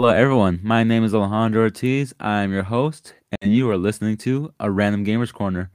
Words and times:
Hello, 0.00 0.08
everyone. 0.08 0.60
My 0.62 0.82
name 0.82 1.04
is 1.04 1.14
Alejandro 1.14 1.60
Ortiz. 1.60 2.14
I'm 2.18 2.54
your 2.54 2.62
host, 2.62 3.12
and 3.42 3.54
you 3.54 3.68
are 3.68 3.76
listening 3.76 4.16
to 4.16 4.50
a 4.58 4.70
Random 4.70 5.04
Gamers 5.04 5.30
Corner. 5.30 5.70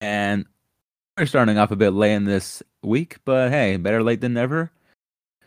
And 0.00 0.46
we're 1.16 1.26
starting 1.26 1.56
off 1.58 1.70
a 1.70 1.76
bit 1.76 1.90
late 1.90 2.14
in 2.14 2.24
this 2.24 2.60
week, 2.82 3.18
but 3.24 3.52
hey, 3.52 3.76
better 3.76 4.02
late 4.02 4.20
than 4.20 4.34
never. 4.34 4.72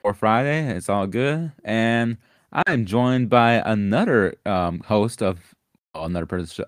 Or 0.02 0.14
Friday, 0.14 0.66
it's 0.78 0.88
all 0.88 1.08
good. 1.08 1.52
And 1.66 2.16
I'm 2.54 2.86
joined 2.86 3.30
by 3.30 3.56
another 3.56 4.36
um, 4.46 4.80
host 4.80 5.22
of 5.22 5.54
well, 5.94 6.06
another 6.06 6.26
person 6.26 6.64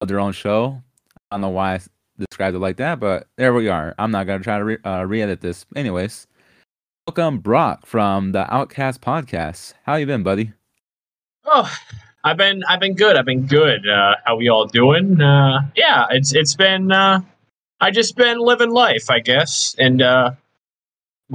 of 0.00 0.08
their 0.08 0.18
own 0.18 0.32
show. 0.32 0.82
I 1.30 1.36
don't 1.36 1.42
know 1.42 1.50
why 1.50 1.74
I 1.74 1.80
described 2.18 2.56
it 2.56 2.58
like 2.58 2.78
that, 2.78 2.98
but 2.98 3.28
there 3.36 3.54
we 3.54 3.68
are. 3.68 3.94
I'm 4.00 4.10
not 4.10 4.26
gonna 4.26 4.42
try 4.42 4.58
to 4.58 4.64
re- 4.64 4.78
uh, 4.84 5.04
re-edit 5.04 5.42
this, 5.42 5.64
anyways. 5.76 6.26
Welcome, 7.06 7.38
Brock 7.38 7.86
from 7.86 8.32
the 8.32 8.52
Outcast 8.52 9.00
Podcast. 9.00 9.74
How 9.84 9.94
you 9.94 10.06
been, 10.06 10.24
buddy? 10.24 10.52
Oh, 11.44 11.70
I've 12.24 12.36
been 12.36 12.62
I've 12.68 12.80
been 12.80 12.94
good. 12.94 13.16
I've 13.16 13.24
been 13.24 13.46
good. 13.46 13.88
Uh, 13.88 14.14
how 14.24 14.36
we 14.36 14.48
all 14.48 14.66
doing? 14.66 15.20
Uh, 15.20 15.62
yeah, 15.74 16.06
it's 16.10 16.34
it's 16.34 16.54
been 16.54 16.92
uh, 16.92 17.20
I 17.80 17.90
just 17.90 18.16
been 18.16 18.38
living 18.38 18.70
life, 18.70 19.10
I 19.10 19.18
guess. 19.20 19.74
And 19.78 20.02
uh, 20.02 20.32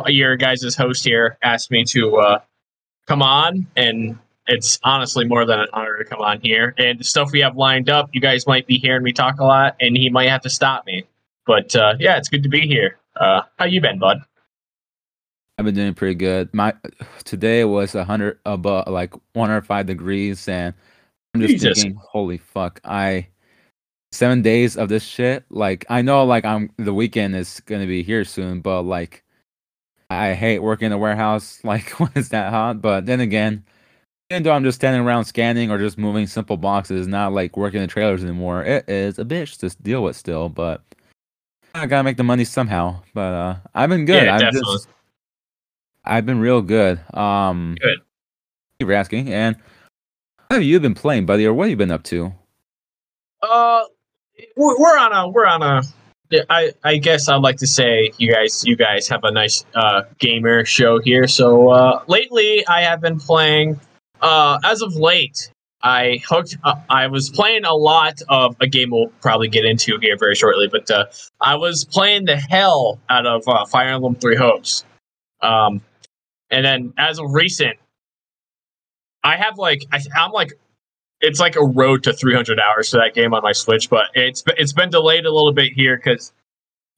your 0.06 0.38
guys' 0.38 0.76
host 0.76 1.04
here 1.04 1.38
asked 1.42 1.72
me 1.72 1.84
to 1.86 2.18
uh, 2.18 2.40
come 3.06 3.22
on, 3.22 3.68
and 3.76 4.18
it's 4.48 4.80
honestly 4.84 5.26
more 5.26 5.46
than 5.46 5.60
an 5.60 5.68
honor 5.74 5.98
to 5.98 6.06
come 6.06 6.22
on 6.22 6.40
here. 6.40 6.74
And 6.78 7.00
the 7.00 7.04
stuff 7.04 7.32
we 7.34 7.42
have 7.42 7.58
lined 7.58 7.90
up, 7.90 8.10
you 8.14 8.22
guys 8.22 8.48
might 8.48 8.66
be 8.66 8.78
hearing 8.78 9.04
me 9.04 9.12
talk 9.12 9.40
a 9.40 9.44
lot, 9.44 9.76
and 9.82 9.98
he 9.98 10.10
might 10.10 10.30
have 10.30 10.42
to 10.44 10.50
stop 10.50 10.86
me. 10.86 11.04
But 11.46 11.76
uh, 11.76 11.96
yeah, 12.00 12.18
it's 12.18 12.30
good 12.30 12.44
to 12.44 12.50
be 12.50 12.62
here. 12.62 12.98
Uh, 13.16 13.42
how 13.58 13.66
you 13.66 13.82
been, 13.82 14.00
bud? 14.00 14.22
I've 15.58 15.66
been 15.66 15.76
doing 15.76 15.94
pretty 15.96 16.16
good. 16.16 16.54
My 16.54 16.74
today 17.24 17.64
was 17.66 17.96
a 17.96 18.04
hundred 18.04 18.40
above 18.46 18.88
like 18.90 19.14
one 19.34 19.50
hundred 19.50 19.66
five 19.66 19.88
degrees, 19.88 20.48
and 20.48 20.74
I'm 21.34 21.42
just 21.42 21.54
Jesus. 21.54 21.82
thinking, 21.82 22.00
holy 22.00 22.38
fuck! 22.38 22.80
I 22.84 23.28
seven 24.12 24.42
days 24.44 24.78
of 24.78 24.90
this 24.90 25.04
shit. 25.04 25.46
Like 25.50 25.86
I 25.90 26.02
know, 26.04 26.24
like 26.26 26.46
I'm 26.46 26.72
the 26.78 26.94
weekend 26.94 27.36
is 27.36 27.60
gonna 27.62 27.88
be 27.88 28.04
here 28.04 28.24
soon, 28.24 28.62
but 28.62 28.84
like 28.84 29.24
I 30.12 30.34
hate 30.34 30.60
working 30.60 30.88
in 30.88 30.92
a 30.92 30.98
warehouse 30.98 31.60
like 31.64 31.90
when 32.00 32.12
it's 32.16 32.30
that 32.30 32.52
hot. 32.52 32.80
But 32.82 33.08
then 33.08 33.20
again, 33.20 33.66
even 34.30 34.44
though 34.44 34.52
I'm 34.52 34.64
just 34.64 34.76
standing 34.76 35.02
around 35.02 35.26
scanning 35.26 35.72
or 35.72 35.80
just 35.80 35.98
moving 35.98 36.28
simple 36.28 36.58
boxes, 36.58 37.08
not 37.08 37.34
like 37.34 37.58
working 37.58 37.82
the 37.82 37.88
trailers 37.88 38.24
anymore, 38.24 38.64
it 38.64 38.88
is 38.88 39.18
a 39.18 39.26
bitch 39.26 39.58
to 39.60 39.76
deal 39.82 40.04
with 40.04 40.16
still. 40.16 40.50
But 40.50 40.84
I 41.74 41.88
gotta 41.88 42.04
make 42.04 42.18
the 42.18 42.24
money 42.24 42.46
somehow. 42.46 43.02
But 43.16 43.34
uh 43.34 43.56
I've 43.74 43.90
been 43.90 44.06
good. 44.06 44.26
Yeah, 44.26 44.36
I've 44.36 44.42
definitely. 44.42 44.76
just 44.76 44.88
I've 46.08 46.26
been 46.26 46.40
real 46.40 46.62
good. 46.62 47.00
Um, 47.14 47.76
Good. 47.80 48.00
Thank 48.00 48.80
you 48.80 48.86
for 48.88 48.94
asking. 48.94 49.34
And 49.34 49.56
what 50.48 50.56
have 50.56 50.64
you 50.64 50.80
been 50.80 50.96
playing, 50.96 51.26
buddy, 51.26 51.46
or 51.46 51.54
what 51.54 51.66
have 51.66 51.72
you 51.72 51.78
been 51.78 51.92
up 51.92 52.04
to? 52.04 52.34
Uh, 53.42 53.84
we're 54.56 54.98
on 54.98 55.14
a 55.14 55.28
we're 55.28 55.46
on 55.46 55.62
a. 55.62 55.82
I 56.50 56.74
I 56.84 56.98
guess 56.98 57.30
I'd 57.30 57.42
like 57.42 57.58
to 57.58 57.68
say 57.68 58.12
you 58.18 58.32
guys 58.32 58.64
you 58.66 58.76
guys 58.76 59.08
have 59.08 59.24
a 59.24 59.32
nice 59.32 59.66
uh 59.76 60.04
gamer 60.20 60.66
show 60.66 61.00
here. 61.00 61.28
So 61.28 61.70
uh, 61.70 62.04
lately 62.08 62.66
I 62.68 62.82
have 62.82 63.02
been 63.02 63.20
playing. 63.20 63.80
Uh, 64.22 64.58
as 64.64 64.82
of 64.82 64.96
late, 64.96 65.52
I 65.84 66.22
hooked. 66.28 66.58
Uh, 66.64 66.76
I 66.90 67.08
was 67.08 67.30
playing 67.30 67.66
a 67.66 67.74
lot 67.74 68.22
of 68.30 68.56
a 68.60 68.68
game 68.68 68.90
we'll 68.92 69.10
probably 69.22 69.48
get 69.48 69.64
into 69.64 69.98
here 70.02 70.18
very 70.18 70.36
shortly. 70.36 70.68
But 70.68 70.90
uh, 70.90 71.06
I 71.40 71.56
was 71.56 71.86
playing 71.86 72.26
the 72.26 72.38
hell 72.38 73.00
out 73.10 73.26
of 73.26 73.48
uh, 73.48 73.66
Fire 73.66 73.90
Emblem 73.90 74.16
Three 74.16 74.36
Hopes. 74.36 74.84
Um, 75.42 75.82
and 76.50 76.66
then 76.66 76.94
as 76.98 77.20
of 77.20 77.34
recent, 77.34 77.78
I 79.24 79.38
have 79.38 79.58
like 79.58 79.86
I, 79.92 80.00
I'm 80.16 80.32
like 80.32 80.54
it's 81.20 81.40
like 81.40 81.56
a 81.56 81.66
road 81.66 82.04
to 82.04 82.14
300 82.14 82.60
hours 82.60 82.92
for 82.92 82.98
that 82.98 83.14
game 83.14 83.34
on 83.34 83.42
my 83.44 83.52
Switch, 83.52 83.90
but 83.90 84.06
it's 84.14 84.44
it's 84.58 84.74
been 84.74 84.90
delayed 84.90 85.26
a 85.26 85.34
little 85.34 85.54
bit 85.54 85.74
here 85.74 85.98
because 85.98 86.32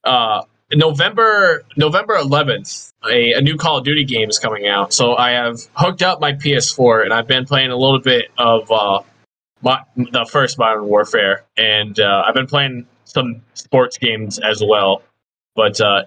uh, 0.04 0.44
November 0.74 1.64
November 1.78 2.16
11th, 2.16 2.94
a, 3.10 3.34
a 3.34 3.42
new 3.42 3.58
Call 3.58 3.78
of 3.78 3.86
Duty 3.86 4.04
game 4.04 4.30
is 4.30 4.38
coming 4.38 4.68
out. 4.68 4.94
So 4.94 5.16
I 5.16 5.32
have 5.32 5.60
hooked 5.74 6.02
up 6.02 6.20
my 6.20 6.34
PS4 6.34 7.04
and 7.04 7.14
I've 7.14 7.28
been 7.28 7.46
playing 7.46 7.72
a 7.72 7.78
little 7.78 8.00
bit 8.00 8.32
of 8.38 8.72
uh, 8.72 9.02
my, 9.62 9.82
the 9.96 10.28
first 10.30 10.58
Modern 10.58 10.86
Warfare, 10.86 11.46
and 11.58 12.00
uh, 12.00 12.24
I've 12.26 12.34
been 12.34 12.48
playing 12.48 12.88
some 13.06 13.42
sports 13.54 13.98
games 13.98 14.40
as 14.40 14.64
well. 14.66 15.02
But 15.56 15.82
uh, 15.82 16.04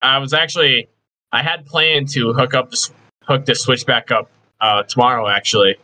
I 0.00 0.18
was 0.18 0.32
actually 0.32 0.88
I 1.34 1.42
had 1.42 1.66
planned 1.66 2.08
to 2.10 2.32
hook 2.32 2.54
up 2.54 2.70
the, 2.70 2.90
hook 3.24 3.44
the 3.44 3.56
Switch 3.56 3.84
back 3.84 4.12
up 4.12 4.30
uh, 4.60 4.84
tomorrow 4.84 5.28
actually 5.28 5.76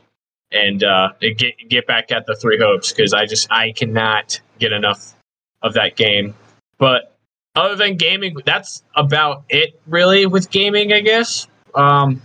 and 0.52 0.84
uh, 0.84 1.08
get 1.20 1.54
get 1.68 1.86
back 1.88 2.12
at 2.12 2.24
the 2.26 2.36
three 2.36 2.56
hopes 2.56 2.92
because 2.92 3.12
I 3.12 3.26
just 3.26 3.50
I 3.50 3.72
cannot 3.72 4.40
get 4.60 4.72
enough 4.72 5.14
of 5.62 5.74
that 5.74 5.96
game. 5.96 6.34
But 6.78 7.16
other 7.56 7.74
than 7.74 7.96
gaming, 7.96 8.36
that's 8.46 8.84
about 8.94 9.42
it 9.48 9.78
really 9.88 10.26
with 10.26 10.50
gaming, 10.50 10.92
I 10.92 11.00
guess. 11.00 11.48
Um, 11.74 12.22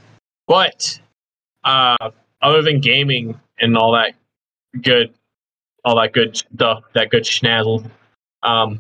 but 0.47 0.99
uh, 1.63 2.11
other 2.43 2.61
than 2.61 2.79
gaming 2.79 3.39
and 3.59 3.75
all 3.75 3.91
that 3.93 4.13
good, 4.81 5.11
all 5.83 5.95
that 5.95 6.13
good 6.13 6.37
stuff, 6.37 6.83
that 6.93 7.09
good 7.09 7.23
schnazzle, 7.23 7.89
um, 8.43 8.79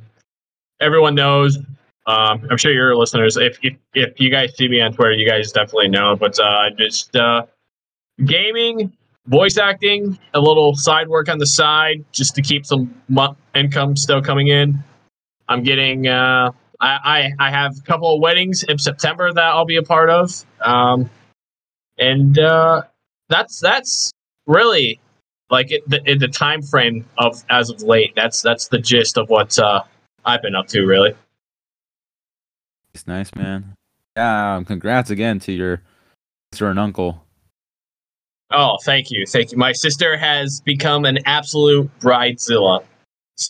everyone 0.79 1.15
knows. 1.15 1.57
Um, 2.07 2.47
I'm 2.51 2.57
sure 2.57 2.71
your 2.71 2.95
listeners, 2.95 3.35
if, 3.37 3.57
if 3.63 3.75
if 3.93 4.19
you 4.19 4.29
guys 4.29 4.55
see 4.55 4.67
me 4.67 4.79
on 4.81 4.93
Twitter, 4.93 5.13
you 5.13 5.27
guys 5.27 5.51
definitely 5.51 5.89
know. 5.89 6.15
But 6.15 6.39
uh, 6.39 6.69
just 6.77 7.15
uh, 7.15 7.45
gaming 8.23 8.93
voice 9.27 9.57
acting, 9.57 10.19
a 10.33 10.39
little 10.39 10.75
side 10.75 11.07
work 11.07 11.29
on 11.29 11.39
the 11.39 11.47
side 11.47 12.05
just 12.11 12.35
to 12.35 12.41
keep 12.41 12.65
some 12.65 12.93
income 13.55 13.95
still 13.95 14.21
coming 14.21 14.47
in. 14.47 14.83
I'm 15.47 15.63
getting. 15.63 16.07
Uh, 16.07 16.51
I, 16.79 17.31
I 17.39 17.47
I 17.47 17.49
have 17.51 17.77
a 17.77 17.81
couple 17.81 18.13
of 18.13 18.21
weddings 18.21 18.63
in 18.63 18.77
September 18.77 19.31
that 19.31 19.43
I'll 19.43 19.65
be 19.65 19.77
a 19.77 19.83
part 19.83 20.09
of, 20.09 20.45
um, 20.61 21.09
and 21.97 22.37
uh, 22.37 22.83
that's 23.29 23.59
that's 23.59 24.11
really 24.45 24.99
like 25.49 25.71
it, 25.71 25.87
the 25.89 26.01
in 26.09 26.19
the 26.19 26.27
time 26.27 26.61
frame 26.61 27.05
of 27.17 27.43
as 27.49 27.69
of 27.69 27.81
late. 27.81 28.13
That's 28.15 28.41
that's 28.41 28.67
the 28.67 28.79
gist 28.79 29.17
of 29.17 29.29
what 29.29 29.57
uh, 29.57 29.83
I've 30.23 30.41
been 30.41 30.55
up 30.55 30.67
to. 30.67 30.85
Really. 30.85 31.15
Nice, 33.07 33.33
man. 33.35 33.75
Yeah, 34.15 34.55
um, 34.55 34.65
congrats 34.65 35.09
again 35.09 35.39
to 35.41 35.51
your 35.51 35.81
sister 36.51 36.67
and 36.67 36.79
uncle. 36.79 37.21
Oh, 38.51 38.77
thank 38.83 39.11
you, 39.11 39.25
thank 39.25 39.51
you. 39.51 39.57
My 39.57 39.73
sister 39.73 40.15
has 40.17 40.61
become 40.61 41.03
an 41.03 41.19
absolute 41.25 41.89
bridezilla, 41.99 42.83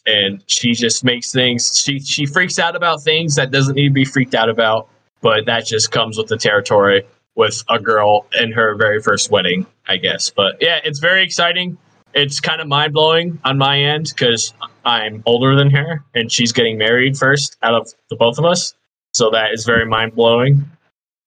and 0.07 0.43
she 0.47 0.73
just 0.73 1.03
makes 1.03 1.31
things. 1.31 1.77
She 1.77 1.99
she 1.99 2.25
freaks 2.25 2.57
out 2.57 2.75
about 2.75 3.03
things 3.03 3.35
that 3.35 3.51
doesn't 3.51 3.75
need 3.75 3.89
to 3.89 3.93
be 3.93 4.05
freaked 4.05 4.33
out 4.33 4.49
about, 4.49 4.87
but 5.21 5.45
that 5.45 5.65
just 5.65 5.91
comes 5.91 6.17
with 6.17 6.27
the 6.27 6.37
territory 6.37 7.03
with 7.35 7.63
a 7.69 7.77
girl 7.77 8.25
in 8.39 8.51
her 8.53 8.75
very 8.75 9.01
first 9.01 9.29
wedding, 9.29 9.65
I 9.87 9.97
guess. 9.97 10.29
But 10.29 10.57
yeah, 10.61 10.79
it's 10.83 10.99
very 10.99 11.23
exciting. 11.23 11.77
It's 12.13 12.39
kind 12.39 12.61
of 12.61 12.67
mind 12.67 12.93
blowing 12.93 13.37
on 13.43 13.57
my 13.57 13.77
end 13.77 14.13
because 14.15 14.53
I'm 14.85 15.21
older 15.25 15.55
than 15.55 15.69
her, 15.71 16.03
and 16.15 16.31
she's 16.31 16.53
getting 16.53 16.77
married 16.77 17.17
first 17.17 17.57
out 17.61 17.73
of 17.73 17.93
the 18.09 18.15
both 18.15 18.39
of 18.39 18.45
us. 18.45 18.73
So 19.15 19.29
that 19.29 19.53
is 19.53 19.63
very 19.63 19.85
mind 19.85 20.13
blowing, 20.13 20.69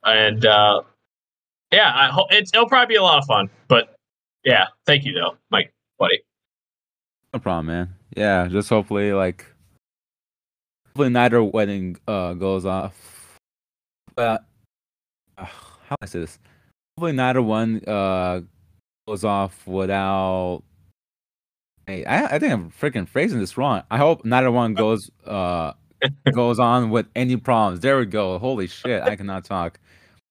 and 0.05 0.45
uh, 0.45 0.83
yeah, 1.73 2.11
it's, 2.29 2.51
it'll 2.53 2.69
probably 2.69 2.97
be 2.97 2.99
a 2.99 3.03
lot 3.03 3.17
of 3.17 3.25
fun. 3.25 3.49
But 3.67 3.95
yeah, 4.45 4.67
thank 4.85 5.07
you 5.07 5.15
though, 5.15 5.39
Mike, 5.49 5.73
buddy. 5.99 6.21
No 7.33 7.41
problem, 7.41 7.65
man. 7.65 7.95
Yeah, 8.15 8.47
just 8.49 8.69
hopefully 8.69 9.15
like 9.15 9.47
hopefully 10.89 11.09
neither 11.09 11.43
wedding 11.43 11.97
uh 12.07 12.35
goes 12.35 12.67
off. 12.67 13.39
But 14.15 14.45
uh, 15.39 15.47
how 15.47 15.97
do 15.97 16.03
I 16.03 16.07
say 16.07 16.21
this? 16.21 16.39
Hopefully 16.95 17.13
neither 17.13 17.41
one 17.41 17.83
uh 17.87 18.43
goes 19.07 19.25
off 19.25 19.67
without. 19.67 20.63
Hey, 21.87 22.05
I 22.05 22.37
I 22.37 22.39
think 22.39 22.53
I'm 22.53 22.71
freaking 22.71 23.09
phrasing 23.09 23.39
this 23.41 23.57
wrong. 23.57 23.83
I 23.91 23.97
hope 23.97 24.27
neither 24.27 24.51
one 24.51 24.75
goes 24.75 25.11
uh 25.27 25.73
goes 26.33 26.59
on 26.59 26.91
with 26.91 27.07
any 27.17 27.37
problems. 27.37 27.81
There 27.81 27.99
we 27.99 28.07
go. 28.07 28.39
Holy 28.39 28.67
shit, 28.67 29.03
I 29.03 29.17
cannot 29.17 29.45
talk. 29.45 29.79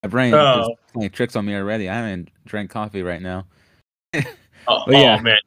My 0.02 0.08
brain 0.08 0.32
is 0.32 0.38
Oh. 0.40 0.74
playing 0.92 1.10
tricks 1.10 1.34
on 1.36 1.44
me 1.44 1.54
already. 1.54 1.88
I 1.88 1.94
haven't 1.94 2.30
drank 2.46 2.70
coffee 2.70 3.02
right 3.02 3.20
now. 3.22 3.46
Oh, 4.14 4.20
yeah. 4.88 5.16
oh, 5.18 5.22
man, 5.22 5.38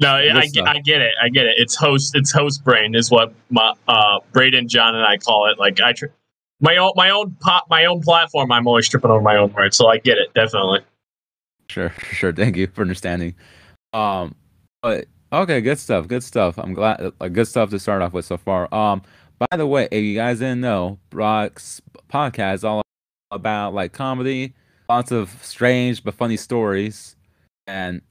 no, 0.00 0.14
I, 0.14 0.46
get- 0.46 0.66
I 0.66 0.78
get 0.80 1.00
it, 1.00 1.12
I 1.22 1.28
get 1.28 1.46
it. 1.46 1.54
It's 1.58 1.74
host, 1.76 2.12
it's 2.16 2.32
host 2.32 2.64
brain 2.64 2.94
is 2.94 3.10
what 3.10 3.32
my 3.50 3.72
uh 3.88 4.18
Braden, 4.32 4.68
John, 4.68 4.94
and 4.94 5.04
I 5.04 5.16
call 5.18 5.50
it. 5.50 5.58
Like 5.58 5.80
I, 5.80 5.92
tr- 5.92 6.06
my 6.60 6.76
own 6.76 6.92
my 6.96 7.10
own 7.10 7.36
pop 7.40 7.66
my 7.70 7.84
own 7.86 8.00
platform. 8.02 8.50
I'm 8.52 8.66
always 8.66 8.88
tripping 8.88 9.10
over 9.10 9.20
my 9.22 9.36
own 9.36 9.52
words, 9.52 9.76
so 9.76 9.88
I 9.88 9.98
get 9.98 10.18
it 10.18 10.32
definitely. 10.34 10.80
Sure, 11.70 11.90
sure. 12.12 12.32
Thank 12.32 12.56
you 12.56 12.66
for 12.66 12.82
understanding. 12.82 13.34
Um, 13.92 14.34
but 14.82 15.06
okay, 15.32 15.60
good 15.60 15.78
stuff. 15.78 16.08
Good 16.08 16.22
stuff. 16.24 16.58
I'm 16.58 16.74
glad. 16.74 17.12
Uh, 17.20 17.28
good 17.28 17.46
stuff 17.46 17.70
to 17.70 17.78
start 17.78 18.02
off 18.02 18.12
with 18.12 18.24
so 18.24 18.36
far. 18.36 18.72
Um, 18.74 19.02
by 19.50 19.56
the 19.56 19.66
way, 19.66 19.88
if 19.90 20.02
you 20.02 20.14
guys 20.14 20.38
didn't 20.38 20.60
know, 20.60 20.98
Brock's 21.10 21.80
podcast 22.08 22.54
is 22.54 22.64
all 22.64 22.82
about 23.30 23.74
like 23.74 23.92
comedy, 23.92 24.54
lots 24.88 25.10
of 25.10 25.36
strange 25.42 26.04
but 26.04 26.14
funny 26.14 26.36
stories. 26.36 27.16
And 27.66 28.02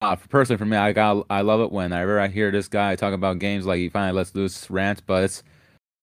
uh, 0.00 0.16
personally, 0.16 0.58
for 0.58 0.64
me, 0.64 0.76
I 0.76 0.92
got 0.92 1.26
I 1.28 1.42
love 1.42 1.60
it 1.60 1.72
whenever 1.72 2.20
I 2.20 2.28
hear 2.28 2.50
this 2.50 2.68
guy 2.68 2.96
talk 2.96 3.12
about 3.12 3.38
games 3.38 3.66
like 3.66 3.78
he 3.78 3.88
finally 3.88 4.16
lets 4.16 4.34
loose 4.34 4.70
rant, 4.70 5.02
but 5.06 5.24
it's, 5.24 5.42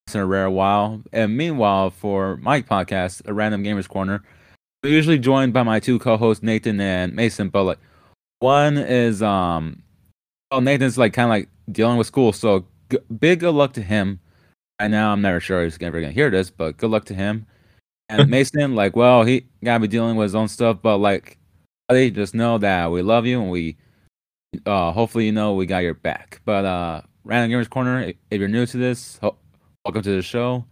it's 0.06 0.14
in 0.14 0.20
a 0.20 0.26
rare 0.26 0.50
while. 0.50 1.02
And 1.12 1.36
meanwhile, 1.36 1.90
for 1.90 2.36
my 2.36 2.62
podcast, 2.62 3.22
a 3.26 3.32
random 3.32 3.64
gamers 3.64 3.88
corner, 3.88 4.22
we're 4.82 4.90
usually 4.90 5.18
joined 5.18 5.52
by 5.52 5.62
my 5.62 5.80
two 5.80 5.98
co-hosts 5.98 6.42
Nathan 6.42 6.80
and 6.80 7.14
Mason. 7.14 7.48
But 7.48 7.64
like, 7.64 7.78
one 8.40 8.76
is 8.76 9.22
um, 9.22 9.82
well, 10.50 10.60
Nathan's 10.60 10.98
like 10.98 11.12
kind 11.12 11.26
of 11.26 11.30
like 11.30 11.48
dealing 11.72 11.96
with 11.96 12.06
school, 12.06 12.32
so 12.32 12.66
g- 12.90 12.98
big 13.18 13.40
good 13.40 13.54
luck 13.54 13.72
to 13.74 13.82
him. 13.82 14.20
Right 14.80 14.90
now, 14.90 15.12
I'm 15.12 15.22
never 15.22 15.38
sure 15.40 15.62
he's 15.62 15.78
ever 15.80 16.00
gonna 16.00 16.12
hear 16.12 16.30
this, 16.30 16.50
but 16.50 16.76
good 16.76 16.90
luck 16.90 17.04
to 17.06 17.14
him. 17.14 17.46
And 18.08 18.28
Mason, 18.30 18.74
like, 18.74 18.96
well, 18.96 19.24
he 19.24 19.46
gotta 19.62 19.80
be 19.80 19.88
dealing 19.88 20.16
with 20.16 20.26
his 20.26 20.34
own 20.34 20.48
stuff, 20.48 20.78
but 20.82 20.98
like, 20.98 21.38
buddy, 21.88 22.10
just 22.10 22.34
know 22.34 22.58
that 22.58 22.90
we 22.90 23.02
love 23.02 23.24
you 23.24 23.40
and 23.40 23.50
we, 23.50 23.76
uh, 24.66 24.90
hopefully, 24.92 25.26
you 25.26 25.32
know, 25.32 25.54
we 25.54 25.66
got 25.66 25.84
your 25.84 25.94
back. 25.94 26.40
But 26.44 26.64
uh, 26.64 27.02
Random 27.24 27.56
Gamers 27.56 27.70
Corner, 27.70 28.02
if, 28.02 28.16
if 28.30 28.40
you're 28.40 28.48
new 28.48 28.66
to 28.66 28.76
this, 28.76 29.18
ho- 29.22 29.36
welcome 29.84 30.02
to 30.02 30.16
the 30.16 30.22
show. 30.22 30.64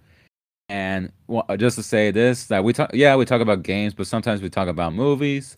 And 0.69 1.12
well, 1.28 1.44
just 1.56 1.76
to 1.76 1.82
say 1.82 2.10
this, 2.10 2.46
that 2.46 2.64
we 2.64 2.72
talk, 2.72 2.90
yeah, 2.94 3.14
we 3.14 3.25
talk 3.25 3.40
about 3.40 3.62
games, 3.62 3.94
but 3.94 4.06
sometimes 4.06 4.43
we 4.43 4.50
talk 4.50 4.69
about 4.69 4.94
movies, 4.94 5.56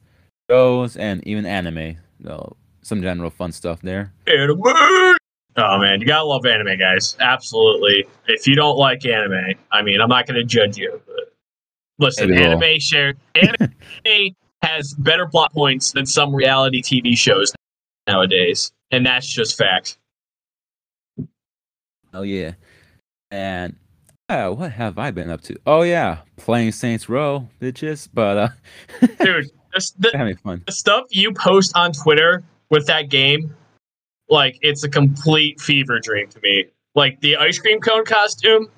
shows, 0.50 0.96
and 0.96 1.26
even 1.26 1.46
anime. 1.46 1.96
So 2.22 2.56
some 2.82 3.00
general 3.00 3.30
fun 3.30 3.52
stuff 3.52 3.80
there. 3.80 4.12
Anime. 4.26 5.16
Oh 5.56 5.78
man, 5.78 6.00
you 6.00 6.06
gotta 6.06 6.24
love 6.24 6.44
anime, 6.46 6.76
guys. 6.78 7.16
Absolutely. 7.20 8.06
If 8.26 8.46
you 8.46 8.56
don't 8.56 8.76
like 8.76 9.04
anime, 9.06 9.54
I 9.70 9.82
mean, 9.82 10.00
I'm 10.00 10.08
not 10.08 10.26
gonna 10.26 10.42
judge 10.44 10.76
you. 10.76 11.00
But 11.06 11.32
listen, 11.98 12.30
Maybe 12.30 12.42
we'll- 12.42 12.62
anime 12.62 12.80
share 12.80 13.14
anime 13.34 13.72
has 14.62 14.94
better 14.94 15.26
plot 15.26 15.52
points 15.52 15.92
than 15.92 16.06
some 16.06 16.34
reality 16.34 16.82
TV 16.82 17.16
shows 17.16 17.52
nowadays, 18.06 18.72
and 18.90 19.06
that's 19.06 19.26
just 19.32 19.56
fact. 19.56 19.98
Oh 22.12 22.22
yeah, 22.22 22.52
and 23.30 23.76
uh, 24.28 24.50
what 24.50 24.72
have 24.72 24.98
I 24.98 25.10
been 25.10 25.30
up 25.30 25.40
to? 25.42 25.56
Oh 25.66 25.82
yeah, 25.82 26.18
playing 26.36 26.72
Saints 26.72 27.08
Row, 27.08 27.48
bitches. 27.60 28.08
But 28.12 28.36
uh, 28.36 28.48
Dude, 29.20 29.50
this, 29.72 29.90
the, 29.92 30.10
having 30.14 30.36
fun. 30.36 30.62
the 30.66 30.72
stuff 30.72 31.04
you 31.10 31.32
post 31.32 31.76
on 31.76 31.92
Twitter 31.92 32.42
with 32.70 32.86
that 32.86 33.08
game, 33.10 33.54
like 34.28 34.58
it's 34.62 34.84
a 34.84 34.88
complete 34.88 35.60
fever 35.60 35.98
dream 36.00 36.28
to 36.28 36.40
me. 36.42 36.66
Like 36.94 37.20
the 37.20 37.36
ice 37.36 37.58
cream 37.58 37.80
cone 37.80 38.04
costume, 38.04 38.68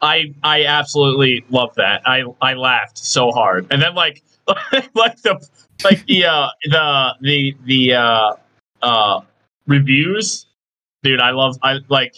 I 0.00 0.34
I 0.42 0.64
absolutely 0.64 1.44
love 1.50 1.74
that. 1.76 2.02
I 2.06 2.24
I 2.40 2.54
laughed 2.54 2.98
so 2.98 3.30
hard, 3.30 3.66
and 3.70 3.80
then 3.80 3.94
like 3.94 4.22
like 4.94 5.20
the 5.22 5.46
like 5.82 6.04
the 6.06 6.26
uh 6.26 6.48
the 6.64 7.14
the 7.20 7.56
the 7.64 7.94
uh 7.94 8.32
uh 8.82 9.20
reviews, 9.66 10.46
dude. 11.02 11.20
I 11.20 11.30
love 11.30 11.56
I 11.62 11.78
like 11.88 12.16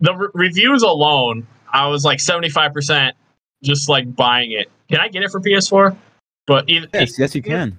the 0.00 0.14
re- 0.14 0.28
reviews 0.34 0.82
alone. 0.82 1.46
I 1.72 1.88
was 1.88 2.04
like 2.04 2.20
seventy 2.20 2.50
five 2.50 2.72
percent 2.72 3.16
just 3.62 3.88
like 3.88 4.14
buying 4.14 4.52
it. 4.52 4.70
Can 4.88 5.00
I 5.00 5.08
get 5.08 5.22
it 5.22 5.30
for 5.30 5.40
PS4? 5.40 5.96
But 6.46 6.68
either, 6.68 6.86
Yes, 6.94 7.18
yes, 7.18 7.34
you 7.34 7.42
can. 7.42 7.76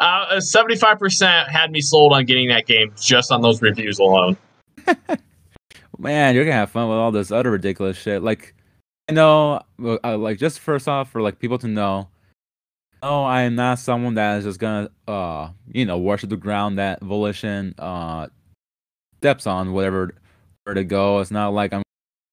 Uh, 0.00 0.40
seventy-five 0.40 0.98
percent 0.98 1.48
had 1.50 1.70
me 1.70 1.80
sold 1.80 2.12
on 2.12 2.24
getting 2.24 2.48
that 2.48 2.66
game 2.66 2.92
just 3.00 3.32
on 3.32 3.42
those 3.42 3.60
reviews 3.62 3.98
alone. 3.98 4.36
Man, 5.98 6.34
you're 6.34 6.44
gonna 6.44 6.56
have 6.56 6.70
fun 6.70 6.88
with 6.88 6.98
all 6.98 7.10
this 7.10 7.32
other 7.32 7.50
ridiculous 7.50 7.96
shit. 7.96 8.22
Like, 8.22 8.54
I 9.08 9.12
know, 9.12 9.62
uh, 9.82 10.16
like, 10.16 10.38
just 10.38 10.60
first 10.60 10.86
off, 10.86 11.10
for 11.10 11.20
like 11.20 11.40
people 11.40 11.58
to 11.58 11.66
know, 11.66 12.08
no, 13.02 13.24
I 13.24 13.42
am 13.42 13.54
not 13.54 13.78
someone 13.78 14.14
that 14.14 14.38
is 14.38 14.44
just 14.44 14.60
gonna, 14.60 14.90
uh, 15.08 15.50
you 15.72 15.84
know, 15.84 15.98
worship 15.98 16.30
the 16.30 16.36
ground 16.36 16.78
that 16.78 17.00
Volition, 17.00 17.74
uh, 17.78 18.28
steps 19.18 19.46
on, 19.46 19.72
whatever 19.72 20.14
where 20.64 20.74
to 20.74 20.84
go. 20.84 21.18
It's 21.18 21.30
not 21.30 21.48
like 21.52 21.72
I'm 21.72 21.82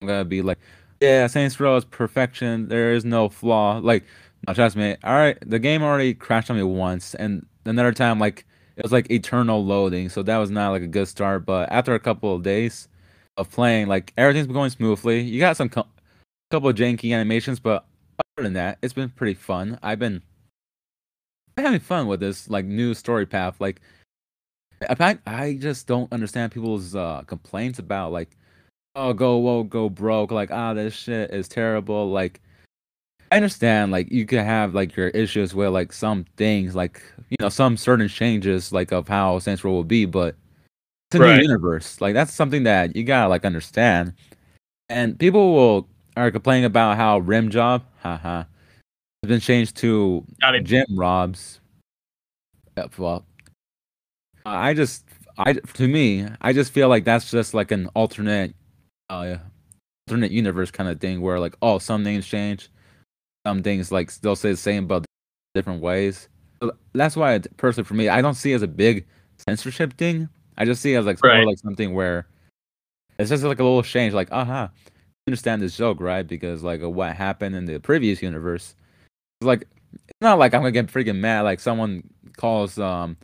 gonna 0.02 0.26
be 0.26 0.42
like, 0.42 0.60
yeah, 1.02 1.28
Saints 1.28 1.60
Row 1.60 1.76
is 1.76 1.86
perfection. 1.86 2.68
There 2.68 2.94
is 2.94 3.06
no 3.06 3.30
flaw. 3.30 3.80
Like, 3.80 4.04
no, 4.48 4.54
trust 4.54 4.76
me. 4.76 4.96
All 5.04 5.14
right, 5.14 5.38
the 5.46 5.60
game 5.60 5.82
already 5.82 6.14
crashed 6.14 6.50
on 6.50 6.58
me 6.58 6.64
once, 6.64 7.16
and 7.16 7.46
another 7.66 7.92
time, 7.92 8.20
like, 8.20 8.46
it 8.78 8.84
was 8.84 8.92
like 8.92 9.10
eternal 9.10 9.64
loading. 9.66 10.10
So 10.10 10.22
that 10.24 10.38
was 10.38 10.52
not 10.52 10.72
like 10.72 10.82
a 10.82 10.88
good 10.88 11.08
start. 11.08 11.46
But 11.46 11.72
after 11.72 11.94
a 11.96 12.00
couple 12.00 12.36
of 12.36 12.44
days 12.44 12.88
of 13.38 13.50
playing, 13.50 13.88
like 13.88 14.14
everything's 14.18 14.48
been 14.48 14.54
going 14.54 14.70
smoothly. 14.70 15.22
You 15.22 15.40
got 15.40 15.58
some 15.58 15.70
co- 15.70 15.88
couple 16.52 16.70
of 16.70 16.76
janky 16.76 17.14
animations, 17.14 17.60
but 17.60 17.86
other 18.20 18.44
than 18.44 18.54
that, 18.54 18.78
it's 18.82 18.94
been 18.94 19.10
pretty 19.10 19.34
fun. 19.34 19.80
I've 19.82 20.00
been 20.00 20.22
having 21.58 21.80
fun 21.80 22.08
with 22.08 22.20
this 22.20 22.50
like 22.50 22.66
new 22.66 22.94
story 22.94 23.26
path. 23.26 23.62
Like, 23.62 23.80
I 24.90 25.18
I 25.26 25.58
just 25.60 25.88
don't 25.88 26.12
understand 26.12 26.52
people's 26.52 26.96
uh 26.96 27.24
complaints 27.28 27.80
about 27.80 28.12
like, 28.12 28.36
oh 28.96 29.14
go 29.14 29.38
whoa 29.38 29.64
go 29.64 29.90
broke. 29.90 30.32
Like 30.32 30.52
ah 30.52 30.74
this 30.74 30.94
shit 30.94 31.32
is 31.32 31.48
terrible. 31.48 32.10
Like. 32.12 32.42
I 33.32 33.38
understand, 33.38 33.92
like 33.92 34.12
you 34.12 34.26
could 34.26 34.40
have 34.40 34.74
like 34.76 34.96
your 34.96 35.10
issues 35.10 35.56
with 35.56 35.70
like 35.70 35.92
some 35.92 36.26
things, 36.38 36.76
like 36.76 37.02
you 37.30 37.38
know 37.40 37.50
some 37.50 37.76
certain 37.78 38.08
changes, 38.08 38.72
like 38.72 38.92
of 38.92 39.08
how 39.08 39.40
Saints 39.40 39.64
Row 39.64 39.72
will 39.72 39.84
be, 39.84 40.06
but 40.06 40.36
it's 41.10 41.16
a 41.16 41.20
Right. 41.20 41.36
new 41.38 41.42
universe. 41.42 42.00
Like 42.02 42.14
that's 42.14 42.34
something 42.34 42.64
that 42.64 42.96
you 42.96 43.04
gotta 43.04 43.30
like 43.30 43.46
understand. 43.46 44.14
And 44.90 45.18
people 45.20 45.54
will 45.54 45.90
are 46.18 46.32
complaining 46.32 46.66
about 46.66 46.98
how 46.98 47.20
rim 47.20 47.50
job, 47.50 47.84
haha, 48.02 48.44
has 49.24 49.28
been 49.28 49.40
changed 49.40 49.76
to 49.78 50.24
gym 50.64 50.86
robs. 50.92 51.60
Uh, 52.78 52.88
Well, 52.98 53.26
I 54.46 54.74
just, 54.74 55.06
I 55.38 55.54
to 55.54 55.88
me, 55.88 56.28
I 56.42 56.54
just 56.54 56.72
feel 56.72 56.88
like 56.90 57.04
that's 57.06 57.32
just 57.32 57.54
like 57.54 57.72
an 57.72 57.88
alternate, 57.96 58.54
uh, 59.10 59.38
alternate 60.08 60.32
universe 60.32 60.70
kind 60.72 60.88
of 60.90 61.00
thing 61.00 61.22
where 61.22 61.40
like, 61.40 61.56
oh, 61.62 61.80
some 61.80 62.04
things 62.04 62.28
change, 62.28 62.70
some 63.46 63.64
things 63.64 63.92
like 63.92 64.14
they'll 64.18 64.36
say 64.36 64.52
the 64.52 64.58
same 64.58 64.88
but 64.88 65.06
different 65.54 65.82
ways. 65.82 66.28
So 66.62 66.72
that's 66.94 67.16
why, 67.16 67.34
it, 67.36 67.48
personally, 67.58 67.86
for 67.86 67.94
me, 67.94 68.10
I 68.10 68.22
don't 68.22 68.34
see 68.34 68.54
it 68.54 68.56
as 68.56 68.62
a 68.62 68.68
big 68.68 69.06
censorship 69.48 69.94
thing. 69.98 70.30
I 70.58 70.66
just 70.66 70.82
see 70.82 70.94
it 70.94 70.98
as 70.98 71.06
like 71.06 71.22
Right. 71.24 71.38
more 71.38 71.46
like 71.48 71.60
something 71.60 71.94
where 71.94 72.28
it's 73.20 73.30
just 73.30 73.44
like 73.44 73.60
a 73.60 73.64
little 73.64 73.84
change. 73.84 74.14
Like, 74.14 74.32
aha, 74.32 74.70
you 74.86 75.32
understand 75.32 75.62
this 75.62 75.78
joke, 75.78 76.00
right? 76.00 76.26
Because 76.26 76.64
like 76.64 76.82
of 76.82 76.94
what 76.94 77.16
happened 77.16 77.56
in 77.56 77.66
the 77.66 77.80
previous 77.80 78.22
universe. 78.22 78.76
It's 79.42 79.48
like 79.48 79.68
it's 79.94 80.22
not 80.22 80.40
like 80.40 80.54
I'm 80.54 80.62
gonna 80.62 80.72
get 80.72 80.88
freaking 80.88 81.18
mad. 81.18 81.42
Like 81.42 81.60
someone 81.60 82.10
calls 82.38 82.80
um 82.80 83.18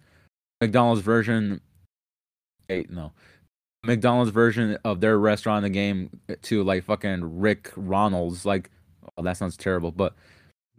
McDonald's 0.62 1.02
version, 1.02 1.62
eight 2.70 2.90
no, 2.90 3.14
McDonald's 3.84 4.32
version 4.32 4.78
of 4.84 5.02
their 5.02 5.18
restaurant 5.18 5.66
in 5.66 5.72
the 5.72 5.76
game 5.78 6.10
to 6.44 6.64
like 6.64 6.84
fucking 6.84 7.40
Rick 7.40 7.72
Ronald's. 7.76 8.46
Like, 8.46 8.70
oh, 9.18 9.24
that 9.24 9.38
sounds 9.38 9.58
terrible, 9.58 9.92
but 9.92 10.14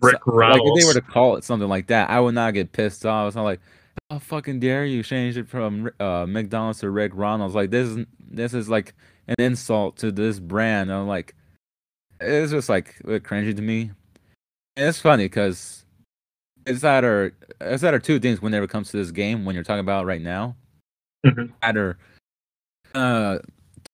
Rick 0.01 0.17
so- 0.25 0.33
like 0.33 0.61
if 0.65 0.81
they 0.81 0.87
were 0.87 0.95
to 0.95 1.01
call 1.01 1.37
it 1.37 1.45
something 1.45 1.69
like 1.69 1.87
that, 1.89 2.11
I 2.11 2.21
would 2.21 2.35
not 2.35 2.55
get 2.55 2.73
pissed 2.73 3.07
off. 3.07 3.29
It's 3.29 3.37
not 3.37 3.45
like, 3.45 3.61
how 4.11 4.19
fucking 4.19 4.61
dare 4.61 4.85
you 4.85 5.03
change 5.03 5.37
it 5.37 5.49
from 5.49 5.91
uh, 6.01 6.27
McDonald's 6.29 6.81
to 6.81 6.91
Rick 6.91 7.13
Ronald's? 7.15 7.55
Like 7.55 7.71
this 7.71 7.89
is 7.89 8.07
this 8.31 8.55
is 8.55 8.69
like 8.69 8.95
an 9.29 9.37
insult 9.39 9.97
to 9.99 10.11
this 10.11 10.39
brand. 10.41 10.93
I'm 10.93 11.07
like, 11.07 11.35
it's 12.21 12.53
just 12.53 12.69
like 12.69 12.97
a 13.05 13.21
cringy 13.21 13.55
to 13.55 13.63
me. 13.63 13.91
And 14.77 14.89
it's 14.89 15.01
funny 15.01 15.27
because 15.27 15.85
it's 16.67 16.83
either 16.85 17.35
it's 17.61 17.85
either 17.85 17.99
two 17.99 18.19
things 18.19 18.41
whenever 18.41 18.65
it 18.65 18.71
comes 18.71 18.91
to 18.91 18.97
this 18.97 19.11
game 19.11 19.45
when 19.45 19.55
you're 19.55 19.65
talking 19.65 19.81
about 19.81 20.05
it 20.05 20.07
right 20.07 20.23
now. 20.23 20.57
Mhm. 21.27 21.53
Either 21.63 21.99
uh 22.95 23.39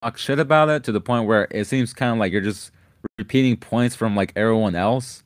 talk 0.02 0.16
shit 0.18 0.38
about 0.38 0.68
it 0.68 0.85
to 0.85 0.92
the 0.92 1.00
point 1.00 1.26
where 1.26 1.49
it 1.50 1.66
seems 1.66 1.92
kind 1.92 2.12
of 2.12 2.18
like 2.18 2.32
you're 2.32 2.40
just 2.40 2.70
repeating 3.19 3.57
points 3.57 3.95
from 3.97 4.17
like 4.17 4.33
everyone 4.37 4.75
else. 4.75 5.23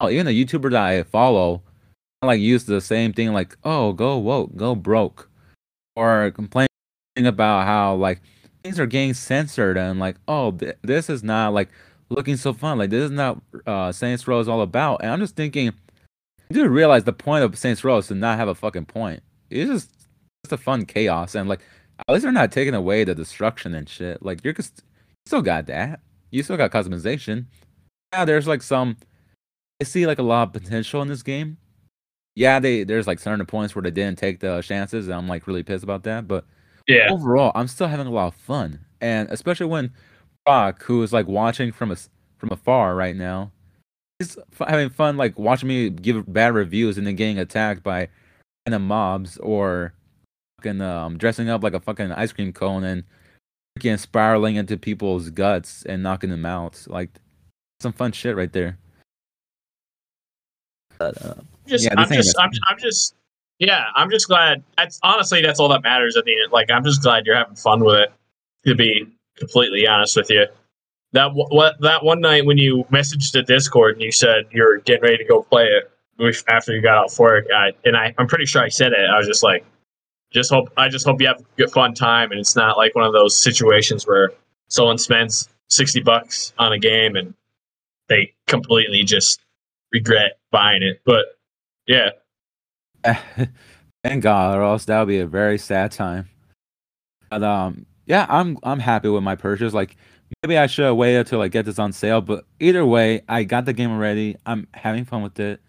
Oh, 0.00 0.08
even 0.08 0.26
the 0.26 0.44
YouTuber 0.44 0.70
that 0.70 0.82
I 0.82 1.02
follow, 1.02 1.62
like 2.22 2.40
use 2.40 2.64
the 2.64 2.80
same 2.80 3.12
thing, 3.12 3.32
like 3.32 3.56
"oh, 3.64 3.92
go 3.92 4.18
woke, 4.18 4.56
go 4.56 4.74
broke," 4.74 5.30
or 5.96 6.30
complaining 6.30 6.68
about 7.16 7.66
how 7.66 7.94
like 7.94 8.20
things 8.62 8.78
are 8.78 8.86
getting 8.86 9.14
censored 9.14 9.76
and 9.76 9.98
like 9.98 10.16
"oh, 10.28 10.52
th- 10.52 10.76
this 10.82 11.10
is 11.10 11.22
not 11.22 11.52
like 11.52 11.68
looking 12.10 12.36
so 12.36 12.52
fun, 12.52 12.78
like 12.78 12.90
this 12.90 13.04
is 13.04 13.10
not 13.10 13.40
uh 13.66 13.92
Saints 13.92 14.26
Row 14.28 14.40
is 14.40 14.48
all 14.48 14.62
about." 14.62 15.00
And 15.02 15.10
I'm 15.10 15.20
just 15.20 15.36
thinking, 15.36 15.72
you 16.50 16.54
do 16.54 16.68
realize 16.68 17.04
the 17.04 17.12
point 17.12 17.44
of 17.44 17.58
Saints 17.58 17.84
Row 17.84 17.98
is 17.98 18.08
to 18.08 18.14
not 18.14 18.38
have 18.38 18.48
a 18.48 18.54
fucking 18.54 18.86
point. 18.86 19.22
It's 19.50 19.70
just 19.70 19.90
just 20.44 20.52
a 20.52 20.56
fun 20.56 20.86
chaos 20.86 21.34
and 21.34 21.48
like 21.48 21.60
at 22.06 22.12
least 22.12 22.22
they're 22.22 22.32
not 22.32 22.52
taking 22.52 22.74
away 22.74 23.04
the 23.04 23.14
destruction 23.14 23.74
and 23.74 23.88
shit. 23.88 24.22
Like 24.22 24.44
you're 24.44 24.52
just 24.52 24.82
you 24.86 25.30
still 25.30 25.42
got 25.42 25.66
that. 25.66 26.00
You 26.30 26.42
still 26.42 26.56
got 26.56 26.70
customization. 26.70 27.46
Yeah, 28.12 28.24
there's 28.24 28.46
like 28.46 28.62
some 28.62 28.96
I 29.80 29.84
see 29.84 30.06
like 30.06 30.18
a 30.18 30.22
lot 30.22 30.48
of 30.48 30.52
potential 30.62 31.02
in 31.02 31.08
this 31.08 31.22
game. 31.22 31.58
Yeah, 32.34 32.58
they 32.60 32.84
there's 32.84 33.06
like 33.06 33.18
certain 33.18 33.44
points 33.46 33.74
where 33.74 33.82
they 33.82 33.90
didn't 33.90 34.18
take 34.18 34.40
the 34.40 34.60
chances, 34.62 35.06
and 35.08 35.14
I'm 35.16 35.28
like 35.28 35.46
really 35.46 35.62
pissed 35.62 35.84
about 35.84 36.04
that. 36.04 36.28
But 36.28 36.44
Yeah. 36.86 37.08
overall, 37.10 37.52
I'm 37.54 37.68
still 37.68 37.88
having 37.88 38.06
a 38.06 38.10
lot 38.10 38.28
of 38.28 38.34
fun, 38.34 38.80
and 39.00 39.28
especially 39.30 39.66
when 39.66 39.92
Brock, 40.44 40.82
who 40.84 41.02
is 41.02 41.12
like 41.12 41.26
watching 41.26 41.72
from 41.72 41.90
a 41.92 41.96
from 42.38 42.50
afar 42.52 42.94
right 42.94 43.16
now, 43.16 43.50
is 44.20 44.38
f- 44.58 44.68
having 44.68 44.88
fun 44.90 45.16
like 45.16 45.38
watching 45.38 45.68
me 45.68 45.90
give 45.90 46.32
bad 46.32 46.54
reviews 46.54 46.98
and 46.98 47.06
then 47.06 47.16
getting 47.16 47.38
attacked 47.38 47.82
by 47.82 48.08
random 48.66 48.86
mobs 48.86 49.36
or 49.38 49.92
fucking 50.58 50.80
um 50.80 51.18
dressing 51.18 51.48
up 51.48 51.62
like 51.62 51.74
a 51.74 51.80
fucking 51.80 52.12
ice 52.12 52.32
cream 52.32 52.52
cone 52.52 52.84
and 52.84 53.04
freaking 53.78 53.98
spiraling 53.98 54.56
into 54.56 54.76
people's 54.76 55.30
guts 55.30 55.84
and 55.84 56.02
knocking 56.02 56.30
them 56.30 56.46
out. 56.46 56.84
Like 56.88 57.10
some 57.80 57.92
fun 57.92 58.12
shit 58.12 58.36
right 58.36 58.52
there. 58.52 58.78
But, 60.98 61.24
uh, 61.24 61.34
just 61.66 61.84
Yeah, 61.84 61.94
I'm 61.96 62.10
just 62.10 62.36
I'm, 62.38 62.50
I'm 62.68 62.78
just 62.78 63.14
yeah 63.58 63.86
I'm 63.94 64.10
just 64.10 64.26
glad 64.26 64.62
that's 64.76 64.98
honestly 65.02 65.42
that's 65.42 65.60
all 65.60 65.68
that 65.68 65.82
matters 65.82 66.16
at 66.16 66.24
the 66.24 66.32
end 66.42 66.50
like 66.50 66.70
I'm 66.70 66.82
just 66.82 67.02
glad 67.02 67.26
you're 67.26 67.36
having 67.36 67.56
fun 67.56 67.84
with 67.84 67.96
it 67.96 68.12
to 68.66 68.74
be 68.74 69.06
completely 69.36 69.86
honest 69.86 70.16
with 70.16 70.30
you 70.30 70.46
that 71.12 71.30
what 71.34 71.80
that 71.80 72.04
one 72.04 72.20
night 72.20 72.46
when 72.46 72.58
you 72.58 72.84
messaged 72.90 73.32
the 73.32 73.42
Discord 73.42 73.94
and 73.94 74.02
you 74.02 74.10
said 74.10 74.46
you're 74.50 74.78
getting 74.78 75.02
ready 75.02 75.18
to 75.18 75.24
go 75.24 75.42
play 75.42 75.66
it 75.66 75.90
after 76.48 76.74
you 76.74 76.80
got 76.80 77.04
off 77.04 77.18
work 77.18 77.46
I, 77.54 77.72
and 77.84 77.96
I 77.96 78.14
I'm 78.18 78.26
pretty 78.26 78.46
sure 78.46 78.62
I 78.62 78.68
said 78.68 78.92
it 78.92 79.08
I 79.08 79.18
was 79.18 79.26
just 79.26 79.44
like 79.44 79.64
just 80.32 80.50
hope 80.50 80.70
I 80.76 80.88
just 80.88 81.06
hope 81.06 81.20
you 81.20 81.26
have 81.26 81.40
a 81.40 81.44
good 81.56 81.70
fun 81.70 81.94
time 81.94 82.30
and 82.30 82.40
it's 82.40 82.56
not 82.56 82.76
like 82.76 82.94
one 82.94 83.04
of 83.04 83.12
those 83.12 83.34
situations 83.34 84.06
where 84.06 84.30
someone 84.68 84.98
spends 84.98 85.48
60 85.68 86.00
bucks 86.02 86.52
on 86.58 86.72
a 86.72 86.78
game 86.78 87.16
and 87.16 87.34
they 88.08 88.34
completely 88.46 89.04
just 89.04 89.40
regret 89.92 90.38
buying 90.50 90.82
it 90.82 91.00
but 91.04 91.38
yeah 91.86 92.10
Thank 94.04 94.22
God, 94.22 94.56
or 94.56 94.62
else 94.62 94.84
that 94.84 94.98
would 95.00 95.08
be 95.08 95.18
a 95.18 95.26
very 95.26 95.58
sad 95.58 95.90
time. 95.92 96.28
But 97.30 97.42
um, 97.42 97.86
yeah, 98.06 98.26
I'm 98.28 98.56
I'm 98.62 98.78
happy 98.78 99.08
with 99.08 99.22
my 99.22 99.34
purchase. 99.34 99.74
Like 99.74 99.96
maybe 100.42 100.56
I 100.56 100.66
should 100.66 100.86
have 100.86 100.96
waited 100.96 101.26
till 101.26 101.40
like 101.40 101.52
get 101.52 101.64
this 101.64 101.78
on 101.78 101.92
sale, 101.92 102.20
but 102.20 102.44
either 102.60 102.86
way, 102.86 103.22
I 103.28 103.44
got 103.44 103.64
the 103.64 103.72
game 103.72 103.90
already. 103.90 104.36
I'm 104.46 104.68
having 104.72 105.04
fun 105.04 105.22
with 105.22 105.38
it. 105.40 105.60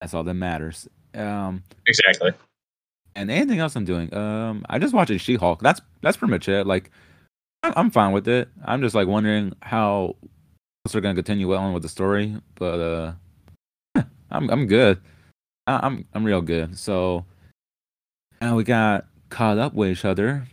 That's 0.00 0.14
all 0.14 0.24
that 0.24 0.34
matters. 0.34 0.88
Um, 1.14 1.62
exactly 1.86 2.32
and 3.16 3.30
anything 3.30 3.58
else 3.60 3.76
I'm 3.76 3.84
doing, 3.84 4.12
um, 4.14 4.64
I 4.68 4.78
just 4.78 4.94
watching 4.94 5.18
She-Hulk. 5.18 5.60
That's 5.60 5.80
that's 6.02 6.16
pretty 6.16 6.30
much 6.32 6.48
it. 6.48 6.66
Like 6.66 6.90
I'm, 7.62 7.90
fine 7.90 8.12
with 8.12 8.28
it. 8.28 8.48
I'm 8.64 8.82
just 8.82 8.94
like 8.94 9.08
wondering 9.08 9.54
how 9.62 10.16
else 10.84 10.92
they're 10.92 11.00
gonna 11.00 11.14
continue 11.14 11.54
on 11.54 11.72
with 11.72 11.82
the 11.82 11.88
story, 11.88 12.36
but 12.56 12.80
uh, 13.96 14.02
I'm 14.30 14.50
I'm 14.50 14.66
good. 14.66 15.00
I- 15.66 15.80
I'm 15.82 16.04
I'm 16.14 16.24
real 16.24 16.42
good. 16.42 16.78
So 16.78 17.24
now 18.40 18.56
we 18.56 18.64
got 18.64 19.06
caught 19.30 19.58
up 19.58 19.74
with 19.74 19.90
each 19.90 20.04
other. 20.04 20.46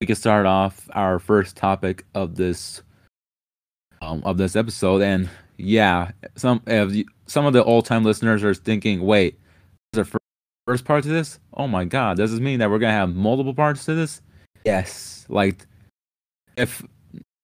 We 0.00 0.06
can 0.06 0.16
start 0.16 0.46
off 0.46 0.88
our 0.92 1.18
first 1.18 1.56
topic 1.56 2.06
of 2.14 2.36
this 2.36 2.82
um, 4.00 4.22
of 4.24 4.38
this 4.38 4.54
episode, 4.56 5.02
and 5.02 5.28
yeah, 5.56 6.12
some 6.36 6.62
of 6.66 6.94
some 7.26 7.44
of 7.46 7.52
the 7.52 7.64
old 7.64 7.84
time 7.84 8.04
listeners 8.04 8.44
are 8.44 8.54
thinking, 8.54 9.02
wait, 9.02 9.38
is 9.92 10.08
fir- 10.08 10.18
first 10.68 10.84
part 10.84 11.02
to 11.04 11.08
this? 11.08 11.38
Oh 11.54 11.66
my 11.66 11.84
god, 11.86 12.18
does 12.18 12.30
this 12.30 12.40
mean 12.40 12.58
that 12.58 12.70
we're 12.70 12.78
gonna 12.78 12.92
have 12.92 13.14
multiple 13.14 13.54
parts 13.54 13.86
to 13.86 13.94
this? 13.94 14.20
Yes, 14.64 15.24
like 15.28 15.66
if 16.58 16.82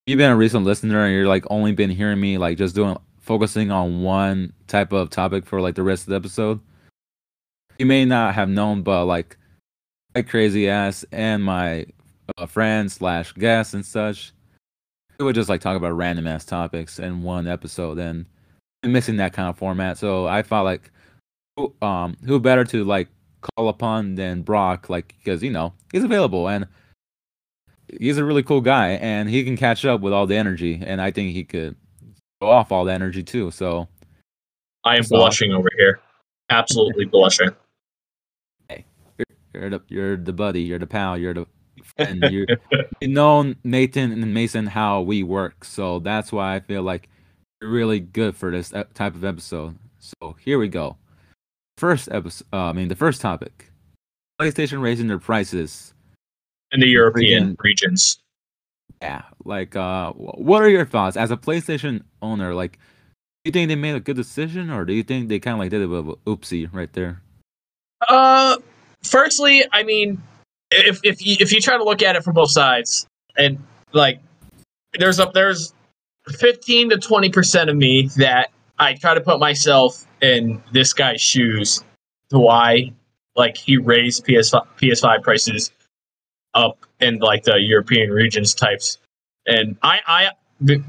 you've 0.07 0.19
been 0.19 0.31
a 0.31 0.37
recent 0.37 0.65
listener 0.65 1.05
and 1.05 1.15
you're 1.15 1.27
like 1.27 1.45
only 1.49 1.73
been 1.73 1.89
hearing 1.89 2.21
me 2.21 2.37
like 2.37 2.59
just 2.59 2.75
doing 2.75 2.97
focusing 3.21 3.71
on 3.71 4.03
one 4.03 4.53
type 4.67 4.93
of 4.93 5.09
topic 5.09 5.47
for 5.47 5.61
like 5.61 5.75
the 5.77 5.83
rest 5.83 6.03
of 6.03 6.11
the 6.11 6.17
episode 6.17 6.61
you 7.79 7.87
may 7.87 8.05
not 8.05 8.35
have 8.35 8.49
known 8.49 8.83
but 8.83 9.07
like 9.07 9.39
my 10.15 10.21
crazy 10.21 10.69
ass 10.69 11.05
and 11.11 11.43
my 11.43 11.87
uh, 12.37 12.45
friends 12.45 12.95
slash 12.95 13.33
guests 13.33 13.73
and 13.73 13.87
such 13.87 14.33
we 15.19 15.25
would 15.25 15.35
just 15.35 15.49
like 15.49 15.63
talk 15.63 15.77
about 15.77 15.93
random 15.93 16.27
ass 16.27 16.45
topics 16.45 16.99
in 16.99 17.23
one 17.23 17.47
episode 17.47 17.99
and 17.99 18.27
I'm 18.83 18.93
missing 18.93 19.17
that 19.17 19.33
kind 19.33 19.49
of 19.49 19.57
format 19.57 19.97
so 19.97 20.27
i 20.27 20.43
felt 20.43 20.67
like 20.67 20.91
who, 21.57 21.73
um 21.81 22.17
who 22.27 22.39
better 22.39 22.65
to 22.65 22.85
like 22.85 23.09
call 23.57 23.69
upon 23.69 24.15
than 24.17 24.43
brock 24.43 24.89
like 24.89 25.15
because 25.19 25.43
you 25.43 25.51
know 25.51 25.73
he's 25.93 26.03
available 26.05 26.49
and 26.49 26.67
he's 28.01 28.17
a 28.19 28.25
really 28.25 28.43
cool 28.43 28.61
guy 28.61 28.89
and 28.93 29.29
he 29.29 29.45
can 29.45 29.57
catch 29.57 29.85
up 29.85 30.01
with 30.01 30.13
all 30.13 30.27
the 30.27 30.37
energy 30.37 30.83
and 30.85 31.01
i 31.01 31.11
think 31.11 31.33
he 31.33 31.45
could 31.45 31.77
go 32.41 32.49
off 32.51 32.73
all 32.73 32.85
the 32.85 32.93
energy 32.93 33.23
too 33.23 33.51
so 33.51 33.87
I 34.87 34.97
am 34.99 35.03
So- 35.03 35.17
blushing 35.17 35.53
over 35.53 35.71
here. 35.79 36.01
Absolutely 36.51 37.07
blushing. 37.07 37.49
Hey, 38.69 38.85
you're 39.55 39.71
the 39.71 39.81
you're 39.89 40.17
the 40.19 40.33
buddy 40.35 40.61
you're 40.61 40.79
the 40.79 40.87
pal 40.87 41.17
you're 41.17 41.33
the 41.33 41.47
friend 41.97 42.23
you 42.31 42.47
you 43.01 43.09
know 43.09 43.55
nathan 43.65 44.13
and 44.13 44.35
mason 44.35 44.67
how 44.67 45.01
we 45.01 45.23
work 45.23 45.65
so 45.65 46.01
that's 46.01 46.33
why 46.33 46.55
i 46.55 46.61
feel 46.61 46.83
like 46.83 47.09
you're 47.63 47.71
really 47.71 47.99
good 47.99 48.37
for 48.37 48.51
this 48.51 48.71
type 48.93 49.15
of 49.15 49.25
episode 49.25 49.77
so 49.99 50.37
here 50.39 50.59
we 50.59 50.69
go 50.69 50.97
first 51.79 52.09
episode 52.11 52.47
uh, 52.53 52.67
i 52.67 52.73
mean 52.73 52.89
the 52.89 52.97
first 52.97 53.21
topic 53.21 53.71
playstation 54.41 54.81
raising 54.83 55.07
their 55.09 55.19
prices 55.19 55.93
In 56.73 56.81
the 56.81 56.89
European 56.89 57.55
Freaking- 57.57 57.63
regions. 57.63 58.19
Yeah, 59.03 59.23
like 59.45 59.77
uh 59.77 60.13
what 60.13 60.63
are 60.63 60.69
your 60.69 60.87
thoughts 60.87 61.17
as 61.17 61.31
a 61.31 61.37
PlayStation 61.37 62.03
owner? 62.23 62.55
Like 62.55 62.73
do 63.45 63.49
you 63.49 63.53
think 63.53 63.69
they 63.69 63.75
made 63.77 63.95
a 63.95 64.01
good 64.01 64.17
decision 64.17 64.71
or 64.71 64.85
do 64.85 64.93
you 64.95 65.03
think 65.03 65.29
they 65.29 65.39
kind 65.39 65.55
of 65.55 65.59
like 65.61 65.71
did 65.71 65.83
a 65.83 65.87
bit 65.89 65.99
of 65.99 66.09
a 66.09 66.17
oopsie 66.27 66.69
right 66.73 66.93
there? 66.95 67.21
Uh, 68.09 68.57
firstly, 69.03 69.65
I 69.73 69.83
mean, 69.83 70.23
if 70.71 71.01
if 71.05 71.25
you, 71.25 71.37
if 71.39 71.53
you 71.53 71.61
try 71.61 71.77
to 71.77 71.85
look 71.85 72.03
at 72.03 72.17
it 72.17 72.25
from 72.25 72.35
both 72.35 72.51
sides, 72.51 73.07
and 73.37 73.63
like, 73.93 74.21
there's 74.99 75.21
a 75.21 75.31
there's 75.35 75.75
fifteen 76.39 76.89
to 76.91 76.97
twenty 76.99 77.29
percent 77.31 77.69
of 77.71 77.77
me 77.77 78.09
that 78.17 78.51
I 78.79 78.95
try 78.95 79.15
to 79.15 79.21
put 79.21 79.39
myself 79.39 80.07
in 80.25 80.63
this 80.73 80.93
guy's 80.93 81.21
shoes. 81.21 81.85
Why, 82.31 82.91
like, 83.37 83.57
he 83.57 83.77
raised 83.77 84.25
PS 84.25 84.51
PS5 84.53 85.23
prices 85.23 85.71
up 86.55 86.79
in 87.01 87.19
like 87.19 87.45
the 87.45 87.61
European 87.61 88.11
regions 88.11 88.55
types, 88.55 88.99
and 89.47 89.77
I 89.83 90.01
I 90.07 90.31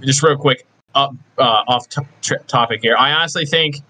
just 0.02 0.24
real 0.24 0.38
quick 0.38 0.66
up 0.96 1.14
uh, 1.38 1.64
off 1.68 1.90
to- 1.90 2.08
tr- 2.22 2.44
topic 2.48 2.82
here. 2.82 2.96
I 2.98 3.12
honestly 3.12 3.46
think 3.46 3.82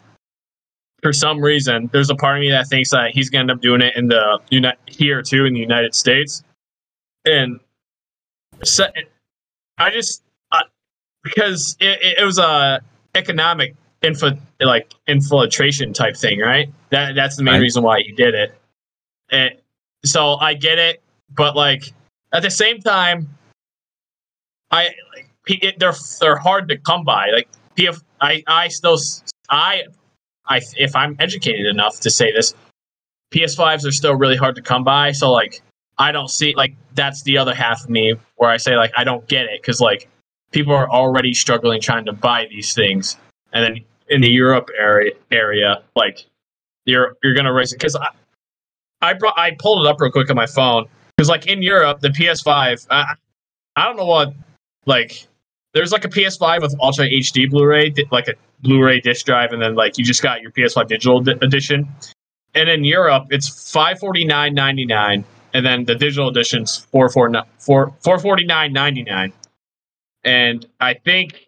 for 1.03 1.13
some 1.13 1.39
reason, 1.39 1.89
there's 1.93 2.09
a 2.09 2.15
part 2.15 2.37
of 2.37 2.41
me 2.41 2.49
that 2.49 2.67
thinks 2.67 2.89
that 2.89 3.11
he's 3.11 3.29
gonna 3.29 3.43
end 3.43 3.51
up 3.51 3.61
doing 3.61 3.81
it 3.81 3.95
in 3.95 4.07
the 4.07 4.39
Uni- 4.49 4.73
here 4.87 5.21
too 5.21 5.45
in 5.45 5.53
the 5.53 5.59
United 5.59 5.93
States, 5.93 6.43
and 7.25 7.59
se- 8.63 9.05
I 9.77 9.91
just 9.91 10.23
uh, 10.51 10.63
because 11.23 11.77
it, 11.79 12.01
it, 12.01 12.17
it 12.19 12.25
was 12.25 12.39
a 12.39 12.81
economic 13.13 13.75
info 14.01 14.31
like 14.59 14.93
infiltration 15.07 15.93
type 15.93 16.15
thing, 16.15 16.39
right? 16.39 16.69
That 16.89 17.15
that's 17.15 17.37
the 17.37 17.43
main 17.43 17.55
Right. 17.55 17.61
reason 17.61 17.83
why 17.83 18.01
he 18.01 18.11
did 18.11 18.33
it. 18.35 18.55
And 19.29 19.55
so 20.03 20.35
I 20.35 20.53
get 20.53 20.77
it, 20.77 21.01
but 21.35 21.55
like 21.55 21.91
at 22.33 22.41
the 22.43 22.51
same 22.51 22.79
time, 22.79 23.27
I 24.71 24.89
like, 25.15 25.29
it, 25.47 25.79
they're 25.79 25.93
they're 26.19 26.37
hard 26.37 26.67
to 26.69 26.77
come 26.77 27.03
by. 27.03 27.29
Like 27.31 27.47
PF, 27.75 28.01
I 28.21 28.43
I 28.47 28.67
still 28.67 28.97
I 29.49 29.83
I 30.47 30.61
if 30.77 30.95
I'm 30.95 31.15
educated 31.19 31.65
enough 31.65 31.99
to 32.01 32.09
say 32.09 32.31
this, 32.31 32.53
PS5s 33.31 33.85
are 33.87 33.91
still 33.91 34.15
really 34.15 34.37
hard 34.37 34.55
to 34.55 34.61
come 34.61 34.83
by. 34.83 35.11
So 35.11 35.31
like 35.31 35.61
I 35.97 36.11
don't 36.11 36.29
see 36.29 36.53
like 36.55 36.75
that's 36.93 37.23
the 37.23 37.37
other 37.37 37.53
half 37.55 37.83
of 37.83 37.89
me 37.89 38.15
where 38.35 38.49
I 38.49 38.57
say 38.57 38.75
like 38.75 38.91
I 38.97 39.03
don't 39.03 39.27
get 39.27 39.45
it 39.45 39.61
because 39.61 39.79
like 39.81 40.09
people 40.51 40.73
are 40.73 40.89
already 40.89 41.33
struggling 41.33 41.81
trying 41.81 42.05
to 42.05 42.13
buy 42.13 42.47
these 42.49 42.73
things, 42.73 43.17
and 43.55 43.63
then 43.63 43.83
in 44.09 44.21
the 44.21 44.29
Europe 44.29 44.69
area 44.77 45.13
area 45.31 45.81
like 45.95 46.25
you're 46.85 47.17
you're 47.23 47.33
gonna 47.33 47.51
raise 47.51 47.73
it 47.73 47.79
because 47.79 47.95
I 47.95 48.09
I 49.01 49.13
brought 49.13 49.37
I 49.37 49.51
pulled 49.57 49.83
it 49.83 49.89
up 49.89 49.99
real 49.99 50.11
quick 50.11 50.29
on 50.29 50.35
my 50.35 50.45
phone 50.45 50.85
because 51.17 51.29
like 51.29 51.47
in 51.47 51.63
Europe 51.63 52.01
the 52.01 52.09
PS5 52.09 52.85
I 52.91 53.15
I 53.75 53.85
don't 53.85 53.97
know 53.97 54.05
what 54.05 54.33
like 54.85 55.25
there's 55.73 55.91
like 55.91 56.05
a 56.05 56.09
PS5 56.09 56.61
with 56.61 56.75
Ultra 56.79 57.05
HD 57.05 57.49
Blu-ray, 57.49 57.93
like 58.09 58.29
a 58.29 58.33
Blu-ray 58.61 59.01
disc 59.01 59.25
drive, 59.25 59.51
and 59.51 59.61
then 59.61 59.75
like 59.75 59.97
you 59.97 60.05
just 60.05 60.23
got 60.23 60.41
your 60.41 60.51
PS5 60.51 60.87
digital 60.87 61.19
di- 61.19 61.33
edition. 61.41 61.87
And 62.55 62.69
in 62.69 62.85
Europe, 62.85 63.27
it's 63.29 63.71
five 63.71 63.99
forty 63.99 64.23
nine 64.23 64.53
ninety 64.53 64.85
nine, 64.85 65.25
and 65.53 65.65
then 65.65 65.83
the 65.83 65.95
digital 65.95 66.29
edition's 66.29 66.77
four 66.77 67.09
four 67.09 67.39
forty 67.59 68.45
nine 68.45 68.71
ninety 68.71 69.03
nine. 69.03 69.33
And 70.23 70.65
I 70.79 70.93
think 70.93 71.44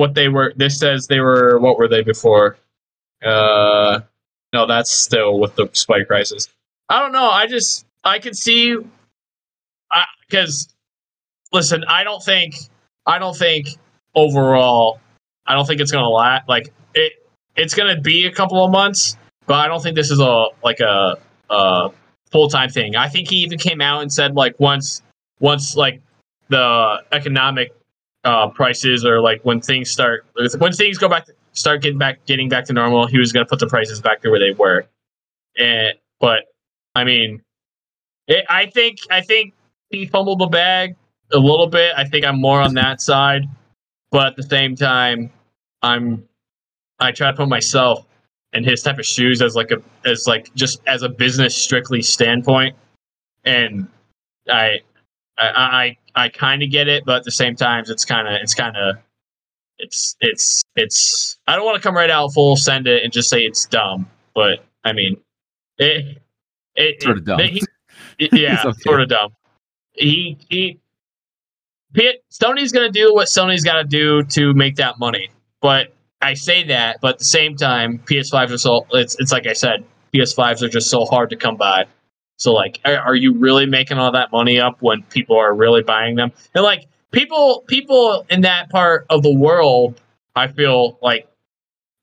what 0.00 0.14
they 0.14 0.28
were, 0.28 0.54
this 0.56 0.78
says 0.78 1.06
they 1.06 1.20
were, 1.20 1.58
what 1.58 1.78
were 1.78 1.86
they 1.86 2.02
before? 2.02 2.56
Uh, 3.22 4.00
no, 4.52 4.66
that's 4.66 4.90
still 4.90 5.38
with 5.38 5.54
the 5.56 5.68
spike 5.74 6.08
prices. 6.08 6.48
I 6.88 7.00
don't 7.00 7.12
know. 7.12 7.30
I 7.30 7.46
just 7.46 7.86
I 8.02 8.18
can 8.18 8.34
see, 8.34 8.76
because 10.26 10.74
listen, 11.52 11.84
I 11.86 12.02
don't 12.02 12.22
think 12.22 12.56
I 13.06 13.18
don't 13.18 13.36
think 13.36 13.68
overall, 14.14 14.98
I 15.46 15.54
don't 15.54 15.66
think 15.66 15.80
it's 15.80 15.92
gonna 15.92 16.08
last. 16.08 16.48
Like 16.48 16.72
it, 16.94 17.12
it's 17.56 17.74
gonna 17.74 18.00
be 18.00 18.26
a 18.26 18.32
couple 18.32 18.64
of 18.64 18.70
months, 18.70 19.16
but 19.46 19.54
I 19.54 19.68
don't 19.68 19.82
think 19.82 19.96
this 19.96 20.10
is 20.10 20.18
a 20.18 20.46
like 20.64 20.80
a, 20.80 21.18
a 21.50 21.90
full 22.32 22.48
time 22.48 22.70
thing. 22.70 22.96
I 22.96 23.08
think 23.08 23.28
he 23.28 23.36
even 23.36 23.58
came 23.58 23.80
out 23.80 24.00
and 24.00 24.12
said 24.12 24.34
like 24.34 24.58
once 24.58 25.02
once 25.38 25.76
like 25.76 26.00
the 26.48 27.04
economic 27.12 27.72
uh, 28.24 28.48
prices 28.48 29.04
or 29.04 29.20
like 29.20 29.40
when 29.44 29.60
things 29.60 29.90
start 29.90 30.26
when 30.58 30.72
things 30.72 30.98
go 30.98 31.08
back 31.08 31.26
start 31.52 31.82
getting 31.82 31.98
back 31.98 32.24
getting 32.26 32.48
back 32.48 32.64
to 32.66 32.72
normal, 32.72 33.06
he 33.06 33.18
was 33.18 33.32
gonna 33.32 33.46
put 33.46 33.58
the 33.58 33.66
prices 33.66 34.00
back 34.00 34.20
to 34.22 34.30
where 34.30 34.40
they 34.40 34.52
were. 34.52 34.86
And 35.58 35.94
but 36.20 36.44
I 36.94 37.04
mean, 37.04 37.42
it, 38.28 38.44
I 38.48 38.66
think 38.66 38.98
I 39.10 39.20
think 39.20 39.54
he 39.90 40.06
fumbled 40.06 40.40
the 40.40 40.46
bag 40.46 40.96
a 41.32 41.38
little 41.38 41.66
bit. 41.66 41.92
I 41.96 42.04
think 42.04 42.24
I'm 42.24 42.40
more 42.40 42.60
on 42.60 42.74
that 42.74 43.00
side, 43.00 43.44
but 44.10 44.26
at 44.28 44.36
the 44.36 44.42
same 44.42 44.76
time, 44.76 45.30
I'm 45.82 46.28
I 46.98 47.12
try 47.12 47.30
to 47.30 47.36
put 47.36 47.48
myself 47.48 48.06
in 48.52 48.64
his 48.64 48.82
type 48.82 48.98
of 48.98 49.06
shoes 49.06 49.40
as 49.40 49.54
like 49.54 49.70
a 49.70 49.82
as 50.08 50.26
like 50.26 50.54
just 50.54 50.82
as 50.86 51.02
a 51.02 51.08
business 51.08 51.56
strictly 51.56 52.02
standpoint, 52.02 52.76
and 53.44 53.88
I 54.48 54.80
I 55.40 55.96
I, 56.14 56.24
I 56.24 56.28
kind 56.28 56.62
of 56.62 56.70
get 56.70 56.88
it, 56.88 57.04
but 57.04 57.16
at 57.16 57.24
the 57.24 57.30
same 57.30 57.56
time, 57.56 57.84
it's 57.86 58.04
kind 58.04 58.28
of 58.28 58.34
it's 58.42 58.54
kind 58.54 58.76
of 58.76 58.96
it's 59.78 60.16
it's 60.20 60.62
it's 60.76 61.38
I 61.46 61.56
don't 61.56 61.64
want 61.64 61.76
to 61.76 61.82
come 61.82 61.96
right 61.96 62.10
out 62.10 62.32
full 62.34 62.56
send 62.56 62.86
it 62.86 63.02
and 63.02 63.12
just 63.12 63.28
say 63.30 63.42
it's 63.42 63.66
dumb, 63.66 64.08
but 64.34 64.64
I 64.84 64.92
mean 64.92 65.16
it 65.78 66.20
it 66.76 67.02
Sort 67.02 67.18
of 67.18 67.24
dumb. 67.24 67.40
he- 67.40 67.62
yeah, 68.32 68.62
okay. 68.66 68.78
sort 68.80 69.00
of 69.00 69.08
dumb. 69.08 69.32
He 69.92 70.36
he 70.48 70.78
P- 71.94 72.18
Sony's 72.30 72.70
gonna 72.72 72.90
do 72.90 73.14
what 73.14 73.26
Sony's 73.28 73.64
got 73.64 73.74
to 73.74 73.84
do 73.84 74.22
to 74.24 74.52
make 74.54 74.76
that 74.76 74.98
money, 74.98 75.30
but 75.60 75.92
I 76.22 76.34
say 76.34 76.62
that, 76.64 76.98
but 77.00 77.12
at 77.14 77.18
the 77.18 77.24
same 77.24 77.56
time, 77.56 77.98
PS5s 78.00 78.50
are 78.50 78.58
so 78.58 78.86
it's 78.92 79.16
it's 79.18 79.32
like 79.32 79.46
I 79.46 79.54
said, 79.54 79.84
PS5s 80.14 80.62
are 80.62 80.68
just 80.68 80.90
so 80.90 81.04
hard 81.06 81.30
to 81.30 81.36
come 81.36 81.56
by. 81.56 81.86
So 82.40 82.54
like, 82.54 82.80
are, 82.86 83.14
you 83.14 83.34
really 83.34 83.66
making 83.66 83.98
all 83.98 84.12
that 84.12 84.32
money 84.32 84.58
up 84.58 84.80
when 84.80 85.02
people 85.04 85.36
are 85.36 85.54
really 85.54 85.82
buying 85.82 86.16
them? 86.16 86.32
And 86.54 86.64
like 86.64 86.86
people 87.12 87.64
people 87.68 88.24
in 88.30 88.40
that 88.40 88.70
part 88.70 89.04
of 89.10 89.22
the 89.22 89.32
world, 89.32 90.00
I 90.34 90.48
feel 90.48 90.98
like 91.02 91.28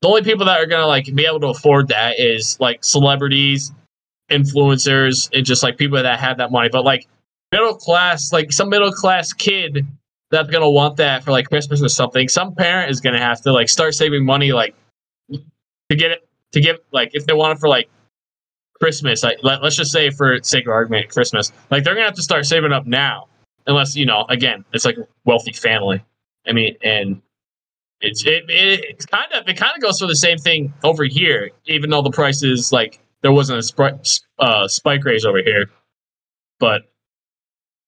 the 0.03 0.09
only 0.09 0.21
people 0.21 0.45
that 0.45 0.61
are 0.61 0.67
gonna 0.67 0.85
like 0.85 1.05
be 1.15 1.25
able 1.25 1.39
to 1.39 1.47
afford 1.47 1.87
that 1.87 2.19
is 2.19 2.59
like 2.59 2.83
celebrities, 2.83 3.71
influencers, 4.29 5.27
and 5.35 5.43
just 5.43 5.63
like 5.63 5.75
people 5.75 6.01
that 6.01 6.19
have 6.19 6.37
that 6.37 6.51
money. 6.51 6.69
But 6.71 6.85
like 6.85 7.07
middle 7.51 7.73
class, 7.73 8.31
like 8.31 8.51
some 8.51 8.69
middle 8.69 8.91
class 8.91 9.33
kid 9.33 9.87
that's 10.29 10.49
gonna 10.51 10.69
want 10.69 10.97
that 10.97 11.23
for 11.23 11.31
like 11.31 11.49
Christmas 11.49 11.81
or 11.81 11.89
something. 11.89 12.27
Some 12.27 12.53
parent 12.53 12.91
is 12.91 13.01
gonna 13.01 13.19
have 13.19 13.41
to 13.41 13.51
like 13.51 13.69
start 13.69 13.95
saving 13.95 14.23
money 14.23 14.51
like 14.51 14.75
to 15.31 15.95
get 15.95 16.11
it 16.11 16.29
to 16.51 16.61
give 16.61 16.77
like 16.91 17.09
if 17.13 17.25
they 17.25 17.33
want 17.33 17.57
it 17.57 17.59
for 17.59 17.69
like 17.69 17.89
Christmas. 18.79 19.23
Like 19.23 19.37
let, 19.43 19.63
let's 19.63 19.75
just 19.75 19.91
say 19.91 20.09
for 20.09 20.37
sake 20.43 20.65
of 20.65 20.71
argument, 20.71 21.09
Christmas. 21.09 21.51
Like 21.69 21.83
they're 21.83 21.95
gonna 21.95 22.05
have 22.05 22.15
to 22.15 22.23
start 22.23 22.45
saving 22.45 22.71
up 22.71 22.85
now, 22.85 23.27
unless 23.65 23.95
you 23.95 24.05
know 24.05 24.25
again 24.29 24.65
it's 24.73 24.85
like 24.85 24.97
a 24.97 25.07
wealthy 25.25 25.53
family. 25.53 26.03
I 26.47 26.53
mean, 26.53 26.77
and 26.83 27.21
it's 28.01 28.25
it, 28.25 28.45
it 28.49 28.85
it's 28.89 29.05
kind 29.05 29.31
of 29.33 29.47
it 29.47 29.57
kind 29.57 29.73
of 29.75 29.81
goes 29.81 29.99
for 29.99 30.07
the 30.07 30.15
same 30.15 30.37
thing 30.37 30.73
over 30.83 31.03
here, 31.03 31.51
even 31.65 31.89
though 31.89 32.01
the 32.01 32.11
price 32.11 32.43
is 32.43 32.71
like 32.71 32.99
there 33.21 33.31
wasn't 33.31 33.59
a 33.59 33.61
spri- 33.61 34.21
uh, 34.39 34.67
spike 34.67 35.03
raise 35.03 35.25
over 35.25 35.41
here, 35.41 35.69
but 36.59 36.83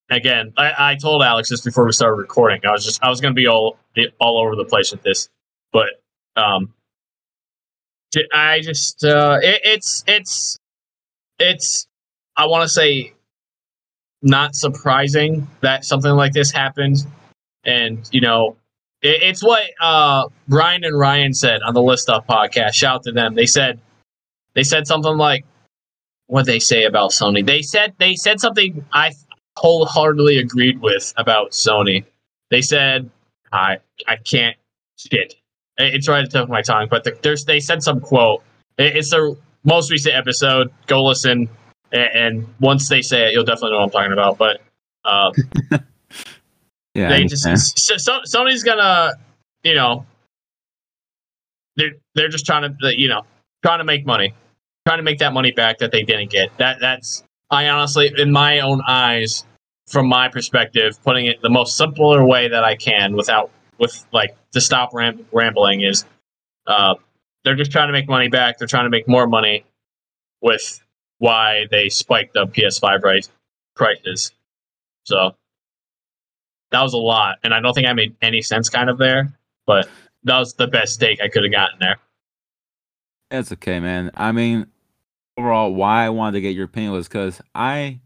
again, 0.10 0.54
I, 0.58 0.92
I 0.92 0.96
told 0.96 1.22
Alex 1.22 1.50
this 1.50 1.62
before 1.62 1.86
we 1.86 1.92
started 1.92 2.16
recording. 2.16 2.62
I 2.66 2.72
was 2.72 2.84
just 2.84 3.04
I 3.04 3.10
was 3.10 3.22
gonna 3.22 3.34
be 3.34 3.48
all 3.48 3.78
all 4.20 4.40
over 4.40 4.56
the 4.56 4.66
place 4.66 4.92
with 4.92 5.04
this, 5.04 5.30
but 5.72 6.02
um, 6.36 6.74
I 8.34 8.62
just 8.62 9.04
uh, 9.04 9.40
it, 9.42 9.62
it's 9.64 10.04
it's 10.08 10.60
it's 11.40 11.88
I 12.38 12.46
want 12.48 12.64
to 12.64 12.70
say 12.70 13.14
not 14.22 14.56
surprising 14.56 15.48
that 15.62 15.86
something 15.86 16.12
like 16.12 16.34
this 16.34 16.52
happened, 16.52 16.98
and 17.64 18.08
you 18.12 18.22
know. 18.22 18.56
it- 19.02 19.24
It's 19.24 19.44
what 19.44 19.64
uh, 19.80 20.26
Brian 20.48 20.84
and 20.84 20.98
Ryan 20.98 21.34
said 21.34 21.62
on 21.64 21.74
the 21.74 21.82
List 21.82 22.10
Up 22.10 22.28
podcast. 22.28 22.74
Shout 22.74 22.96
out 22.96 23.04
to 23.04 23.12
them. 23.14 23.36
They 23.36 23.46
said 23.46 23.80
they 24.56 24.64
said 24.64 24.88
something 24.88 25.16
like, 25.18 25.46
"What 26.28 26.46
they 26.46 26.60
say 26.60 26.84
about 26.84 27.12
Sony?" 27.12 27.46
They 27.46 27.62
said 27.62 27.94
they 27.98 28.16
said 28.16 28.40
something 28.42 28.84
I 28.94 29.12
wholeheartedly 29.58 30.38
agreed 30.38 30.82
with 30.82 31.14
about 31.18 31.52
Sony. 31.52 32.04
They 32.52 32.62
said, 32.62 33.10
"I 33.54 33.78
I 34.08 34.18
can't 34.18 34.58
shit." 34.98 35.36
It's 35.78 36.10
right 36.10 36.20
at 36.26 36.30
the 36.32 36.40
tip 36.40 36.44
of 36.44 36.50
my 36.50 36.62
tongue, 36.62 36.88
but 36.90 37.06
the, 37.06 37.18
there's 37.22 37.46
they 37.46 37.62
said 37.62 37.82
some 37.84 38.02
quote. 38.02 38.44
It- 38.78 38.98
It's 38.98 39.12
the 39.12 39.38
most 39.64 39.92
recent 39.92 40.16
episode. 40.16 40.72
Go 40.88 41.04
listen, 41.04 41.50
and, 41.92 42.10
and 42.14 42.48
once 42.60 42.90
they 42.90 43.02
say 43.02 43.28
it, 43.28 43.34
you'll 43.34 43.44
definitely 43.44 43.72
know 43.72 43.78
what 43.80 43.86
I'm 43.86 43.92
talking 43.92 44.14
about. 44.14 44.38
But 44.38 44.62
uh, 45.06 45.32
Yeah, 46.96 47.10
they 47.10 47.26
just 47.26 47.44
so, 47.78 47.98
so, 47.98 48.20
Sony's 48.28 48.64
gonna, 48.64 49.14
you 49.64 49.76
know, 49.76 50.06
they're 51.76 51.94
they're 52.16 52.30
just 52.30 52.46
trying 52.46 52.76
to, 52.82 53.00
you 53.00 53.08
know, 53.08 53.22
trying 53.64 53.80
to 53.80 53.84
make 53.84 54.06
money, 54.06 54.34
trying 54.88 54.98
to 54.98 55.04
make 55.04 55.20
that 55.20 55.32
money 55.32 55.52
back 55.52 55.78
that 55.78 55.92
they 55.92 56.04
didn't 56.04 56.32
get. 56.32 56.56
That 56.58 56.80
that's 56.82 57.24
I 57.52 57.70
honestly, 57.70 58.12
in 58.18 58.32
my 58.32 58.60
own 58.60 58.82
eyes, 58.88 59.46
from 59.88 60.08
my 60.08 60.30
perspective, 60.30 61.02
putting 61.04 61.28
it 61.28 61.42
the 61.42 61.50
most 61.50 61.78
simpler 61.78 62.26
way 62.26 62.48
that 62.48 62.64
I 62.64 62.76
can 62.76 63.16
without 63.16 63.52
with 63.78 64.06
like 64.12 64.36
to 64.52 64.60
stop 64.60 64.94
ram- 64.94 65.26
rambling 65.32 65.82
is, 65.82 66.06
uh, 66.66 66.96
they're 67.44 67.56
just 67.56 67.72
trying 67.72 67.88
to 67.88 67.94
make 67.94 68.08
money 68.08 68.28
back. 68.28 68.58
They're 68.58 68.68
trying 68.68 68.86
to 68.86 68.90
make 68.90 69.08
more 69.08 69.28
money 69.28 69.66
with 70.42 70.84
why 71.20 71.66
they 71.72 71.90
spiked 71.90 72.34
the 72.34 72.48
PS5 72.48 73.02
price 73.02 73.30
prices. 73.76 74.32
So 75.04 75.36
that 76.72 76.82
was 76.82 76.94
a 76.94 76.98
lot, 76.98 77.38
and 77.44 77.54
I 77.54 77.60
don't 77.62 77.74
think 77.74 77.88
I 77.88 77.94
made 77.94 78.16
any 78.22 78.42
sense 78.42 78.70
kind 78.70 78.90
of 78.90 78.98
there, 78.98 79.34
but 79.66 79.90
that 80.24 80.38
was 80.38 80.54
the 80.54 80.68
best 80.68 81.00
take 81.00 81.22
I 81.22 81.28
could 81.28 81.44
have 81.44 81.52
gotten 81.52 81.80
there. 81.80 81.98
That's 83.32 83.52
okay, 83.54 83.80
man. 83.80 84.12
I 84.16 84.32
mean, 84.32 84.68
overall, 85.38 85.74
why 85.74 86.06
I 86.06 86.10
wanted 86.10 86.34
to 86.34 86.42
get 86.42 86.56
your 86.56 86.66
opinion 86.66 86.92
was 86.92 87.08
because 87.08 87.42
I, 87.56 88.00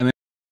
I 0.00 0.04
mean, 0.04 0.10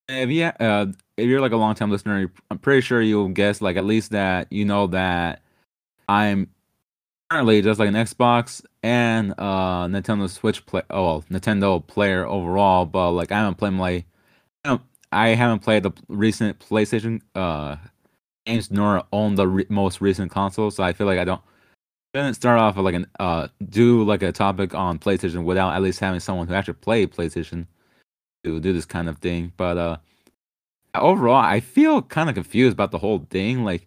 if 0.08 0.30
you 0.30 0.44
uh, 0.44 0.86
if 1.16 1.26
you're 1.26 1.40
like 1.40 1.52
a 1.52 1.56
long 1.56 1.74
time 1.74 1.90
listener, 1.90 2.30
I'm 2.50 2.58
pretty 2.58 2.82
sure 2.82 3.00
you'll 3.00 3.28
guess 3.28 3.60
like 3.60 3.76
at 3.76 3.84
least 3.84 4.10
that 4.10 4.52
you 4.52 4.64
know 4.64 4.88
that 4.88 5.42
I'm 6.08 6.48
currently 7.30 7.62
just 7.62 7.80
like 7.80 7.88
an 7.88 7.94
Xbox 7.94 8.64
and 8.82 9.32
uh 9.38 9.86
Nintendo 9.86 10.28
Switch 10.28 10.64
play. 10.66 10.82
Oh, 10.90 11.04
well, 11.04 11.24
Nintendo 11.30 11.84
player 11.86 12.26
overall, 12.26 12.86
but 12.86 13.12
like 13.12 13.32
I 13.32 13.38
haven't 13.38 13.56
played 13.56 13.72
my, 13.72 14.04
I 14.64 14.78
I 15.12 15.28
haven't 15.28 15.60
played 15.60 15.82
the 15.82 15.92
recent 16.08 16.58
PlayStation 16.58 17.20
uh 17.34 17.76
games 18.46 18.70
nor 18.70 19.04
own 19.12 19.34
the 19.34 19.48
re- 19.48 19.66
most 19.68 20.00
recent 20.00 20.30
console, 20.30 20.70
so 20.70 20.82
I 20.84 20.92
feel 20.92 21.06
like 21.06 21.18
I 21.18 21.24
don't 21.24 21.42
didn't 22.14 22.34
start 22.34 22.58
off 22.58 22.76
with 22.76 22.84
like 22.84 22.94
an 22.94 23.06
uh 23.20 23.48
do 23.68 24.02
like 24.04 24.22
a 24.22 24.32
topic 24.32 24.74
on 24.74 24.98
PlayStation 24.98 25.44
without 25.44 25.74
at 25.74 25.82
least 25.82 26.00
having 26.00 26.20
someone 26.20 26.48
who 26.48 26.54
actually 26.54 26.74
played 26.74 27.12
PlayStation 27.12 27.66
to 28.44 28.60
do 28.60 28.72
this 28.72 28.86
kind 28.86 29.08
of 29.08 29.18
thing. 29.18 29.52
But 29.56 29.76
uh 29.76 29.96
overall 30.94 31.36
I 31.36 31.60
feel 31.60 32.02
kind 32.02 32.28
of 32.28 32.34
confused 32.34 32.72
about 32.72 32.90
the 32.90 32.98
whole 32.98 33.26
thing. 33.30 33.64
Like 33.64 33.86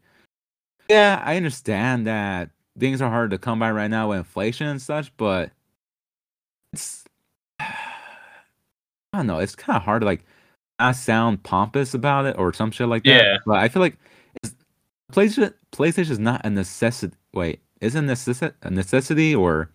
yeah, 0.89 1.21
I 1.23 1.38
understand 1.38 2.08
that 2.08 2.49
things 2.80 3.02
are 3.02 3.10
hard 3.10 3.32
to 3.32 3.38
come 3.38 3.60
by 3.60 3.72
right 3.72 3.89
now 3.89 4.10
with 4.10 4.20
inflation 4.20 4.68
and 4.68 4.82
such, 4.82 5.15
but 5.18 5.52
it's 6.74 7.04
I 7.60 7.68
don't 9.13 9.28
know, 9.28 9.39
it's 9.39 9.56
kind 9.56 9.78
of 9.78 9.84
hard 9.84 10.02
to 10.02 10.06
like 10.06 10.26
not 10.80 10.96
sound 10.96 11.44
pompous 11.44 11.94
about 11.94 12.26
it 12.26 12.38
or 12.38 12.54
some 12.54 12.72
shit 12.72 12.88
like 12.88 13.04
that. 13.04 13.10
Yeah. 13.10 13.38
But 13.46 13.58
I 13.58 13.68
feel 13.68 13.82
like 13.82 13.98
it's, 14.44 14.56
PlayStation 15.12 15.54
PlayStation 15.72 16.12
is 16.12 16.20
not 16.20 16.46
a 16.46 16.50
necessity. 16.50 17.15
Wait, 17.34 17.60
is 17.82 17.96
it 17.96 18.00
a 18.00 18.08
necessi- 18.08 18.54
a 18.62 18.70
necessity 18.70 19.36
or 19.36 19.70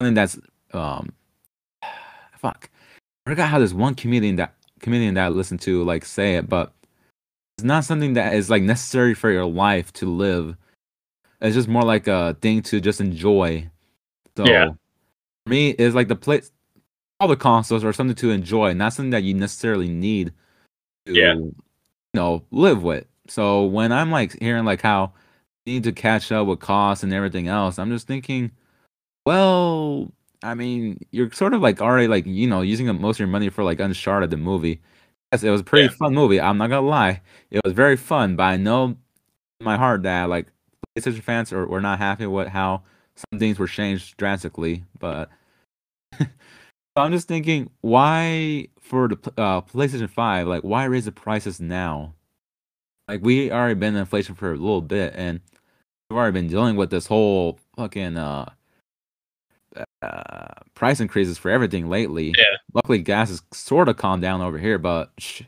something 0.00 0.14
that's 0.14 0.38
um 0.72 1.12
fuck. 2.38 2.70
I 3.26 3.30
forgot 3.30 3.48
how 3.48 3.58
this 3.58 3.72
one 3.72 3.94
comedian 3.94 4.36
that 4.36 4.54
comedian 4.80 5.14
that 5.14 5.26
I 5.26 5.28
listened 5.28 5.60
to 5.62 5.82
like 5.84 6.04
say 6.04 6.36
it, 6.36 6.48
but 6.48 6.72
it's 7.56 7.64
not 7.64 7.84
something 7.84 8.14
that 8.14 8.34
is 8.34 8.50
like 8.50 8.62
necessary 8.62 9.14
for 9.14 9.30
your 9.30 9.46
life 9.46 9.92
to 9.94 10.06
live. 10.06 10.56
It's 11.44 11.54
just 11.54 11.68
more 11.68 11.82
like 11.82 12.06
a 12.08 12.36
thing 12.40 12.62
to 12.62 12.80
just 12.80 13.00
enjoy. 13.00 13.70
So 14.36 14.46
Yeah. 14.46 14.70
for 15.44 15.50
me, 15.50 15.70
it's 15.70 15.94
like 15.94 16.08
the 16.08 16.16
place 16.16 16.50
all 17.20 17.28
the 17.28 17.36
consoles 17.36 17.84
are 17.84 17.92
something 17.92 18.16
to 18.16 18.30
enjoy, 18.30 18.72
not 18.72 18.92
something 18.92 19.10
that 19.10 19.22
you 19.22 19.34
necessarily 19.34 19.88
need 19.88 20.32
to 21.06 21.12
Yeah. 21.14 21.34
you 21.34 21.54
know 22.14 22.42
live 22.50 22.82
with. 22.82 23.06
So 23.28 23.64
when 23.64 23.92
I'm 23.92 24.10
like 24.10 24.38
hearing 24.40 24.64
like 24.64 24.82
how 24.82 25.12
you 25.66 25.74
need 25.74 25.84
to 25.84 25.92
catch 25.92 26.32
up 26.32 26.46
with 26.46 26.60
costs 26.60 27.04
and 27.04 27.12
everything 27.12 27.46
else, 27.48 27.78
I'm 27.78 27.90
just 27.90 28.06
thinking, 28.06 28.50
well, 29.26 30.12
I 30.42 30.54
mean, 30.54 30.98
you're 31.10 31.30
sort 31.32 31.54
of 31.54 31.62
like 31.62 31.80
already 31.80 32.08
like 32.08 32.26
you 32.26 32.46
know 32.46 32.62
using 32.62 32.88
up 32.88 32.96
most 32.98 33.16
of 33.16 33.20
your 33.20 33.28
money 33.28 33.48
for 33.50 33.64
like 33.64 33.80
Uncharted 33.80 34.30
the 34.30 34.36
movie. 34.36 34.80
Yes, 35.32 35.42
it 35.42 35.50
was 35.50 35.60
a 35.60 35.64
pretty 35.64 35.84
Yeah. 35.86 35.98
fun 35.98 36.14
movie. 36.14 36.40
I'm 36.40 36.58
not 36.58 36.70
gonna 36.70 36.86
lie, 36.86 37.20
it 37.50 37.60
was 37.64 37.72
very 37.74 37.96
fun. 37.96 38.36
But 38.36 38.44
I 38.44 38.56
know 38.56 38.84
in 39.60 39.64
my 39.64 39.76
heart 39.76 40.02
that 40.04 40.28
like 40.28 40.46
PlayStation 40.96 41.22
fans 41.22 41.52
are 41.52 41.66
were 41.66 41.80
not 41.80 41.98
happy 41.98 42.26
with 42.26 42.48
how 42.48 42.82
some 43.16 43.38
things 43.38 43.58
were 43.58 43.66
changed 43.66 44.16
drastically. 44.16 44.84
But 44.98 45.30
so 46.18 46.26
I'm 46.96 47.12
just 47.12 47.28
thinking, 47.28 47.70
why 47.80 48.68
for 48.80 49.08
the 49.08 49.16
uh, 49.36 49.60
PlayStation 49.62 50.08
Five, 50.08 50.46
like 50.46 50.62
why 50.62 50.84
raise 50.84 51.06
the 51.06 51.12
prices 51.12 51.60
now? 51.60 52.14
Like 53.08 53.20
we 53.22 53.50
already 53.50 53.74
been 53.74 53.94
in 53.94 54.00
inflation 54.00 54.34
for 54.34 54.50
a 54.52 54.56
little 54.56 54.80
bit, 54.80 55.12
and 55.16 55.40
we've 56.08 56.16
already 56.16 56.32
been 56.32 56.48
dealing 56.48 56.76
with 56.76 56.90
this 56.90 57.06
whole 57.06 57.58
fucking 57.76 58.16
uh 58.16 58.50
uh, 60.02 60.46
price 60.74 61.00
increases 61.00 61.38
for 61.38 61.50
everything 61.50 61.88
lately. 61.88 62.32
Yeah. 62.36 62.56
Luckily, 62.72 62.98
gas 62.98 63.30
has 63.30 63.42
sort 63.52 63.88
of 63.88 63.96
calmed 63.96 64.22
down 64.22 64.40
over 64.40 64.58
here, 64.58 64.78
but 64.78 65.12
sh- 65.18 65.42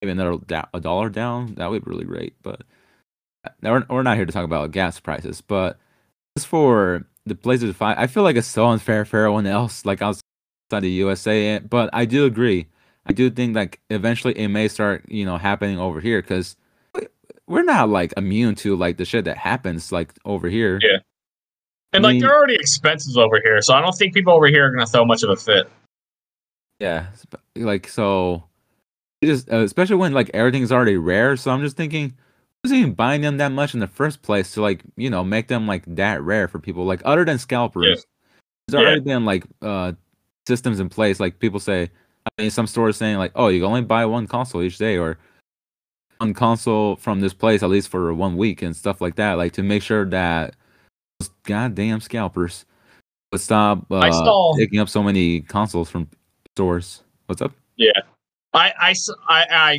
maybe 0.00 0.12
another 0.12 0.38
da- 0.46 0.66
a 0.74 0.80
dollar 0.80 1.08
down 1.08 1.54
that 1.54 1.70
would 1.70 1.84
be 1.84 1.90
really 1.90 2.04
great. 2.04 2.34
But 2.42 2.62
we're 3.62 3.86
we're 3.88 4.02
not 4.02 4.16
here 4.16 4.26
to 4.26 4.32
talk 4.32 4.44
about 4.44 4.70
gas 4.70 5.00
prices, 5.00 5.40
but 5.40 5.78
as 6.36 6.44
for 6.44 7.04
the 7.26 7.34
PlayStation 7.34 7.74
Five, 7.74 7.98
I 7.98 8.06
feel 8.06 8.22
like 8.22 8.36
it's 8.36 8.48
so 8.48 8.66
unfair 8.66 9.04
for 9.04 9.18
everyone 9.18 9.46
else, 9.46 9.84
like 9.84 10.02
outside 10.02 10.22
the 10.70 10.90
USA. 10.90 11.58
But 11.58 11.90
I 11.92 12.04
do 12.04 12.24
agree. 12.24 12.68
I 13.06 13.12
do 13.12 13.30
think 13.30 13.56
like 13.56 13.80
eventually 13.90 14.38
it 14.38 14.48
may 14.48 14.68
start, 14.68 15.04
you 15.08 15.24
know, 15.24 15.36
happening 15.36 15.78
over 15.78 16.00
here 16.00 16.22
because 16.22 16.56
we're 17.48 17.64
not 17.64 17.88
like 17.88 18.12
immune 18.16 18.54
to 18.56 18.76
like 18.76 18.96
the 18.96 19.04
shit 19.04 19.24
that 19.24 19.36
happens 19.36 19.92
like 19.92 20.12
over 20.24 20.48
here. 20.48 20.78
Yeah. 20.82 20.98
And 21.92 22.04
I 22.04 22.08
like 22.08 22.14
mean- 22.14 22.22
there 22.22 22.30
are 22.32 22.38
already 22.38 22.54
expenses 22.54 23.16
over 23.18 23.40
here, 23.42 23.60
so 23.60 23.74
I 23.74 23.80
don't 23.80 23.92
think 23.96 24.14
people 24.14 24.32
over 24.32 24.46
here 24.46 24.66
are 24.66 24.70
gonna 24.70 24.86
throw 24.86 25.04
much 25.04 25.22
of 25.22 25.30
a 25.30 25.36
fit. 25.36 25.68
Yeah, 26.80 27.06
like 27.54 27.86
so, 27.86 28.42
just 29.22 29.52
uh, 29.52 29.58
especially 29.58 29.96
when 29.96 30.12
like 30.12 30.30
everything's 30.34 30.72
already 30.72 30.96
rare. 30.96 31.36
So 31.36 31.50
I'm 31.52 31.60
just 31.60 31.76
thinking, 31.76 32.14
who's 32.62 32.72
even 32.72 32.94
buying 32.94 33.20
them 33.22 33.38
that 33.38 33.52
much 33.52 33.74
in 33.74 33.80
the 33.80 33.86
first 33.86 34.22
place 34.22 34.52
to 34.54 34.62
like 34.62 34.82
you 34.96 35.10
know 35.10 35.24
make 35.24 35.48
them 35.48 35.66
like 35.66 35.84
that 35.86 36.22
rare 36.22 36.48
for 36.48 36.58
people? 36.58 36.84
Like 36.84 37.02
other 37.04 37.24
than 37.24 37.38
scalpers, 37.38 37.84
Yeah. 37.86 37.94
there's 38.68 38.82
Yeah. 38.82 38.86
already 38.88 39.00
been 39.00 39.24
like 39.24 39.44
uh 39.62 39.92
systems 40.46 40.80
in 40.80 40.88
place. 40.88 41.20
Like 41.20 41.38
people 41.38 41.60
say, 41.60 41.90
I 42.26 42.42
mean, 42.42 42.50
some 42.50 42.66
stores 42.66 42.96
saying 42.96 43.18
like, 43.18 43.32
oh, 43.34 43.48
you 43.48 43.60
can 43.60 43.68
only 43.68 43.82
buy 43.82 44.04
one 44.06 44.26
console 44.26 44.62
each 44.62 44.78
day 44.78 44.96
or 44.98 45.18
one 46.18 46.34
console 46.34 46.96
from 46.96 47.20
this 47.20 47.34
place 47.34 47.62
at 47.62 47.70
least 47.70 47.88
for 47.88 48.12
one 48.14 48.36
week 48.36 48.62
and 48.62 48.74
stuff 48.76 49.00
like 49.00 49.16
that. 49.16 49.34
Like 49.34 49.52
to 49.54 49.62
make 49.62 49.82
sure 49.82 50.04
that 50.06 50.54
those 51.20 51.30
goddamn 51.44 52.00
scalpers 52.00 52.64
would 53.32 53.40
stop 53.40 53.90
uh, 53.90 53.98
I 53.98 54.10
saw- 54.10 54.54
taking 54.56 54.78
up 54.78 54.88
so 54.88 55.02
many 55.02 55.40
consoles 55.40 55.90
from 55.90 56.08
stores. 56.54 57.02
What's 57.26 57.40
up? 57.42 57.52
I, 58.54 58.72
I 58.78 58.90
s- 58.90 59.08
I- 59.28 59.46
I- 59.50 59.78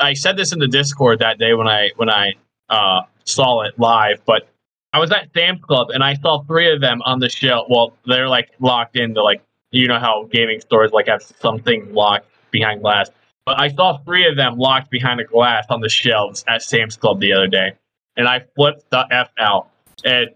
I 0.00 0.14
said 0.14 0.36
this 0.36 0.52
in 0.52 0.58
the 0.58 0.68
Discord 0.68 1.18
that 1.20 1.38
day 1.38 1.54
when 1.54 1.68
I 1.68 1.90
when 1.96 2.10
I 2.10 2.32
uh, 2.68 3.02
saw 3.24 3.62
it 3.62 3.78
live, 3.78 4.22
but 4.24 4.48
I 4.92 4.98
was 4.98 5.10
at 5.12 5.28
Sam's 5.34 5.60
Club 5.62 5.90
and 5.90 6.02
I 6.02 6.14
saw 6.14 6.42
three 6.44 6.72
of 6.72 6.80
them 6.80 7.00
on 7.02 7.20
the 7.20 7.28
shelf. 7.28 7.66
Well, 7.70 7.96
they're 8.06 8.28
like 8.28 8.50
locked 8.58 8.96
into 8.96 9.22
like 9.22 9.42
you 9.70 9.86
know 9.86 9.98
how 9.98 10.28
gaming 10.32 10.60
stores 10.60 10.90
like 10.92 11.06
have 11.06 11.22
something 11.22 11.92
locked 11.94 12.26
behind 12.50 12.82
glass. 12.82 13.10
But 13.46 13.60
I 13.60 13.68
saw 13.68 13.98
three 13.98 14.26
of 14.28 14.36
them 14.36 14.58
locked 14.58 14.90
behind 14.90 15.20
a 15.20 15.24
glass 15.24 15.66
on 15.70 15.80
the 15.80 15.88
shelves 15.88 16.44
at 16.48 16.62
Sam's 16.62 16.96
Club 16.96 17.20
the 17.20 17.32
other 17.32 17.46
day, 17.46 17.72
and 18.16 18.26
I 18.28 18.44
flipped 18.56 18.90
the 18.90 19.06
f 19.10 19.30
out. 19.38 19.68
And 20.04 20.30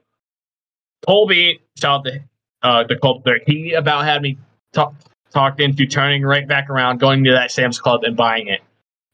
Colby, 1.07 1.61
shout 1.77 2.00
out 2.00 2.05
to 2.05 2.20
uh, 2.62 2.85
the 2.85 2.96
Colby, 2.96 3.33
he 3.46 3.72
about 3.72 4.05
had 4.05 4.22
me 4.22 4.38
talk 4.72 4.94
talked 5.33 5.61
into 5.61 5.85
turning 5.85 6.22
right 6.22 6.46
back 6.46 6.70
around, 6.70 7.00
going 7.00 7.24
to 7.24 7.33
that 7.33 7.50
Sam's 7.50 7.81
Club 7.81 8.05
and 8.05 8.16
buying 8.16 8.46
it. 8.46 8.61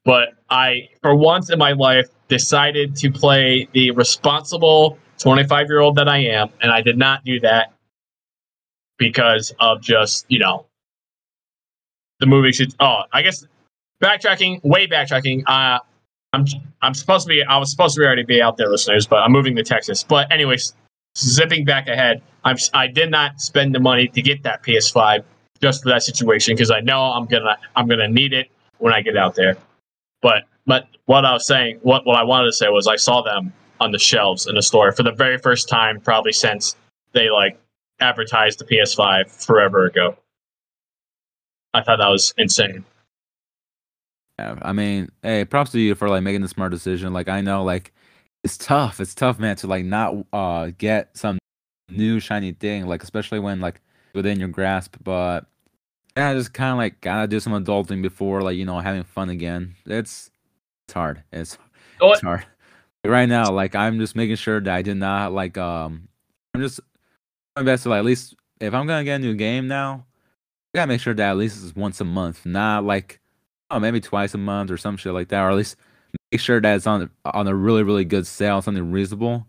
But 0.04 0.30
I, 0.48 0.88
for 1.02 1.14
once 1.14 1.50
in 1.50 1.58
my 1.58 1.72
life, 1.72 2.08
decided 2.28 2.96
to 2.96 3.10
play 3.10 3.68
the 3.72 3.90
responsible 3.90 4.98
25 5.18 5.68
year 5.68 5.80
old 5.80 5.96
that 5.96 6.08
I 6.08 6.18
am, 6.18 6.48
and 6.62 6.72
I 6.72 6.80
did 6.80 6.96
not 6.96 7.24
do 7.24 7.40
that 7.40 7.72
because 8.98 9.52
of 9.60 9.82
just, 9.82 10.24
you 10.28 10.38
know, 10.38 10.66
the 12.20 12.26
movie 12.26 12.52
should. 12.52 12.74
Oh, 12.80 13.02
I 13.12 13.22
guess 13.22 13.44
backtracking, 14.02 14.62
way 14.64 14.86
backtracking. 14.86 15.42
Uh, 15.46 15.80
I'm 16.32 16.46
I'm 16.82 16.94
supposed 16.94 17.26
to 17.26 17.28
be 17.28 17.42
I 17.42 17.58
was 17.58 17.70
supposed 17.70 17.96
to 17.96 18.04
already 18.04 18.24
be 18.24 18.40
out 18.40 18.56
there, 18.56 18.68
listeners, 18.68 19.06
but 19.06 19.16
I'm 19.16 19.32
moving 19.32 19.56
to 19.56 19.62
Texas. 19.62 20.04
But 20.04 20.30
anyways, 20.32 20.74
zipping 21.18 21.64
back 21.64 21.88
ahead, 21.88 22.22
I'm 22.44 22.56
I 22.72 22.86
did 22.86 23.10
not 23.10 23.40
spend 23.40 23.74
the 23.74 23.80
money 23.80 24.08
to 24.08 24.22
get 24.22 24.42
that 24.44 24.62
PS5 24.62 25.24
just 25.60 25.82
for 25.82 25.88
that 25.88 26.02
situation 26.02 26.54
because 26.54 26.70
I 26.70 26.80
know 26.80 27.00
I'm 27.00 27.26
gonna 27.26 27.58
I'm 27.74 27.88
gonna 27.88 28.08
need 28.08 28.32
it 28.32 28.48
when 28.78 28.92
I 28.92 29.02
get 29.02 29.16
out 29.16 29.34
there. 29.34 29.56
But 30.22 30.44
but 30.66 30.88
what 31.06 31.24
I 31.24 31.32
was 31.32 31.46
saying, 31.46 31.78
what 31.82 32.06
what 32.06 32.16
I 32.16 32.22
wanted 32.22 32.46
to 32.46 32.52
say 32.52 32.68
was 32.68 32.86
I 32.86 32.96
saw 32.96 33.22
them 33.22 33.52
on 33.80 33.92
the 33.92 33.98
shelves 33.98 34.46
in 34.46 34.54
the 34.54 34.62
store 34.62 34.92
for 34.92 35.02
the 35.02 35.12
very 35.12 35.38
first 35.38 35.68
time, 35.68 36.00
probably 36.00 36.32
since 36.32 36.76
they 37.12 37.30
like 37.30 37.58
advertised 38.00 38.58
the 38.58 38.64
PS5 38.64 39.44
forever 39.44 39.86
ago. 39.86 40.16
I 41.72 41.82
thought 41.82 41.98
that 41.98 42.08
was 42.08 42.34
insane. 42.36 42.84
Yeah, 44.38 44.58
I 44.62 44.72
mean, 44.72 45.10
hey, 45.22 45.44
props 45.44 45.72
to 45.72 45.80
you 45.80 45.94
for 45.94 46.08
like 46.08 46.22
making 46.22 46.40
the 46.40 46.48
smart 46.48 46.72
decision. 46.72 47.12
Like 47.12 47.28
I 47.28 47.40
know, 47.40 47.62
like 47.64 47.92
it's 48.42 48.56
tough. 48.56 49.00
It's 49.00 49.14
tough, 49.14 49.38
man, 49.38 49.56
to 49.56 49.66
like 49.66 49.84
not 49.84 50.14
uh 50.32 50.70
get 50.76 51.16
some 51.16 51.38
new 51.90 52.20
shiny 52.20 52.52
thing, 52.52 52.86
like 52.86 53.02
especially 53.02 53.38
when 53.38 53.60
like 53.60 53.80
within 54.14 54.38
your 54.38 54.48
grasp. 54.48 54.96
But 55.02 55.46
yeah, 56.16 56.34
just 56.34 56.52
kind 56.52 56.72
of 56.72 56.78
like 56.78 57.00
gotta 57.00 57.26
do 57.28 57.40
some 57.40 57.52
adulting 57.52 58.02
before 58.02 58.42
like 58.42 58.56
you 58.56 58.64
know 58.64 58.78
having 58.80 59.04
fun 59.04 59.30
again. 59.30 59.74
It's 59.86 60.30
it's 60.86 60.94
hard. 60.94 61.22
It's 61.32 61.56
it's 62.14 62.22
hard. 62.22 62.44
Right 63.04 63.28
now, 63.28 63.50
like 63.50 63.74
I'm 63.74 63.98
just 63.98 64.14
making 64.16 64.36
sure 64.36 64.60
that 64.60 64.74
I 64.74 64.82
did 64.82 64.96
not 64.96 65.32
like 65.32 65.56
um 65.56 66.08
I'm 66.54 66.60
just 66.60 66.80
my 67.56 67.62
best 67.62 67.84
to 67.84 67.88
like 67.90 68.00
at 68.00 68.04
least 68.04 68.34
if 68.60 68.74
I'm 68.74 68.86
gonna 68.86 69.04
get 69.04 69.16
a 69.16 69.18
new 69.20 69.34
game 69.34 69.68
now, 69.68 70.04
I 70.74 70.78
gotta 70.78 70.88
make 70.88 71.00
sure 71.00 71.14
that 71.14 71.30
at 71.30 71.36
least 71.36 71.62
it's 71.64 71.74
once 71.74 72.00
a 72.00 72.04
month, 72.04 72.44
not 72.44 72.84
like 72.84 73.20
oh 73.70 73.78
maybe 73.78 74.00
twice 74.00 74.34
a 74.34 74.38
month 74.38 74.70
or 74.70 74.76
some 74.76 74.96
shit 74.96 75.12
like 75.14 75.28
that, 75.28 75.40
or 75.42 75.50
at 75.50 75.56
least 75.56 75.76
make 76.32 76.40
sure 76.40 76.60
that 76.60 76.74
it's 76.76 76.86
on 76.86 77.08
on 77.24 77.46
a 77.46 77.54
really 77.54 77.82
really 77.82 78.04
good 78.04 78.26
sale, 78.26 78.60
something 78.60 78.90
reasonable. 78.92 79.46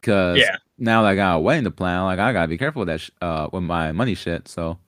Because 0.00 0.38
Yeah. 0.38 0.56
now 0.78 1.02
that 1.02 1.08
I 1.08 1.14
got 1.14 1.36
a 1.36 1.40
wedding 1.40 1.64
to 1.64 1.70
plan, 1.70 2.02
like 2.04 2.18
I 2.18 2.32
gotta 2.32 2.48
be 2.48 2.58
careful 2.58 2.80
with 2.80 2.88
that 2.88 3.00
sh- 3.00 3.10
uh 3.22 3.48
with 3.52 3.62
my 3.62 3.92
money 3.92 4.14
shit. 4.14 4.48
So 4.48 4.78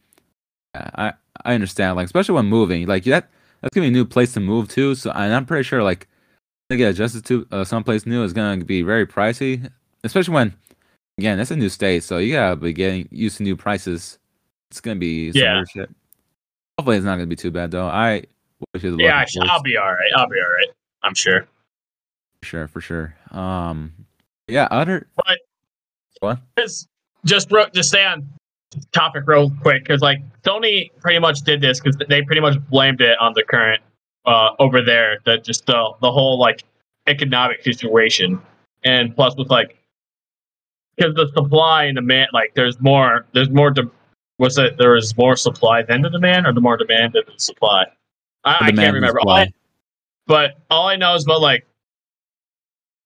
I 0.74 1.14
I 1.44 1.54
understand, 1.54 1.96
like 1.96 2.06
especially 2.06 2.34
when 2.34 2.46
moving, 2.46 2.86
like 2.86 3.04
that 3.04 3.28
that's 3.60 3.74
gonna 3.74 3.84
be 3.84 3.88
a 3.88 3.92
new 3.92 4.04
place 4.04 4.32
to 4.34 4.40
move 4.40 4.68
to. 4.70 4.94
So 4.94 5.10
and 5.10 5.34
I'm 5.34 5.46
pretty 5.46 5.64
sure 5.64 5.82
like 5.82 6.06
to 6.70 6.76
get 6.76 6.90
adjusted 6.90 7.24
to 7.26 7.46
uh, 7.50 7.64
someplace 7.64 8.06
new 8.06 8.22
is 8.22 8.32
gonna 8.32 8.64
be 8.64 8.82
very 8.82 9.06
pricey, 9.06 9.70
especially 10.04 10.34
when 10.34 10.54
again 11.18 11.38
that's 11.38 11.50
a 11.50 11.56
new 11.56 11.68
state, 11.68 12.04
so 12.04 12.18
you 12.18 12.34
gotta 12.34 12.56
be 12.56 12.72
getting 12.72 13.08
used 13.10 13.38
to 13.38 13.42
new 13.42 13.56
prices. 13.56 14.18
It's 14.70 14.80
gonna 14.80 14.96
be 15.00 15.32
some 15.32 15.42
Yeah. 15.42 15.64
shit. 15.64 15.90
Hopefully, 16.78 16.96
it's 16.96 17.04
not 17.06 17.16
gonna 17.16 17.26
be 17.26 17.36
too 17.36 17.50
bad 17.50 17.70
though. 17.70 17.88
I 17.88 18.22
wish 18.72 18.84
you 18.84 18.96
the 18.96 19.02
Yeah, 19.02 19.16
I 19.16 19.20
luck, 19.20 19.28
sh- 19.28 19.36
of 19.36 19.40
course. 19.40 19.50
I'll 19.52 19.62
be 19.62 19.76
all 19.76 19.92
right. 19.92 20.10
I'll 20.16 20.28
be 20.28 20.36
all 20.38 20.52
right. 20.52 20.68
I'm 21.02 21.14
sure. 21.14 21.46
For 22.42 22.46
sure, 22.46 22.68
for 22.68 22.80
sure. 22.80 23.14
Um, 23.32 23.92
yeah, 24.48 24.68
other 24.70 25.08
But 25.16 25.38
what? 26.20 26.38
just 26.58 26.86
just 27.24 27.50
just 27.74 27.88
stay 27.88 28.04
on 28.04 28.28
topic 28.92 29.24
real 29.26 29.50
quick 29.62 29.82
because 29.82 30.00
like 30.00 30.20
Sony 30.42 30.90
pretty 31.00 31.18
much 31.18 31.40
did 31.40 31.60
this 31.60 31.80
because 31.80 31.96
they 32.08 32.22
pretty 32.22 32.40
much 32.40 32.56
blamed 32.68 33.00
it 33.00 33.18
on 33.20 33.32
the 33.34 33.42
current 33.42 33.82
uh 34.26 34.50
over 34.58 34.80
there 34.82 35.18
that 35.26 35.44
just 35.44 35.66
the 35.66 35.92
the 36.00 36.10
whole 36.10 36.38
like 36.38 36.62
economic 37.06 37.62
situation 37.64 38.40
and 38.84 39.14
plus 39.16 39.34
with 39.36 39.50
like 39.50 39.76
because 40.96 41.14
the 41.14 41.28
supply 41.34 41.84
and 41.84 41.96
demand 41.96 42.28
like 42.32 42.52
there's 42.54 42.80
more 42.80 43.26
there's 43.34 43.50
more 43.50 43.70
de- 43.70 43.90
was 44.38 44.56
it 44.58 44.76
there 44.78 44.94
is 44.96 45.16
more 45.16 45.34
supply 45.34 45.82
than 45.82 46.02
the 46.02 46.10
demand 46.10 46.46
or 46.46 46.52
the 46.52 46.60
more 46.60 46.76
demand 46.76 47.12
than 47.14 47.22
the 47.26 47.38
supply 47.38 47.84
I, 48.44 48.56
I 48.60 48.70
can't 48.72 48.94
remember. 48.94 49.20
All 49.20 49.30
I- 49.30 49.52
but 50.26 50.58
all 50.70 50.86
I 50.86 50.96
know 50.96 51.14
is 51.14 51.24
about 51.24 51.40
like 51.40 51.66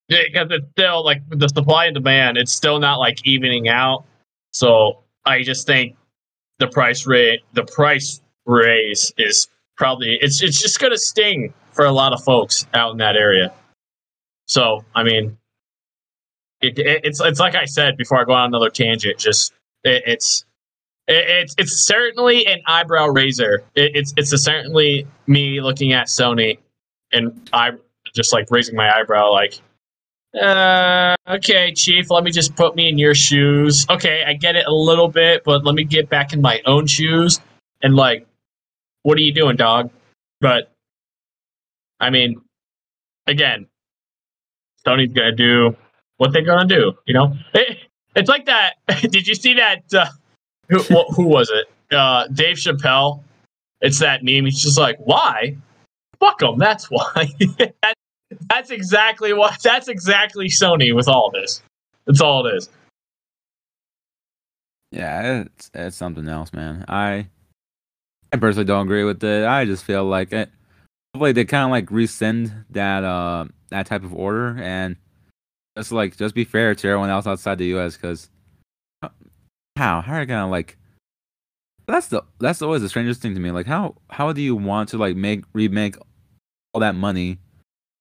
because 0.09 0.48
it's 0.50 0.66
still 0.72 1.03
like 1.05 1.22
the 1.31 1.48
supply 1.48 1.87
and 1.87 1.94
demand, 1.94 2.37
it's 2.37 2.53
still 2.53 2.79
not 2.79 2.98
like 2.98 3.27
evening 3.27 3.68
out. 3.68 4.05
So 4.53 5.04
I 5.27 5.43
just 5.43 5.67
think 5.67 5.97
the 6.59 6.67
price 6.67 7.07
rate, 7.07 7.41
the 7.53 7.65
price 7.65 8.21
raise 8.47 9.13
is 9.17 9.49
probably 9.77 10.19
it's 10.21 10.43
it's 10.43 10.61
just 10.61 10.81
gonna 10.81 10.99
sting 10.99 11.53
for 11.73 11.85
a 11.85 11.93
lot 11.93 12.13
of 12.13 12.23
folks 12.23 12.67
out 12.75 12.93
in 12.93 12.99
that 12.99 13.17
area. 13.17 13.53
So 14.47 14.85
I 14.95 15.03
mean, 15.03 15.39
it, 16.61 16.79
it, 16.79 17.01
it's 17.05 17.21
it's 17.21 17.41
like 17.41 17.55
I 17.55 17.65
said 17.65 17.97
before 17.97 18.21
I 18.21 18.25
go 18.25 18.33
on 18.33 18.47
another 18.47 18.71
tangent. 18.71 19.19
Just 19.19 19.53
it, 19.83 20.03
it's 20.07 20.45
it's 21.09 21.55
it's 21.59 21.85
certainly 21.85 22.47
an 22.47 22.61
eyebrow 22.67 23.09
raiser. 23.09 23.65
It's 23.75 24.15
it's 24.17 24.31
certainly 24.43 25.07
me 25.27 25.61
looking 25.61 25.93
at 25.93 26.07
Sony 26.07 26.59
and 27.15 27.49
I 27.53 27.73
just 28.15 28.33
like 28.33 28.49
raising 28.51 28.77
my 28.77 28.91
eyebrow, 28.95 29.33
like, 29.33 29.61
uh, 30.40 31.14
okay, 31.29 31.73
Chief, 31.73 32.11
let 32.11 32.25
me 32.25 32.31
just 32.31 32.57
put 32.57 32.75
me 32.77 32.88
in 32.88 32.99
your 32.99 33.14
shoes. 33.14 33.87
Okay, 33.88 34.25
I 34.27 34.35
get 34.35 34.57
it 34.57 34.66
a 34.66 34.75
little 34.75 35.09
bit, 35.09 35.42
but 35.44 35.64
let 35.64 35.75
me 35.75 35.85
get 35.85 36.09
back 36.09 36.33
in 36.33 36.40
my 36.40 36.61
own 36.66 36.87
shoes. 36.87 37.40
And 37.83 37.94
like, 37.97 38.27
what 39.03 39.16
are 39.18 39.20
you 39.20 39.33
doing, 39.33 39.57
dog? 39.57 39.90
But 40.40 40.73
I 42.01 42.11
mean, 42.11 42.40
again, 43.27 43.66
Sony's 44.87 45.12
gonna 45.12 45.33
do 45.33 45.77
what 46.16 46.33
they're 46.33 46.42
gonna 46.44 46.66
do. 46.66 46.92
You 47.07 47.14
know, 47.14 47.33
it, 47.55 47.79
it's 48.16 48.29
like 48.29 48.47
that. 48.47 48.75
Did 49.01 49.27
you 49.27 49.35
see 49.35 49.55
that? 49.55 49.85
Uh, 49.92 50.07
who, 50.68 50.79
wh- 50.83 51.14
who 51.14 51.27
was 51.27 51.51
it? 51.51 51.94
Uh, 51.94 52.27
Dave 52.29 52.57
Chappelle. 52.57 53.23
It's 53.81 53.99
that 53.99 54.25
meme. 54.25 54.47
He's 54.47 54.62
just 54.62 54.79
like, 54.79 54.99
why? 54.99 55.57
Fuck 56.18 56.38
them. 56.38 56.59
That's 56.59 56.87
why. 56.90 57.29
that, 57.59 57.94
that's 58.49 58.71
exactly 58.71 59.33
what. 59.33 59.57
That's 59.63 59.89
exactly 59.89 60.49
Sony 60.49 60.95
with 60.95 61.09
all 61.09 61.31
this. 61.31 61.63
That's 62.07 62.21
all 62.21 62.47
it 62.47 62.55
is. 62.57 62.69
Yeah, 64.91 65.43
it's 65.43 65.71
it's 65.75 65.97
something 65.97 66.29
else, 66.29 66.53
man. 66.53 66.85
I 66.89 67.29
I 68.33 68.37
personally 68.37 68.65
don't 68.65 68.87
agree 68.87 69.05
with 69.05 69.23
it. 69.25 69.47
I 69.47 69.65
just 69.65 69.85
feel 69.85 70.05
like 70.05 70.33
it. 70.33 70.51
Hopefully, 71.15 71.33
they 71.33 71.45
kind 71.45 71.65
of 71.65 71.71
like 71.71 71.91
rescind 71.91 72.65
that 72.71 73.05
uh 73.05 73.47
that 73.71 73.87
type 73.87 74.05
of 74.05 74.15
order 74.15 74.57
and 74.61 74.97
just 75.77 75.93
like 75.93 76.17
just 76.17 76.35
be 76.35 76.45
fair 76.45 76.75
to 76.75 76.89
everyone 76.89 77.11
else 77.11 77.27
outside 77.27 77.59
the 77.59 77.67
U.S. 77.67 77.97
Because 77.97 78.31
how 79.77 80.01
how 80.01 80.15
are 80.15 80.21
you 80.21 80.27
gonna 80.27 80.51
like? 80.51 80.77
That's 81.87 82.09
the 82.09 82.23
that's 82.39 82.63
always 82.63 82.83
the 82.83 82.89
strangest 82.89 83.21
thing 83.21 83.35
to 83.35 83.41
me. 83.41 83.51
Like 83.51 83.67
how 83.67 83.97
how 84.11 84.33
do 84.33 84.41
you 84.41 84.55
want 84.55 84.91
to 84.91 84.99
like 84.99 85.17
make 85.17 85.45
remake 85.53 85.97
all 86.73 86.81
that 86.81 86.95
money? 86.95 87.39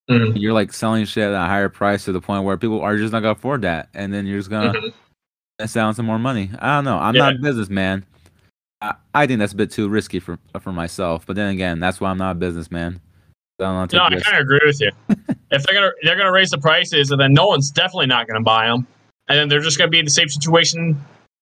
Mhm. 0.09 0.39
You're 0.39 0.53
like 0.53 0.73
selling 0.73 1.05
shit 1.05 1.23
at 1.23 1.33
a 1.33 1.47
higher 1.47 1.69
price 1.69 2.05
to 2.05 2.11
the 2.11 2.19
point 2.21 2.43
where 2.43 2.57
people 2.57 2.81
are 2.81 2.97
just 2.97 3.13
not 3.13 3.21
gonna 3.21 3.31
afford 3.31 3.61
that, 3.61 3.89
and 3.93 4.13
then 4.13 4.25
you're 4.25 4.39
just 4.39 4.49
gonna 4.49 4.73
Mhm. 4.73 5.77
out 5.77 5.95
some 5.95 6.05
more 6.05 6.19
money. 6.19 6.49
I 6.59 6.75
don't 6.75 6.83
know. 6.85 6.97
I'm 6.97 7.15
Yeah. 7.15 7.21
not 7.23 7.35
a 7.35 7.39
businessman. 7.39 8.05
I, 8.81 8.95
I 9.13 9.27
think 9.27 9.39
that's 9.39 9.53
a 9.53 9.55
bit 9.55 9.71
too 9.71 9.87
risky 9.87 10.19
for 10.19 10.37
for 10.59 10.73
myself. 10.73 11.25
But 11.25 11.37
then 11.37 11.49
again, 11.49 11.79
that's 11.79 12.01
why 12.01 12.09
I'm 12.09 12.17
not 12.17 12.31
a 12.31 12.35
businessman. 12.39 12.99
I 13.59 13.63
No, 13.63 13.81
I 13.83 13.87
kind 13.87 14.35
of 14.35 14.41
agree 14.41 14.59
with 14.65 14.81
you. 14.81 14.91
if 15.51 15.63
they're 15.63 15.75
gonna 15.75 15.91
they're 16.01 16.17
gonna 16.17 16.31
raise 16.33 16.49
the 16.49 16.57
prices, 16.57 17.11
and 17.11 17.21
then 17.21 17.33
no 17.33 17.47
one's 17.47 17.71
definitely 17.71 18.07
not 18.07 18.27
gonna 18.27 18.41
buy 18.41 18.67
them, 18.67 18.85
and 19.29 19.37
then 19.39 19.47
they're 19.47 19.61
just 19.61 19.77
gonna 19.77 19.89
be 19.91 19.99
in 19.99 20.05
the 20.05 20.11
same 20.11 20.27
situation 20.27 20.99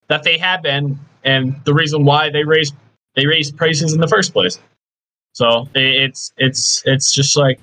that 0.07 0.21
they 0.23 0.37
have 0.37 0.61
been, 0.61 0.99
and 1.23 1.55
the 1.63 1.73
reason 1.73 2.03
why 2.05 2.29
they 2.29 2.43
raised 2.43 2.75
they 3.15 3.25
raised 3.25 3.57
prices 3.57 3.93
in 3.93 4.01
the 4.01 4.07
first 4.07 4.33
place. 4.33 4.59
So 5.33 5.67
it's 5.73 6.31
it's 6.37 6.83
it's 6.85 7.11
just 7.11 7.35
like, 7.37 7.59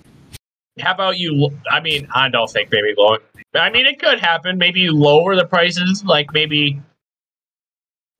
how 0.80 0.94
about 0.94 1.18
you? 1.18 1.50
I 1.70 1.80
mean, 1.80 2.08
I 2.14 2.28
don't 2.28 2.50
think 2.50 2.70
maybe 2.70 2.94
lower. 2.96 3.18
I 3.54 3.70
mean, 3.70 3.86
it 3.86 3.98
could 3.98 4.20
happen. 4.20 4.58
Maybe 4.58 4.80
you 4.80 4.92
lower 4.92 5.36
the 5.36 5.46
prices, 5.46 6.04
like 6.04 6.32
maybe 6.32 6.80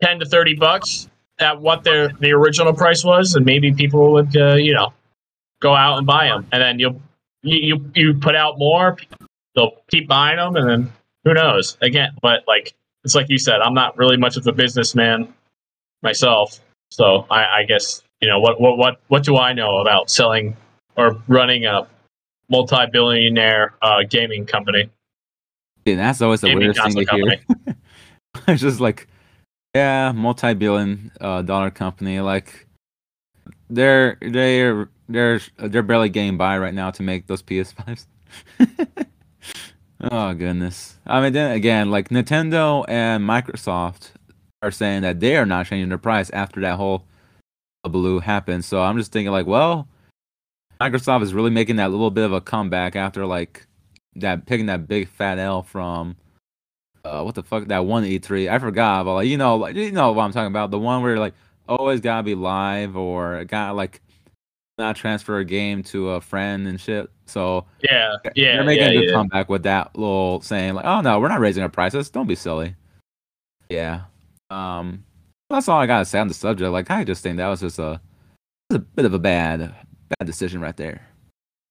ten 0.03 0.18
to 0.21 0.27
thirty 0.27 0.55
bucks 0.55 1.09
at 1.38 1.61
what 1.61 1.85
their 1.85 2.09
the 2.21 2.33
original 2.33 2.73
price 2.73 3.05
was, 3.05 3.35
and 3.35 3.44
maybe 3.44 3.73
people 3.73 4.12
would 4.12 4.37
uh, 4.37 4.55
you 4.55 4.75
know 4.75 4.92
go 5.61 5.75
out 5.75 5.99
and 5.99 6.07
buy 6.07 6.27
them, 6.27 6.47
and 6.53 6.62
then 6.62 6.79
you'll 6.79 7.01
you, 7.42 7.90
you 7.94 8.14
put 8.14 8.35
out 8.35 8.59
more, 8.59 8.97
they'll 9.55 9.77
keep 9.90 10.09
buying 10.09 10.37
them, 10.37 10.57
and 10.57 10.68
then 10.68 10.92
who 11.25 11.35
knows? 11.35 11.77
Again, 11.81 12.12
but 12.23 12.44
like 12.47 12.75
it's 13.05 13.14
like 13.14 13.29
you 13.29 13.38
said, 13.38 13.61
I'm 13.61 13.75
not 13.75 13.97
really 13.97 14.16
much 14.16 14.37
of 14.37 14.47
a 14.47 14.53
businessman 14.53 15.33
myself, 16.03 16.61
so 16.90 17.27
I, 17.31 17.61
I 17.61 17.64
guess 17.64 18.03
you 18.21 18.29
know 18.29 18.40
what 18.40 18.61
what 18.61 18.79
what 18.79 19.01
what 19.09 19.25
do 19.25 19.37
I 19.37 19.53
know 19.53 19.79
about 19.79 20.11
selling 20.11 20.57
or 20.97 21.23
running 21.29 21.64
a 21.66 21.87
multi-billionaire 22.49 23.75
uh, 23.83 24.03
gaming 24.09 24.47
company? 24.47 24.91
Yeah, 25.85 25.97
that's 25.97 26.21
always 26.21 26.41
the 26.41 26.49
gaming 26.49 26.69
weirdest 26.69 26.95
thing 26.95 27.07
to 27.07 27.15
hear. 27.15 27.77
it's 28.49 28.63
just 28.63 28.81
like, 28.81 29.09
yeah, 29.75 30.13
multi-billion 30.13 31.13
uh, 31.21 31.43
dollar 31.43 31.71
company. 31.71 32.21
Like, 32.21 32.67
they're 33.71 34.17
they're 34.21 34.89
they're 35.09 35.41
they're 35.59 35.83
barely 35.83 36.09
getting 36.09 36.37
by 36.37 36.59
right 36.59 36.75
now 36.75 36.91
to 36.91 37.03
make 37.03 37.27
those 37.27 37.43
PS5s. 37.43 38.07
oh 40.11 40.35
goodness! 40.35 40.97
I 41.07 41.21
mean, 41.21 41.33
then 41.33 41.53
again, 41.53 41.91
like 41.91 42.09
Nintendo 42.09 42.85
and 42.89 43.25
Microsoft 43.29 44.11
are 44.63 44.71
saying 44.71 45.03
that 45.03 45.21
they 45.21 45.37
are 45.37 45.47
not 45.47 45.67
changing 45.67 45.89
their 45.91 45.99
price 45.99 46.31
after 46.31 46.61
that 46.61 46.77
whole 46.77 47.05
blue 47.85 48.21
happened. 48.21 48.65
So 48.65 48.83
I'm 48.83 48.97
just 48.99 49.13
thinking, 49.13 49.33
like, 49.33 49.47
well, 49.47 49.89
Microsoft 50.81 51.23
is 51.23 51.35
really 51.35 51.51
making 51.51 51.77
that 51.77 51.91
little 51.91 52.11
bit 52.11 52.25
of 52.25 52.33
a 52.33 52.41
comeback 52.41 52.95
after 52.97 53.27
like 53.27 53.67
that 54.17 54.47
picking 54.47 54.67
that 54.67 54.87
big 54.87 55.09
fat 55.09 55.38
L 55.38 55.62
from 55.62 56.17
uh 57.05 57.23
what 57.23 57.35
the 57.35 57.43
fuck 57.43 57.67
that 57.69 57.85
one 57.85 58.05
E3 58.05 58.51
I 58.51 58.59
forgot 58.59 59.05
but 59.05 59.14
like 59.14 59.29
you 59.29 59.37
know 59.37 59.57
like 59.57 59.77
you 59.77 59.93
know 59.93 60.12
what 60.12 60.25
I'm 60.25 60.33
talking 60.33 60.49
about. 60.49 60.71
The 60.71 60.79
one 60.79 61.03
where 61.03 61.19
like 61.19 61.35
always 61.69 62.01
gotta 62.01 62.23
be 62.23 62.35
live 62.35 62.97
or 62.97 63.45
gotta 63.45 63.75
like 63.75 64.01
not 64.79 64.95
transfer 64.95 65.38
a 65.38 65.45
game 65.45 65.83
to 65.83 66.11
a 66.11 66.21
friend 66.21 66.69
and 66.69 66.81
shit. 66.81 67.11
So 67.27 67.67
Yeah, 67.83 68.14
yeah, 68.37 68.55
they're 68.55 68.64
making 68.64 68.85
yeah, 68.85 68.91
a 68.91 68.95
good 68.95 69.09
yeah. 69.09 69.14
comeback 69.14 69.49
with 69.49 69.64
that 69.64 69.97
little 69.97 70.41
saying 70.41 70.75
like 70.75 70.85
oh 70.85 71.01
no 71.01 71.19
we're 71.19 71.29
not 71.29 71.41
raising 71.41 71.62
our 71.62 71.69
prices. 71.69 72.11
Don't 72.11 72.29
be 72.29 72.37
silly. 72.37 72.77
Yeah. 73.69 74.03
Um 74.51 75.05
that's 75.51 75.69
all 75.69 75.81
I 75.81 75.87
gotta 75.87 76.05
say 76.05 76.19
on 76.21 76.29
the 76.29 76.35
subject. 76.35 76.71
Like 76.71 76.91
I 76.91 77.05
just 77.05 77.23
think 77.23 77.38
that 77.38 77.49
was 77.49 77.61
just 77.61 77.79
a, 77.79 78.01
a 78.71 78.79
bit 78.79 79.05
of 79.05 79.14
a 79.14 79.19
bad 79.19 79.75
bad 80.09 80.27
decision 80.27 80.61
right 80.61 80.77
there. 80.77 81.07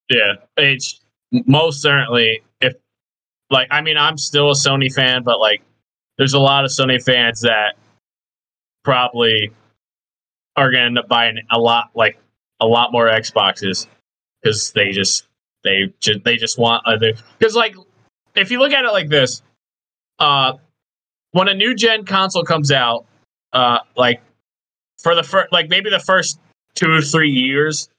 Yeah, 0.10 0.34
it's 0.58 1.02
most 1.32 1.82
certainly 1.82 2.42
if 2.62 2.74
like 3.50 3.68
I 3.72 3.82
mean 3.82 3.98
I'm 3.98 4.18
still 4.18 4.52
a 4.52 4.54
Sony 4.54 4.94
fan, 4.94 5.24
but 5.24 5.40
like 5.40 5.62
there's 6.18 6.34
a 6.34 6.40
lot 6.40 6.64
of 6.64 6.72
Sony 6.72 7.04
fans 7.04 7.42
that 7.42 7.76
probably 8.84 9.52
are 10.56 10.72
gonna 10.72 10.86
end 10.86 10.98
up 10.98 11.08
buying 11.08 11.38
a 11.52 11.60
lot 11.60 11.90
like 11.94 12.18
a 12.60 12.66
lot 12.66 12.92
more 12.92 13.08
Xboxes 13.08 13.88
because 14.42 14.72
they 14.72 14.92
just 14.92 15.28
they 15.64 15.94
just 16.00 16.24
they 16.24 16.38
just 16.38 16.58
want 16.58 16.86
other 16.86 17.14
because 17.38 17.56
like 17.56 17.76
if 18.36 18.52
you 18.52 18.60
look 18.60 18.72
at 18.72 18.86
it 18.86 18.92
like 18.92 19.10
this, 19.10 19.42
uh, 20.20 20.54
when 21.32 21.48
a 21.48 21.54
new 21.54 21.76
gen 21.76 22.06
console 22.06 22.44
comes 22.44 22.72
out, 22.72 23.06
uh, 23.54 23.80
like 23.96 24.22
for 25.00 25.16
the 25.16 25.24
first 25.24 25.52
like 25.52 25.70
maybe 25.70 25.90
the 25.90 26.00
first 26.00 26.40
two 26.76 26.92
or 26.92 27.02
three 27.02 27.32
years, 27.32 27.90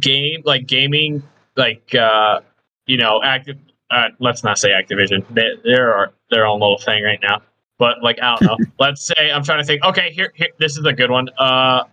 game 0.00 0.42
like 0.44 0.66
gaming 0.66 1.22
like 1.56 1.94
uh 1.94 2.40
you 2.86 2.96
know 2.96 3.22
active 3.22 3.56
uh 3.90 4.08
let's 4.18 4.44
not 4.44 4.58
say 4.58 4.70
activision. 4.70 5.24
They, 5.30 5.50
they're 5.64 6.12
their 6.30 6.46
own 6.46 6.60
little 6.60 6.78
thing 6.78 7.02
right 7.02 7.20
now. 7.22 7.42
But 7.78 8.02
like 8.02 8.18
i 8.22 8.36
don't 8.36 8.42
know. 8.42 8.66
Let's 8.78 9.06
say 9.06 9.30
i'm 9.30 9.44
trying 9.44 9.60
to 9.60 9.64
think. 9.64 9.84
Okay 9.84 10.10
here, 10.10 10.32
here 10.34 10.48
this 10.58 10.76
is 10.76 10.84
a 10.84 10.92
good 10.92 11.10
one. 11.10 11.28
Uh 11.38 11.84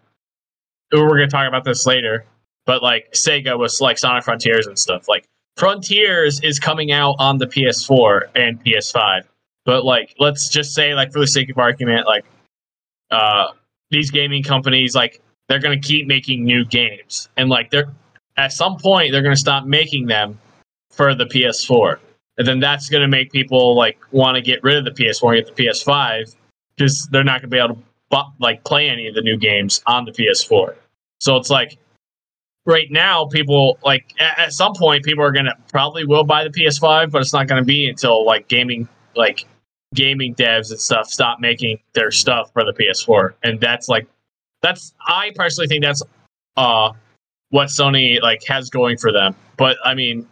we're 0.92 1.10
gonna 1.10 1.28
talk 1.28 1.48
about 1.48 1.64
this 1.64 1.86
later. 1.86 2.26
But 2.66 2.82
like 2.82 3.12
sega 3.14 3.58
was 3.58 3.82
like 3.82 3.98
sonic 3.98 4.24
frontiers 4.24 4.68
and 4.68 4.78
stuff. 4.80 5.08
Like 5.08 5.28
frontiers 5.58 6.40
is 6.42 6.60
coming 6.60 6.92
out 6.92 7.16
on 7.20 7.38
the 7.38 7.46
ps4 7.46 8.22
and 8.36 8.64
ps5 8.64 9.24
but 9.66 9.86
like 9.86 10.16
let's 10.20 10.50
just 10.50 10.74
say 10.74 10.96
like 10.96 11.12
for 11.12 11.20
the 11.20 11.28
sake 11.28 11.50
of 11.50 11.58
argument 11.58 12.06
like 12.08 12.26
uh 13.12 13.48
these 13.92 14.10
gaming 14.12 14.44
companies 14.44 14.96
like 14.96 15.22
they're 15.48 15.60
going 15.60 15.80
to 15.80 15.88
keep 15.88 16.08
making 16.08 16.44
new 16.44 16.66
games. 16.66 17.30
And 17.38 17.50
like 17.50 17.70
they're 17.70 17.92
at 18.38 18.52
some 18.52 18.78
point 18.78 19.12
they're 19.12 19.22
going 19.22 19.36
to 19.36 19.40
stop 19.40 19.66
making 19.66 20.08
them 20.08 20.40
for 20.90 21.16
the 21.16 21.26
PS4 21.26 21.98
and 22.38 22.48
then 22.48 22.60
that's 22.60 22.90
going 22.90 23.02
to 23.02 23.08
make 23.08 23.32
people 23.32 23.76
like 23.76 23.98
want 24.12 24.36
to 24.36 24.42
get 24.42 24.64
rid 24.64 24.78
of 24.78 24.86
the 24.86 24.92
PS4 24.92 25.38
and 25.38 25.46
get 25.46 25.56
the 25.56 25.64
PS5 25.64 26.36
because 26.76 27.08
they're 27.12 27.24
not 27.24 27.42
going 27.42 27.50
to 27.50 27.56
be 27.56 27.58
able 27.58 27.76
to 27.76 27.82
bu- 28.10 28.44
like 28.44 28.64
play 28.64 28.90
any 28.90 29.08
of 29.08 29.16
the 29.16 29.22
new 29.22 29.38
games 29.38 29.82
on 29.88 30.06
the 30.06 30.12
PS4 30.12 30.76
so 31.20 31.36
it's 31.36 31.50
like 31.50 31.78
right 32.66 32.88
now 32.92 33.26
people 33.26 33.78
like 33.84 34.14
at, 34.20 34.40
at 34.40 34.54
some 34.54 34.74
point 34.74 35.04
people 35.04 35.24
are 35.24 35.32
going 35.32 35.46
to 35.46 35.56
probably 35.70 36.06
will 36.06 36.24
buy 36.24 36.44
the 36.44 36.50
PS5 36.50 37.12
but 37.12 37.22
it's 37.22 37.34
not 37.34 37.48
going 37.48 37.62
to 37.62 37.66
be 37.66 37.88
until 37.88 38.26
like 38.26 38.48
gaming 38.48 38.88
like 39.16 39.46
gaming 39.94 40.34
devs 40.34 40.72
and 40.72 40.80
stuff 40.80 41.08
stop 41.08 41.40
making 41.40 41.80
their 41.94 42.10
stuff 42.10 42.52
for 42.52 42.64
the 42.64 42.74
PS4 42.74 43.34
and 43.44 43.60
that's 43.60 43.88
like 43.88 44.08
that's 44.64 44.94
I 45.06 45.32
personally 45.36 45.68
think 45.68 45.84
that's 45.84 46.02
uh 46.58 46.94
what 47.50 47.68
Sony 47.68 48.20
like 48.20 48.44
has 48.48 48.72
going 48.72 48.98
for 48.98 49.12
them. 49.12 49.36
But 49.58 49.78
I 49.86 49.94
mean, 49.94 50.28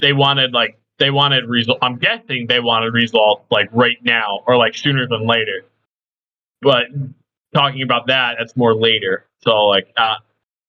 they 0.00 0.12
wanted 0.12 0.52
like 0.52 0.78
they 0.98 1.10
wanted 1.10 1.46
result. 1.46 1.78
I'm 1.82 1.96
guessing 1.96 2.46
they 2.46 2.60
wanted 2.60 2.94
result 2.94 3.44
like 3.50 3.68
right 3.72 3.98
now 4.02 4.44
or 4.46 4.56
like 4.56 4.76
sooner 4.76 5.08
than 5.08 5.26
later. 5.26 5.64
But 6.62 6.86
talking 7.54 7.82
about 7.82 8.06
that, 8.06 8.36
that's 8.38 8.56
more 8.56 8.74
later. 8.74 9.26
So 9.42 9.66
like, 9.66 9.92
uh, 9.96 10.16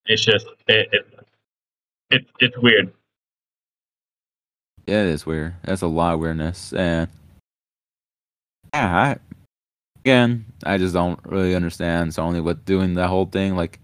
it's 0.06 0.24
just 0.24 0.48
it, 0.68 0.90
it, 0.92 1.08
it 2.10 2.26
it's 2.40 2.58
weird. 2.58 2.92
Yeah, 4.86 5.04
it 5.04 5.10
is 5.10 5.26
weird. 5.26 5.56
That's 5.64 5.82
a 5.82 5.88
lot 5.88 6.14
of 6.14 6.20
weirdness. 6.22 6.74
And 6.74 7.10
yeah, 8.74 8.98
I, 8.98 9.27
again, 10.08 10.46
I 10.64 10.78
just 10.78 10.94
don't 10.94 11.20
really 11.26 11.54
understand 11.54 12.12
Sony 12.12 12.42
with 12.42 12.64
doing 12.64 12.94
that 12.94 13.10
whole 13.10 13.26
thing. 13.26 13.58
Like, 13.58 13.78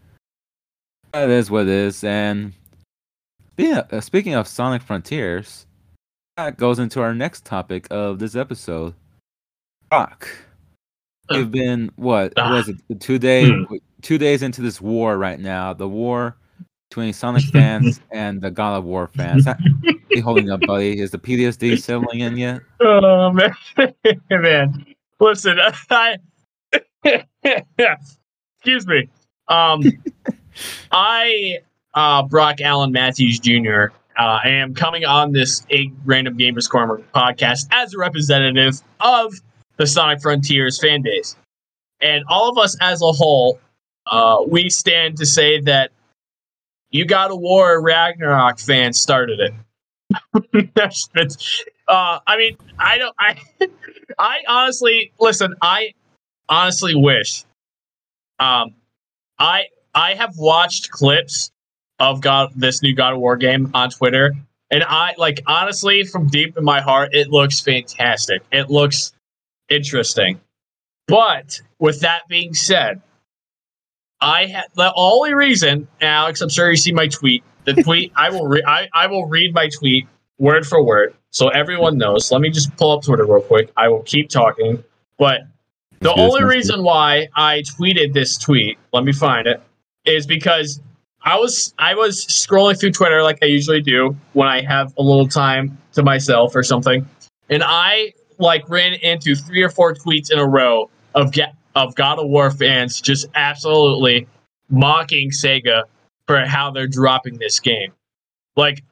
it 1.13 1.29
is 1.29 1.51
what 1.51 1.63
it 1.63 1.67
is. 1.67 2.01
And 2.01 2.53
yeah, 3.57 3.83
uh, 3.91 3.99
speaking 3.99 4.33
of 4.33 4.47
Sonic 4.47 4.81
Frontiers, 4.83 5.65
that 6.37 6.55
goes 6.55 6.79
into 6.79 7.01
our 7.01 7.13
next 7.13 7.43
topic 7.43 7.87
of 7.91 8.19
this 8.19 8.37
episode. 8.37 8.93
Brock. 9.89 10.29
We've 11.29 11.51
been 11.51 11.91
what 11.97 12.31
Ah. 12.37 12.53
was 12.53 12.69
it 12.69 12.77
two 13.01 13.19
day 13.19 13.49
Hmm. 13.49 13.75
two 14.01 14.17
days 14.17 14.43
into 14.43 14.61
this 14.61 14.79
war 14.79 15.17
right 15.17 15.39
now. 15.39 15.73
The 15.73 15.89
war 15.89 16.37
between 16.89 17.11
Sonic 17.11 17.43
fans 17.51 17.99
and 18.11 18.39
the 18.41 18.49
God 18.49 18.77
of 18.77 18.85
War 18.85 19.07
fans. 19.13 19.45
How 19.45 19.55
you 20.09 20.23
holding 20.23 20.49
up, 20.49 20.61
buddy? 20.61 20.99
Is 21.01 21.11
the 21.11 21.19
PTSD 21.19 21.75
settling 21.77 22.21
in 22.21 22.37
yet? 22.37 22.61
Oh 22.79 23.29
man, 23.33 23.53
man. 24.29 24.85
Listen, 25.23 25.57
I 25.89 26.17
excuse 28.57 28.85
me. 28.85 29.07
Um, 29.47 29.83
I 30.91 31.59
uh, 31.93 32.23
Brock 32.23 32.59
Allen 32.59 32.91
Matthews 32.91 33.39
Jr. 33.39 33.85
Uh, 34.17 34.39
am 34.43 34.75
coming 34.75 35.05
on 35.05 35.31
this 35.31 35.65
a 35.71 35.91
random 36.03 36.37
gamers 36.37 36.69
corner 36.69 37.01
podcast 37.15 37.67
as 37.71 37.93
a 37.93 37.97
representative 37.97 38.81
of 38.99 39.33
the 39.77 39.87
Sonic 39.87 40.21
Frontiers 40.21 40.79
fan 40.79 41.01
base, 41.01 41.37
and 42.01 42.25
all 42.27 42.49
of 42.49 42.57
us 42.57 42.75
as 42.81 43.01
a 43.01 43.11
whole, 43.13 43.59
uh, 44.07 44.43
we 44.45 44.69
stand 44.69 45.17
to 45.17 45.25
say 45.25 45.61
that 45.61 45.91
you 46.91 47.05
God 47.05 47.31
of 47.31 47.39
War 47.39 47.81
Ragnarok 47.81 48.59
fans 48.59 48.99
started 48.99 49.39
it. 49.39 49.53
That's, 50.75 51.07
that's, 51.15 51.63
uh, 51.87 52.19
I 52.27 52.37
mean, 52.37 52.57
I 52.77 52.97
don't. 52.97 53.15
I 53.17 53.37
I 54.17 54.39
honestly 54.47 55.11
listen. 55.19 55.55
I 55.61 55.93
honestly 56.49 56.95
wish. 56.95 57.43
Um, 58.39 58.75
I 59.39 59.65
I 59.93 60.13
have 60.15 60.37
watched 60.37 60.91
clips 60.91 61.51
of 61.99 62.21
God 62.21 62.51
this 62.55 62.81
new 62.81 62.95
God 62.95 63.13
of 63.13 63.19
War 63.19 63.37
game 63.37 63.71
on 63.73 63.89
Twitter, 63.89 64.33
and 64.71 64.83
I 64.83 65.13
like 65.17 65.41
honestly 65.47 66.03
from 66.03 66.27
deep 66.27 66.57
in 66.57 66.63
my 66.63 66.81
heart, 66.81 67.13
it 67.13 67.29
looks 67.29 67.59
fantastic. 67.59 68.41
It 68.51 68.69
looks 68.69 69.13
interesting. 69.69 70.39
But 71.07 71.61
with 71.79 72.01
that 72.01 72.27
being 72.27 72.53
said, 72.53 73.01
I 74.21 74.45
had 74.45 74.65
the 74.75 74.93
only 74.95 75.33
reason, 75.33 75.87
Alex. 76.01 76.41
I'm 76.41 76.49
sure 76.49 76.69
you 76.69 76.77
see 76.77 76.93
my 76.93 77.07
tweet. 77.07 77.43
The 77.65 77.73
tweet 77.83 78.11
I 78.15 78.29
will 78.29 78.47
re- 78.47 78.63
I, 78.65 78.87
I 78.93 79.07
will 79.07 79.27
read 79.27 79.53
my 79.53 79.69
tweet 79.69 80.07
word 80.39 80.65
for 80.65 80.83
word 80.83 81.13
so 81.33 81.49
everyone 81.49 81.97
knows. 81.97 82.31
Let 82.31 82.41
me 82.41 82.49
just 82.49 82.75
pull 82.77 82.91
up 82.91 83.03
Twitter 83.03 83.25
real 83.25 83.41
quick. 83.41 83.71
I 83.75 83.89
will 83.89 84.03
keep 84.03 84.29
talking, 84.29 84.83
but 85.17 85.41
the 85.99 86.13
only 86.13 86.43
reason 86.43 86.83
why 86.83 87.27
I 87.35 87.63
tweeted 87.77 88.13
this 88.13 88.37
tweet, 88.37 88.77
let 88.91 89.03
me 89.03 89.13
find 89.13 89.47
it, 89.47 89.61
is 90.05 90.27
because 90.27 90.79
I 91.23 91.37
was 91.37 91.73
I 91.79 91.95
was 91.95 92.25
scrolling 92.25 92.79
through 92.79 92.91
Twitter 92.91 93.23
like 93.23 93.39
I 93.41 93.47
usually 93.47 93.81
do 93.81 94.15
when 94.33 94.47
I 94.47 94.61
have 94.61 94.93
a 94.97 95.01
little 95.01 95.27
time 95.27 95.77
to 95.93 96.03
myself 96.03 96.55
or 96.55 96.61
something, 96.61 97.07
and 97.49 97.63
I 97.65 98.13
like 98.37 98.69
ran 98.69 98.93
into 98.93 99.35
three 99.35 99.63
or 99.63 99.69
four 99.69 99.95
tweets 99.95 100.31
in 100.31 100.39
a 100.39 100.47
row 100.47 100.89
of 101.15 101.31
get 101.31 101.55
of 101.75 101.95
God 101.95 102.19
of 102.19 102.27
War 102.27 102.51
fans 102.51 103.01
just 103.01 103.25
absolutely 103.33 104.27
mocking 104.69 105.31
Sega 105.31 105.83
for 106.27 106.45
how 106.45 106.69
they're 106.69 106.87
dropping 106.87 107.37
this 107.37 107.59
game. 107.59 107.91
Like 108.55 108.83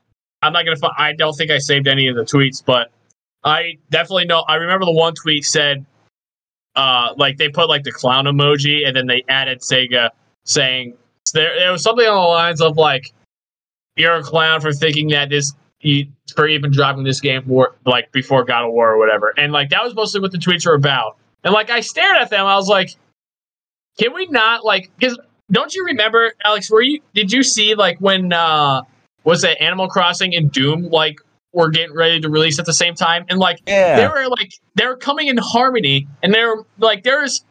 I'm 0.41 0.53
not 0.53 0.65
gonna. 0.65 0.93
I 0.97 1.13
don't 1.13 1.33
think 1.33 1.51
I 1.51 1.59
saved 1.59 1.87
any 1.87 2.07
of 2.07 2.15
the 2.15 2.23
tweets, 2.23 2.63
but 2.65 2.91
I 3.43 3.77
definitely 3.89 4.25
know. 4.25 4.41
I 4.47 4.55
remember 4.55 4.85
the 4.85 4.91
one 4.91 5.13
tweet 5.13 5.45
said, 5.45 5.85
uh, 6.75 7.13
like 7.17 7.37
they 7.37 7.49
put 7.49 7.69
like 7.69 7.83
the 7.83 7.91
clown 7.91 8.25
emoji, 8.25 8.87
and 8.87 8.95
then 8.95 9.07
they 9.07 9.23
added 9.29 9.61
Sega 9.61 10.09
saying 10.45 10.95
there. 11.33 11.71
Was 11.71 11.83
something 11.83 12.05
on 12.05 12.15
the 12.15 12.21
lines 12.21 12.61
of 12.61 12.77
like, 12.77 13.13
"You're 13.95 14.15
a 14.15 14.23
clown 14.23 14.61
for 14.61 14.73
thinking 14.73 15.09
that 15.09 15.29
this." 15.29 15.53
For 16.35 16.47
even 16.47 16.69
dropping 16.71 17.05
this 17.05 17.19
game 17.19 17.41
war, 17.47 17.75
like 17.87 18.11
before 18.11 18.43
God 18.43 18.65
of 18.65 18.71
War 18.71 18.91
or 18.91 18.99
whatever, 18.99 19.33
and 19.35 19.51
like 19.51 19.71
that 19.71 19.83
was 19.83 19.95
mostly 19.95 20.21
what 20.21 20.31
the 20.31 20.37
tweets 20.37 20.63
were 20.63 20.75
about. 20.75 21.17
And 21.43 21.55
like 21.55 21.71
I 21.71 21.79
stared 21.79 22.17
at 22.17 22.29
them, 22.29 22.45
I 22.45 22.55
was 22.55 22.67
like, 22.67 22.91
"Can 23.97 24.13
we 24.13 24.27
not 24.27 24.63
like?" 24.63 24.91
Because 24.99 25.17
don't 25.49 25.73
you 25.73 25.83
remember, 25.85 26.33
Alex? 26.45 26.69
Were 26.69 26.83
you? 26.83 27.01
Did 27.15 27.31
you 27.31 27.41
see 27.41 27.73
like 27.73 27.99
when 27.99 28.31
uh 28.31 28.83
was 29.23 29.43
it 29.43 29.57
Animal 29.61 29.87
Crossing 29.87 30.35
and 30.35 30.51
Doom 30.51 30.89
like 30.89 31.17
were 31.53 31.69
getting 31.69 31.95
ready 31.95 32.19
to 32.21 32.29
release 32.29 32.59
at 32.59 32.65
the 32.65 32.73
same 32.73 32.95
time, 32.95 33.25
and 33.29 33.39
like 33.39 33.61
Yeah. 33.67 33.97
they 33.97 34.07
were 34.07 34.27
like 34.29 34.53
they 34.75 34.85
were 34.85 34.97
coming 34.97 35.27
in 35.27 35.37
harmony, 35.37 36.07
and 36.23 36.33
they're 36.33 36.55
like 36.79 37.03
there's 37.03 37.43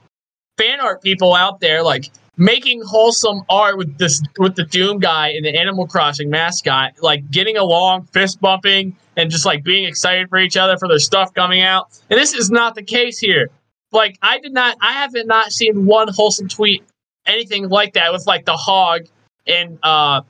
fan 0.59 0.81
art 0.81 1.03
people 1.03 1.35
out 1.35 1.61
there 1.61 1.83
like 1.83 2.11
making 2.37 2.81
wholesome 2.83 3.43
art 3.51 3.77
with 3.77 3.99
this 3.99 4.23
with 4.39 4.57
the 4.57 4.65
Doom 4.65 4.99
guy 4.99 5.29
and 5.29 5.45
the 5.45 5.55
Animal 5.55 5.87
Crossing 5.87 6.31
mascot, 6.31 6.93
like 7.03 7.31
getting 7.31 7.57
along, 7.59 8.05
fist 8.07 8.41
bumping, 8.41 8.97
and 9.17 9.31
just 9.31 9.45
like 9.45 9.63
being 9.63 9.85
excited 9.85 10.29
for 10.31 10.39
each 10.39 10.57
other 10.57 10.79
for 10.79 10.89
their 10.89 10.99
stuff 10.99 11.35
coming 11.35 11.61
out. 11.61 11.91
And 12.09 12.19
this 12.19 12.33
is 12.33 12.51
not 12.51 12.75
the 12.75 12.83
case 12.83 13.19
here. 13.19 13.51
Like 13.93 14.17
I 14.23 14.39
did 14.39 14.53
not, 14.53 14.77
I 14.81 14.93
haven't 14.93 15.27
not 15.27 15.53
seen 15.53 15.85
one 15.85 16.09
wholesome 16.09 16.49
tweet, 16.49 16.83
anything 17.27 17.69
like 17.69 17.93
that 17.95 18.13
with 18.13 18.27
like 18.27 18.45
the 18.47 18.57
hog 18.57 19.03
and 19.47 19.79
uh 19.83 20.23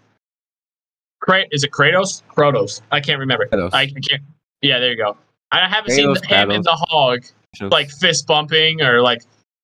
Kra- 1.22 1.46
is 1.50 1.64
it 1.64 1.70
Kratos? 1.70 2.22
Kratos. 2.35 2.80
I 2.90 3.00
can't 3.00 3.18
remember. 3.18 3.46
Kratos. 3.46 3.70
I, 3.72 3.83
I 3.83 3.87
can't. 3.87 4.22
Yeah, 4.62 4.78
there 4.78 4.90
you 4.90 4.96
go. 4.96 5.16
I 5.52 5.68
haven't 5.68 5.92
seen 5.92 6.09
Kratos, 6.09 6.24
him 6.26 6.50
and 6.50 6.64
Kratos. 6.64 6.64
the 6.64 6.87
hog 6.88 7.24
like 7.70 7.90
fist 7.90 8.26
bumping 8.26 8.80
or 8.80 9.02
like 9.02 9.22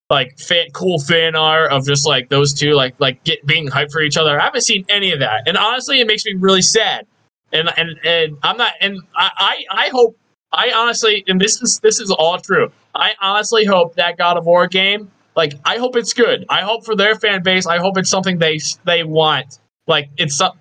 like 0.09 0.37
fan, 0.39 0.67
cool 0.73 0.99
fan 0.99 1.35
art 1.35 1.71
of 1.71 1.85
just 1.85 2.05
like 2.05 2.29
those 2.29 2.53
two 2.53 2.71
like 2.73 2.95
like 2.99 3.23
get 3.23 3.45
being 3.45 3.67
hyped 3.67 3.91
for 3.91 4.01
each 4.01 4.17
other. 4.17 4.39
I 4.39 4.43
haven't 4.45 4.61
seen 4.61 4.85
any 4.89 5.11
of 5.11 5.19
that, 5.19 5.47
and 5.47 5.57
honestly, 5.57 5.99
it 5.99 6.07
makes 6.07 6.25
me 6.25 6.33
really 6.35 6.61
sad. 6.61 7.05
And 7.53 7.69
and 7.77 7.97
and 8.03 8.37
I'm 8.43 8.57
not. 8.57 8.73
And 8.81 8.99
I 9.15 9.31
I, 9.37 9.85
I 9.85 9.89
hope. 9.89 10.17
I 10.53 10.71
honestly, 10.71 11.25
and 11.27 11.41
this 11.41 11.61
is 11.61 11.79
this 11.81 11.99
is 11.99 12.09
all 12.09 12.39
true. 12.39 12.71
I 12.95 13.13
honestly 13.21 13.65
hope 13.65 13.95
that 13.95 14.17
God 14.17 14.37
of 14.37 14.45
War 14.45 14.65
game, 14.67 15.11
like, 15.35 15.53
I 15.65 15.77
hope 15.77 15.95
it's 15.95 16.13
good. 16.13 16.45
I 16.49 16.61
hope 16.61 16.85
for 16.85 16.95
their 16.95 17.15
fan 17.15 17.43
base. 17.43 17.67
I 17.67 17.77
hope 17.77 17.97
it's 17.97 18.09
something 18.09 18.39
they 18.39 18.59
they 18.85 19.03
want. 19.03 19.59
Like, 19.87 20.09
it's 20.17 20.37
some 20.37 20.53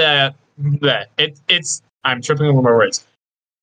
the 0.00 1.06
it 1.18 1.40
it's. 1.48 1.82
I'm 2.04 2.22
tripping 2.22 2.46
over 2.46 2.62
my 2.62 2.70
words. 2.70 3.06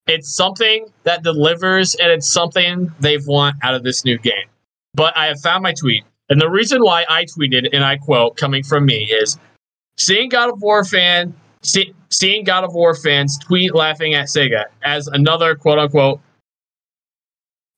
It's 0.08 0.36
something 0.36 0.86
that 1.04 1.24
delivers, 1.24 1.96
and 1.96 2.12
it's 2.12 2.30
something 2.30 2.94
they've 3.00 3.26
want 3.26 3.58
out 3.64 3.74
of 3.74 3.84
this 3.84 4.06
new 4.06 4.18
game. 4.18 4.48
But 4.94 5.18
I 5.18 5.26
have 5.26 5.40
found 5.42 5.64
my 5.64 5.74
tweet, 5.74 6.06
and 6.30 6.40
the 6.40 6.50
reason 6.50 6.82
why 6.82 7.06
I 7.10 7.26
tweeted, 7.26 7.70
and 7.74 7.84
I 7.84 7.98
quote, 7.98 8.38
coming 8.38 8.64
from 8.64 8.86
me, 8.86 9.06
is 9.06 9.38
seeing 9.98 10.30
God 10.30 10.50
of 10.50 10.62
War 10.62 10.86
fan, 10.86 11.36
see, 11.62 11.94
seeing 12.10 12.44
God 12.44 12.64
of 12.64 12.74
War 12.74 12.96
fans 12.96 13.38
tweet 13.38 13.76
laughing 13.76 14.14
at 14.14 14.28
Sega 14.28 14.66
as 14.84 15.08
another 15.08 15.56
quote 15.56 15.80
unquote 15.80 16.22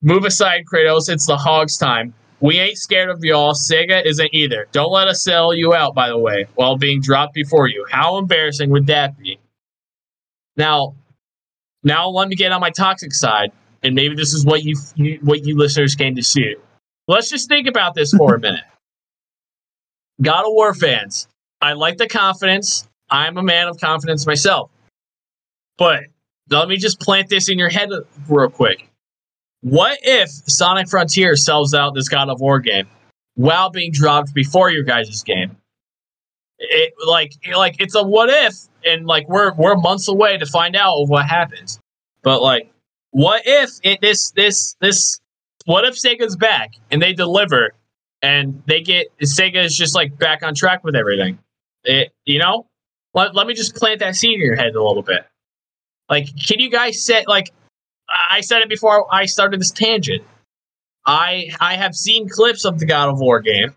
move 0.02 0.26
aside, 0.26 0.65
Kratos. 0.72 1.10
It's 1.10 1.26
the 1.26 1.38
Hogs 1.38 1.78
time. 1.78 2.13
We 2.41 2.58
ain't 2.58 2.78
scared 2.78 3.10
of 3.10 3.23
y'all. 3.23 3.54
Sega 3.54 4.06
isn't 4.06 4.30
either. 4.34 4.67
Don't 4.71 4.91
let 4.91 5.08
us 5.08 5.21
sell 5.21 5.54
you 5.54 5.73
out, 5.73 5.93
by 5.93 6.08
the 6.08 6.17
way, 6.17 6.45
while 6.56 6.78
being 6.78 7.02
dropped 7.02 7.34
before 7.34 7.67
you. 7.67 7.86
How 7.91 8.17
embarrassing 8.17 8.69
would 8.69 8.88
that 8.88 9.17
be? 9.17 9.39
Now, 10.56 10.95
now 11.84 12.10
let 12.10 12.30
me 12.30 12.36
get 12.36 12.52
on 12.52 12.62
my 12.62 12.69
toxic 12.69 13.13
side, 13.13 13.52
and 13.84 13.93
maybe 13.93 14.15
this 14.15 14.34
is 14.34 14.45
what 14.45 14.63
you, 14.63 14.78
you 14.95 15.19
what 15.21 15.45
you 15.45 15.58
listeners 15.58 15.95
came 15.95 16.15
to 16.15 16.23
see. 16.23 16.56
Let's 17.08 17.30
just 17.30 17.49
think 17.49 17.67
about 17.67 17.93
this 17.93 18.13
for 18.13 18.36
a 18.36 18.39
minute. 18.41 18.63
God 20.21 20.45
of 20.45 20.54
War 20.54 20.73
fans, 20.73 21.28
I 21.62 21.73
like 21.73 21.97
the 21.97 22.08
confidence. 22.08 22.88
I'm 23.10 23.38
a 23.38 23.43
man 23.43 23.67
of 23.67 23.80
confidence 23.80 24.25
myself. 24.25 24.69
But 25.78 26.04
let 26.49 26.67
me 26.67 26.78
just 26.78 26.99
plant 26.99 27.30
this 27.30 27.49
in 27.49 27.58
your 27.58 27.69
head 27.69 27.89
real 28.28 28.49
quick. 28.49 28.88
What 29.62 30.00
if 30.04 30.30
Sonic 30.30 30.88
Frontier 30.88 31.36
sells 31.36 31.74
out 31.74 31.93
this 31.93 32.08
God 32.08 32.30
of 32.30 32.39
War 32.39 32.60
game 32.60 32.88
while 33.36 33.69
being 33.69 33.91
dropped 33.91 34.34
before 34.34 34.69
your 34.69 34.84
guys' 34.84 35.24
game? 35.24 35.58
It 36.60 36.93
like 37.06 37.34
like 37.56 37.76
it's 37.80 37.95
a 37.95 38.04
what 38.04 38.30
if, 38.30 38.56
and 38.86 39.06
like 39.06 39.28
we're 39.30 39.54
we're 39.54 39.76
months 39.76 40.08
away 40.08 40.38
to 40.38 40.45
find 40.45 40.76
out 40.76 41.06
what 41.08 41.26
happens. 41.26 41.80
But 42.22 42.41
like, 42.41 42.72
what 43.12 43.43
if 43.45 43.72
it 43.84 44.02
this 44.02 44.32
this 44.32 44.76
this 44.82 45.19
what 45.65 45.86
if 45.86 45.95
Sega's 45.95 46.36
back 46.36 46.74
and 46.91 47.02
they 47.02 47.13
deliver 47.13 47.74
and 48.22 48.62
they 48.65 48.82
get 48.82 49.08
Sega 49.22 49.63
is 49.63 49.76
just 49.76 49.95
like 49.95 50.17
back 50.17 50.43
on 50.43 50.54
track 50.54 50.84
with 50.84 50.95
everything? 50.95 51.39
It 51.84 52.12
you 52.26 52.39
know, 52.39 52.65
let, 53.13 53.36
let 53.36 53.48
me 53.48 53.54
just 53.54 53.76
plant 53.76 54.00
that 54.00 54.15
seed 54.15 54.36
in 54.36 54.41
your 54.41 54.56
head 54.56 54.76
a 54.76 54.84
little 54.84 55.04
bit. 55.04 55.26
Like, 56.10 56.28
can 56.45 56.60
you 56.60 56.69
guys 56.69 57.06
set 57.06 57.28
like 57.28 57.52
I 58.30 58.41
said 58.41 58.62
it 58.62 58.69
before 58.69 59.13
I 59.13 59.26
started 59.26 59.60
this 59.60 59.72
tangent. 59.72 60.24
I 61.05 61.51
I 61.60 61.76
have 61.76 61.95
seen 61.95 62.28
clips 62.30 62.66
of 62.66 62.80
the 62.80 62.86
God 62.86 63.10
of 63.10 63.20
War 63.20 63.39
game, 63.39 63.76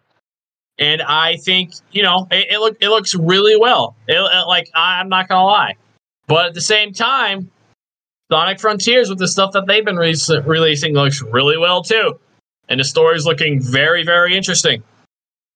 and 0.79 1.03
I 1.03 1.37
think 1.37 1.73
you 1.93 2.03
know 2.03 2.27
it, 2.31 2.49
it 2.53 2.59
look 2.61 2.77
it 2.81 2.89
looks 2.89 3.15
really 3.15 3.57
well. 3.57 3.97
It, 4.09 4.15
it- 4.15 4.47
like 4.47 4.71
I'm 4.75 5.09
not 5.09 5.29
gonna 5.29 5.45
lie, 5.45 5.77
but 6.27 6.47
at 6.47 6.55
the 6.55 6.61
same 6.61 6.93
time, 6.93 7.51
Sonic 8.31 8.61
Frontiers 8.61 9.09
with 9.09 9.19
the 9.19 9.29
stuff 9.29 9.53
that 9.53 9.67
they've 9.67 9.85
been 9.85 9.97
releas- 9.97 10.47
releasing 10.47 10.95
looks 10.95 11.23
really 11.23 11.57
well 11.57 11.83
too, 11.83 12.19
and 12.69 12.81
the 12.81 12.85
story's 12.85 13.25
looking 13.27 13.61
very 13.63 14.05
very 14.05 14.37
interesting. 14.37 14.83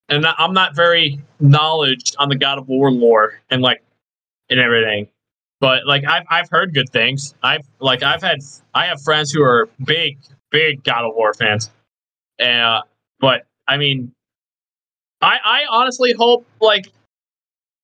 And 0.08 0.24
I'm 0.24 0.52
not 0.54 0.76
very 0.76 1.20
knowledge 1.40 2.14
on 2.18 2.28
the 2.28 2.36
God 2.36 2.58
of 2.58 2.68
War 2.68 2.92
lore 2.92 3.40
and 3.50 3.60
like 3.60 3.82
and 4.50 4.60
everything 4.60 5.08
but 5.60 5.86
like 5.86 6.04
I've 6.06 6.24
I've 6.28 6.50
heard 6.50 6.74
good 6.74 6.88
things. 6.90 7.34
I've 7.42 7.66
like 7.80 8.02
I've 8.02 8.22
had 8.22 8.38
I 8.74 8.86
have 8.86 9.02
friends 9.02 9.30
who 9.32 9.42
are 9.42 9.68
big 9.84 10.18
big 10.50 10.84
God 10.84 11.04
of 11.04 11.14
War 11.14 11.32
fans, 11.34 11.70
uh, 12.42 12.80
but 13.20 13.46
I 13.66 13.76
mean, 13.76 14.12
I 15.20 15.36
I 15.44 15.60
honestly 15.70 16.12
hope 16.12 16.46
like, 16.60 16.86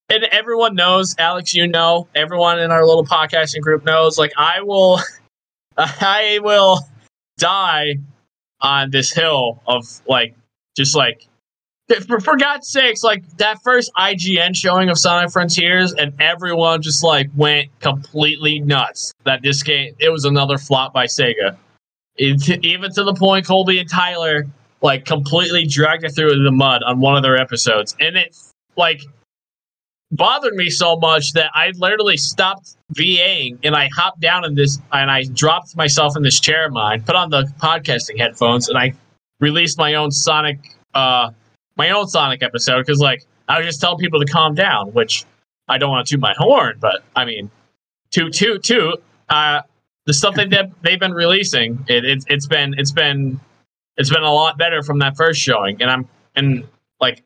and 0.09 0.25
everyone 0.25 0.75
knows, 0.75 1.15
Alex, 1.19 1.55
you 1.55 1.67
know, 1.67 2.09
everyone 2.15 2.59
in 2.59 2.71
our 2.71 2.87
little 2.87 3.05
podcasting 3.05 3.61
group 3.61 3.85
knows, 3.85 4.19
like 4.19 4.33
I 4.37 4.63
will, 4.63 5.01
I 5.77 6.41
will 6.43 6.81
die 7.39 7.95
on 8.61 8.91
this 8.91 9.13
hill 9.13 9.61
of 9.67 9.85
like 10.07 10.35
just 10.77 10.95
like 10.95 11.27
for, 12.07 12.21
for 12.21 12.37
God's 12.37 12.69
sakes, 12.69 13.03
like 13.03 13.29
that 13.39 13.63
first 13.63 13.91
IGN 13.97 14.55
showing 14.55 14.89
of 14.89 14.99
Sonic 14.99 15.31
Frontiers, 15.31 15.93
and 15.95 16.13
everyone 16.21 16.83
just 16.83 17.03
like 17.03 17.31
went 17.37 17.69
completely 17.81 18.61
nuts 18.61 19.13
that 19.25 19.43
this 19.43 19.63
game 19.63 19.95
it 19.99 20.11
was 20.11 20.25
another 20.25 20.59
flop 20.59 20.93
by 20.93 21.07
Sega. 21.07 21.57
It, 22.17 22.65
even 22.65 22.93
to 22.93 23.05
the 23.05 23.15
point, 23.15 23.47
Colby 23.47 23.79
and 23.79 23.89
Tyler 23.89 24.47
like 24.81 25.05
completely 25.05 25.67
dragged 25.67 26.05
it 26.05 26.11
through 26.11 26.43
the 26.43 26.51
mud 26.51 26.83
on 26.83 27.01
one 27.01 27.17
of 27.17 27.23
their 27.23 27.37
episodes, 27.37 27.97
and 28.01 28.17
it 28.17 28.37
like 28.77 29.03
bothered 30.13 30.55
me 30.55 30.69
so 30.69 30.97
much 30.97 31.33
that 31.33 31.51
I 31.55 31.73
literally 31.77 32.19
stopped 32.19 32.77
VAing 32.95 33.59
and 33.65 33.75
I 33.75 33.89
hopped 33.97 34.21
down 34.21 34.45
in 34.45 34.55
this 34.55 34.79
and 34.93 35.11
I 35.11 35.25
dropped 35.33 35.75
myself 35.75 36.17
in 36.17 36.23
this 36.23 36.39
chair 36.39 36.67
of 36.67 36.73
mine, 36.73 37.03
put 37.03 37.17
on 37.17 37.31
the 37.31 37.45
podcasting 37.59 38.19
headphones, 38.19 38.69
and 38.69 38.77
I 38.77 38.93
released 39.41 39.79
my 39.79 39.95
own 39.95 40.11
Sonic, 40.11 40.77
uh, 40.95 41.31
my 41.77 41.91
own 41.91 42.07
Sonic 42.07 42.43
episode 42.43 42.81
because 42.81 42.99
like 42.99 43.27
I 43.49 43.59
was 43.59 43.67
just 43.67 43.81
telling 43.81 43.99
people 43.99 44.21
to 44.21 44.27
calm 44.27 44.55
down, 44.55 44.93
which 44.93 45.25
I 45.69 45.79
don't 45.79 45.91
want 45.91 46.07
to 46.07 46.15
toot 46.15 46.21
my 46.21 46.35
horn, 46.37 46.79
but 46.81 47.03
I 47.17 47.25
mean, 47.25 47.51
toot 48.11 48.33
toot 48.33 48.63
toot. 48.63 49.03
Uh, 49.29 49.63
the 50.05 50.13
stuff 50.13 50.35
that 50.35 50.51
they've, 50.51 50.71
they've 50.83 51.01
been 51.01 51.15
releasing, 51.15 51.85
it, 51.89 52.05
it, 52.05 52.25
it's 52.29 52.47
been 52.47 52.75
it's 52.77 52.93
been 52.93 53.41
it's 53.97 54.11
been 54.11 54.23
a 54.23 54.33
lot 54.33 54.59
better 54.59 54.83
from 54.83 54.99
that 55.01 55.17
first 55.17 55.41
showing, 55.41 55.81
and 55.81 55.91
I'm 55.91 56.09
and 56.37 56.67
like 57.01 57.23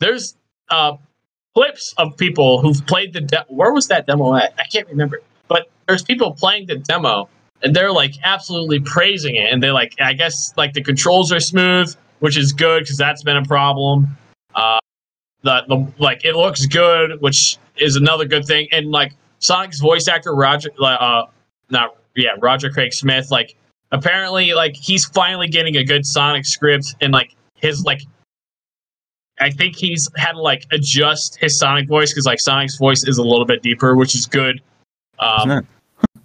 there's 0.00 0.36
uh 0.70 0.96
clips 1.54 1.94
of 1.96 2.16
people 2.16 2.60
who've 2.60 2.86
played 2.86 3.12
the 3.12 3.20
de- 3.20 3.46
where 3.48 3.72
was 3.72 3.88
that 3.88 4.06
demo 4.06 4.34
at? 4.36 4.54
I 4.58 4.64
can't 4.64 4.88
remember, 4.88 5.20
but 5.48 5.70
there's 5.86 6.02
people 6.02 6.32
playing 6.32 6.66
the 6.66 6.76
demo 6.76 7.28
and 7.62 7.74
they're 7.74 7.92
like 7.92 8.14
absolutely 8.22 8.80
praising 8.80 9.36
it, 9.36 9.52
and 9.52 9.62
they 9.62 9.70
like 9.70 9.94
I 10.00 10.12
guess 10.12 10.52
like 10.56 10.72
the 10.74 10.82
controls 10.82 11.32
are 11.32 11.40
smooth, 11.40 11.94
which 12.20 12.36
is 12.36 12.52
good 12.52 12.84
because 12.84 12.96
that's 12.96 13.22
been 13.22 13.36
a 13.36 13.44
problem. 13.44 14.16
Uh, 14.54 14.78
the, 15.42 15.62
the 15.68 15.92
like 15.98 16.24
it 16.24 16.34
looks 16.34 16.66
good, 16.66 17.20
which 17.20 17.58
is 17.76 17.96
another 17.96 18.24
good 18.24 18.44
thing, 18.44 18.68
and 18.72 18.90
like 18.90 19.14
Sonic's 19.38 19.80
voice 19.80 20.08
actor 20.08 20.34
Roger, 20.34 20.70
uh, 20.80 21.24
not 21.70 21.96
yeah 22.16 22.30
Roger 22.40 22.70
Craig 22.70 22.92
Smith, 22.92 23.30
like 23.30 23.54
apparently 23.92 24.52
like 24.52 24.74
he's 24.74 25.04
finally 25.04 25.48
getting 25.48 25.76
a 25.76 25.84
good 25.84 26.04
Sonic 26.04 26.44
script 26.44 26.94
and 27.00 27.12
like 27.12 27.34
his 27.54 27.84
like 27.84 28.02
I 29.40 29.50
think 29.50 29.76
he's 29.76 30.08
had 30.16 30.32
to 30.32 30.42
like 30.42 30.64
adjust 30.72 31.36
his 31.36 31.56
Sonic 31.58 31.86
voice 31.88 32.10
because 32.12 32.26
like 32.26 32.40
Sonic's 32.40 32.76
voice 32.76 33.04
is 33.04 33.18
a 33.18 33.22
little 33.22 33.44
bit 33.46 33.62
deeper, 33.62 33.94
which 33.94 34.14
is 34.16 34.26
good. 34.26 34.60
Um, 35.20 35.50
Isn't 35.50 35.58
it? 36.16 36.22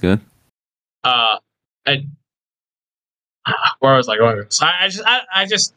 good. 0.00 0.20
uh, 1.04 1.36
and 1.86 2.08
where 3.80 3.94
was 3.96 4.08
I 4.08 4.16
going? 4.16 4.44
So 4.48 4.66
I, 4.66 4.84
I 4.84 4.88
just, 4.88 5.04
I, 5.06 5.20
I 5.34 5.46
just, 5.46 5.74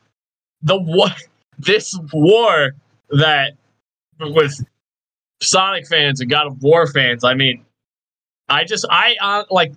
the 0.62 0.78
war, 0.78 1.08
this 1.58 1.98
war 2.14 2.72
that 3.10 3.54
with 4.20 4.64
Sonic 5.42 5.88
fans 5.88 6.22
and 6.22 6.30
God 6.30 6.48
of 6.48 6.62
War 6.62 6.88
fans. 6.88 7.24
I 7.24 7.34
mean, 7.34 7.66
I 8.48 8.64
just, 8.64 8.86
I 8.90 9.16
uh, 9.22 9.44
like, 9.50 9.74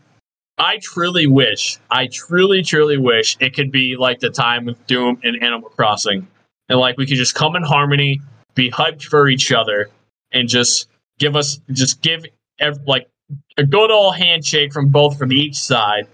I 0.59 0.78
truly 0.80 1.26
wish, 1.26 1.78
I 1.90 2.07
truly, 2.07 2.62
truly 2.62 2.99
wish 2.99 3.36
it 3.40 3.55
could 3.55 3.72
be 3.72 3.97
like 3.97 4.20
the 4.20 4.30
time 4.30 4.66
with 4.66 4.86
Doom 4.86 5.20
and 5.24 5.42
Animal 5.42 5.70
Crossing, 5.70 6.28
and 6.68 6.78
like 6.78 6.97
we 6.97 7.07
could 7.07 7.16
just 7.16 7.34
come 7.34 7.57
in 7.57 7.62
harmony, 7.62 8.20
be 8.55 8.70
hyped 8.70 9.03
for 9.03 9.28
each 9.28 9.51
other, 9.53 9.90
and 10.32 10.49
just 10.49 10.88
give 11.18 11.34
us, 11.34 11.61
just 11.72 12.03
give 12.03 12.24
ev- 12.61 12.86
like 12.86 13.09
a 13.57 13.64
good 13.64 13.90
old 13.90 14.16
handshake 14.16 14.72
from 14.72 14.90
both 14.90 15.18
from 15.18 15.32
each 15.32 15.57
side. 15.57 16.07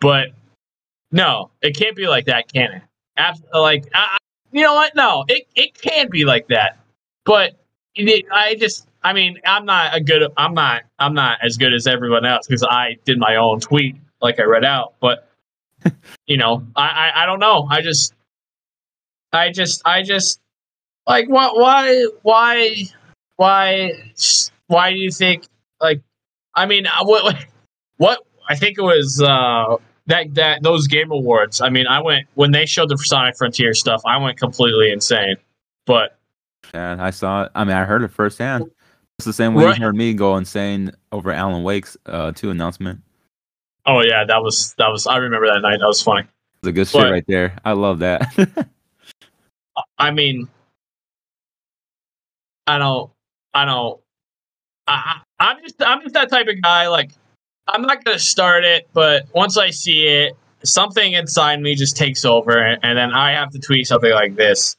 But 0.00 0.28
no, 1.12 1.50
it 1.62 1.76
can't 1.76 1.96
be 1.96 2.06
like 2.06 2.26
that, 2.26 2.52
can 2.52 2.72
it? 2.72 2.82
Like, 3.52 3.84
I, 3.94 3.98
I- 4.14 4.18
you 4.52 4.62
know 4.62 4.74
what? 4.74 4.94
No, 4.94 5.24
it, 5.26 5.48
it 5.56 5.74
can 5.80 6.08
be 6.08 6.24
like 6.24 6.46
that. 6.48 6.78
But 7.24 7.56
it, 7.96 8.24
I 8.32 8.54
just, 8.54 8.86
I 9.02 9.12
mean, 9.12 9.38
I'm 9.44 9.64
not 9.64 9.96
a 9.96 10.00
good, 10.00 10.22
I'm 10.36 10.54
not, 10.54 10.82
I'm 11.00 11.12
not 11.14 11.38
as 11.42 11.56
good 11.56 11.74
as 11.74 11.88
everyone 11.88 12.24
else 12.24 12.46
because 12.46 12.62
I 12.62 12.96
did 13.04 13.18
my 13.18 13.34
own 13.36 13.58
tweet 13.58 13.96
like 14.22 14.38
I 14.38 14.44
read 14.44 14.64
out. 14.64 14.94
But 15.00 15.28
you 16.26 16.36
know, 16.36 16.64
I, 16.76 16.82
I, 17.14 17.22
I 17.22 17.26
don't 17.26 17.40
know. 17.40 17.66
I 17.68 17.80
just, 17.82 18.14
I 19.32 19.50
just, 19.50 19.82
I 19.84 20.02
just 20.04 20.40
like 21.06 21.28
what, 21.28 21.56
why, 21.58 22.06
why, 22.22 22.76
why, 23.36 23.90
why 24.68 24.90
do 24.90 24.96
you 24.96 25.10
think 25.10 25.46
like 25.80 26.00
I 26.54 26.66
mean, 26.66 26.86
what, 27.02 27.24
what, 27.24 27.44
what? 27.96 28.20
I 28.48 28.54
think 28.54 28.78
it 28.78 28.82
was 28.82 29.20
uh, 29.20 29.76
that 30.06 30.34
that 30.34 30.62
those 30.62 30.86
game 30.86 31.10
awards. 31.10 31.60
I 31.60 31.68
mean, 31.70 31.86
I 31.86 32.00
went 32.00 32.26
when 32.34 32.50
they 32.50 32.66
showed 32.66 32.88
the 32.90 32.96
Sonic 32.98 33.36
Frontier 33.36 33.74
stuff. 33.74 34.02
I 34.04 34.16
went 34.18 34.38
completely 34.38 34.90
insane. 34.92 35.36
But 35.86 36.18
And 36.72 37.00
I 37.02 37.10
saw 37.10 37.44
it. 37.44 37.52
I 37.54 37.64
mean, 37.64 37.76
I 37.76 37.84
heard 37.84 38.02
it 38.02 38.08
firsthand. 38.08 38.64
It's 39.18 39.26
the 39.26 39.32
same 39.32 39.54
way 39.54 39.64
Right. 39.66 39.78
you 39.78 39.84
heard 39.84 39.94
me 39.96 40.12
go 40.14 40.36
insane 40.36 40.90
over 41.12 41.30
Alan 41.30 41.62
Wake's 41.62 41.96
uh, 42.06 42.32
two 42.32 42.50
announcement. 42.50 43.00
oh 43.86 44.00
yeah, 44.00 44.24
that 44.24 44.42
was 44.42 44.74
that 44.78 44.88
was. 44.88 45.06
I 45.06 45.18
remember 45.18 45.46
that 45.46 45.60
night. 45.60 45.78
That 45.80 45.86
was 45.86 46.02
funny. 46.02 46.26
It's 46.62 46.68
a 46.68 46.72
good 46.72 46.88
shit 46.88 47.02
right 47.10 47.24
there. 47.28 47.56
I 47.64 47.72
love 47.72 47.98
that. 48.00 48.26
I 49.98 50.10
mean, 50.10 50.48
I 52.66 52.78
don't, 52.78 53.10
I 53.52 53.64
don't. 53.64 54.00
I- 54.86 55.20
I'm 55.40 55.60
just 55.62 55.82
I'm 55.82 56.00
just 56.02 56.14
that 56.14 56.30
type 56.30 56.46
of 56.46 56.60
guy. 56.62 56.88
Like, 56.88 57.10
I'm 57.66 57.82
not 57.82 58.04
gonna 58.04 58.18
start 58.18 58.64
it, 58.64 58.88
but 58.92 59.26
once 59.34 59.56
I 59.56 59.70
see 59.70 60.06
it, 60.06 60.36
something 60.64 61.12
inside 61.12 61.60
me 61.60 61.74
just 61.74 61.96
takes 61.96 62.24
over, 62.24 62.58
and, 62.58 62.78
and 62.82 62.98
then 62.98 63.12
I 63.12 63.32
have 63.32 63.50
to 63.50 63.58
tweet 63.58 63.86
something 63.86 64.12
like 64.12 64.36
this. 64.36 64.76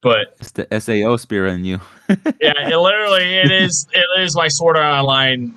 But 0.00 0.36
it's 0.40 0.52
the 0.52 0.66
SAO 0.80 1.16
spirit 1.16 1.54
in 1.54 1.64
you. 1.64 1.80
yeah, 2.08 2.68
it 2.68 2.76
literally 2.76 3.34
it 3.34 3.50
is 3.50 3.86
it 3.92 4.20
is 4.20 4.36
my 4.36 4.48
Sword 4.48 4.76
Art 4.76 5.00
Online 5.00 5.56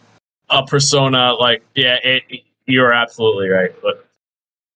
uh, 0.49 0.65
persona. 0.65 1.33
Like, 1.33 1.63
yeah, 1.75 1.97
it 2.03 2.43
you're 2.65 2.93
absolutely 2.93 3.49
right. 3.49 3.71
But 3.81 4.05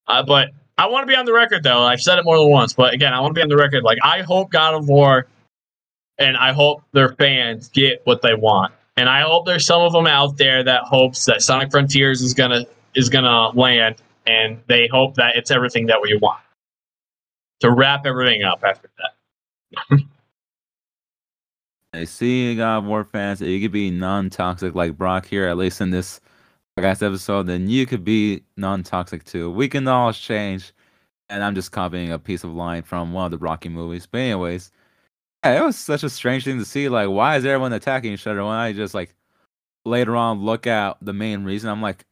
uh, 0.06 0.22
but 0.22 0.50
I 0.78 0.86
want 0.86 1.02
to 1.02 1.06
be 1.06 1.16
on 1.16 1.24
the 1.24 1.32
record 1.32 1.62
though. 1.62 1.82
I've 1.82 2.00
said 2.00 2.18
it 2.18 2.24
more 2.24 2.38
than 2.38 2.50
once, 2.50 2.72
but 2.72 2.94
again, 2.94 3.12
I 3.12 3.20
want 3.20 3.34
to 3.34 3.38
be 3.38 3.42
on 3.42 3.48
the 3.48 3.56
record. 3.56 3.82
Like, 3.82 3.98
I 4.02 4.22
hope 4.22 4.50
God 4.50 4.74
of 4.74 4.88
War, 4.88 5.26
and 6.18 6.36
I 6.36 6.52
hope 6.52 6.82
their 6.92 7.10
fans 7.10 7.68
get 7.68 8.02
what 8.04 8.22
they 8.22 8.34
want, 8.34 8.72
and 8.96 9.08
I 9.08 9.22
hope 9.22 9.46
there's 9.46 9.66
some 9.66 9.82
of 9.82 9.92
them 9.92 10.06
out 10.06 10.36
there 10.36 10.62
that 10.64 10.84
hopes 10.84 11.24
that 11.26 11.42
Sonic 11.42 11.70
Frontiers 11.70 12.22
is 12.22 12.34
gonna 12.34 12.64
is 12.94 13.08
gonna 13.08 13.50
land, 13.50 13.96
and 14.26 14.58
they 14.66 14.88
hope 14.88 15.14
that 15.16 15.36
it's 15.36 15.50
everything 15.50 15.86
that 15.86 16.00
we 16.00 16.16
want. 16.18 16.40
To 17.60 17.70
wrap 17.70 18.06
everything 18.06 18.42
up 18.42 18.62
after 18.64 18.90
that. 18.98 20.00
I 21.92 22.04
see 22.04 22.54
God 22.56 22.78
of 22.78 22.84
War 22.84 23.04
fans 23.04 23.40
you 23.40 23.60
could 23.60 23.72
be 23.72 23.90
non-toxic 23.90 24.74
like 24.74 24.98
Brock 24.98 25.24
here, 25.26 25.46
at 25.46 25.56
least 25.56 25.80
in 25.80 25.90
this 25.90 26.20
podcast 26.78 27.02
episode, 27.02 27.46
then 27.46 27.68
you 27.70 27.86
could 27.86 28.04
be 28.04 28.42
non-toxic 28.58 29.24
too. 29.24 29.50
We 29.50 29.68
can 29.68 29.88
all 29.88 30.12
change. 30.12 30.72
And 31.28 31.42
I'm 31.42 31.54
just 31.54 31.72
copying 31.72 32.12
a 32.12 32.18
piece 32.18 32.44
of 32.44 32.52
line 32.54 32.82
from 32.82 33.12
one 33.12 33.24
of 33.24 33.30
the 33.32 33.38
Rocky 33.38 33.68
movies. 33.68 34.06
But 34.06 34.18
anyways, 34.18 34.70
it 35.52 35.62
was 35.62 35.76
such 35.76 36.02
a 36.02 36.10
strange 36.10 36.44
thing 36.44 36.58
to 36.58 36.64
see. 36.64 36.88
Like, 36.88 37.08
why 37.08 37.36
is 37.36 37.44
everyone 37.44 37.72
attacking 37.72 38.12
each 38.12 38.26
other? 38.26 38.44
When 38.44 38.52
I 38.52 38.72
just 38.72 38.94
like 38.94 39.14
later 39.84 40.16
on 40.16 40.40
look 40.42 40.66
at 40.66 40.96
the 41.02 41.12
main 41.12 41.44
reason, 41.44 41.70
I'm 41.70 41.82
like, 41.82 42.04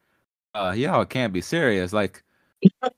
uh, 0.53 0.73
yo, 0.75 1.01
it 1.01 1.09
can't 1.09 1.33
be 1.33 1.41
serious. 1.41 1.93
Like, 1.93 2.23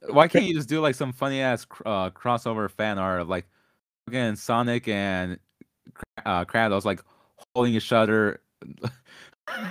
why 0.08 0.28
can't 0.28 0.44
you 0.44 0.54
just 0.54 0.68
do 0.68 0.80
like 0.80 0.94
some 0.94 1.12
funny 1.12 1.40
ass 1.40 1.66
uh, 1.84 2.10
crossover 2.10 2.70
fan 2.70 2.98
art 2.98 3.20
of 3.20 3.28
like 3.28 3.46
fucking 4.06 4.36
Sonic 4.36 4.88
and 4.88 5.38
uh, 6.24 6.44
Kratos 6.44 6.84
like 6.84 7.02
holding 7.54 7.74
each 7.74 7.92
other, 7.92 8.40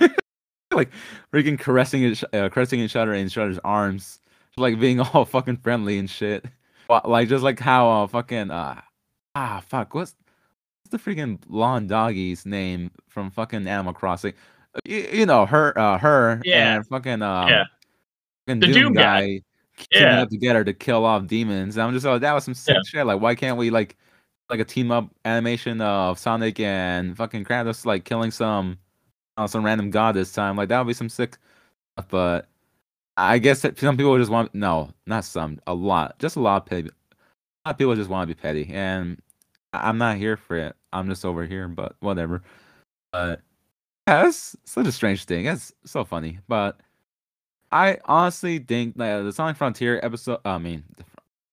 like 0.72 0.90
freaking 1.32 1.58
caressing 1.58 2.04
each, 2.04 2.24
uh, 2.32 2.48
caressing 2.48 2.80
each 2.80 2.96
other 2.96 3.14
in 3.14 3.26
each 3.26 3.38
other's 3.38 3.58
arms, 3.64 4.20
like 4.56 4.78
being 4.78 5.00
all 5.14 5.24
fucking 5.24 5.58
friendly 5.58 5.98
and 5.98 6.10
shit. 6.10 6.44
Like 7.04 7.28
just 7.28 7.44
like 7.44 7.58
how 7.58 7.88
uh, 7.90 8.06
fucking 8.06 8.50
uh, 8.50 8.80
ah 9.34 9.62
fuck 9.66 9.94
what's 9.94 10.14
the 10.90 10.98
freaking 10.98 11.40
blonde 11.48 11.88
doggy's 11.88 12.44
name 12.46 12.90
from 13.08 13.30
fucking 13.30 13.66
Animal 13.66 13.92
Crossing? 13.92 14.32
Uh, 14.74 14.80
You, 14.84 15.08
you 15.12 15.26
know 15.26 15.46
her, 15.46 15.76
uh, 15.78 15.98
her 15.98 16.40
Yeah. 16.44 16.76
and 16.76 16.86
fucking 16.86 17.22
um, 17.22 17.48
Yeah. 17.48 17.64
fucking 18.46 18.60
The 18.60 18.66
Doom, 18.66 18.74
Doom 18.74 18.92
guy. 18.94 19.20
guy. 19.20 19.42
teaming 19.92 20.08
Yeah. 20.08 20.22
up 20.22 20.28
together 20.28 20.64
to 20.64 20.72
kill 20.74 21.04
off 21.04 21.26
demons. 21.28 21.76
And 21.76 21.84
I'm 21.86 21.92
just 21.92 22.04
like, 22.04 22.20
that 22.22 22.32
was 22.32 22.42
some 22.44 22.54
sick 22.54 22.74
Yeah. 22.74 22.82
shit. 22.84 23.06
Like, 23.06 23.20
why 23.20 23.34
can't 23.36 23.56
we 23.56 23.70
like 23.70 23.96
like 24.50 24.58
a 24.60 24.64
team 24.64 24.90
up 24.90 25.08
animation 25.24 25.80
of 25.80 26.18
Sonic 26.18 26.58
and 26.58 27.16
fucking 27.16 27.44
Kratos 27.44 27.84
like 27.86 28.04
killing 28.04 28.30
some 28.32 28.78
uh, 29.36 29.46
some 29.46 29.64
random 29.64 29.90
god 29.90 30.16
this 30.16 30.32
time? 30.32 30.56
Like 30.56 30.68
that 30.70 30.78
would 30.80 30.88
be 30.88 30.94
some 30.94 31.08
sick 31.08 31.36
stuff. 31.96 32.08
But 32.10 32.48
I 33.16 33.38
guess 33.38 33.62
that 33.62 33.78
some 33.78 33.96
people 33.96 34.16
just 34.18 34.30
want 34.32 34.52
no, 34.54 34.90
not 35.06 35.24
some, 35.24 35.60
a 35.68 35.74
lot, 35.74 36.18
just 36.18 36.34
a 36.36 36.40
lot 36.40 36.62
of 36.62 36.66
petty. 36.66 36.88
A 36.88 37.68
lot 37.68 37.74
of 37.74 37.78
people 37.78 37.94
just 37.94 38.10
want 38.10 38.28
to 38.28 38.34
be 38.34 38.40
petty, 38.40 38.68
and 38.72 39.20
I- 39.72 39.88
I'm 39.88 39.98
not 39.98 40.16
here 40.16 40.36
for 40.36 40.56
it. 40.56 40.76
I'm 40.92 41.08
just 41.08 41.24
over 41.24 41.44
here, 41.46 41.68
but 41.68 41.96
whatever. 42.00 42.42
But 43.12 43.40
yeah, 44.08 44.26
it's 44.28 44.56
such 44.64 44.86
a 44.86 44.92
strange 44.92 45.24
thing. 45.24 45.46
It's 45.46 45.72
so 45.84 46.04
funny, 46.04 46.38
but 46.48 46.80
I 47.72 47.98
honestly 48.06 48.58
think 48.60 48.96
that 48.98 49.22
the 49.22 49.32
Sonic 49.32 49.56
Frontier 49.56 50.00
episode. 50.02 50.40
I 50.44 50.58
mean, 50.58 50.84
the 50.96 51.04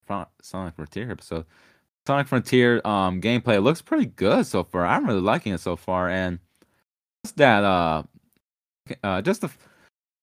Fr- 0.07 0.29
Sonic 0.41 0.75
Frontier 0.75 1.11
episode, 1.11 1.45
Sonic 2.07 2.27
Frontier 2.27 2.81
um 2.85 3.21
gameplay 3.21 3.61
looks 3.63 3.81
pretty 3.81 4.05
good 4.07 4.45
so 4.45 4.63
far. 4.63 4.85
I'm 4.85 5.05
really 5.05 5.21
liking 5.21 5.53
it 5.53 5.59
so 5.59 5.75
far, 5.75 6.09
and 6.09 6.39
just 7.25 7.37
that 7.37 7.63
uh, 7.63 8.03
uh, 9.03 9.21
just 9.21 9.41
the 9.41 9.49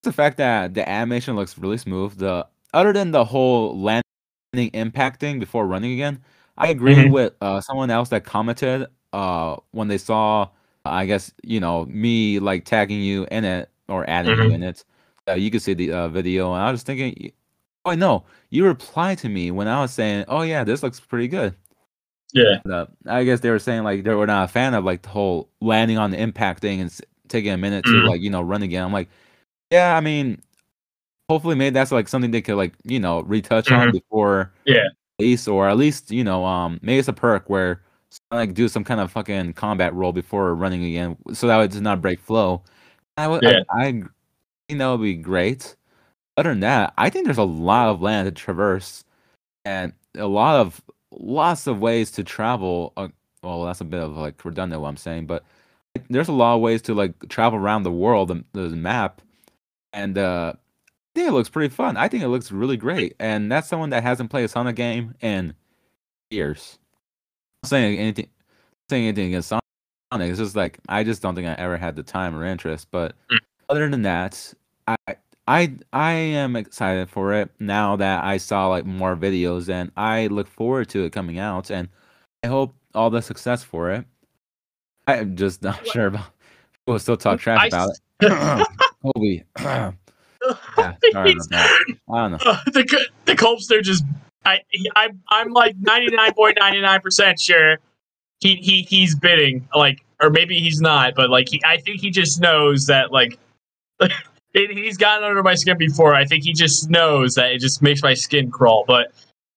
the 0.02 0.12
fact 0.12 0.36
that 0.38 0.74
the 0.74 0.88
animation 0.88 1.36
looks 1.36 1.58
really 1.58 1.78
smooth. 1.78 2.16
The 2.18 2.46
other 2.74 2.92
than 2.92 3.10
the 3.10 3.24
whole 3.24 3.78
landing 3.80 4.70
impacting 4.72 5.40
before 5.40 5.66
running 5.66 5.92
again. 5.92 6.22
I 6.58 6.68
agree 6.68 6.94
Mhm. 6.94 7.10
with 7.10 7.34
uh, 7.40 7.60
someone 7.60 7.90
else 7.90 8.08
that 8.10 8.24
commented 8.24 8.86
uh, 9.12 9.56
when 9.72 9.88
they 9.88 9.98
saw, 9.98 10.48
I 10.84 11.06
guess 11.06 11.32
you 11.42 11.60
know 11.60 11.86
me 11.86 12.38
like 12.40 12.64
tagging 12.64 13.00
you 13.00 13.26
in 13.30 13.44
it 13.44 13.70
or 13.88 14.08
adding 14.08 14.36
you 14.36 14.50
Mhm. 14.50 14.54
in 14.54 14.62
it. 14.62 14.84
Uh, 15.28 15.34
you 15.34 15.50
could 15.50 15.62
see 15.62 15.74
the 15.74 15.92
uh, 15.92 16.08
video, 16.08 16.52
and 16.52 16.62
I 16.62 16.70
was 16.70 16.82
thinking, 16.82 17.32
oh 17.84 17.94
no, 17.94 18.24
you 18.50 18.64
replied 18.66 19.18
to 19.18 19.28
me 19.28 19.50
when 19.50 19.68
I 19.68 19.80
was 19.80 19.92
saying, 19.92 20.24
oh 20.28 20.42
yeah, 20.42 20.64
this 20.64 20.82
looks 20.82 21.00
pretty 21.00 21.28
good. 21.28 21.54
Yeah. 22.34 22.60
Uh, 22.70 22.86
I 23.06 23.24
guess 23.24 23.40
they 23.40 23.50
were 23.50 23.58
saying 23.60 23.84
like 23.84 24.04
they 24.04 24.14
were 24.14 24.26
not 24.26 24.44
a 24.46 24.48
fan 24.48 24.74
of 24.74 24.84
like 24.84 25.02
the 25.02 25.10
whole 25.10 25.50
landing 25.60 25.98
on 25.98 26.10
the 26.12 26.20
impact 26.20 26.60
thing 26.62 26.80
and 26.80 26.90
s- 26.90 27.02
taking 27.28 27.52
a 27.52 27.58
minute 27.58 27.86
to 27.86 27.90
Mhm. 27.92 28.04
like 28.04 28.20
you 28.22 28.30
know 28.30 28.42
run 28.42 28.62
again. 28.62 28.84
I'm 28.84 28.92
like, 28.92 29.08
yeah, 29.72 29.96
I 29.96 30.00
mean, 30.02 30.42
hopefully 31.30 31.56
maybe 31.56 31.74
that's 31.74 31.92
like 31.92 32.08
something 32.08 32.30
they 32.32 32.42
could 32.42 32.56
like 32.56 32.74
you 32.84 33.00
know 33.00 33.22
retouch 33.22 33.70
on 33.72 33.90
Mhm. 33.90 33.92
before 33.92 34.52
Yeah. 34.66 34.88
Release, 35.22 35.48
or 35.48 35.68
at 35.68 35.76
least 35.76 36.10
you 36.10 36.24
know 36.24 36.44
um 36.44 36.78
maybe 36.82 36.98
it's 36.98 37.08
a 37.08 37.12
perk 37.12 37.48
where 37.48 37.82
like 38.30 38.54
do 38.54 38.68
some 38.68 38.84
kind 38.84 39.00
of 39.00 39.10
fucking 39.10 39.54
combat 39.54 39.94
roll 39.94 40.12
before 40.12 40.54
running 40.54 40.84
again, 40.84 41.16
so 41.32 41.46
that 41.46 41.60
it 41.60 41.70
does 41.70 41.80
not 41.80 42.02
break 42.02 42.20
flow. 42.20 42.62
I 43.16 43.28
would, 43.28 43.42
Yeah. 43.42 43.60
I, 43.70 43.86
I 43.86 43.92
think 44.68 44.78
that 44.78 44.88
would 44.88 45.02
be 45.02 45.14
great. 45.14 45.76
Other 46.36 46.50
than 46.50 46.60
that, 46.60 46.94
I 46.96 47.10
think 47.10 47.26
there's 47.26 47.38
a 47.38 47.42
lot 47.44 47.88
of 47.88 48.00
land 48.02 48.26
to 48.26 48.32
traverse, 48.32 49.04
and 49.64 49.92
a 50.16 50.26
lot 50.26 50.60
of 50.60 50.80
lots 51.10 51.66
of 51.66 51.80
ways 51.80 52.10
to 52.12 52.24
travel. 52.24 52.92
Uh, 52.96 53.08
well, 53.42 53.64
that's 53.64 53.80
a 53.80 53.84
bit 53.84 54.02
of 54.02 54.16
like 54.16 54.44
redundant 54.44 54.82
what 54.82 54.88
I'm 54.88 54.96
saying, 54.96 55.26
but 55.26 55.44
there's 56.08 56.28
a 56.28 56.32
lot 56.32 56.54
of 56.54 56.60
ways 56.62 56.80
to 56.82 56.94
like 56.94 57.28
travel 57.28 57.58
around 57.58 57.82
the 57.82 57.92
world, 57.92 58.28
the, 58.28 58.44
the 58.52 58.76
map, 58.76 59.20
and 59.92 60.16
uh, 60.16 60.54
think 61.14 61.28
it 61.28 61.32
looks 61.32 61.48
pretty 61.48 61.74
fun. 61.74 61.96
I 61.96 62.08
think 62.08 62.22
it 62.22 62.28
looks 62.28 62.50
really 62.52 62.76
great, 62.76 63.14
and 63.18 63.50
that's 63.50 63.68
someone 63.68 63.90
that 63.90 64.02
hasn't 64.02 64.30
played 64.30 64.44
a 64.44 64.48
Sonic 64.48 64.76
game 64.76 65.14
in 65.20 65.54
years. 66.30 66.78
I'm 67.62 67.68
saying 67.68 67.98
anything, 67.98 68.28
saying 68.88 69.06
anything 69.06 69.26
against 69.28 69.48
Sonic. 69.48 69.62
It's 70.30 70.38
just 70.38 70.56
like 70.56 70.78
I 70.88 71.04
just 71.04 71.22
don't 71.22 71.34
think 71.34 71.46
I 71.48 71.54
ever 71.54 71.76
had 71.76 71.96
the 71.96 72.02
time 72.02 72.34
or 72.36 72.44
interest. 72.44 72.88
But 72.90 73.14
Mm. 73.30 73.38
other 73.68 73.88
than 73.88 74.02
that, 74.02 74.52
I 74.86 74.96
I 75.48 75.74
I 75.92 76.12
am 76.12 76.56
excited 76.56 77.08
for 77.10 77.32
it 77.34 77.50
now 77.58 77.96
that 77.96 78.22
I 78.24 78.36
saw 78.36 78.68
like 78.68 78.84
more 78.84 79.16
videos, 79.16 79.68
and 79.68 79.90
I 79.96 80.26
look 80.28 80.48
forward 80.48 80.88
to 80.90 81.04
it 81.04 81.12
coming 81.12 81.38
out, 81.38 81.70
and 81.70 81.88
I 82.42 82.48
hope 82.48 82.74
all 82.94 83.10
the 83.10 83.22
success 83.22 83.62
for 83.64 83.90
it. 83.90 84.04
I'm 85.06 85.36
just 85.36 85.62
not 85.62 85.86
sure 85.86 86.06
about. 86.06 86.26
We'll 86.86 86.98
still 86.98 87.16
talk 87.16 87.38
trash 87.40 87.60
I 87.62 87.66
about 87.68 87.90
s- 87.90 88.00
it. 88.20 88.66
Kobe. 89.14 89.44
yeah, 90.78 90.94
sorry 91.12 91.32
about 91.32 91.48
that. 91.50 91.84
I 92.10 92.28
don't 92.28 92.32
know. 92.32 92.38
Uh, 92.44 92.60
the 92.66 93.08
the 93.24 93.34
Colbster 93.34 93.82
just 93.82 94.04
I 94.44 94.60
I 94.96 95.10
I'm 95.28 95.52
like 95.52 95.76
ninety 95.80 96.14
nine 96.14 96.32
point 96.34 96.58
ninety 96.58 96.80
nine 96.80 97.00
percent 97.00 97.40
sure 97.40 97.78
he 98.40 98.56
he 98.56 98.82
he's 98.82 99.14
bidding 99.14 99.66
like 99.74 100.04
or 100.20 100.30
maybe 100.30 100.58
he's 100.58 100.80
not 100.80 101.14
but 101.14 101.30
like 101.30 101.48
he 101.48 101.60
I 101.64 101.78
think 101.78 102.00
he 102.00 102.10
just 102.10 102.40
knows 102.40 102.86
that 102.86 103.12
like 103.12 103.38
he's 104.52 104.96
gotten 104.96 105.24
under 105.24 105.42
my 105.42 105.54
skin 105.54 105.78
before 105.78 106.14
I 106.14 106.24
think 106.24 106.44
he 106.44 106.52
just 106.52 106.90
knows 106.90 107.34
that 107.36 107.52
it 107.52 107.60
just 107.60 107.82
makes 107.82 108.02
my 108.02 108.14
skin 108.14 108.50
crawl 108.50 108.84
but 108.86 109.12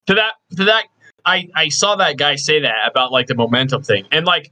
to 0.07 0.13
that 0.13 0.33
to 0.55 0.65
that 0.65 0.85
I 1.25 1.49
I 1.55 1.69
saw 1.69 1.95
that 1.95 2.17
guy 2.17 2.35
say 2.35 2.59
that 2.61 2.87
about 2.87 3.11
like 3.11 3.27
the 3.27 3.35
momentum 3.35 3.81
thing 3.81 4.05
and 4.11 4.25
like 4.25 4.51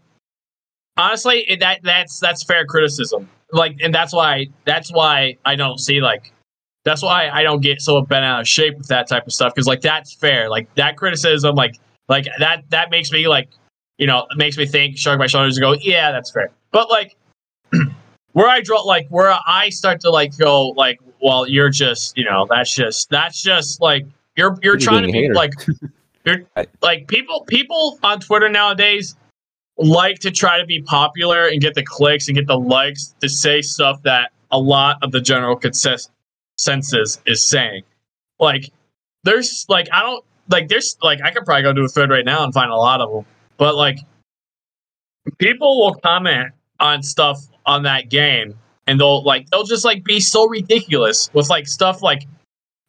honestly 0.98 1.58
that 1.60 1.82
that's 1.84 2.20
that's 2.20 2.44
fair 2.44 2.66
criticism 2.66 3.30
like 3.54 3.78
and 3.82 3.94
that's 3.94 4.14
why 4.14 4.48
that's 4.66 4.92
why 4.92 5.38
I 5.46 5.56
don't 5.56 5.80
see 5.80 6.02
like 6.02 6.32
that's 6.84 7.02
why 7.02 7.30
I 7.30 7.44
don't 7.44 7.62
get 7.62 7.82
so 7.82 8.02
bent 8.02 8.26
out 8.26 8.42
of 8.42 8.48
shape 8.48 8.78
with 8.78 8.88
that 8.88 9.08
type 9.08 9.26
of 9.26 9.34
stuff 9.34 9.54
because 9.54 9.68
like 9.68 9.82
that's 9.82 10.14
fair. 10.14 10.50
Like 10.50 10.74
that 10.76 10.98
criticism, 10.98 11.56
like 11.56 11.80
like 12.10 12.28
that 12.40 12.64
that 12.70 12.90
makes 12.90 13.12
me 13.12 13.28
like 13.28 13.50
you 13.98 14.08
know 14.08 14.28
it 14.30 14.38
makes 14.38 14.58
me 14.58 14.66
think, 14.66 14.98
shrug 14.98 15.20
my 15.20 15.28
shoulders 15.28 15.58
and 15.58 15.62
go, 15.62 15.74
yeah, 15.74 16.12
that's 16.12 16.32
fair. 16.32 16.50
But 16.72 16.90
like 16.90 17.16
where 18.34 18.50
I 18.50 18.62
draw 18.62 18.82
like 18.82 19.08
where 19.10 19.34
I 19.48 19.70
start 19.70 20.02
to 20.02 20.10
like 20.10 20.38
go 20.38 20.70
like, 20.70 21.00
well, 21.22 21.48
you're 21.48 21.70
just 21.70 22.18
you 22.18 22.26
know 22.26 22.46
that's 22.50 22.76
just 22.76 23.10
that's 23.10 23.42
just 23.42 23.82
like 23.82 24.06
you're 24.36 24.58
you're 24.62 24.74
You're 24.74 24.78
trying 24.78 25.06
to 25.06 25.12
be 25.12 25.32
like 25.32 25.54
you're 26.26 26.44
like 26.82 27.08
people 27.08 27.46
people 27.48 28.00
on 28.04 28.20
Twitter 28.20 28.50
nowadays 28.50 29.16
like 29.78 30.20
to 30.20 30.32
try 30.32 30.60
to 30.60 30.66
be 30.66 30.82
popular 30.82 31.48
and 31.48 31.62
get 31.62 31.74
the 31.74 31.84
clicks 31.84 32.28
and 32.28 32.38
get 32.38 32.48
the 32.48 32.58
likes 32.58 33.16
to 33.22 33.30
say 33.30 33.62
stuff 33.62 34.02
that 34.04 34.32
a 34.52 34.60
lot 34.60 34.98
of 35.02 35.12
the 35.12 35.20
general 35.20 35.56
consensus 35.56 36.10
is 37.26 37.48
saying. 37.48 37.84
Like, 38.40 38.72
there's 39.24 39.66
like 39.70 39.88
I 39.92 40.02
don't 40.02 40.24
like 40.50 40.68
there's 40.68 40.98
like 41.02 41.22
I 41.24 41.32
could 41.32 41.46
probably 41.46 41.64
go 41.64 41.74
do 41.74 41.86
a 41.86 41.88
thread 41.88 42.10
right 42.10 42.26
now 42.26 42.44
and 42.44 42.54
find 42.54 42.72
a 42.72 42.76
lot 42.76 43.02
of 43.02 43.12
them, 43.12 43.26
but 43.58 43.76
like 43.76 44.00
people 45.38 45.80
will 45.80 45.96
comment 45.96 46.50
on 46.80 47.02
stuff 47.02 47.48
on 47.66 47.84
that 47.84 48.10
game 48.10 48.56
and 48.88 49.00
they'll 49.00 49.24
like 49.24 49.50
they'll 49.50 49.64
just 49.64 49.86
like 49.86 50.04
be 50.04 50.20
so 50.20 50.48
ridiculous 50.48 51.30
with 51.34 51.50
like 51.50 51.68
stuff 51.68 52.02
like 52.02 52.28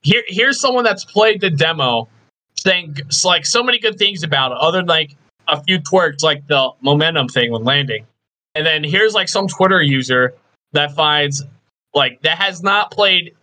here 0.03 0.23
here's 0.27 0.61
someone 0.61 0.85
that's 0.85 1.05
played 1.05 1.41
the 1.41 1.51
demo 1.51 2.09
saying 2.57 2.97
like 3.25 3.47
so 3.47 3.63
many 3.63 3.79
good 3.79 3.97
things 3.99 4.23
about 4.23 4.53
it 4.53 4.59
other 4.59 4.79
than 4.79 4.87
like 4.87 5.17
a 5.49 5.63
few 5.63 5.79
twerks 5.79 6.23
like 6.23 6.47
the 6.49 6.71
momentum 6.81 7.29
thing 7.29 7.53
when 7.53 7.65
landing 7.65 8.07
and 8.55 8.67
then 8.67 8.85
here's 8.85 9.15
like 9.15 9.29
some 9.29 9.47
twitter 9.47 9.83
user 9.83 10.35
that 10.73 10.93
finds 10.93 11.45
like 11.95 12.21
that 12.23 12.39
has 12.39 12.63
not 12.63 12.91
played 12.91 13.35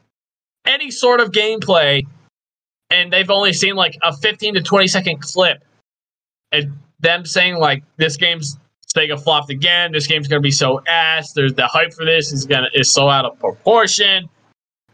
any 0.66 0.92
sort 0.92 1.20
of 1.20 1.32
gameplay 1.32 2.06
and 2.90 3.12
they've 3.12 3.30
only 3.30 3.54
seen 3.54 3.76
like 3.76 3.98
a 4.04 4.16
15 4.16 4.56
to 4.56 4.62
20 4.62 4.88
second 4.88 5.22
clip 5.22 5.64
and 6.52 6.74
them 7.00 7.26
saying 7.26 7.58
like 7.58 7.84
this 7.98 8.18
game's 8.18 8.58
Sega 8.96 9.22
flopped 9.22 9.50
again. 9.50 9.92
This 9.92 10.08
game's 10.08 10.28
gonna 10.28 10.42
be 10.42 10.52
so 10.52 10.82
ass. 10.88 11.34
There's 11.34 11.54
the 11.54 11.68
hype 11.68 11.94
for 11.94 12.06
this 12.06 12.32
is 12.32 12.46
gonna 12.46 12.68
is 12.74 12.92
so 12.92 13.10
out 13.10 13.26
of 13.26 13.40
proportion, 13.40 14.30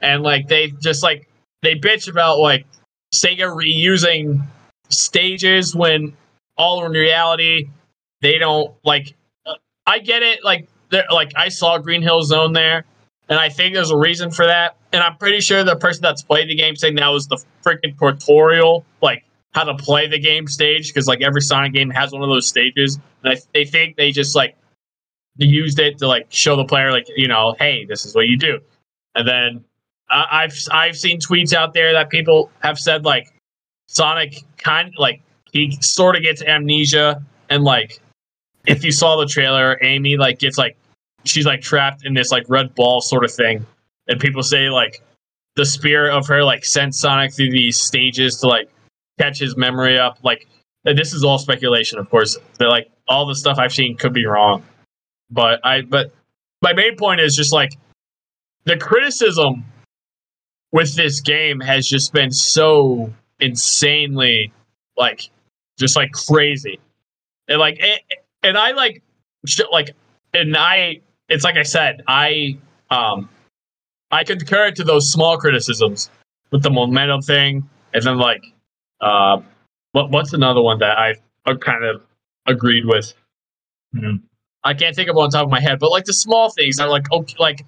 and 0.01 0.23
like 0.23 0.47
they 0.47 0.71
just 0.81 1.03
like 1.03 1.27
they 1.61 1.75
bitch 1.75 2.09
about 2.09 2.39
like 2.39 2.65
Sega 3.13 3.53
reusing 3.55 4.45
stages 4.89 5.75
when 5.75 6.15
all 6.57 6.85
in 6.85 6.91
reality 6.91 7.69
they 8.21 8.37
don't 8.37 8.73
like. 8.83 9.15
uh, 9.45 9.55
I 9.85 9.99
get 9.99 10.23
it. 10.23 10.43
Like 10.43 10.67
like 11.11 11.33
I 11.35 11.49
saw 11.49 11.77
Green 11.77 12.01
Hill 12.01 12.21
Zone 12.23 12.53
there, 12.53 12.85
and 13.29 13.39
I 13.39 13.49
think 13.49 13.73
there's 13.73 13.91
a 13.91 13.97
reason 13.97 14.31
for 14.31 14.45
that. 14.45 14.75
And 14.91 15.03
I'm 15.03 15.17
pretty 15.17 15.41
sure 15.41 15.63
the 15.63 15.75
person 15.75 16.01
that's 16.01 16.23
played 16.23 16.49
the 16.49 16.55
game 16.55 16.75
saying 16.75 16.95
that 16.95 17.09
was 17.09 17.27
the 17.27 17.43
freaking 17.63 17.97
tutorial, 17.99 18.85
like 19.01 19.23
how 19.53 19.65
to 19.65 19.75
play 19.75 20.07
the 20.07 20.19
game 20.19 20.47
stage, 20.47 20.87
because 20.87 21.07
like 21.07 21.21
every 21.21 21.41
Sonic 21.41 21.73
game 21.73 21.89
has 21.89 22.11
one 22.11 22.23
of 22.23 22.29
those 22.29 22.47
stages, 22.47 22.99
and 23.23 23.33
I, 23.33 23.37
they 23.53 23.65
think 23.65 23.97
they 23.97 24.11
just 24.11 24.35
like 24.35 24.55
used 25.37 25.79
it 25.79 25.99
to 25.99 26.07
like 26.07 26.27
show 26.29 26.55
the 26.55 26.65
player 26.65 26.91
like 26.91 27.07
you 27.15 27.27
know, 27.27 27.55
hey, 27.59 27.85
this 27.85 28.05
is 28.05 28.15
what 28.15 28.27
you 28.27 28.37
do. 28.37 28.59
And 29.15 29.27
then 29.27 29.65
I've 30.09 30.57
I've 30.71 30.97
seen 30.97 31.19
tweets 31.19 31.53
out 31.53 31.73
there 31.73 31.93
that 31.93 32.09
people 32.09 32.49
have 32.61 32.79
said 32.79 33.03
like 33.05 33.33
Sonic 33.87 34.43
kind 34.57 34.93
like 34.97 35.21
he 35.51 35.77
sort 35.81 36.15
of 36.15 36.21
gets 36.21 36.41
amnesia 36.41 37.23
and 37.49 37.63
like 37.63 37.99
if 38.67 38.83
you 38.83 38.91
saw 38.91 39.15
the 39.15 39.25
trailer, 39.25 39.79
Amy 39.81 40.17
like 40.17 40.39
gets 40.39 40.57
like 40.57 40.77
she's 41.23 41.45
like 41.45 41.61
trapped 41.61 42.05
in 42.05 42.13
this 42.13 42.31
like 42.31 42.43
red 42.49 42.75
ball 42.75 43.01
sort 43.01 43.23
of 43.23 43.31
thing, 43.31 43.65
and 44.07 44.19
people 44.19 44.43
say 44.43 44.69
like 44.69 45.01
the 45.55 45.65
spirit 45.65 46.15
of 46.15 46.27
her 46.27 46.43
like 46.43 46.63
sent 46.65 46.93
Sonic 46.93 47.33
through 47.33 47.51
these 47.51 47.79
stages 47.79 48.37
to 48.41 48.47
like 48.47 48.69
catch 49.19 49.39
his 49.39 49.57
memory 49.57 49.97
up. 49.97 50.19
Like 50.21 50.47
this 50.83 51.13
is 51.13 51.23
all 51.23 51.39
speculation, 51.39 51.97
of 51.97 52.09
course. 52.09 52.37
But 52.59 52.69
like 52.69 52.91
all 53.07 53.25
the 53.25 53.35
stuff 53.35 53.57
I've 53.57 53.73
seen 53.73 53.95
could 53.97 54.13
be 54.13 54.25
wrong, 54.25 54.63
but 55.31 55.65
I 55.65 55.81
but 55.81 56.13
my 56.61 56.73
main 56.73 56.97
point 56.97 57.21
is 57.21 57.35
just 57.35 57.53
like 57.53 57.71
the 58.65 58.77
criticism 58.77 59.63
with 60.73 60.95
this 60.95 61.21
game 61.21 61.61
has 61.61 61.87
just 61.87 62.11
been 62.11 62.31
so 62.31 63.13
insanely 63.39 64.51
like 64.97 65.29
just 65.77 65.95
like 65.95 66.11
crazy. 66.11 66.79
And 67.47 67.59
like 67.59 67.77
it, 67.79 68.01
and 68.43 68.57
i 68.57 68.71
like 68.71 69.01
like 69.71 69.91
and 70.33 70.57
i 70.57 70.99
it's 71.29 71.45
like 71.45 71.55
i 71.55 71.63
said 71.63 72.03
i 72.07 72.57
um 72.89 73.29
i 74.11 74.23
concur 74.23 74.69
to 74.71 74.83
those 74.83 75.09
small 75.09 75.37
criticisms 75.37 76.09
with 76.51 76.61
the 76.61 76.69
momentum 76.69 77.21
thing 77.21 77.67
and 77.93 78.03
then 78.03 78.17
like 78.17 78.43
uh 78.99 79.39
what, 79.93 80.11
what's 80.11 80.33
another 80.33 80.61
one 80.61 80.79
that 80.79 80.97
i 80.97 81.15
i 81.45 81.53
kind 81.55 81.85
of 81.85 82.03
agreed 82.45 82.85
with? 82.85 83.13
Hmm. 83.93 84.17
i 84.65 84.73
can't 84.73 84.93
think 84.93 85.09
of 85.09 85.15
one 85.15 85.25
on 85.25 85.31
top 85.31 85.45
of 85.45 85.49
my 85.49 85.61
head 85.61 85.79
but 85.79 85.89
like 85.89 86.03
the 86.03 86.13
small 86.13 86.49
things 86.49 86.79
are 86.81 86.89
like 86.89 87.09
okay 87.13 87.35
like 87.39 87.65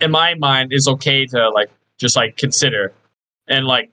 in 0.00 0.10
my 0.10 0.34
mind 0.34 0.72
is 0.72 0.88
okay 0.88 1.26
to 1.26 1.50
like 1.50 1.70
just 1.98 2.16
like 2.16 2.36
consider. 2.36 2.92
And 3.46 3.66
like 3.66 3.90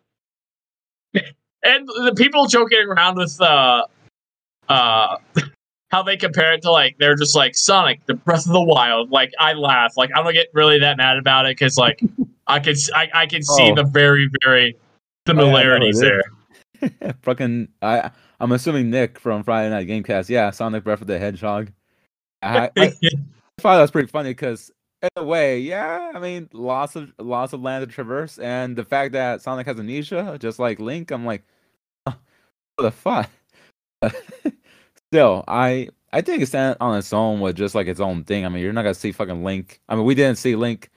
and 1.63 1.87
the 1.87 2.13
people 2.15 2.47
joking 2.47 2.85
around 2.87 3.17
with 3.17 3.39
uh 3.41 3.85
uh 4.69 5.17
how 5.91 6.03
they 6.03 6.17
compare 6.17 6.53
it 6.53 6.61
to 6.63 6.71
like 6.71 6.97
they're 6.99 7.15
just 7.15 7.35
like 7.35 7.55
Sonic, 7.55 8.05
the 8.05 8.13
Breath 8.13 8.45
of 8.45 8.51
the 8.51 8.61
Wild. 8.61 9.09
Like 9.11 9.31
I 9.39 9.53
laugh, 9.53 9.95
like 9.97 10.09
I 10.15 10.21
don't 10.23 10.33
get 10.33 10.47
really 10.53 10.79
that 10.79 10.97
mad 10.97 11.17
about 11.17 11.45
it 11.45 11.57
because 11.57 11.77
like 11.77 12.01
I 12.47 12.59
can 12.59 12.75
I, 12.93 13.09
I 13.13 13.25
can 13.25 13.43
see 13.43 13.71
Oh. 13.71 13.75
the 13.75 13.83
very 13.83 14.29
very 14.43 14.75
similarities 15.27 16.01
it 16.01 16.07
is. 16.07 16.23
there. 16.81 17.13
Fucking, 17.23 17.69
I 17.81 18.11
I'm 18.39 18.51
assuming 18.51 18.89
Nick 18.89 19.19
from 19.19 19.43
Friday 19.43 19.69
Night 19.69 19.87
Gamecast. 19.87 20.29
Yeah, 20.29 20.51
Sonic 20.51 20.83
Breath 20.83 21.01
of 21.01 21.07
the 21.07 21.17
Hedgehog. 21.17 21.71
I, 22.43 22.65
I, 22.65 22.69
I 22.77 22.89
thought 23.59 23.75
that 23.77 23.81
was 23.81 23.91
pretty 23.91 24.09
funny 24.09 24.29
because 24.29 24.71
in 25.01 25.09
a 25.15 25.23
way, 25.23 25.59
yeah, 25.59 26.11
I 26.13 26.19
mean, 26.19 26.49
lots 26.53 26.95
of 26.95 27.11
lots 27.19 27.53
of 27.53 27.61
land 27.61 27.87
to 27.87 27.93
traverse, 27.93 28.39
and 28.39 28.75
the 28.75 28.85
fact 28.85 29.13
that 29.13 29.41
Sonic 29.41 29.67
has 29.67 29.79
amnesia, 29.79 30.37
just 30.39 30.59
like 30.59 30.79
Link, 30.79 31.11
I'm 31.11 31.25
like, 31.25 31.43
oh, 32.05 32.15
what 32.75 32.83
the 32.83 32.91
fuck. 32.91 33.29
Still, 35.11 35.43
I 35.47 35.89
I 36.11 36.21
think 36.21 36.41
it's 36.41 36.55
on 36.55 36.97
its 36.97 37.13
own 37.13 37.39
with 37.39 37.55
just 37.55 37.75
like 37.75 37.87
its 37.87 37.99
own 37.99 38.23
thing. 38.23 38.45
I 38.45 38.49
mean, 38.49 38.63
you're 38.63 38.73
not 38.73 38.83
gonna 38.83 38.93
see 38.93 39.11
fucking 39.11 39.43
Link. 39.43 39.81
I 39.87 39.95
mean, 39.95 40.05
we 40.05 40.15
didn't 40.15 40.37
see 40.37 40.55
Link, 40.55 40.89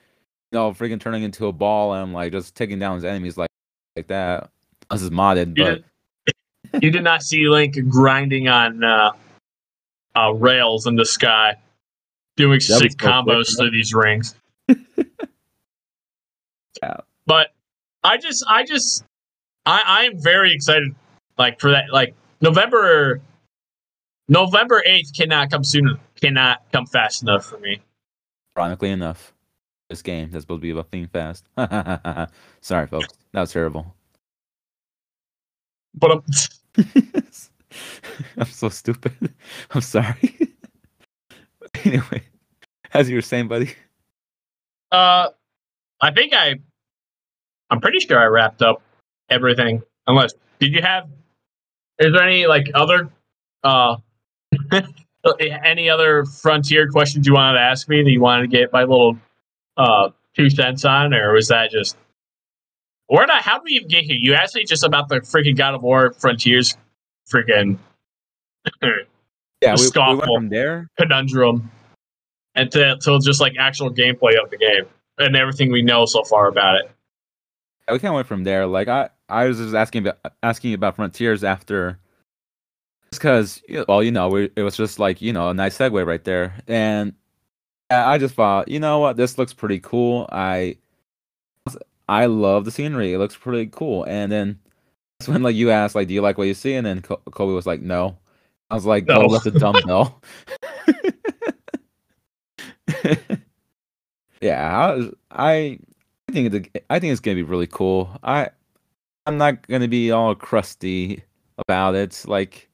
you 0.51 0.57
know, 0.57 0.71
freaking 0.71 0.99
turning 0.99 1.23
into 1.23 1.47
a 1.47 1.51
ball 1.51 1.93
and 1.93 2.13
like 2.13 2.31
just 2.31 2.55
taking 2.55 2.79
down 2.79 2.95
his 2.95 3.05
enemies 3.05 3.37
like 3.37 3.49
like 3.95 4.07
that. 4.07 4.49
This 4.89 5.01
is 5.01 5.09
modded, 5.09 5.57
You 5.57 5.63
but 5.63 5.83
did, 6.73 6.83
you 6.83 6.91
did 6.91 7.03
not 7.03 7.23
see 7.23 7.47
Link 7.47 7.77
grinding 7.87 8.47
on 8.47 8.83
uh, 8.83 9.11
uh, 10.15 10.31
rails 10.33 10.87
in 10.87 10.95
the 10.95 11.05
sky, 11.05 11.55
doing 12.41 12.59
That 12.67 12.79
sick 12.79 12.91
combos 12.97 13.55
through 13.57 13.71
these 13.71 13.93
rings. 13.93 14.35
Yeah. 16.81 16.97
But 17.27 17.53
I 18.03 18.17
just, 18.17 18.43
I 18.49 18.63
just, 18.63 19.03
I, 19.67 19.83
I 19.85 20.03
am 20.05 20.19
very 20.19 20.51
excited, 20.53 20.95
like 21.37 21.59
for 21.59 21.69
that, 21.71 21.91
like 21.91 22.15
November, 22.41 23.21
November 24.27 24.81
eighth 24.87 25.11
cannot 25.15 25.51
come 25.51 25.63
soon, 25.63 25.99
cannot 26.19 26.63
come 26.71 26.87
fast 26.87 27.21
enough 27.21 27.45
for 27.45 27.59
me. 27.59 27.79
ironically 28.57 28.89
enough, 28.89 29.31
this 29.89 30.01
game 30.01 30.31
that's 30.31 30.43
supposed 30.43 30.61
to 30.61 30.63
be 30.63 30.71
about 30.71 30.89
theme 30.89 31.07
fast. 31.07 31.45
Sorry, 32.61 32.87
folks, 32.87 33.13
that 33.33 33.41
was 33.41 33.51
terrible. 33.51 33.93
But 35.93 36.11
um, 36.11 36.23
I'm 38.37 38.45
so 38.47 38.69
stupid. 38.69 39.13
I'm 39.71 39.81
sorry. 39.81 40.49
anyway, 41.83 42.23
as 42.93 43.09
you 43.09 43.15
were 43.15 43.21
saying, 43.21 43.47
buddy. 43.47 43.73
uh, 44.91 45.29
I 46.01 46.11
think 46.11 46.33
I, 46.33 46.55
I'm 47.69 47.81
pretty 47.81 47.99
sure 47.99 48.19
I 48.19 48.25
wrapped 48.25 48.61
up 48.61 48.81
everything. 49.29 49.81
Unless, 50.07 50.33
did 50.59 50.73
you 50.73 50.81
have? 50.81 51.07
Is 51.99 52.13
there 52.13 52.23
any 52.23 52.47
like 52.47 52.71
other, 52.73 53.09
uh, 53.63 53.97
any 55.39 55.89
other 55.89 56.25
frontier 56.25 56.89
questions 56.89 57.27
you 57.27 57.33
wanted 57.33 57.59
to 57.59 57.63
ask 57.63 57.87
me 57.87 58.03
that 58.03 58.09
you 58.09 58.21
wanted 58.21 58.41
to 58.41 58.47
get 58.47 58.73
my 58.73 58.81
little, 58.81 59.17
uh, 59.77 60.09
two 60.35 60.49
cents 60.49 60.83
on, 60.85 61.13
or 61.13 61.33
was 61.33 61.47
that 61.49 61.71
just? 61.71 61.97
Where 63.07 63.25
did 63.25 63.33
I? 63.33 63.41
How 63.41 63.59
did 63.59 63.65
we 63.65 63.71
even 63.73 63.89
get 63.89 64.05
here? 64.05 64.17
You 64.19 64.33
asked 64.33 64.55
me 64.55 64.63
just 64.63 64.83
about 64.83 65.09
the 65.09 65.17
freaking 65.17 65.55
God 65.55 65.75
of 65.75 65.83
War 65.83 66.13
Frontiers, 66.13 66.75
freaking 67.31 67.77
Yeah, 69.61 69.75
we, 69.77 69.89
we 69.93 70.15
went 70.15 70.23
from 70.23 70.49
there. 70.49 70.89
conundrum, 70.97 71.69
and 72.55 72.71
to, 72.71 72.97
to 72.97 73.19
just 73.19 73.41
like 73.41 73.53
actual 73.57 73.89
gameplay 73.91 74.41
of 74.41 74.49
the 74.49 74.57
game 74.57 74.85
and 75.17 75.35
everything 75.35 75.71
we 75.71 75.81
know 75.81 76.05
so 76.05 76.23
far 76.23 76.47
about 76.47 76.75
it. 76.75 76.91
We 77.91 77.99
kind 77.99 78.09
of 78.09 78.15
went 78.15 78.27
from 78.27 78.43
there. 78.43 78.67
Like 78.67 78.87
I, 78.87 79.09
I 79.27 79.45
was 79.45 79.57
just 79.57 79.75
asking 79.75 80.07
about 80.07 80.33
asking 80.43 80.73
about 80.73 80.95
Frontiers 80.95 81.43
after, 81.43 81.99
because 83.11 83.61
well, 83.87 84.01
you 84.03 84.11
know, 84.11 84.29
we, 84.29 84.49
it 84.55 84.61
was 84.61 84.77
just 84.77 84.99
like 84.99 85.21
you 85.21 85.33
know 85.33 85.49
a 85.49 85.53
nice 85.53 85.77
segue 85.77 86.05
right 86.05 86.23
there, 86.23 86.53
and 86.67 87.13
I 87.89 88.13
I 88.13 88.17
just 88.17 88.35
thought, 88.35 88.67
you 88.69 88.79
know 88.79 88.99
what, 88.99 89.17
this 89.17 89.37
looks 89.37 89.53
pretty 89.53 89.79
cool. 89.79 90.27
I, 90.31 90.77
I 92.07 92.25
love 92.25 92.65
the 92.65 92.71
scenery. 92.71 93.13
It 93.13 93.19
looks 93.19 93.35
pretty 93.35 93.67
cool. 93.67 94.03
And 94.05 94.31
then 94.31 94.59
that's 95.19 95.27
when 95.27 95.43
like 95.43 95.55
you 95.55 95.71
asked, 95.71 95.95
like, 95.95 96.07
do 96.07 96.13
you 96.13 96.21
like 96.21 96.37
what 96.37 96.47
you 96.47 96.53
see? 96.53 96.73
And 96.75 96.85
then 96.85 97.01
Kobe 97.01 97.53
was 97.53 97.65
like, 97.65 97.81
no. 97.81 98.17
I 98.69 98.75
was 98.75 98.85
like, 98.85 99.05
No. 99.05 99.23
oh, 99.23 99.31
that's 99.33 99.45
a 99.45 99.51
dumb 99.51 99.75
no. 99.85 100.15
yeah, 104.41 104.95
I, 104.95 105.09
I 105.31 105.79
think 106.31 106.51
the 106.51 106.81
I 106.89 106.99
think 106.99 107.11
it's 107.11 107.21
gonna 107.21 107.35
be 107.35 107.43
really 107.43 107.67
cool. 107.67 108.09
I 108.23 108.49
I'm 109.25 109.37
not 109.37 109.67
gonna 109.67 109.87
be 109.87 110.11
all 110.11 110.35
crusty 110.35 111.23
about 111.57 111.95
it. 111.95 112.23
Like, 112.27 112.69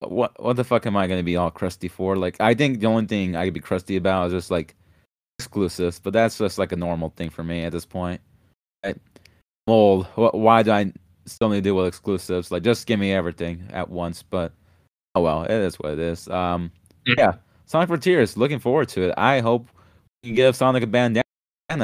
what 0.00 0.40
what 0.42 0.56
the 0.56 0.64
fuck 0.64 0.86
am 0.86 0.96
I 0.96 1.06
gonna 1.06 1.22
be 1.22 1.36
all 1.36 1.50
crusty 1.50 1.88
for? 1.88 2.16
Like, 2.16 2.36
I 2.40 2.54
think 2.54 2.80
the 2.80 2.86
only 2.86 3.06
thing 3.06 3.36
I 3.36 3.44
could 3.46 3.54
be 3.54 3.60
crusty 3.60 3.96
about 3.96 4.28
is 4.28 4.32
just 4.32 4.50
like 4.50 4.76
exclusives, 5.38 5.98
but 6.00 6.12
that's 6.12 6.38
just 6.38 6.58
like 6.58 6.72
a 6.72 6.76
normal 6.76 7.10
thing 7.16 7.30
for 7.30 7.44
me 7.44 7.64
at 7.64 7.72
this 7.72 7.86
point. 7.86 8.20
I, 8.84 8.90
I'm 8.90 9.00
old. 9.68 10.06
Why 10.16 10.62
do 10.62 10.72
I 10.72 10.92
still 11.26 11.48
need 11.48 11.56
to 11.56 11.62
deal 11.62 11.76
with 11.76 11.86
exclusives? 11.86 12.50
Like, 12.50 12.62
just 12.62 12.86
give 12.86 13.00
me 13.00 13.12
everything 13.12 13.68
at 13.72 13.88
once. 13.90 14.22
But 14.22 14.52
oh 15.14 15.22
well, 15.22 15.44
it 15.44 15.50
is 15.52 15.76
what 15.78 15.92
it 15.94 15.98
is. 16.00 16.28
Um, 16.28 16.70
Mm. 17.08 17.14
yeah, 17.18 17.32
Sonic 17.66 17.88
Frontiers. 17.88 18.36
Looking 18.36 18.58
forward 18.58 18.88
to 18.90 19.08
it. 19.08 19.14
I 19.16 19.40
hope 19.40 19.68
we 20.22 20.28
can 20.30 20.36
give 20.36 20.56
Sonic 20.56 20.82
a 20.82 20.86
bandana 20.86 21.22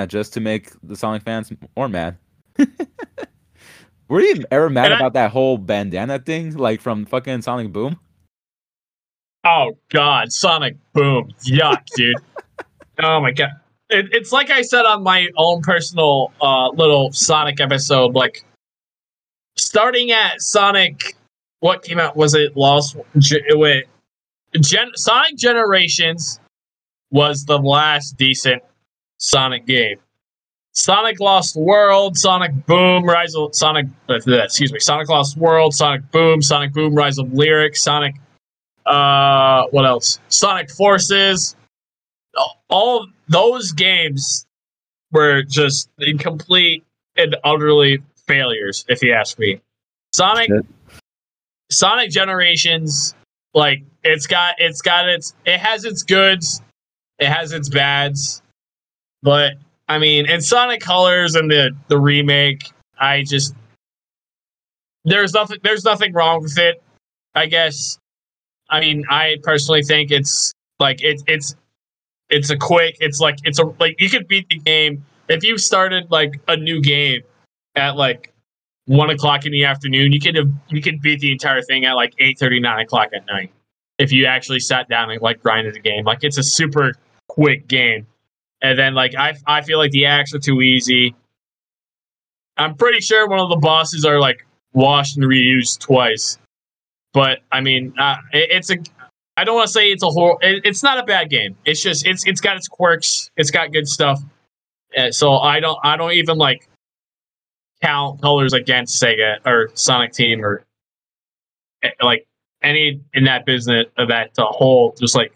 just 0.06 0.32
to 0.34 0.40
make 0.40 0.70
the 0.82 0.96
Sonic 0.96 1.22
fans 1.22 1.52
more 1.76 1.88
mad. 1.88 2.16
Were 4.08 4.20
you 4.20 4.44
ever 4.50 4.70
mad 4.70 4.86
And 4.86 4.94
I- 4.94 4.96
about 4.98 5.12
that 5.14 5.30
whole 5.30 5.58
bandana 5.58 6.18
thing, 6.18 6.56
like 6.56 6.80
from 6.80 7.04
fucking 7.06 7.42
Sonic 7.42 7.72
Boom? 7.72 7.98
Oh 9.44 9.78
God, 9.90 10.32
Sonic 10.32 10.76
Boom, 10.94 11.30
yuck, 11.46 11.84
dude. 11.94 12.16
oh 13.02 13.20
my 13.20 13.30
God, 13.32 13.50
it, 13.88 14.06
it's 14.12 14.32
like 14.32 14.50
I 14.50 14.62
said 14.62 14.84
on 14.84 15.02
my 15.02 15.28
own 15.36 15.62
personal 15.62 16.32
uh, 16.42 16.70
little 16.70 17.12
Sonic 17.12 17.60
episode. 17.60 18.14
Like 18.14 18.44
starting 19.56 20.10
at 20.10 20.40
Sonic, 20.40 21.14
what 21.60 21.82
came 21.82 21.98
out? 21.98 22.16
Was 22.16 22.34
it 22.34 22.56
Lost? 22.56 22.96
Ge- 23.18 23.36
wait, 23.50 23.84
Gen- 24.60 24.92
Sonic 24.94 25.36
Generations 25.36 26.40
was 27.10 27.44
the 27.44 27.58
last 27.58 28.16
decent 28.16 28.62
Sonic 29.18 29.66
game. 29.66 29.98
Sonic 30.72 31.18
Lost 31.18 31.56
World, 31.56 32.16
Sonic 32.16 32.52
Boom, 32.66 33.04
Rise 33.04 33.34
of 33.34 33.54
Sonic. 33.54 33.86
uh, 34.08 34.14
excuse 34.14 34.72
me, 34.72 34.78
Sonic 34.78 35.08
Lost 35.08 35.36
World, 35.36 35.74
Sonic 35.74 36.08
Boom, 36.12 36.40
Sonic 36.40 36.72
Boom, 36.72 36.94
Rise 36.94 37.18
of 37.18 37.32
Lyric, 37.32 37.76
Sonic. 37.76 38.14
Uh, 38.86 39.66
what 39.70 39.84
else? 39.84 40.20
Sonic 40.28 40.70
Forces. 40.70 41.56
All 42.68 43.06
those 43.28 43.72
games 43.72 44.46
were 45.10 45.42
just 45.42 45.90
incomplete 45.98 46.84
and 47.16 47.36
utterly 47.42 48.02
failures, 48.26 48.84
if 48.88 49.02
you 49.02 49.12
ask 49.12 49.38
me. 49.38 49.60
Sonic, 50.12 50.48
Shit. 50.48 50.66
Sonic 51.70 52.10
Generations, 52.10 53.14
like 53.54 53.82
it's 54.02 54.26
got 54.26 54.56
it's 54.58 54.82
got 54.82 55.08
its 55.08 55.34
it 55.44 55.58
has 55.58 55.84
its 55.84 56.02
goods, 56.02 56.62
it 57.18 57.28
has 57.28 57.52
its 57.52 57.68
bads, 57.68 58.42
but 59.22 59.54
I 59.88 59.98
mean, 59.98 60.26
and 60.28 60.44
Sonic 60.44 60.80
Colors 60.80 61.34
and 61.34 61.50
the 61.50 61.70
the 61.88 61.98
remake, 61.98 62.70
I 62.98 63.22
just 63.22 63.54
there's 65.04 65.32
nothing 65.32 65.58
there's 65.62 65.84
nothing 65.84 66.12
wrong 66.12 66.42
with 66.42 66.58
it. 66.58 66.82
I 67.34 67.46
guess. 67.46 67.98
I 68.70 68.80
mean, 68.80 69.04
I 69.08 69.36
personally 69.42 69.82
think 69.82 70.10
it's 70.10 70.52
like 70.78 71.02
it's 71.02 71.22
it's 71.26 71.56
it's 72.28 72.50
a 72.50 72.56
quick. 72.56 72.96
It's 73.00 73.20
like 73.20 73.38
it's 73.44 73.58
a 73.58 73.64
like 73.80 74.00
you 74.00 74.10
could 74.10 74.28
beat 74.28 74.48
the 74.48 74.58
game 74.58 75.04
if 75.28 75.42
you 75.42 75.56
started 75.58 76.10
like 76.10 76.40
a 76.48 76.56
new 76.56 76.80
game 76.82 77.22
at 77.74 77.96
like 77.96 78.32
one 78.88 79.10
o'clock 79.10 79.44
in 79.44 79.52
the 79.52 79.64
afternoon. 79.66 80.12
You 80.12 80.18
could 80.18 80.34
have 80.34 80.50
you 80.68 80.80
could 80.80 81.00
beat 81.02 81.20
the 81.20 81.30
entire 81.30 81.62
thing 81.62 81.84
at 81.84 81.92
like 81.92 82.14
eight 82.18 82.38
thirty 82.38 82.58
nine 82.58 82.80
o'clock 82.80 83.10
at 83.14 83.24
night 83.26 83.52
if 83.98 84.10
you 84.10 84.24
actually 84.24 84.60
sat 84.60 84.88
down 84.88 85.10
and 85.10 85.20
like 85.20 85.42
grinded 85.42 85.74
the 85.74 85.80
game. 85.80 86.04
Like 86.04 86.20
it's 86.22 86.38
a 86.38 86.42
super 86.42 86.94
quick 87.28 87.68
game. 87.68 88.06
And 88.62 88.78
then 88.78 88.94
like 88.94 89.14
I 89.14 89.34
I 89.46 89.60
feel 89.60 89.78
like 89.78 89.90
the 89.90 90.06
acts 90.06 90.34
are 90.34 90.38
too 90.38 90.62
easy. 90.62 91.14
I'm 92.56 92.74
pretty 92.74 93.00
sure 93.00 93.28
one 93.28 93.38
of 93.38 93.50
the 93.50 93.56
bosses 93.56 94.04
are 94.06 94.18
like 94.18 94.46
washed 94.72 95.18
and 95.18 95.26
reused 95.26 95.80
twice. 95.80 96.38
But 97.12 97.40
I 97.52 97.60
mean, 97.60 97.94
uh, 97.98 98.16
it, 98.32 98.50
it's 98.50 98.70
a. 98.70 98.78
I 99.36 99.44
don't 99.44 99.54
want 99.54 99.66
to 99.66 99.72
say 99.72 99.88
it's 99.90 100.02
a 100.02 100.08
whole. 100.08 100.38
It, 100.40 100.62
it's 100.64 100.82
not 100.82 100.98
a 100.98 101.04
bad 101.04 101.28
game. 101.28 101.56
It's 101.66 101.82
just 101.82 102.06
it's 102.06 102.26
it's 102.26 102.40
got 102.40 102.56
its 102.56 102.68
quirks. 102.68 103.30
It's 103.36 103.50
got 103.50 103.70
good 103.70 103.86
stuff. 103.86 104.20
Uh, 104.96 105.10
so 105.10 105.36
I 105.36 105.60
don't 105.60 105.78
I 105.84 105.96
don't 105.96 106.12
even 106.12 106.38
like 106.38 106.67
count 107.82 108.20
colors 108.20 108.52
against 108.52 109.00
Sega 109.02 109.44
or 109.46 109.70
Sonic 109.74 110.12
Team 110.12 110.44
or 110.44 110.64
eh, 111.82 111.90
like 112.02 112.26
any 112.62 113.00
in 113.14 113.24
that 113.24 113.46
business 113.46 113.86
of 113.96 114.08
that 114.08 114.30
whole 114.38 114.94
just 114.98 115.14
like 115.14 115.32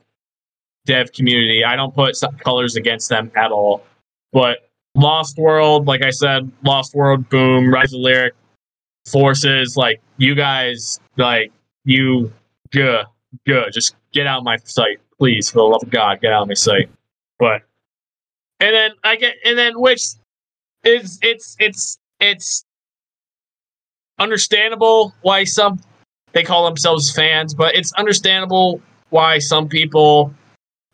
dev 0.87 1.13
community. 1.13 1.65
I 1.65 1.77
don't 1.77 1.95
put 1.95 2.17
colors 2.45 2.77
against 2.77 3.09
them 3.09 3.31
at 3.37 3.53
all. 3.53 3.85
But 4.33 4.69
Lost 4.95 5.39
World, 5.39 5.87
like 5.87 6.03
I 6.03 6.11
said, 6.11 6.51
Lost 6.65 6.95
World, 6.95 7.29
Boom, 7.29 7.73
Rise 7.73 7.93
of 7.93 8.01
Lyric, 8.01 8.35
Forces, 9.11 9.77
like 9.77 10.01
you 10.17 10.35
guys, 10.35 11.01
like 11.17 11.53
you, 11.85 12.33
good, 12.71 13.05
good. 13.47 13.73
Just 13.73 13.97
get 14.13 14.27
out 14.27 14.39
of 14.39 14.45
my 14.45 14.57
sight, 14.65 14.99
please, 15.19 15.51
for 15.51 15.59
the 15.59 15.65
love 15.65 15.83
of 15.83 15.91
God, 15.91 16.21
get 16.21 16.33
out 16.33 16.43
of 16.43 16.49
my 16.49 16.55
sight. 16.55 16.89
But 17.39 17.63
and 18.61 18.75
then 18.75 18.91
I 19.03 19.17
get 19.17 19.35
and 19.45 19.59
then 19.59 19.81
which 19.81 20.03
is 20.85 21.19
it's 21.23 21.57
it's 21.59 21.99
it's 22.23 22.65
understandable 24.19 25.15
why 25.23 25.45
some 25.45 25.81
they 26.33 26.43
call 26.43 26.65
themselves 26.65 27.13
fans, 27.15 27.53
but 27.53 27.75
it's 27.75 27.93
understandable 27.95 28.81
why 29.11 29.39
some 29.39 29.69
people 29.69 30.33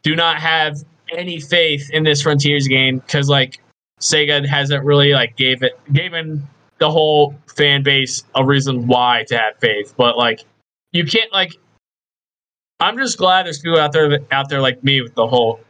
do 0.03 0.17
not 0.17 0.39
have 0.39 0.77
any 1.17 1.39
faith 1.39 1.89
in 1.93 2.03
this 2.03 2.23
Frontiers 2.23 2.67
game 2.67 2.99
because 2.99 3.29
like 3.29 3.61
Sega 4.01 4.45
hasn't 4.47 4.85
really 4.85 5.13
like 5.13 5.37
gave 5.37 5.63
it 5.63 5.79
given 5.93 6.47
the 6.79 6.91
whole 6.91 7.35
fan 7.57 7.83
base 7.83 8.25
a 8.35 8.45
reason 8.45 8.87
why 8.87 9.25
to 9.29 9.37
have 9.37 9.57
faith. 9.61 9.95
But 9.97 10.17
like 10.17 10.45
you 10.93 11.05
can't 11.05 11.33
like 11.33 11.53
I'm 12.81 12.97
just 12.97 13.19
glad 13.19 13.47
there's 13.47 13.61
people 13.61 13.79
out 13.79 13.93
there 13.93 14.19
out 14.33 14.49
there 14.49 14.61
like 14.61 14.83
me 14.83 15.03
with 15.03 15.15
the 15.15 15.27
whole 15.27 15.61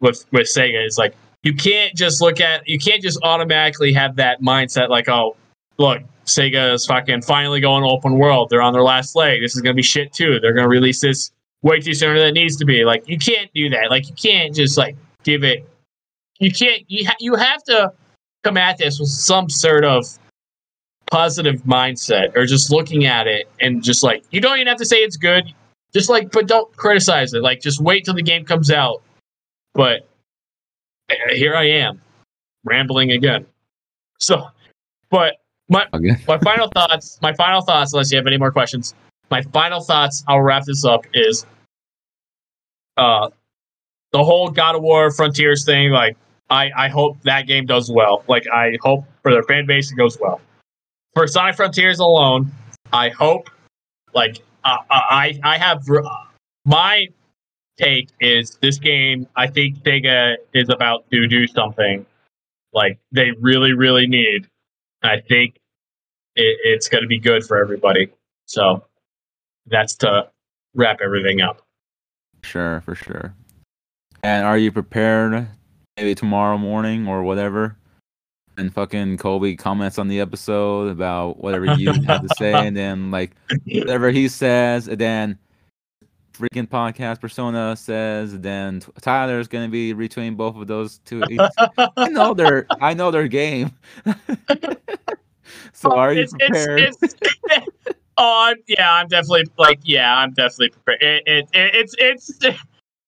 with 0.00 0.24
with 0.32 0.46
Sega. 0.46 0.84
is 0.86 0.98
like 0.98 1.14
you 1.42 1.54
can't 1.54 1.94
just 1.94 2.20
look 2.20 2.40
at 2.40 2.66
you 2.68 2.78
can't 2.78 3.02
just 3.02 3.18
automatically 3.22 3.92
have 3.92 4.16
that 4.16 4.40
mindset 4.40 4.88
like 4.88 5.08
oh 5.08 5.36
look 5.78 6.02
Sega 6.24 6.74
is 6.74 6.86
fucking 6.86 7.22
finally 7.22 7.60
going 7.60 7.82
open 7.82 8.16
world. 8.16 8.48
They're 8.48 8.62
on 8.62 8.72
their 8.72 8.82
last 8.82 9.16
leg. 9.16 9.40
This 9.40 9.56
is 9.56 9.60
gonna 9.60 9.74
be 9.74 9.82
shit 9.82 10.12
too. 10.12 10.38
They're 10.40 10.52
gonna 10.52 10.68
release 10.68 11.00
this 11.00 11.32
way 11.62 11.80
too 11.80 11.94
sooner 11.94 12.18
than 12.18 12.28
it 12.28 12.34
needs 12.34 12.56
to 12.56 12.64
be. 12.64 12.84
Like 12.84 13.08
you 13.08 13.18
can't 13.18 13.52
do 13.54 13.68
that. 13.70 13.90
Like 13.90 14.08
you 14.08 14.14
can't 14.14 14.54
just 14.54 14.78
like 14.78 14.96
give 15.24 15.42
it. 15.44 15.68
You 16.38 16.52
can't. 16.52 16.84
You 16.88 17.06
ha- 17.06 17.16
you 17.18 17.34
have 17.34 17.62
to 17.64 17.92
come 18.44 18.56
at 18.56 18.78
this 18.78 19.00
with 19.00 19.08
some 19.08 19.48
sort 19.48 19.84
of 19.84 20.04
positive 21.10 21.62
mindset 21.62 22.36
or 22.36 22.46
just 22.46 22.70
looking 22.70 23.04
at 23.04 23.26
it 23.26 23.48
and 23.60 23.82
just 23.82 24.02
like 24.02 24.24
you 24.30 24.40
don't 24.40 24.56
even 24.56 24.68
have 24.68 24.78
to 24.78 24.86
say 24.86 24.98
it's 24.98 25.16
good. 25.16 25.52
Just 25.92 26.08
like, 26.08 26.32
but 26.32 26.48
don't 26.48 26.74
criticize 26.76 27.34
it. 27.34 27.42
Like, 27.42 27.60
just 27.60 27.80
wait 27.80 28.04
till 28.04 28.14
the 28.14 28.22
game 28.22 28.44
comes 28.44 28.70
out. 28.70 29.02
But 29.74 30.08
here 31.32 31.54
I 31.54 31.64
am, 31.68 32.00
rambling 32.64 33.12
again. 33.12 33.46
So, 34.18 34.46
but 35.10 35.36
my 35.68 35.86
Okay. 35.92 36.16
my 36.28 36.38
final 36.38 36.68
thoughts. 36.68 37.18
My 37.22 37.32
final 37.32 37.60
thoughts. 37.62 37.92
Unless 37.92 38.12
you 38.12 38.18
have 38.18 38.26
any 38.26 38.38
more 38.38 38.52
questions, 38.52 38.94
my 39.30 39.42
final 39.42 39.80
thoughts. 39.80 40.24
I'll 40.28 40.40
wrap 40.40 40.64
this 40.64 40.84
up. 40.84 41.06
Is 41.14 41.46
uh 42.96 43.30
the 44.12 44.22
whole 44.22 44.50
God 44.50 44.76
of 44.76 44.82
War 44.82 45.10
Frontiers 45.10 45.64
thing. 45.64 45.90
Like, 45.90 46.16
I 46.50 46.70
I 46.76 46.88
hope 46.88 47.20
that 47.22 47.46
game 47.46 47.66
does 47.66 47.90
well. 47.90 48.24
Like, 48.28 48.44
I 48.52 48.78
hope 48.82 49.04
for 49.22 49.32
their 49.32 49.42
fan 49.44 49.66
base 49.66 49.90
it 49.90 49.96
goes 49.96 50.18
well. 50.20 50.40
For 51.14 51.26
Sonic 51.26 51.56
Frontiers 51.56 51.98
alone, 51.98 52.50
I 52.92 53.08
hope. 53.10 53.50
Like, 54.14 54.42
uh, 54.64 54.76
I 54.90 55.40
I 55.42 55.56
have 55.58 55.82
my 56.64 57.06
take 57.82 58.10
is 58.20 58.58
this 58.62 58.78
game. 58.78 59.26
I 59.36 59.46
think 59.46 59.82
Sega 59.82 60.36
is 60.54 60.68
about 60.68 61.10
to 61.10 61.26
do 61.26 61.46
something 61.46 62.06
like 62.72 62.98
they 63.10 63.32
really 63.40 63.72
really 63.72 64.06
need. 64.06 64.48
I 65.02 65.20
think 65.20 65.56
it, 66.36 66.56
it's 66.64 66.88
going 66.88 67.02
to 67.02 67.08
be 67.08 67.18
good 67.18 67.44
for 67.44 67.60
everybody. 67.60 68.10
So 68.46 68.84
that's 69.66 69.94
to 69.96 70.28
wrap 70.74 71.00
everything 71.02 71.40
up. 71.40 71.62
Sure, 72.44 72.80
for 72.82 72.94
sure. 72.94 73.34
And 74.22 74.46
are 74.46 74.58
you 74.58 74.72
prepared 74.72 75.48
maybe 75.96 76.14
tomorrow 76.14 76.58
morning 76.58 77.08
or 77.08 77.22
whatever? 77.22 77.76
And 78.58 78.72
fucking 78.72 79.16
Colby 79.16 79.56
comments 79.56 79.98
on 79.98 80.08
the 80.08 80.20
episode 80.20 80.90
about 80.90 81.42
whatever 81.42 81.74
you 81.74 81.92
have 82.06 82.22
to 82.22 82.28
say, 82.36 82.52
and 82.52 82.76
then 82.76 83.10
like 83.10 83.32
whatever 83.64 84.10
he 84.10 84.28
says, 84.28 84.88
and 84.88 84.98
then 84.98 85.38
freaking 86.32 86.68
podcast 86.68 87.20
persona 87.20 87.76
says, 87.76 88.38
then 88.40 88.80
Tyler's 89.00 89.48
gonna 89.48 89.68
be 89.68 89.94
retweeting 89.94 90.36
both 90.36 90.56
of 90.56 90.66
those 90.66 90.98
two. 91.04 91.22
I 91.96 92.08
know 92.08 92.34
they're 92.34 92.66
I 92.80 92.94
know 92.94 93.10
their 93.10 93.28
game. 93.28 93.72
so 95.72 95.90
oh, 95.92 95.96
are 95.96 96.12
you 96.12 96.22
It's- 96.22 96.34
it's- 96.40 96.66
prepared? 96.66 96.80
it's- 96.80 97.14
oh, 98.16 98.48
I'm, 98.50 98.56
yeah, 98.68 98.92
I'm 98.92 99.08
definitely 99.08 99.44
like, 99.58 99.80
yeah, 99.82 100.16
I'm 100.16 100.32
definitely 100.32 100.70
prepared. 100.70 101.02
It, 101.02 101.22
it, 101.26 101.48
it, 101.52 101.74
it's 101.74 101.94
it's 101.98 102.38
it, 102.44 102.56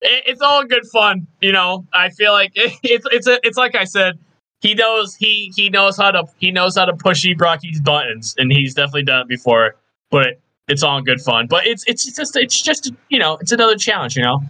it's 0.01 0.41
all 0.41 0.65
good 0.65 0.85
fun, 0.93 1.27
you 1.41 1.53
know. 1.53 1.87
I 1.93 2.11
feel 2.11 2.33
like 2.33 2.53
it, 2.55 2.73
it's 2.83 3.07
it's 3.11 3.27
a, 3.27 3.39
it's 3.43 3.57
like 3.57 3.75
I 3.75 3.85
said, 3.85 4.19
he 4.61 4.75
knows 4.75 5.15
he 5.15 5.53
he 5.57 5.71
knows 5.71 5.97
how 5.97 6.11
to 6.11 6.25
he 6.39 6.51
knows 6.51 6.77
how 6.77 6.85
to 6.85 6.95
push 6.95 7.25
Brocky's 7.27 7.81
buttons, 7.81 8.35
and 8.39 8.53
he's 8.53 8.75
definitely 8.75 9.05
done 9.05 9.23
it 9.23 9.29
before. 9.29 9.77
But 10.11 10.39
it's 10.69 10.83
all 10.83 11.01
good 11.01 11.21
fun. 11.21 11.47
But 11.47 11.67
it's 11.67 11.85
it's 11.87 12.05
just 12.15 12.37
it's 12.37 12.61
just 12.61 12.93
you 13.09 13.19
know 13.19 13.37
it's 13.41 13.53
another 13.53 13.77
challenge, 13.77 14.17
you 14.17 14.23
know. 14.23 14.43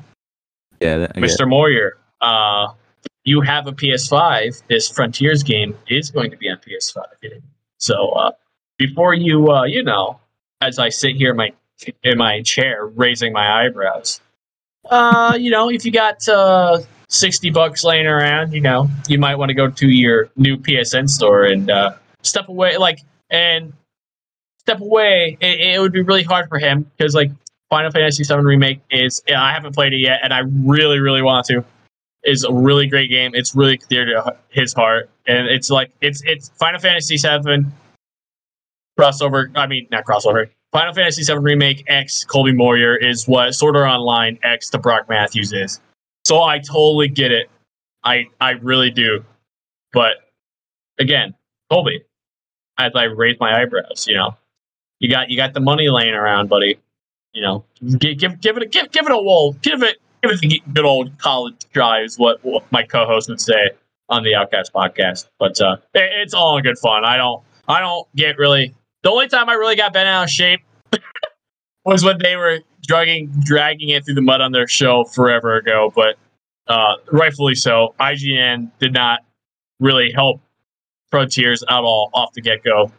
yeah, 0.80 0.98
that- 0.98 1.12
I 1.16 1.20
get 1.20 1.30
it. 1.30 1.38
Mr. 1.38 1.48
Moyer, 1.48 1.98
uh, 2.20 2.68
you 3.24 3.40
have 3.40 3.66
a 3.66 3.72
PS5. 3.72 4.62
This 4.68 4.88
Frontiers 4.88 5.42
game 5.42 5.76
is 5.88 6.10
going 6.10 6.30
to 6.30 6.36
be 6.36 6.48
on 6.48 6.58
PS5. 6.58 7.02
So 7.78 8.10
uh, 8.10 8.32
before 8.78 9.14
you, 9.14 9.50
uh, 9.50 9.64
you 9.64 9.82
know, 9.82 10.20
as 10.60 10.78
I 10.78 10.88
sit 10.88 11.16
here 11.16 11.30
in 11.30 11.36
my 11.36 11.52
in 12.02 12.18
my 12.18 12.42
chair 12.42 12.86
raising 12.86 13.32
my 13.32 13.64
eyebrows, 13.64 14.20
uh, 14.90 15.36
you 15.38 15.50
know, 15.50 15.70
if 15.70 15.84
you 15.84 15.90
got 15.90 16.26
uh, 16.28 16.80
sixty 17.08 17.50
bucks 17.50 17.84
laying 17.84 18.06
around, 18.06 18.52
you 18.52 18.60
know, 18.60 18.88
you 19.08 19.18
might 19.18 19.36
want 19.36 19.48
to 19.50 19.54
go 19.54 19.68
to 19.68 19.88
your 19.88 20.30
new 20.36 20.56
PSN 20.56 21.08
store 21.08 21.44
and 21.44 21.70
uh, 21.70 21.94
step 22.22 22.48
away, 22.48 22.76
like 22.76 23.00
and 23.30 23.72
step 24.66 24.80
away. 24.80 25.36
It, 25.40 25.60
it 25.60 25.80
would 25.80 25.92
be 25.92 26.02
really 26.02 26.22
hard 26.22 26.48
for 26.48 26.58
him 26.58 26.90
because 26.96 27.14
like 27.14 27.30
Final 27.70 27.90
Fantasy 27.90 28.24
VII 28.24 28.40
Remake 28.40 28.80
is 28.90 29.22
I 29.34 29.52
haven't 29.52 29.74
played 29.74 29.92
it 29.92 29.98
yet, 29.98 30.20
and 30.22 30.32
I 30.32 30.40
really, 30.64 31.00
really 31.00 31.22
want 31.22 31.46
to. 31.46 31.64
Is 32.24 32.42
a 32.44 32.52
really 32.52 32.86
great 32.86 33.10
game. 33.10 33.32
It's 33.34 33.54
really 33.54 33.78
dear 33.90 34.06
to 34.06 34.36
his 34.48 34.72
heart, 34.72 35.10
and 35.26 35.46
it's 35.46 35.70
like 35.70 35.90
it's 36.00 36.22
it's 36.24 36.48
Final 36.56 36.80
Fantasy 36.80 37.16
VII 37.16 37.66
crossover. 38.98 39.50
I 39.54 39.66
mean, 39.66 39.86
not 39.90 40.04
crossover. 40.06 40.48
Final 40.72 40.94
Fantasy 40.94 41.22
VII 41.22 41.38
Remake 41.38 41.84
X 41.86 42.24
Colby 42.24 42.52
Moyer 42.52 42.96
is 42.96 43.28
what 43.28 43.54
Sword 43.54 43.76
Art 43.76 43.88
Online 43.88 44.38
X 44.42 44.70
to 44.70 44.78
Brock 44.78 45.08
Matthews 45.08 45.52
is. 45.52 45.80
So 46.24 46.42
I 46.42 46.60
totally 46.60 47.08
get 47.08 47.30
it. 47.30 47.50
I 48.04 48.26
I 48.40 48.52
really 48.52 48.90
do. 48.90 49.22
But 49.92 50.16
again, 50.98 51.34
Colby, 51.70 52.04
as 52.78 52.92
I 52.94 53.04
raise 53.04 53.36
my 53.38 53.60
eyebrows, 53.60 54.06
you 54.08 54.14
know, 54.14 54.34
you 55.00 55.10
got 55.10 55.30
you 55.30 55.36
got 55.36 55.54
the 55.54 55.60
money 55.60 55.88
laying 55.88 56.14
around, 56.14 56.48
buddy 56.48 56.78
you 57.34 57.42
know, 57.42 57.64
give 57.98 58.16
give, 58.18 58.40
give 58.40 58.56
it 58.56 58.62
a 58.62 58.66
give, 58.66 58.90
give 58.92 59.04
it 59.04 59.12
a 59.12 59.18
wall, 59.18 59.52
give 59.60 59.82
it 59.82 59.98
give 60.22 60.32
it 60.32 60.40
the 60.40 60.62
good 60.72 60.84
old 60.84 61.18
college 61.18 61.54
try 61.72 62.00
is 62.00 62.18
what, 62.18 62.42
what 62.42 62.64
my 62.72 62.82
co-host 62.82 63.28
would 63.28 63.40
say 63.40 63.70
on 64.08 64.22
the 64.22 64.34
Outcast 64.34 64.72
podcast. 64.72 65.28
But 65.38 65.60
uh, 65.60 65.76
it, 65.92 66.10
it's 66.22 66.32
all 66.32 66.56
in 66.56 66.62
good 66.62 66.78
fun. 66.78 67.04
I 67.04 67.16
don't 67.16 67.42
I 67.68 67.80
don't 67.80 68.06
get 68.14 68.38
really 68.38 68.74
the 69.02 69.10
only 69.10 69.28
time 69.28 69.48
I 69.48 69.54
really 69.54 69.76
got 69.76 69.92
bent 69.92 70.08
out 70.08 70.24
of 70.24 70.30
shape 70.30 70.60
was 71.84 72.04
when 72.04 72.18
they 72.22 72.36
were 72.36 72.60
dragging 72.82 73.32
dragging 73.40 73.88
it 73.90 74.04
through 74.04 74.14
the 74.14 74.22
mud 74.22 74.40
on 74.40 74.52
their 74.52 74.68
show 74.68 75.04
forever 75.04 75.56
ago. 75.56 75.92
But 75.94 76.16
uh, 76.68 76.94
rightfully 77.12 77.56
so, 77.56 77.94
IGN 78.00 78.70
did 78.78 78.92
not 78.92 79.20
really 79.80 80.12
help 80.12 80.40
Frontiers 81.10 81.62
at 81.68 81.80
all 81.80 82.10
off 82.14 82.32
the 82.32 82.40
get 82.40 82.62
go 82.62 82.90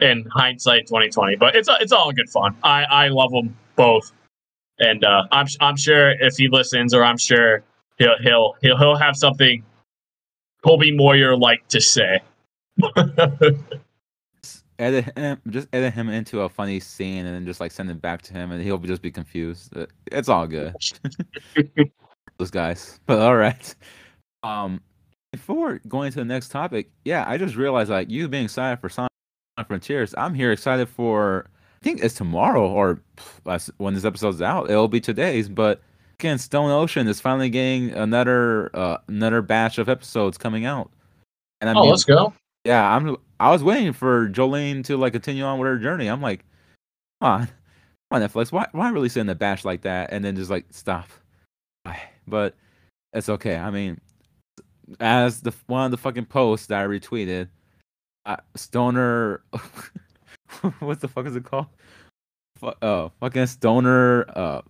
in 0.00 0.24
hindsight 0.32 0.86
2020 0.86 1.36
but 1.36 1.54
it's 1.54 1.68
it's 1.80 1.92
all 1.92 2.12
good 2.12 2.28
fun 2.28 2.54
i 2.62 2.84
i 2.84 3.08
love 3.08 3.30
them 3.30 3.54
both 3.76 4.12
and 4.78 5.04
uh 5.04 5.24
i'm 5.32 5.46
i'm 5.60 5.76
sure 5.76 6.10
if 6.20 6.36
he 6.36 6.48
listens 6.48 6.94
or 6.94 7.04
i'm 7.04 7.18
sure 7.18 7.62
he'll 7.98 8.16
he'll 8.22 8.54
he'll, 8.62 8.76
he'll 8.78 8.96
have 8.96 9.16
something 9.16 9.62
colby 10.62 10.90
moyer 10.90 11.36
like 11.36 11.66
to 11.68 11.80
say 11.80 12.20
edit 14.80 15.16
him, 15.16 15.40
just 15.50 15.68
edit 15.72 15.92
him 15.92 16.08
into 16.08 16.40
a 16.40 16.48
funny 16.48 16.80
scene 16.80 17.26
and 17.26 17.34
then 17.34 17.44
just 17.46 17.60
like 17.60 17.70
send 17.70 17.90
it 17.90 18.00
back 18.00 18.22
to 18.22 18.32
him 18.32 18.50
and 18.50 18.62
he'll 18.62 18.78
just 18.78 19.02
be 19.02 19.10
confused. 19.10 19.76
Uh, 19.76 19.86
It's 20.10 20.28
all 20.28 20.46
good. 20.46 20.74
Those 22.38 22.50
guys. 22.50 22.98
But 23.06 23.18
all 23.20 23.36
right. 23.36 23.74
Um 24.42 24.80
before 25.32 25.80
going 25.86 26.10
to 26.10 26.18
the 26.18 26.24
next 26.24 26.48
topic, 26.48 26.90
yeah, 27.04 27.24
I 27.28 27.36
just 27.38 27.54
realized 27.54 27.90
like 27.90 28.10
you 28.10 28.26
being 28.26 28.44
excited 28.44 28.80
for 28.80 28.88
Sonic 28.88 29.09
Frontiers, 29.64 30.14
I'm 30.16 30.34
here 30.34 30.52
excited 30.52 30.88
for 30.88 31.46
I 31.80 31.84
think 31.84 32.02
it's 32.02 32.14
tomorrow 32.14 32.68
or 32.68 33.00
when 33.78 33.94
this 33.94 34.04
episode's 34.04 34.42
out, 34.42 34.70
it'll 34.70 34.88
be 34.88 35.00
today's, 35.00 35.48
but 35.48 35.80
again, 36.18 36.38
Stone 36.38 36.70
Ocean 36.70 37.08
is 37.08 37.20
finally 37.20 37.50
getting 37.50 37.90
another 37.92 38.74
uh, 38.74 38.98
another 39.08 39.42
batch 39.42 39.78
of 39.78 39.88
episodes 39.88 40.38
coming 40.38 40.64
out. 40.64 40.90
And 41.60 41.70
I 41.70 41.74
oh 41.74 41.82
mean, 41.82 41.90
let's 41.90 42.04
go 42.04 42.32
yeah, 42.64 42.94
I'm. 42.94 43.16
I 43.38 43.50
was 43.50 43.64
waiting 43.64 43.92
for 43.92 44.28
Jolyne 44.28 44.82
to 44.84 44.96
like 44.96 45.12
continue 45.12 45.44
on 45.44 45.58
with 45.58 45.66
her 45.66 45.78
journey. 45.78 46.08
I'm 46.08 46.20
like, 46.20 46.44
come 47.20 47.32
on, 47.32 47.46
come 47.46 47.52
on 48.12 48.22
Netflix. 48.22 48.52
Why, 48.52 48.66
why 48.72 48.90
it 49.16 49.16
in 49.16 49.28
a 49.28 49.34
batch 49.34 49.64
like 49.64 49.82
that 49.82 50.12
and 50.12 50.24
then 50.24 50.36
just 50.36 50.50
like 50.50 50.66
stop? 50.70 51.08
But 52.26 52.54
it's 53.12 53.28
okay. 53.28 53.56
I 53.56 53.70
mean, 53.70 53.98
as 55.00 55.40
the 55.40 55.54
one 55.66 55.86
of 55.86 55.90
the 55.90 55.96
fucking 55.96 56.26
posts 56.26 56.66
that 56.66 56.80
I 56.80 56.86
retweeted, 56.86 57.48
uh, 58.30 58.36
Stoner, 58.54 59.42
what 60.80 61.00
the 61.00 61.08
fuck 61.08 61.26
is 61.26 61.36
it 61.36 61.44
called? 61.44 61.66
Oh, 62.82 63.10
fucking 63.20 63.46
Stoner, 63.46 64.24
uh, 64.36 64.62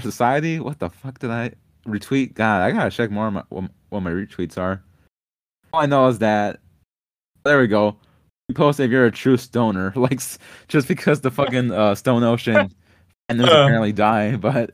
Society. 0.00 0.60
What 0.60 0.78
the 0.78 0.88
fuck 0.90 1.18
did 1.18 1.30
I 1.30 1.52
retweet? 1.86 2.34
God, 2.34 2.62
I 2.62 2.70
gotta 2.70 2.90
check 2.90 3.10
more 3.10 3.26
on 3.26 3.34
my, 3.34 3.44
what 3.90 4.00
my 4.00 4.10
retweets 4.10 4.56
are. 4.56 4.82
All 5.72 5.82
I 5.82 5.86
know 5.86 6.08
is 6.08 6.18
that 6.20 6.60
there 7.44 7.60
we 7.60 7.66
go. 7.66 7.96
post 8.54 8.80
if 8.80 8.90
you're 8.90 9.06
a 9.06 9.10
true 9.12 9.36
stoner, 9.36 9.92
like 9.96 10.20
just 10.68 10.88
because 10.88 11.20
the 11.20 11.30
fucking 11.30 11.70
uh, 11.72 11.94
Stone 11.94 12.22
Ocean 12.24 12.70
and 13.28 13.40
Uh. 13.40 13.44
apparently 13.44 13.92
die. 13.92 14.36
But 14.36 14.72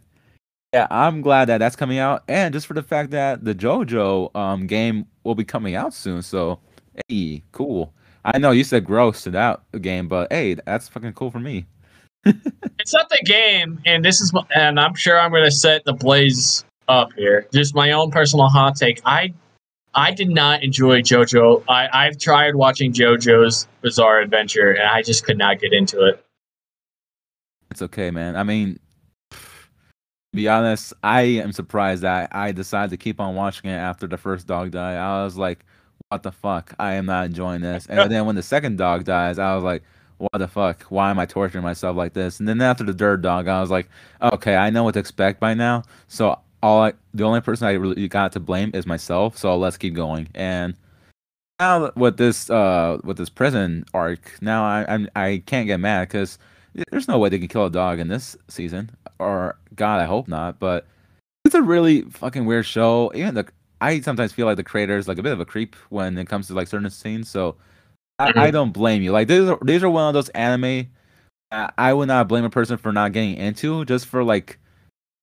yeah, 0.72 0.86
I'm 0.90 1.22
glad 1.22 1.46
that 1.46 1.58
that's 1.58 1.76
coming 1.76 1.98
out, 1.98 2.22
and 2.28 2.52
just 2.52 2.66
for 2.66 2.74
the 2.74 2.82
fact 2.82 3.10
that 3.10 3.44
the 3.44 3.54
JoJo 3.54 4.34
um 4.36 4.66
game 4.66 5.06
will 5.24 5.34
be 5.34 5.44
coming 5.44 5.74
out 5.74 5.92
soon. 5.94 6.22
So 6.22 6.60
hey, 7.08 7.42
cool. 7.52 7.92
I 8.26 8.38
know 8.38 8.50
you 8.50 8.64
said 8.64 8.84
gross 8.84 9.22
to 9.22 9.30
that 9.30 9.60
game, 9.80 10.08
but 10.08 10.32
hey, 10.32 10.54
that's 10.54 10.88
fucking 10.88 11.12
cool 11.12 11.30
for 11.30 11.40
me. 11.40 11.66
It's 12.78 12.92
not 12.92 13.08
the 13.08 13.22
game, 13.24 13.80
and 13.84 14.04
this 14.04 14.20
is, 14.20 14.32
and 14.54 14.78
I'm 14.78 14.94
sure 14.94 15.18
I'm 15.18 15.32
gonna 15.32 15.50
set 15.50 15.84
the 15.84 15.92
blaze 15.92 16.64
up 16.86 17.12
here. 17.14 17.48
Just 17.52 17.74
my 17.74 17.90
own 17.92 18.12
personal 18.12 18.48
hot 18.48 18.76
take. 18.76 19.00
I, 19.04 19.32
I 19.94 20.12
did 20.12 20.28
not 20.28 20.62
enjoy 20.62 21.00
JoJo. 21.00 21.64
I, 21.68 21.88
I've 21.92 22.18
tried 22.18 22.54
watching 22.54 22.92
JoJo's 22.92 23.66
Bizarre 23.80 24.20
Adventure, 24.20 24.70
and 24.70 24.88
I 24.88 25.02
just 25.02 25.24
could 25.24 25.38
not 25.38 25.58
get 25.58 25.72
into 25.72 26.04
it. 26.04 26.24
It's 27.72 27.82
okay, 27.82 28.12
man. 28.12 28.36
I 28.36 28.44
mean, 28.44 28.78
to 29.32 29.38
be 30.34 30.46
honest, 30.46 30.92
I 31.02 31.22
am 31.22 31.50
surprised 31.50 32.02
that 32.02 32.28
I 32.36 32.52
decided 32.52 32.90
to 32.90 32.98
keep 32.98 33.20
on 33.20 33.34
watching 33.34 33.70
it 33.70 33.74
after 33.74 34.06
the 34.06 34.18
first 34.18 34.46
dog 34.46 34.70
died. 34.70 34.96
I 34.96 35.24
was 35.24 35.36
like, 35.36 35.64
what 36.08 36.22
the 36.22 36.32
fuck? 36.32 36.74
I 36.78 36.94
am 36.94 37.06
not 37.06 37.26
enjoying 37.26 37.62
this. 37.62 37.86
And 37.86 38.10
then 38.10 38.26
when 38.26 38.36
the 38.36 38.42
second 38.42 38.78
dog 38.78 39.04
dies, 39.04 39.38
I 39.38 39.54
was 39.54 39.64
like, 39.64 39.82
what 40.18 40.38
the 40.38 40.48
fuck? 40.48 40.82
Why 40.84 41.10
am 41.10 41.18
I 41.18 41.26
torturing 41.26 41.64
myself 41.64 41.96
like 41.96 42.12
this? 42.12 42.38
And 42.38 42.48
then 42.48 42.60
after 42.60 42.84
the 42.84 42.92
third 42.92 43.22
dog, 43.22 43.48
I 43.48 43.60
was 43.60 43.70
like, 43.70 43.88
okay, 44.22 44.56
I 44.56 44.70
know 44.70 44.84
what 44.84 44.94
to 44.94 45.00
expect 45.00 45.40
by 45.40 45.54
now. 45.54 45.82
So 46.08 46.38
all 46.62 46.82
I, 46.82 46.92
the 47.12 47.24
only 47.24 47.40
person 47.40 47.66
I 47.66 47.72
really 47.72 48.08
got 48.08 48.32
to 48.32 48.40
blame 48.40 48.70
is 48.72 48.86
myself. 48.86 49.36
So 49.36 49.56
let's 49.56 49.76
keep 49.76 49.94
going. 49.94 50.28
And 50.34 50.74
now 51.58 51.90
with 51.96 52.18
this 52.18 52.50
uh 52.50 52.98
with 53.02 53.16
this 53.16 53.30
prison 53.30 53.84
arc, 53.92 54.38
now 54.40 54.64
I 54.64 54.86
I'm, 54.88 55.08
I 55.16 55.42
can't 55.46 55.66
get 55.66 55.80
mad 55.80 56.08
because 56.08 56.38
there's 56.90 57.08
no 57.08 57.18
way 57.18 57.28
they 57.28 57.38
can 57.38 57.48
kill 57.48 57.66
a 57.66 57.70
dog 57.70 57.98
in 57.98 58.08
this 58.08 58.36
season. 58.48 58.90
Or 59.18 59.58
God, 59.74 60.00
I 60.00 60.04
hope 60.04 60.28
not. 60.28 60.58
But 60.58 60.86
it's 61.44 61.54
a 61.54 61.62
really 61.62 62.02
fucking 62.02 62.46
weird 62.46 62.66
show. 62.66 63.12
Even 63.14 63.34
the 63.34 63.48
I 63.80 64.00
sometimes 64.00 64.32
feel 64.32 64.46
like 64.46 64.56
the 64.56 64.64
creator 64.64 64.96
is 64.96 65.08
like 65.08 65.18
a 65.18 65.22
bit 65.22 65.32
of 65.32 65.40
a 65.40 65.44
creep 65.44 65.76
when 65.90 66.16
it 66.18 66.28
comes 66.28 66.46
to 66.48 66.54
like 66.54 66.68
certain 66.68 66.88
scenes. 66.90 67.28
So 67.28 67.56
I, 68.18 68.32
I 68.36 68.50
don't 68.50 68.72
blame 68.72 69.02
you. 69.02 69.12
Like 69.12 69.28
these 69.28 69.48
are 69.48 69.58
these 69.62 69.82
are 69.82 69.90
one 69.90 70.08
of 70.08 70.14
those 70.14 70.28
anime. 70.30 70.88
I, 71.50 71.70
I 71.76 71.92
would 71.92 72.08
not 72.08 72.28
blame 72.28 72.44
a 72.44 72.50
person 72.50 72.76
for 72.78 72.92
not 72.92 73.12
getting 73.12 73.36
into 73.36 73.84
just 73.84 74.06
for 74.06 74.24
like. 74.24 74.58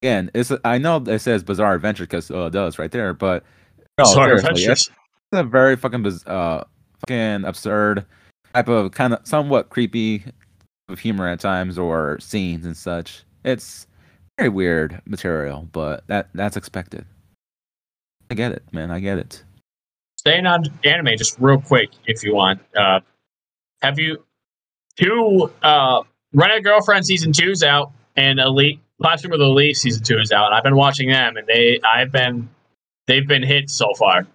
Again, 0.01 0.31
it's 0.33 0.51
I 0.65 0.79
know 0.79 0.97
it 0.97 1.19
says 1.19 1.45
bizarre 1.45 1.75
adventure 1.75 2.03
because 2.03 2.29
uh, 2.29 2.47
it 2.47 2.51
does 2.51 2.77
right 2.77 2.91
there, 2.91 3.13
but 3.13 3.45
no, 3.97 4.03
Bizarre 4.03 4.33
it's 4.33 4.89
a 5.31 5.43
very 5.43 5.77
fucking 5.77 6.03
biz- 6.03 6.25
uh 6.25 6.65
fucking 6.99 7.45
absurd 7.45 8.05
type 8.53 8.67
of 8.67 8.91
kind 8.91 9.13
of 9.13 9.25
somewhat 9.25 9.69
creepy 9.69 10.25
of 10.89 10.99
humor 10.99 11.27
at 11.27 11.39
times 11.39 11.77
or 11.77 12.19
scenes 12.19 12.65
and 12.65 12.75
such. 12.75 13.23
It's 13.45 13.87
very 14.37 14.49
weird 14.49 15.01
material, 15.05 15.69
but 15.71 16.05
that 16.07 16.29
that's 16.33 16.57
expected. 16.57 17.05
I 18.29 18.35
get 18.35 18.51
it, 18.51 18.63
man. 18.71 18.91
I 18.91 18.99
get 18.99 19.17
it. 19.17 19.43
Staying 20.17 20.45
on 20.45 20.63
anime, 20.83 21.17
just 21.17 21.37
real 21.39 21.59
quick, 21.59 21.89
if 22.05 22.23
you 22.23 22.33
want. 22.33 22.61
Uh, 22.75 23.01
have 23.81 23.99
you 23.99 24.23
two 24.97 25.51
uh, 25.61 26.03
Rent 26.33 26.53
a 26.53 26.61
Girlfriend 26.61 27.05
season 27.05 27.33
two's 27.33 27.63
out, 27.63 27.91
and 28.15 28.39
Elite 28.39 28.79
Classroom 29.01 29.31
with 29.31 29.41
Elite 29.41 29.75
season 29.75 30.03
two 30.03 30.19
is 30.19 30.31
out, 30.31 30.47
and 30.47 30.55
I've 30.55 30.63
been 30.63 30.75
watching 30.75 31.09
them, 31.09 31.37
and 31.37 31.45
they 31.47 31.79
I've 31.83 32.11
been 32.11 32.49
they've 33.07 33.27
been 33.27 33.43
hits 33.43 33.73
so 33.73 33.93
far. 33.97 34.25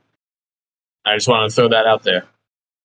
I 1.05 1.17
just 1.17 1.29
want 1.29 1.51
to 1.51 1.55
throw 1.55 1.69
that 1.71 1.87
out 1.87 2.03
there. 2.03 2.25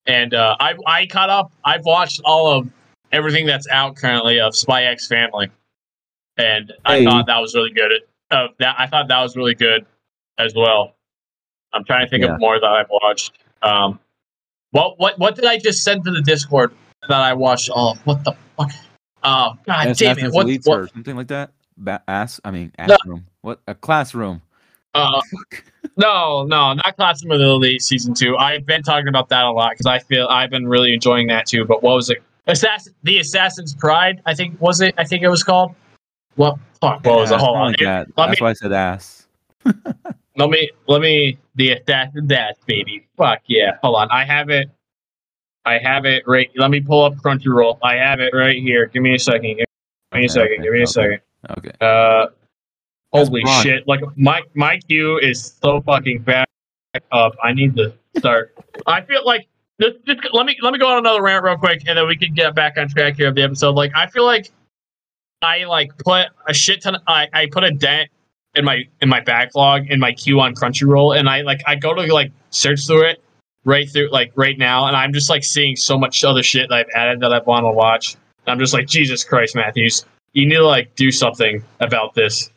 And 0.05 0.33
uh, 0.33 0.55
I 0.59 0.75
I 0.87 1.05
caught 1.05 1.29
up. 1.29 1.51
I've 1.63 1.83
watched 1.83 2.21
all 2.23 2.57
of 2.57 2.69
everything 3.11 3.45
that's 3.45 3.67
out 3.69 3.95
currently 3.97 4.39
of 4.39 4.55
Spy 4.55 4.85
X 4.85 5.07
Family, 5.07 5.51
and 6.37 6.71
I 6.85 7.03
thought 7.03 7.27
that 7.27 7.39
was 7.39 7.53
really 7.53 7.71
good. 7.71 7.91
Uh, 8.31 8.47
that 8.59 8.75
I 8.79 8.87
thought 8.87 9.09
that 9.09 9.21
was 9.21 9.35
really 9.35 9.55
good 9.55 9.85
as 10.37 10.53
well. 10.55 10.95
I'm 11.73 11.83
trying 11.83 12.05
to 12.05 12.09
think 12.09 12.23
Yeah. 12.23 12.33
of 12.35 12.39
more 12.39 12.59
that 12.59 12.65
I've 12.69 12.89
watched. 12.89 13.33
Um, 13.61 13.99
what 14.71 14.99
what 14.99 15.17
what 15.19 15.35
did 15.35 15.45
I 15.45 15.57
just 15.57 15.83
send 15.83 16.03
to 16.05 16.11
the 16.11 16.21
Discord 16.21 16.73
that 17.07 17.19
I 17.21 17.33
watched? 17.33 17.69
Oh, 17.73 17.95
what 18.05 18.23
the 18.23 18.33
fuck? 18.57 18.71
Oh, 19.23 19.53
god 19.65 19.95
damn 19.95 20.17
it! 20.19 20.31
What, 20.33 20.47
what 20.65 20.89
something 20.93 21.15
like 21.15 21.27
that. 21.27 21.51
Ba- 21.77 22.03
ass. 22.07 22.39
I 22.43 22.51
mean, 22.51 22.71
ass 22.77 22.89
No. 22.89 22.97
room. 23.05 23.25
What 23.41 23.59
a 23.67 23.73
classroom. 23.75 24.41
uh, 24.93 25.21
no, 25.97 26.43
no, 26.43 26.73
not 26.73 26.95
Classroom 26.97 27.31
of 27.31 27.39
the 27.39 27.45
Elite 27.45 27.81
season 27.81 28.13
two. 28.13 28.37
I've 28.37 28.65
been 28.65 28.83
talking 28.83 29.07
about 29.07 29.29
that 29.29 29.43
a 29.45 29.51
lot 29.51 29.71
because 29.71 29.85
I 29.87 29.99
feel 29.99 30.27
I've 30.27 30.49
been 30.51 30.67
really 30.67 30.93
enjoying 30.93 31.27
that 31.27 31.45
too. 31.47 31.65
But 31.65 31.81
what 31.81 31.95
was 31.95 32.09
it? 32.11 32.21
Assassin, 32.47 32.93
the 33.03 33.17
Assassin's 33.19 33.73
Pride. 33.73 34.21
I 34.25 34.33
think 34.35 34.59
was 34.61 34.81
it. 34.81 34.93
I 34.97 35.03
think 35.05 35.23
it 35.23 35.29
was 35.29 35.43
called. 35.43 35.73
What? 36.35 36.57
Fuck. 36.81 37.03
What 37.05 37.15
was 37.19 37.31
Yeah, 37.31 37.37
it? 37.37 37.39
Hold 37.41 37.57
on. 37.57 37.67
like 37.71 37.77
that. 37.79 38.07
That's 38.15 38.39
me- 38.39 38.43
why 38.45 38.49
I 38.51 38.53
said 38.53 38.71
ass. 38.73 39.27
Let 40.35 40.49
me 40.49 40.69
let 40.87 41.01
me 41.01 41.37
the 41.55 41.73
assassin 41.73 42.27
that 42.27 42.57
baby. 42.65 43.07
Fuck 43.17 43.41
yeah. 43.47 43.77
Hold 43.83 43.95
on. 43.97 44.09
I 44.11 44.25
have 44.25 44.49
it. 44.49 44.69
I 45.65 45.77
have 45.77 46.05
it 46.05 46.23
right. 46.27 46.49
Let 46.55 46.71
me 46.71 46.81
pull 46.81 47.03
up 47.03 47.15
Crunchyroll. 47.15 47.77
I 47.83 47.95
have 47.95 48.19
it 48.19 48.33
right 48.33 48.61
here. 48.61 48.87
Give 48.87 49.03
me 49.03 49.15
a 49.15 49.19
second. 49.19 49.57
Give 49.57 49.65
me 50.13 50.25
a 50.25 50.29
second. 50.29 50.53
okay, 50.53 50.63
Give 50.63 50.73
me 50.73 50.79
a 50.79 50.83
okay. 50.83 50.85
second. 50.85 51.19
Okay. 51.57 51.71
Uh, 51.79 52.27
That's 53.13 53.29
holy 53.29 53.43
shit! 53.61 53.87
Like 53.87 54.01
my 54.17 54.41
my 54.55 54.79
queue 54.79 55.19
is 55.19 55.57
so 55.61 55.81
fucking 55.81 56.23
back 56.23 56.49
up. 57.11 57.33
I 57.43 57.53
need 57.53 57.75
to 57.77 57.93
start. 58.17 58.57
I 58.87 59.01
feel 59.01 59.25
like 59.25 59.47
just, 59.79 60.03
just 60.05 60.19
let 60.33 60.45
me 60.45 60.57
let 60.61 60.73
me 60.73 60.79
go 60.79 60.87
on 60.87 60.97
another 60.99 61.21
rant 61.21 61.43
real 61.43 61.57
quick, 61.57 61.83
and 61.87 61.97
then 61.97 62.07
we 62.07 62.17
can 62.17 62.33
get 62.33 62.55
back 62.55 62.77
on 62.77 62.89
track 62.89 63.17
here 63.17 63.29
of 63.29 63.35
the 63.35 63.43
episode. 63.43 63.75
Like 63.75 63.91
I 63.95 64.07
feel 64.07 64.25
like 64.25 64.51
I 65.41 65.65
like 65.65 65.97
put 65.99 66.27
a 66.47 66.53
shit 66.53 66.81
ton. 66.81 66.97
I 67.07 67.27
I 67.33 67.47
put 67.51 67.63
a 67.63 67.71
dent 67.71 68.09
in 68.55 68.65
my 68.65 68.83
in 69.01 69.09
my 69.09 69.19
backlog 69.19 69.87
in 69.89 69.99
my 69.99 70.11
queue 70.11 70.39
on 70.39 70.53
Crunchyroll, 70.53 71.17
and 71.17 71.29
I 71.29 71.41
like 71.41 71.61
I 71.65 71.75
go 71.75 71.93
to 71.93 72.13
like 72.13 72.31
search 72.49 72.85
through 72.85 73.07
it 73.07 73.23
right 73.65 73.89
through 73.89 74.09
like 74.11 74.31
right 74.35 74.57
now, 74.57 74.87
and 74.87 74.95
I'm 74.95 75.13
just 75.13 75.29
like 75.29 75.43
seeing 75.43 75.75
so 75.75 75.97
much 75.97 76.23
other 76.23 76.43
shit 76.43 76.69
that 76.69 76.75
I've 76.75 76.89
added 76.95 77.19
that 77.21 77.33
I 77.33 77.39
want 77.39 77.65
to 77.65 77.71
watch. 77.71 78.15
I'm 78.47 78.59
just 78.59 78.73
like 78.73 78.87
Jesus 78.87 79.23
Christ, 79.23 79.55
Matthews, 79.55 80.05
you 80.33 80.45
need 80.45 80.55
to 80.55 80.65
like 80.65 80.95
do 80.95 81.11
something 81.11 81.63
about 81.79 82.13
this. 82.13 82.51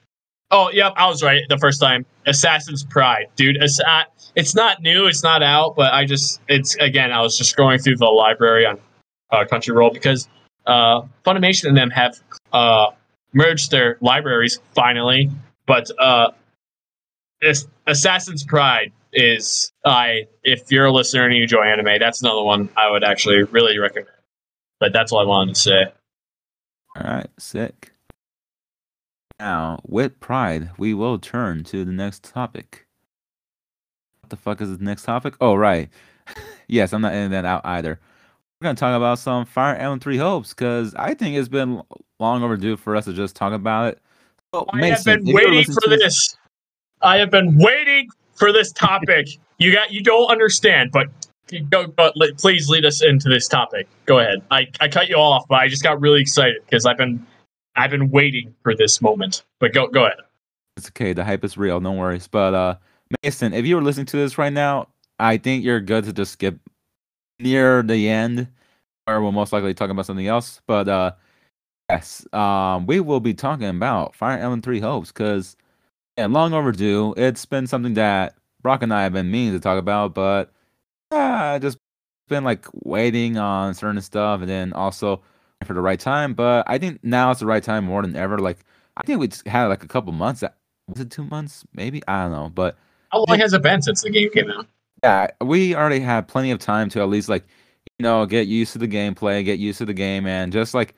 Oh, 0.50 0.70
yep, 0.70 0.92
I 0.96 1.08
was 1.08 1.22
right 1.22 1.42
the 1.48 1.58
first 1.58 1.80
time. 1.80 2.06
Assassin's 2.26 2.84
Pride, 2.84 3.26
dude. 3.36 3.56
It's 3.60 3.80
not, 3.80 4.06
it's 4.34 4.54
not 4.54 4.82
new, 4.82 5.06
it's 5.06 5.22
not 5.22 5.42
out, 5.42 5.76
but 5.76 5.92
I 5.92 6.04
just 6.04 6.40
it's 6.48 6.74
again, 6.76 7.12
I 7.12 7.20
was 7.20 7.38
just 7.38 7.56
going 7.56 7.78
through 7.78 7.96
the 7.96 8.06
library 8.06 8.66
on 8.66 8.78
uh, 9.30 9.44
Crunchyroll 9.44 9.92
because 9.92 10.28
uh, 10.66 11.02
Funimation 11.24 11.68
and 11.68 11.76
them 11.76 11.90
have 11.90 12.18
uh, 12.52 12.90
merged 13.32 13.70
their 13.70 13.98
libraries 14.00 14.60
finally. 14.74 15.30
But 15.66 15.90
uh, 15.98 16.30
Assassin's 17.86 18.44
Pride 18.44 18.92
is 19.12 19.72
I 19.84 20.26
if 20.44 20.70
you're 20.70 20.86
a 20.86 20.92
listener 20.92 21.24
and 21.24 21.34
you 21.34 21.42
enjoy 21.42 21.62
anime, 21.62 21.98
that's 21.98 22.22
another 22.22 22.42
one 22.42 22.68
I 22.76 22.90
would 22.90 23.04
actually 23.04 23.42
really 23.44 23.78
recommend. 23.78 24.08
But 24.78 24.92
that's 24.92 25.12
all 25.12 25.20
I 25.20 25.24
wanted 25.24 25.54
to 25.54 25.60
say. 25.60 25.84
All 26.96 27.02
right. 27.02 27.28
Sick. 27.38 27.92
Now, 29.38 29.80
with 29.86 30.18
pride, 30.20 30.70
we 30.78 30.94
will 30.94 31.18
turn 31.18 31.64
to 31.64 31.84
the 31.84 31.92
next 31.92 32.24
topic. 32.24 32.86
What 34.20 34.30
the 34.30 34.36
fuck 34.36 34.60
is 34.60 34.76
the 34.76 34.84
next 34.84 35.04
topic? 35.04 35.34
Oh, 35.40 35.54
right. 35.54 35.90
yes, 36.68 36.92
I'm 36.92 37.02
not 37.02 37.12
editing 37.12 37.32
that 37.32 37.44
out 37.44 37.60
either. 37.64 38.00
We're 38.60 38.66
gonna 38.66 38.76
talk 38.76 38.96
about 38.96 39.18
some 39.18 39.44
Fire 39.44 39.76
Emblem 39.76 40.00
Three 40.00 40.16
Hopes 40.16 40.54
because 40.54 40.94
I 40.94 41.12
think 41.12 41.36
it's 41.36 41.48
been 41.48 41.82
long 42.18 42.42
overdue 42.42 42.76
for 42.76 42.96
us 42.96 43.04
to 43.04 43.12
just 43.12 43.36
talk 43.36 43.52
about 43.52 43.92
it. 43.92 44.02
So, 44.56 44.64
I 44.72 44.86
have 44.86 45.04
been 45.04 45.22
waiting 45.26 45.64
for 45.64 45.80
to 45.82 45.90
this. 45.90 46.34
I 47.02 47.18
have 47.18 47.30
been 47.30 47.58
waiting 47.58 48.08
for 48.36 48.52
this 48.52 48.72
topic. 48.72 49.28
you 49.58 49.70
got 49.70 49.92
you 49.92 50.02
don't 50.02 50.30
understand, 50.30 50.92
but 50.92 51.08
you 51.50 51.62
go, 51.62 51.86
but 51.86 52.16
le- 52.16 52.32
please 52.34 52.70
lead 52.70 52.86
us 52.86 53.02
into 53.02 53.28
this 53.28 53.48
topic. 53.48 53.86
Go 54.06 54.18
ahead. 54.18 54.38
I, 54.50 54.66
I 54.80 54.88
cut 54.88 55.08
you 55.08 55.16
off, 55.16 55.44
but 55.46 55.56
I 55.56 55.68
just 55.68 55.82
got 55.82 56.00
really 56.00 56.22
excited 56.22 56.56
because 56.64 56.86
I've 56.86 56.96
been 56.96 57.24
I've 57.76 57.90
been 57.90 58.10
waiting 58.10 58.54
for 58.62 58.74
this 58.74 59.02
moment. 59.02 59.44
But 59.58 59.74
go 59.74 59.88
go 59.88 60.06
ahead. 60.06 60.20
It's 60.78 60.88
okay. 60.88 61.12
The 61.12 61.22
hype 61.24 61.44
is 61.44 61.58
real. 61.58 61.78
No 61.80 61.92
worries. 61.92 62.26
But 62.26 62.54
uh, 62.54 62.76
Mason, 63.22 63.52
if 63.52 63.66
you 63.66 63.76
were 63.76 63.82
listening 63.82 64.06
to 64.06 64.16
this 64.16 64.38
right 64.38 64.52
now, 64.52 64.88
I 65.18 65.36
think 65.36 65.64
you're 65.64 65.80
good 65.80 66.04
to 66.04 66.14
just 66.14 66.32
skip 66.32 66.58
near 67.40 67.82
the 67.82 68.08
end, 68.08 68.48
or 69.06 69.20
we'll 69.20 69.32
most 69.32 69.52
likely 69.52 69.74
talk 69.74 69.90
about 69.90 70.06
something 70.06 70.26
else. 70.26 70.62
But 70.66 70.88
uh, 70.88 71.12
yes, 71.90 72.26
um, 72.32 72.86
we 72.86 73.00
will 73.00 73.20
be 73.20 73.34
talking 73.34 73.66
about 73.68 74.14
Fire 74.14 74.38
Emblem 74.38 74.62
Three 74.62 74.80
Hopes 74.80 75.12
because 75.12 75.56
yeah, 76.16 76.26
long 76.26 76.52
overdue. 76.52 77.14
It's 77.16 77.44
been 77.46 77.66
something 77.66 77.94
that 77.94 78.34
Brock 78.62 78.82
and 78.82 78.92
I 78.92 79.02
have 79.02 79.12
been 79.12 79.30
meaning 79.30 79.52
to 79.52 79.60
talk 79.60 79.78
about, 79.78 80.14
but 80.14 80.52
uh, 81.10 81.58
just 81.58 81.78
been 82.28 82.44
like 82.44 82.66
waiting 82.84 83.36
on 83.36 83.74
certain 83.74 84.00
stuff, 84.00 84.40
and 84.40 84.48
then 84.48 84.72
also 84.72 85.22
for 85.64 85.74
the 85.74 85.80
right 85.80 86.00
time. 86.00 86.34
But 86.34 86.64
I 86.68 86.78
think 86.78 87.02
now 87.02 87.30
it's 87.30 87.40
the 87.40 87.46
right 87.46 87.62
time 87.62 87.84
more 87.84 88.02
than 88.02 88.16
ever. 88.16 88.38
Like 88.38 88.58
I 88.96 89.02
think 89.06 89.20
we 89.20 89.28
just 89.28 89.46
had 89.46 89.66
like 89.66 89.84
a 89.84 89.88
couple 89.88 90.12
months. 90.12 90.42
Was 90.88 91.00
it 91.00 91.10
two 91.10 91.24
months? 91.24 91.64
Maybe 91.74 92.02
I 92.08 92.24
don't 92.24 92.32
know. 92.32 92.48
But 92.48 92.76
How 93.10 93.24
long 93.24 93.38
has 93.38 93.52
it 93.52 93.62
been 93.62 93.82
since 93.82 94.02
the 94.02 94.10
game 94.10 94.30
came 94.30 94.50
out? 94.50 94.66
yeah, 95.02 95.28
we 95.42 95.74
already 95.74 96.00
had 96.00 96.26
plenty 96.28 96.50
of 96.50 96.58
time 96.58 96.88
to 96.90 97.00
at 97.00 97.08
least 97.08 97.28
like 97.28 97.44
you 97.98 98.02
know, 98.02 98.26
get 98.26 98.46
used 98.46 98.72
to 98.72 98.78
the 98.78 98.88
gameplay, 98.88 99.44
get 99.44 99.58
used 99.58 99.78
to 99.78 99.86
the 99.86 99.94
game, 99.94 100.26
and 100.26 100.52
just 100.52 100.74
like 100.74 100.94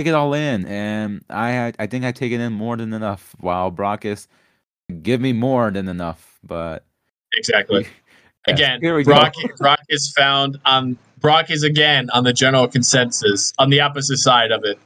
take 0.00 0.06
it 0.06 0.14
all 0.14 0.32
in. 0.32 0.64
And 0.66 1.22
I 1.28 1.72
I 1.78 1.86
think 1.86 2.04
I 2.04 2.12
take 2.12 2.32
it 2.32 2.40
in 2.40 2.52
more 2.52 2.76
than 2.76 2.92
enough. 2.92 3.34
While 3.40 3.70
Brock 3.70 4.04
is 4.04 4.28
give 5.02 5.20
me 5.20 5.32
more 5.32 5.70
than 5.70 5.88
enough, 5.88 6.38
but 6.42 6.84
exactly. 7.34 7.86
Yes, 8.46 8.58
again, 8.58 8.80
Brock 9.04 9.34
go. 9.34 9.54
Brock 9.58 9.80
is 9.90 10.14
found 10.16 10.58
on 10.64 10.96
Brock 11.18 11.50
is 11.50 11.62
again 11.62 12.08
on 12.14 12.24
the 12.24 12.32
general 12.32 12.66
consensus 12.66 13.52
on 13.58 13.68
the 13.68 13.82
opposite 13.82 14.16
side 14.16 14.50
of 14.50 14.64
it. 14.64 14.78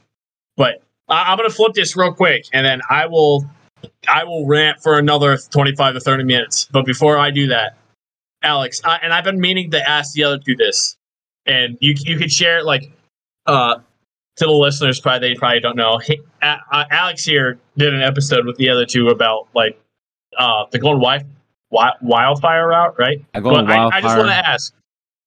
But 0.57 0.83
I, 1.07 1.31
I'm 1.31 1.37
gonna 1.37 1.49
flip 1.49 1.71
this 1.73 1.95
real 1.95 2.11
quick, 2.13 2.47
and 2.51 2.65
then 2.65 2.81
I 2.89 3.05
will 3.05 3.49
I 4.09 4.25
will 4.25 4.45
rant 4.45 4.83
for 4.83 4.99
another 4.99 5.37
25 5.37 5.93
to 5.93 5.99
30 6.01 6.25
minutes. 6.25 6.67
But 6.69 6.85
before 6.85 7.17
I 7.17 7.31
do 7.31 7.47
that, 7.47 7.77
Alex, 8.43 8.81
I, 8.83 8.97
and 8.97 9.13
I've 9.13 9.23
been 9.23 9.39
meaning 9.39 9.71
to 9.71 9.89
ask 9.89 10.11
the 10.13 10.25
other 10.25 10.37
two 10.37 10.57
this, 10.57 10.97
and 11.45 11.77
you 11.79 11.95
you 11.97 12.17
could 12.17 12.33
share 12.33 12.57
it 12.57 12.65
like 12.65 12.91
uh 13.45 13.77
to 14.37 14.45
the 14.45 14.51
listeners. 14.51 14.99
Probably 14.99 15.29
they 15.29 15.35
probably 15.35 15.59
don't 15.59 15.75
know. 15.77 15.97
He, 15.97 16.19
A- 16.41 16.57
uh, 16.71 16.85
Alex 16.91 17.23
here 17.23 17.57
did 17.77 17.93
an 17.93 18.01
episode 18.01 18.45
with 18.45 18.57
the 18.57 18.69
other 18.69 18.85
two 18.85 19.07
about 19.09 19.47
like 19.53 19.79
uh 20.37 20.65
the 20.71 20.79
Golden 20.79 21.01
Wi- 21.01 21.25
Wi- 21.71 21.97
Wildfire 22.01 22.67
route, 22.67 22.97
right? 22.97 23.23
I 23.33 23.39
go 23.39 23.51
But 23.51 23.69
I, 23.69 23.87
I 23.87 24.01
just 24.01 24.17
want 24.17 24.29
to 24.29 24.47
ask, 24.47 24.73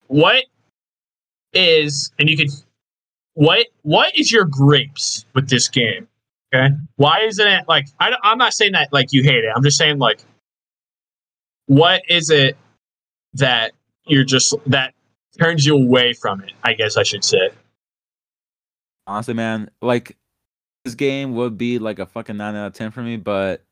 what 0.09 0.44
is, 1.52 2.12
and 2.18 2.28
you 2.28 2.36
could, 2.36 2.50
what 3.34 3.66
what 3.82 4.16
is 4.18 4.30
your 4.30 4.44
grapes 4.44 5.24
with 5.34 5.48
this 5.48 5.68
game? 5.68 6.09
Okay, 6.54 6.74
why 6.96 7.20
isn't 7.22 7.46
it 7.46 7.68
like 7.68 7.88
I, 8.00 8.14
I'm 8.22 8.38
not 8.38 8.52
saying 8.54 8.72
that 8.72 8.92
like 8.92 9.12
you 9.12 9.22
hate 9.22 9.44
it. 9.44 9.52
I'm 9.54 9.62
just 9.62 9.76
saying 9.78 9.98
like, 9.98 10.20
what 11.66 12.02
is 12.09 12.30
it 12.30 12.56
that 13.34 13.72
you're 14.06 14.24
just 14.24 14.54
that 14.66 14.94
turns 15.38 15.66
you 15.66 15.76
away 15.76 16.14
from 16.14 16.42
it? 16.42 16.52
I 16.64 16.72
guess 16.72 16.96
I 16.96 17.02
should 17.02 17.24
say. 17.24 17.50
Honestly, 19.09 19.34
man, 19.34 19.70
like 19.82 20.16
this 20.84 20.94
game 20.94 21.34
would 21.34 21.59
be 21.59 21.78
like 21.80 21.98
a 21.98 22.06
fucking 22.06 22.36
nine 22.36 22.54
out 22.54 22.68
of 22.68 22.72
ten 22.74 22.92
for 22.92 23.02
me, 23.02 23.16
but 23.16 23.64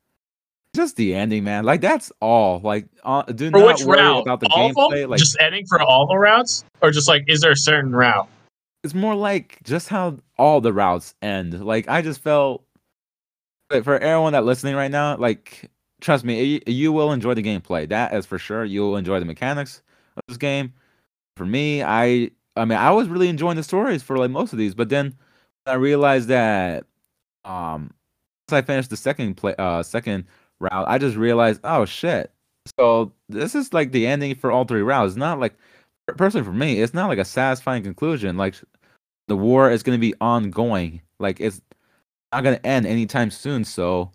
just 0.75 0.97
the 0.97 1.15
ending, 1.15 1.43
man. 1.43 1.63
Like 1.63 1.79
that's 1.79 2.11
all. 2.19 2.59
Like, 2.59 2.87
uh, 3.03 3.21
do 3.23 3.49
For 3.51 3.59
not 3.59 3.67
which 3.67 3.83
worry 3.85 4.01
route? 4.01 4.21
about 4.23 4.41
the 4.41 4.47
gameplay. 4.47 5.07
Like, 5.07 5.19
just 5.19 5.37
ending 5.39 5.65
for 5.65 5.81
all 5.81 6.07
the 6.07 6.17
routes, 6.17 6.65
or 6.81 6.91
just 6.91 7.07
like 7.07 7.23
is 7.27 7.41
there 7.41 7.51
a 7.51 7.55
certain 7.57 7.93
route? 7.93 8.27
it's 8.83 8.93
more 8.93 9.15
like 9.15 9.59
just 9.63 9.89
how 9.89 10.17
all 10.37 10.61
the 10.61 10.71
routes 10.71 11.13
end. 11.21 11.65
Like, 11.65 11.89
I 11.89 12.01
just 12.01 12.21
felt 12.21 12.63
like, 13.71 13.83
for 13.83 13.97
everyone 13.97 14.33
that 14.33 14.45
listening 14.45 14.75
right 14.75 14.91
now, 14.91 15.17
like, 15.17 15.69
trust 15.99 16.23
me, 16.23 16.41
you, 16.43 16.61
you 16.67 16.93
will 16.93 17.11
enjoy 17.11 17.33
the 17.33 17.43
gameplay. 17.43 17.89
That 17.89 18.13
is 18.13 18.25
for 18.25 18.37
sure. 18.37 18.63
You'll 18.63 18.95
enjoy 18.95 19.19
the 19.19 19.25
mechanics 19.25 19.81
of 20.15 20.23
this 20.27 20.37
game. 20.37 20.73
For 21.35 21.45
me, 21.45 21.83
I, 21.83 22.31
I 22.55 22.63
mean, 22.65 22.77
I 22.77 22.91
was 22.91 23.09
really 23.09 23.27
enjoying 23.27 23.57
the 23.57 23.63
stories 23.63 24.03
for 24.03 24.17
like 24.17 24.31
most 24.31 24.53
of 24.53 24.59
these, 24.59 24.73
but 24.73 24.89
then 24.89 25.15
I 25.67 25.75
realized 25.75 26.27
that, 26.29 26.85
um, 27.45 27.91
once 28.49 28.63
I 28.63 28.65
finished 28.65 28.89
the 28.89 28.97
second 28.97 29.35
play, 29.35 29.55
uh, 29.57 29.83
second 29.83 30.25
route, 30.59 30.87
I 30.87 30.97
just 30.97 31.17
realized, 31.17 31.61
oh 31.63 31.85
shit. 31.85 32.31
So 32.77 33.13
this 33.29 33.55
is 33.55 33.73
like 33.73 33.91
the 33.91 34.07
ending 34.07 34.35
for 34.35 34.51
all 34.51 34.65
three 34.65 34.81
routes. 34.81 35.11
It's 35.11 35.17
not 35.17 35.39
like 35.39 35.55
personally 36.17 36.45
for 36.45 36.53
me, 36.53 36.81
it's 36.81 36.93
not 36.93 37.07
like 37.07 37.19
a 37.19 37.25
satisfying 37.25 37.83
conclusion. 37.83 38.37
Like 38.37 38.55
the 39.27 39.37
war 39.37 39.71
is 39.71 39.83
going 39.83 39.97
to 39.97 40.01
be 40.01 40.15
ongoing. 40.21 41.01
Like 41.19 41.39
it's 41.39 41.61
not 42.33 42.43
going 42.43 42.57
to 42.57 42.65
end 42.65 42.85
anytime 42.85 43.31
soon. 43.31 43.63
So 43.65 44.11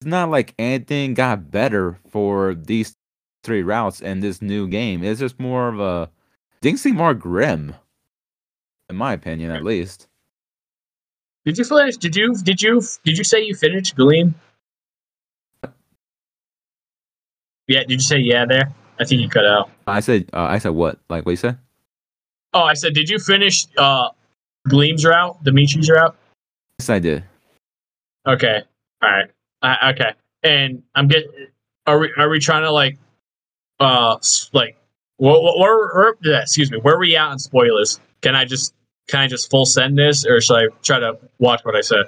it's 0.00 0.08
not 0.08 0.30
like 0.30 0.54
anything 0.58 1.14
got 1.14 1.50
better 1.50 1.98
for 2.10 2.54
these 2.54 2.96
three 3.42 3.62
routes 3.62 4.00
in 4.00 4.20
this 4.20 4.42
new 4.42 4.68
game. 4.68 5.04
It's 5.04 5.20
just 5.20 5.38
more 5.38 5.68
of 5.68 5.80
a 5.80 6.10
things 6.62 6.82
seem 6.82 6.96
more 6.96 7.14
grim, 7.14 7.74
in 8.88 8.96
my 8.96 9.12
opinion, 9.12 9.50
at 9.50 9.64
least. 9.64 10.08
Did 11.44 11.58
you 11.58 11.64
finish? 11.64 11.96
Did 11.96 12.16
you 12.16 12.34
did 12.36 12.62
you 12.62 12.82
did 13.04 13.18
you 13.18 13.24
say 13.24 13.42
you 13.42 13.54
finished 13.54 13.96
Gleam? 13.96 14.34
Yeah. 17.66 17.80
Did 17.80 17.90
you 17.90 17.98
say 18.00 18.18
yeah 18.18 18.46
there? 18.46 18.72
I 18.98 19.04
think 19.04 19.20
you 19.20 19.28
cut 19.28 19.44
out. 19.44 19.70
I 19.86 20.00
said, 20.00 20.30
uh, 20.32 20.42
I 20.42 20.58
said 20.58 20.70
what? 20.70 20.98
Like 21.10 21.26
what 21.26 21.32
you 21.32 21.36
said? 21.36 21.58
Oh, 22.52 22.62
I 22.62 22.74
said, 22.74 22.94
did 22.94 23.08
you 23.08 23.18
finish 23.18 23.66
uh 23.76 24.08
Gleam's 24.68 25.04
route, 25.04 25.42
Dimitri's 25.44 25.90
route? 25.90 26.16
Yes, 26.78 26.88
I 26.88 26.98
did. 26.98 27.24
Okay. 28.26 28.62
All 29.02 29.10
right. 29.10 29.30
Uh, 29.62 29.92
okay. 29.92 30.12
And 30.42 30.82
I'm 30.94 31.08
get. 31.08 31.24
Are 31.86 31.98
we 31.98 32.10
are 32.16 32.30
we 32.30 32.40
trying 32.40 32.62
to 32.62 32.70
like, 32.70 32.96
uh, 33.80 34.16
like, 34.52 34.78
what 35.18 35.42
what 35.42 35.58
where, 35.58 36.14
where 36.22 36.40
excuse 36.40 36.70
me, 36.70 36.78
where 36.78 36.94
are 36.94 36.98
we 36.98 37.14
at 37.16 37.26
on 37.26 37.38
spoilers? 37.38 38.00
Can 38.22 38.34
I 38.34 38.46
just 38.46 38.72
can 39.08 39.20
I 39.20 39.26
just 39.28 39.50
full 39.50 39.66
send 39.66 39.98
this, 39.98 40.24
or 40.26 40.40
should 40.40 40.56
I 40.56 40.66
try 40.82 40.98
to 41.00 41.18
watch 41.38 41.60
what 41.64 41.76
I 41.76 41.80
said? 41.80 42.06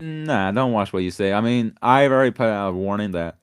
Nah, 0.00 0.50
don't 0.50 0.72
watch 0.72 0.92
what 0.92 1.02
you 1.02 1.10
say. 1.10 1.32
I 1.32 1.40
mean, 1.40 1.76
I've 1.80 2.10
already 2.10 2.30
put 2.32 2.48
out 2.48 2.70
a 2.70 2.72
warning 2.72 3.12
that 3.12 3.36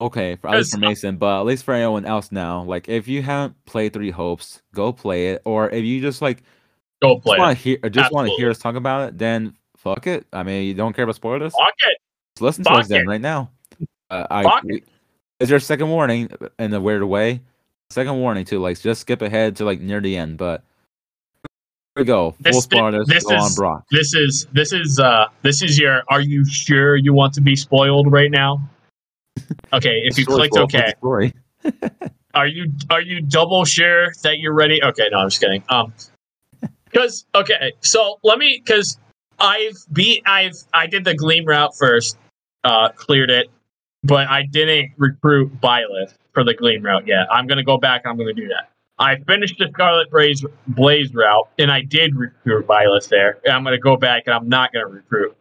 okay, 0.00 0.34
for 0.36 0.48
at 0.48 0.56
least 0.56 0.72
for 0.72 0.78
Mason, 0.78 1.16
but 1.16 1.40
at 1.40 1.46
least 1.46 1.64
for 1.64 1.74
anyone 1.74 2.04
else 2.04 2.32
now, 2.32 2.62
like 2.64 2.88
if 2.88 3.06
you 3.08 3.22
haven't 3.22 3.64
played 3.64 3.92
Three 3.92 4.10
Hopes, 4.10 4.60
go 4.74 4.92
play 4.92 5.30
it. 5.30 5.42
Or 5.44 5.70
if 5.70 5.84
you 5.84 6.00
just 6.00 6.20
like 6.20 6.42
Go 7.00 7.18
play. 7.20 7.36
just 7.36 7.40
want 7.40 7.56
to 7.58 7.62
hear 7.64 7.78
just 7.90 8.12
want 8.12 8.28
to 8.28 8.34
hear 8.36 8.50
us 8.50 8.58
talk 8.58 8.74
about 8.74 9.08
it, 9.08 9.18
then 9.18 9.56
fuck 9.76 10.06
it. 10.06 10.26
I 10.32 10.42
mean, 10.42 10.64
you 10.66 10.74
don't 10.74 10.94
care 10.94 11.04
about 11.04 11.16
spoilers? 11.16 11.52
Fuck 11.52 11.74
it. 11.88 11.98
Just 12.36 12.42
listen 12.42 12.64
to 12.64 12.70
fuck 12.70 12.80
us 12.80 12.88
then 12.88 13.06
right 13.06 13.20
now. 13.20 13.50
Uh, 14.10 14.26
I 14.30 14.60
we- 14.64 14.82
is 15.40 15.48
there 15.48 15.58
a 15.58 15.60
second 15.60 15.88
warning 15.88 16.30
in 16.58 16.72
a 16.74 16.80
weird 16.80 17.02
way? 17.04 17.40
Second 17.90 18.20
warning 18.20 18.44
too, 18.44 18.60
like 18.60 18.80
just 18.80 19.00
skip 19.02 19.22
ahead 19.22 19.56
to 19.56 19.64
like 19.64 19.80
near 19.80 20.00
the 20.00 20.16
end, 20.16 20.36
but 20.38 20.64
we 21.96 22.04
go. 22.04 22.30
Full 22.32 22.36
This- 22.40 22.64
spoilers. 22.64 23.06
this 23.06 23.24
go 23.24 23.34
on 23.36 23.46
is- 23.46 23.56
Brock. 23.56 23.84
This 23.90 24.14
is 24.14 24.46
this 24.52 24.72
is 24.72 24.98
uh 24.98 25.26
this 25.42 25.62
is 25.62 25.78
your. 25.78 26.02
Are 26.08 26.20
you 26.20 26.44
sure 26.44 26.96
you 26.96 27.12
want 27.12 27.34
to 27.34 27.40
be 27.40 27.56
spoiled 27.56 28.10
right 28.10 28.30
now? 28.30 28.60
Okay, 29.74 30.02
if 30.04 30.18
you 30.18 30.24
Story 30.24 30.48
clicked 30.50 30.54
spoil 30.54 30.66
for 30.68 30.76
the 30.76 30.82
okay, 30.82 30.92
Story. 30.98 31.34
are 32.34 32.46
you 32.46 32.70
are 32.90 33.00
you 33.00 33.22
double 33.22 33.64
sure 33.64 34.12
that 34.22 34.38
you're 34.38 34.52
ready? 34.52 34.82
Okay, 34.82 35.08
no, 35.10 35.18
I'm 35.20 35.30
just 35.30 35.40
kidding. 35.40 35.62
Um, 35.70 35.94
because 36.84 37.24
okay, 37.34 37.72
so 37.80 38.18
let 38.22 38.38
me 38.38 38.60
because 38.62 38.98
I've 39.38 39.76
beat 39.90 40.22
I've 40.26 40.56
I 40.74 40.86
did 40.86 41.04
the 41.04 41.14
Gleam 41.14 41.46
route 41.46 41.74
first, 41.78 42.18
uh, 42.64 42.90
cleared 42.90 43.30
it, 43.30 43.48
but 44.04 44.28
I 44.28 44.42
didn't 44.42 44.92
recruit 44.98 45.58
Byleth 45.62 46.12
for 46.34 46.44
the 46.44 46.52
Gleam 46.52 46.82
route 46.82 47.06
yet. 47.06 47.26
I'm 47.32 47.46
gonna 47.46 47.64
go 47.64 47.78
back. 47.78 48.02
I'm 48.04 48.18
gonna 48.18 48.34
do 48.34 48.48
that. 48.48 48.68
I 49.02 49.16
finished 49.26 49.58
the 49.58 49.68
Scarlet 49.72 50.10
Blaze 50.12 50.44
Blaze 50.68 51.12
route, 51.12 51.48
and 51.58 51.72
I 51.72 51.82
did 51.82 52.14
recruit 52.14 52.68
Byleth 52.68 53.08
there. 53.08 53.40
And 53.44 53.52
I'm 53.52 53.64
gonna 53.64 53.78
go 53.78 53.96
back, 53.96 54.22
and 54.26 54.34
I'm 54.34 54.48
not 54.48 54.72
gonna 54.72 54.86
recruit 54.86 55.36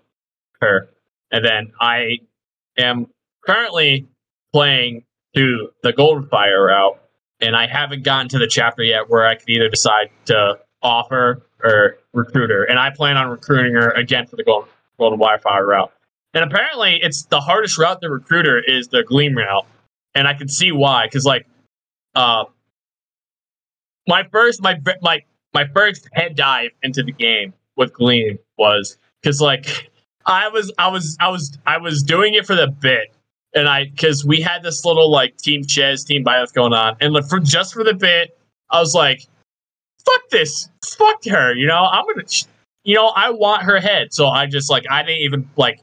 her. 0.62 0.89
And 1.32 1.45
then 1.45 1.72
I 1.80 2.18
am 2.80 3.05
currently 3.45 4.07
playing 4.51 5.03
to 5.36 5.70
the 5.84 5.93
Golden 5.93 6.28
Fire 6.28 6.66
route, 6.66 6.99
and 7.39 7.55
I 7.55 7.68
haven't 7.68 8.03
gotten 8.03 8.30
to 8.30 8.39
the 8.39 8.47
chapter 8.47 8.82
yet 8.82 9.09
where 9.09 9.28
I 9.28 9.36
can 9.36 9.47
either 9.51 9.70
decide 9.70 10.09
to 10.26 10.57
offer 10.82 11.43
or 11.64 11.97
recruit 12.14 12.49
her. 12.49 12.64
And 12.64 12.80
I 12.80 12.89
plan 12.89 13.16
on 13.16 13.30
recruiting 13.30 13.76
her 13.76 13.91
again 13.91 14.26
for 14.26 14.38
the 14.38 14.43
Golden 14.43 14.70
Golden 14.97 15.20
Wildfire 15.20 15.68
route. 15.68 15.93
And 16.34 16.43
apparently, 16.43 16.97
it's 16.99 17.26
the 17.26 17.39
hardest 17.39 17.78
route 17.78 18.01
to 18.01 18.09
recruit 18.09 18.47
her 18.47 18.59
is 18.59 18.88
the 18.88 19.03
Gleam 19.03 19.38
route, 19.38 19.68
and 20.16 20.28
I 20.28 20.34
can 20.34 20.47
see 20.47 20.72
why. 20.72 21.05
Because 21.05 21.26
like, 21.26 21.45
uh, 22.16 22.45
my 24.08 24.24
first 24.32 24.62
my 24.62 24.80
my 25.02 25.22
my 25.54 25.68
first 25.74 26.08
head 26.14 26.36
dive 26.36 26.72
into 26.84 27.04
the 27.04 27.12
game 27.12 27.54
with 27.76 27.93
Gleam 27.93 28.38
was 28.58 28.97
because 29.22 29.41
like 29.41 29.89
I 30.26 30.47
was 30.49 30.72
I 30.78 30.88
was 30.88 31.18
I 31.20 31.30
was 31.30 31.58
I 31.66 31.78
was 31.78 32.04
doing 32.04 32.34
it 32.34 32.45
for 32.45 32.56
the 32.56 32.68
bit 32.68 33.14
and 33.54 33.68
I 33.68 33.86
because 33.86 34.26
we 34.26 34.41
had 34.41 34.64
this 34.64 34.86
little 34.86 35.12
like 35.12 35.38
team 35.38 35.64
Shez 35.64 36.06
team 36.06 36.24
bias 36.24 36.52
going 36.52 36.74
on, 36.74 36.95
and 37.02 37.14
like, 37.14 37.28
for 37.28 37.39
just 37.39 37.74
for 37.74 37.84
the 37.84 37.93
bit, 37.93 38.38
I 38.70 38.80
was 38.80 38.93
like, 38.93 39.28
"Fuck 40.06 40.30
this, 40.30 40.70
fuck 40.86 41.24
her," 41.26 41.54
you 41.56 41.68
know. 41.68 41.86
I'm 41.91 42.06
gonna, 42.06 42.28
you 42.84 42.95
know, 42.95 43.08
I 43.08 43.30
want 43.32 43.64
her 43.64 43.80
head, 43.80 44.14
so 44.14 44.28
I 44.28 44.45
just 44.45 44.70
like 44.70 44.86
I 44.89 45.04
didn't 45.04 45.22
even 45.22 45.49
like. 45.58 45.80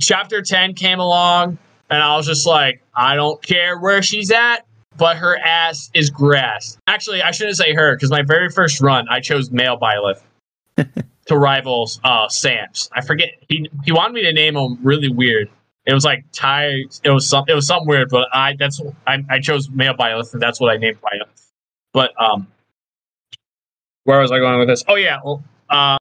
Chapter 0.00 0.42
ten 0.42 0.74
came 0.74 1.00
along, 1.00 1.58
and 1.90 2.00
I 2.00 2.16
was 2.16 2.26
just 2.26 2.46
like, 2.46 2.82
I 2.94 3.16
don't 3.16 3.42
care 3.42 3.80
where 3.80 4.00
she's 4.00 4.30
at, 4.30 4.64
but 4.98 5.16
her 5.16 5.38
ass 5.38 5.90
is 5.94 6.10
grass. 6.10 6.76
Actually, 6.86 7.22
I 7.22 7.30
shouldn't 7.30 7.56
say 7.56 7.72
her 7.72 7.94
because 7.94 8.10
my 8.10 8.22
very 8.22 8.50
first 8.50 8.80
run, 8.80 9.08
I 9.08 9.20
chose 9.20 9.50
male 9.50 9.78
Byleth 9.78 10.20
to 11.26 11.38
rival 11.38 11.90
uh, 12.04 12.28
Sam's. 12.28 12.90
I 12.92 13.00
forget 13.00 13.30
he 13.48 13.70
he 13.84 13.92
wanted 13.92 14.14
me 14.14 14.22
to 14.22 14.32
name 14.32 14.56
him 14.56 14.78
really 14.82 15.08
weird. 15.08 15.48
It 15.86 15.94
was 15.94 16.04
like 16.04 16.24
Ty. 16.32 16.84
It 17.04 17.10
was 17.10 17.26
some. 17.26 17.44
It 17.48 17.54
was 17.54 17.66
something 17.66 17.88
weird, 17.88 18.08
but 18.10 18.28
I 18.32 18.56
that's 18.58 18.80
I, 19.06 19.24
I 19.30 19.40
chose 19.40 19.70
male 19.70 19.94
Byleth, 19.94 20.34
and 20.34 20.42
that's 20.42 20.60
what 20.60 20.70
I 20.70 20.76
named 20.76 20.98
Byleth. 21.00 21.46
But 21.94 22.12
um, 22.20 22.48
where 24.04 24.20
was 24.20 24.30
I 24.30 24.38
going 24.38 24.58
with 24.58 24.68
this? 24.68 24.84
Oh 24.88 24.96
yeah, 24.96 25.20
well, 25.24 25.42
uh, 25.70 25.96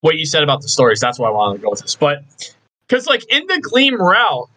what 0.00 0.16
you 0.16 0.24
said 0.24 0.42
about 0.42 0.62
the 0.62 0.68
stories. 0.68 1.00
That's 1.00 1.18
why 1.18 1.28
I 1.28 1.32
wanted 1.32 1.58
to 1.58 1.62
go 1.64 1.70
with 1.70 1.82
this. 1.82 1.94
But 1.94 2.22
because 2.88 3.06
like 3.06 3.24
in 3.30 3.46
the 3.46 3.58
Gleam 3.60 4.00
route, 4.00 4.48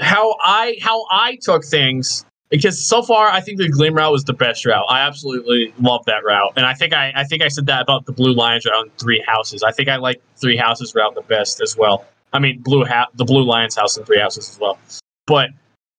how 0.00 0.36
I 0.40 0.76
how 0.80 1.04
I 1.10 1.36
took 1.40 1.64
things 1.64 2.24
because 2.50 2.84
so 2.84 3.02
far 3.02 3.28
I 3.28 3.40
think 3.40 3.58
the 3.58 3.68
Gleam 3.68 3.94
route 3.94 4.12
was 4.12 4.24
the 4.24 4.32
best 4.32 4.66
route. 4.66 4.84
I 4.88 5.00
absolutely 5.00 5.72
love 5.80 6.04
that 6.06 6.24
route, 6.24 6.52
and 6.56 6.66
I 6.66 6.74
think 6.74 6.92
I 6.92 7.12
I 7.14 7.24
think 7.24 7.42
I 7.42 7.48
said 7.48 7.66
that 7.66 7.82
about 7.82 8.06
the 8.06 8.12
Blue 8.12 8.32
Lions 8.32 8.66
route 8.66 8.90
Three 8.98 9.22
Houses. 9.26 9.62
I 9.62 9.72
think 9.72 9.88
I 9.88 9.96
like 9.96 10.20
Three 10.36 10.56
Houses 10.56 10.94
route 10.94 11.14
the 11.14 11.22
best 11.22 11.60
as 11.60 11.76
well. 11.76 12.04
I 12.32 12.38
mean, 12.38 12.60
Blue 12.60 12.84
ha- 12.84 13.08
the 13.14 13.24
Blue 13.24 13.44
Lions 13.44 13.76
house 13.76 13.96
and 13.96 14.06
Three 14.06 14.20
Houses 14.20 14.48
as 14.50 14.58
well. 14.58 14.78
But 15.26 15.50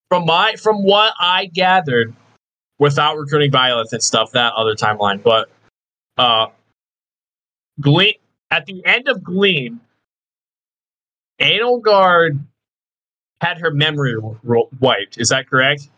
from 0.09 0.25
my 0.25 0.55
from 0.55 0.83
what 0.83 1.13
I 1.19 1.45
gathered, 1.45 2.13
without 2.79 3.17
recruiting 3.17 3.51
Byleth 3.51 3.91
and 3.93 4.03
stuff, 4.03 4.31
that 4.31 4.53
other 4.53 4.75
timeline, 4.75 5.21
but 5.21 5.49
uh, 6.17 6.47
Gleam 7.79 8.15
at 8.49 8.65
the 8.65 8.85
end 8.85 9.07
of 9.07 9.23
Gleam, 9.23 9.79
Edelgard 11.39 12.43
had 13.41 13.57
her 13.57 13.71
memory 13.71 14.15
ro- 14.43 14.69
wiped. 14.79 15.17
Is 15.17 15.29
that 15.29 15.49
correct? 15.49 15.89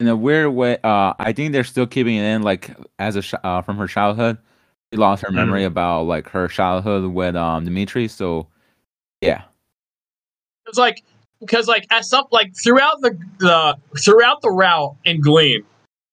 In 0.00 0.08
a 0.08 0.16
weird 0.16 0.52
way, 0.52 0.78
uh, 0.82 1.14
I 1.18 1.32
think 1.32 1.52
they're 1.52 1.62
still 1.64 1.86
keeping 1.86 2.16
it 2.16 2.24
in, 2.24 2.42
like 2.42 2.70
as 2.98 3.14
a 3.16 3.22
sh- 3.22 3.34
uh, 3.44 3.62
from 3.62 3.76
her 3.78 3.86
childhood. 3.86 4.36
She 4.92 4.98
lost 4.98 5.22
her 5.22 5.30
memory 5.30 5.64
about 5.64 6.02
like 6.02 6.28
her 6.30 6.48
childhood 6.48 7.04
with 7.12 7.36
um 7.36 7.64
Dimitri. 7.64 8.08
So, 8.08 8.48
yeah, 9.22 9.42
It's 10.66 10.76
like 10.76 11.02
because 11.40 11.66
like 11.68 11.86
as 11.90 12.10
some 12.10 12.26
like 12.30 12.52
throughout 12.62 13.00
the 13.00 13.16
the 13.38 13.78
throughout 13.98 14.42
the 14.42 14.50
route 14.50 14.96
in 15.04 15.20
Gleam, 15.20 15.64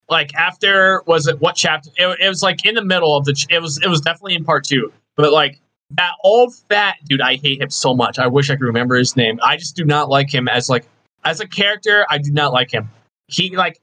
like 0.07 0.33
after 0.35 1.01
was 1.07 1.27
it 1.27 1.41
what 1.41 1.55
chapter? 1.55 1.89
It, 1.97 2.19
it 2.21 2.29
was 2.29 2.41
like 2.43 2.65
in 2.65 2.75
the 2.75 2.85
middle 2.85 3.17
of 3.17 3.25
the. 3.25 3.33
ch- 3.33 3.47
It 3.49 3.61
was 3.61 3.81
it 3.83 3.89
was 3.89 3.99
definitely 4.01 4.35
in 4.35 4.45
part 4.45 4.63
two, 4.65 4.93
but 5.17 5.33
like 5.33 5.59
that 5.91 6.13
old 6.23 6.55
fat 6.69 6.97
dude, 7.05 7.21
I 7.21 7.35
hate 7.35 7.61
him 7.61 7.69
so 7.69 7.95
much. 7.95 8.19
I 8.19 8.27
wish 8.27 8.49
I 8.49 8.55
could 8.55 8.65
remember 8.65 8.95
his 8.95 9.15
name. 9.15 9.39
I 9.43 9.57
just 9.57 9.75
do 9.75 9.85
not 9.85 10.09
like 10.09 10.33
him 10.33 10.47
as 10.47 10.69
like 10.69 10.85
as 11.23 11.39
a 11.39 11.47
character. 11.47 12.05
I 12.09 12.17
do 12.17 12.31
not 12.31 12.53
like 12.53 12.71
him. 12.71 12.89
He 13.27 13.55
like 13.55 13.79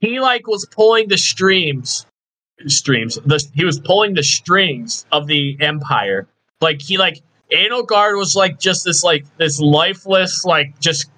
he 0.00 0.20
like 0.20 0.46
was 0.46 0.66
pulling 0.66 1.08
the 1.08 1.18
streams 1.18 2.06
streams. 2.66 3.18
The, 3.24 3.42
he 3.54 3.64
was 3.64 3.80
pulling 3.80 4.14
the 4.14 4.22
strings 4.22 5.06
of 5.12 5.26
the 5.26 5.56
empire. 5.60 6.26
Like 6.60 6.82
he 6.82 6.98
like 6.98 7.22
Edelgard 7.50 8.16
was 8.16 8.36
like 8.36 8.58
just 8.58 8.84
this 8.84 9.02
like 9.02 9.24
this 9.38 9.60
lifeless 9.60 10.44
like 10.44 10.78
just 10.80 11.10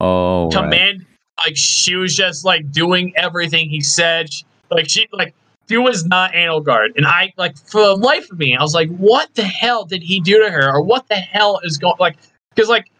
oh, 0.00 0.44
right. 0.44 0.52
command 0.52 1.06
like 1.44 1.56
she 1.56 1.96
was 1.96 2.14
just 2.14 2.44
like 2.44 2.70
doing 2.70 3.12
everything 3.16 3.68
he 3.68 3.80
said 3.80 4.28
like 4.70 4.88
she 4.88 5.08
like 5.12 5.34
she 5.70 5.76
was 5.78 6.04
not 6.06 6.32
Edelgard 6.32 6.96
and 6.96 7.06
I 7.06 7.32
like 7.36 7.56
for 7.56 7.80
the 7.80 7.94
life 7.94 8.30
of 8.30 8.38
me 8.38 8.56
I 8.56 8.62
was 8.62 8.74
like 8.74 8.88
what 8.96 9.34
the 9.34 9.44
hell 9.44 9.84
did 9.84 10.02
he 10.02 10.20
do 10.20 10.42
to 10.42 10.50
her 10.50 10.74
or 10.74 10.82
what 10.82 11.08
the 11.08 11.16
hell 11.16 11.60
is 11.62 11.78
going 11.78 11.94
like 11.98 12.16
because 12.54 12.68
like 12.68 12.90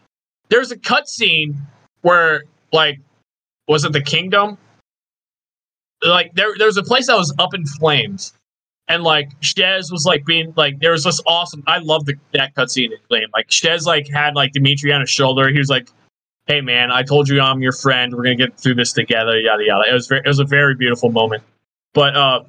there's 0.49 0.71
a 0.71 0.77
cutscene 0.77 1.55
where 2.01 2.43
like 2.71 2.99
was 3.67 3.83
it 3.83 3.91
the 3.93 4.01
kingdom 4.01 4.57
like 6.03 6.33
there 6.33 6.53
there's 6.57 6.77
a 6.77 6.83
place 6.83 7.07
that 7.07 7.17
was 7.17 7.33
up 7.39 7.53
in 7.53 7.65
flames 7.65 8.33
and 8.87 9.03
like 9.03 9.39
Shez 9.39 9.91
was 9.91 10.05
like 10.05 10.25
being 10.25 10.53
like 10.57 10.79
there 10.79 10.91
was 10.91 11.03
this 11.03 11.21
awesome 11.25 11.63
I 11.67 11.79
love 11.79 12.05
the 12.05 12.15
that 12.33 12.55
cutscene 12.55 12.91
in 12.91 12.97
Flame. 13.07 13.27
Like 13.33 13.47
Shez 13.49 13.85
like 13.85 14.07
had 14.09 14.35
like 14.35 14.51
Dimitri 14.51 14.91
on 14.91 15.01
his 15.01 15.09
shoulder. 15.09 15.49
He 15.49 15.57
was 15.57 15.69
like, 15.69 15.89
Hey 16.47 16.61
man, 16.61 16.91
I 16.91 17.03
told 17.03 17.29
you 17.29 17.39
I'm 17.39 17.61
your 17.61 17.71
friend. 17.71 18.13
We're 18.13 18.23
gonna 18.23 18.35
get 18.35 18.59
through 18.59 18.75
this 18.75 18.91
together, 18.91 19.39
yada 19.39 19.63
yada. 19.65 19.89
It 19.89 19.93
was 19.93 20.07
very 20.07 20.21
it 20.21 20.27
was 20.27 20.39
a 20.39 20.45
very 20.45 20.75
beautiful 20.75 21.09
moment. 21.09 21.43
But 21.93 22.15
uh 22.15 22.43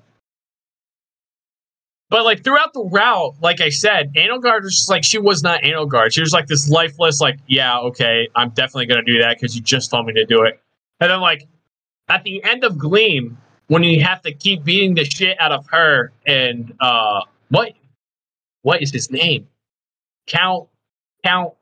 but 2.12 2.26
like 2.26 2.44
throughout 2.44 2.74
the 2.74 2.84
route, 2.84 3.36
like 3.40 3.62
I 3.62 3.70
said, 3.70 4.12
Edelgard 4.12 4.64
was 4.64 4.74
just 4.74 4.90
like 4.90 5.02
she 5.02 5.18
was 5.18 5.42
not 5.42 5.62
Edelgard. 5.62 6.12
She 6.12 6.20
was 6.20 6.30
like 6.30 6.46
this 6.46 6.68
lifeless, 6.68 7.22
like, 7.22 7.38
yeah, 7.46 7.78
okay, 7.78 8.28
I'm 8.36 8.50
definitely 8.50 8.84
gonna 8.84 9.02
do 9.02 9.18
that 9.20 9.38
because 9.38 9.56
you 9.56 9.62
just 9.62 9.90
told 9.90 10.04
me 10.04 10.12
to 10.12 10.26
do 10.26 10.42
it. 10.42 10.60
And 11.00 11.10
then 11.10 11.20
like 11.22 11.48
at 12.10 12.22
the 12.22 12.44
end 12.44 12.64
of 12.64 12.76
Gleam, 12.76 13.38
when 13.68 13.82
you 13.82 14.04
have 14.04 14.20
to 14.22 14.32
keep 14.34 14.62
beating 14.62 14.94
the 14.94 15.06
shit 15.06 15.40
out 15.40 15.52
of 15.52 15.66
her 15.68 16.12
and 16.26 16.74
uh 16.80 17.22
what 17.48 17.72
what 18.60 18.82
is 18.82 18.92
his 18.92 19.10
name? 19.10 19.48
Count 20.26 20.68
Count 21.24 21.54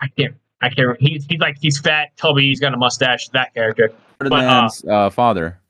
I 0.00 0.08
can't 0.08 0.34
I 0.60 0.68
can't. 0.70 1.00
He's 1.00 1.26
he's 1.26 1.38
like 1.38 1.58
he's 1.60 1.78
fat, 1.78 2.08
tubby, 2.16 2.48
he's 2.48 2.58
got 2.58 2.74
a 2.74 2.76
mustache, 2.76 3.28
that 3.28 3.54
character. 3.54 3.92
Ferdinand's 4.18 4.84
uh, 4.84 5.10
father, 5.10 5.60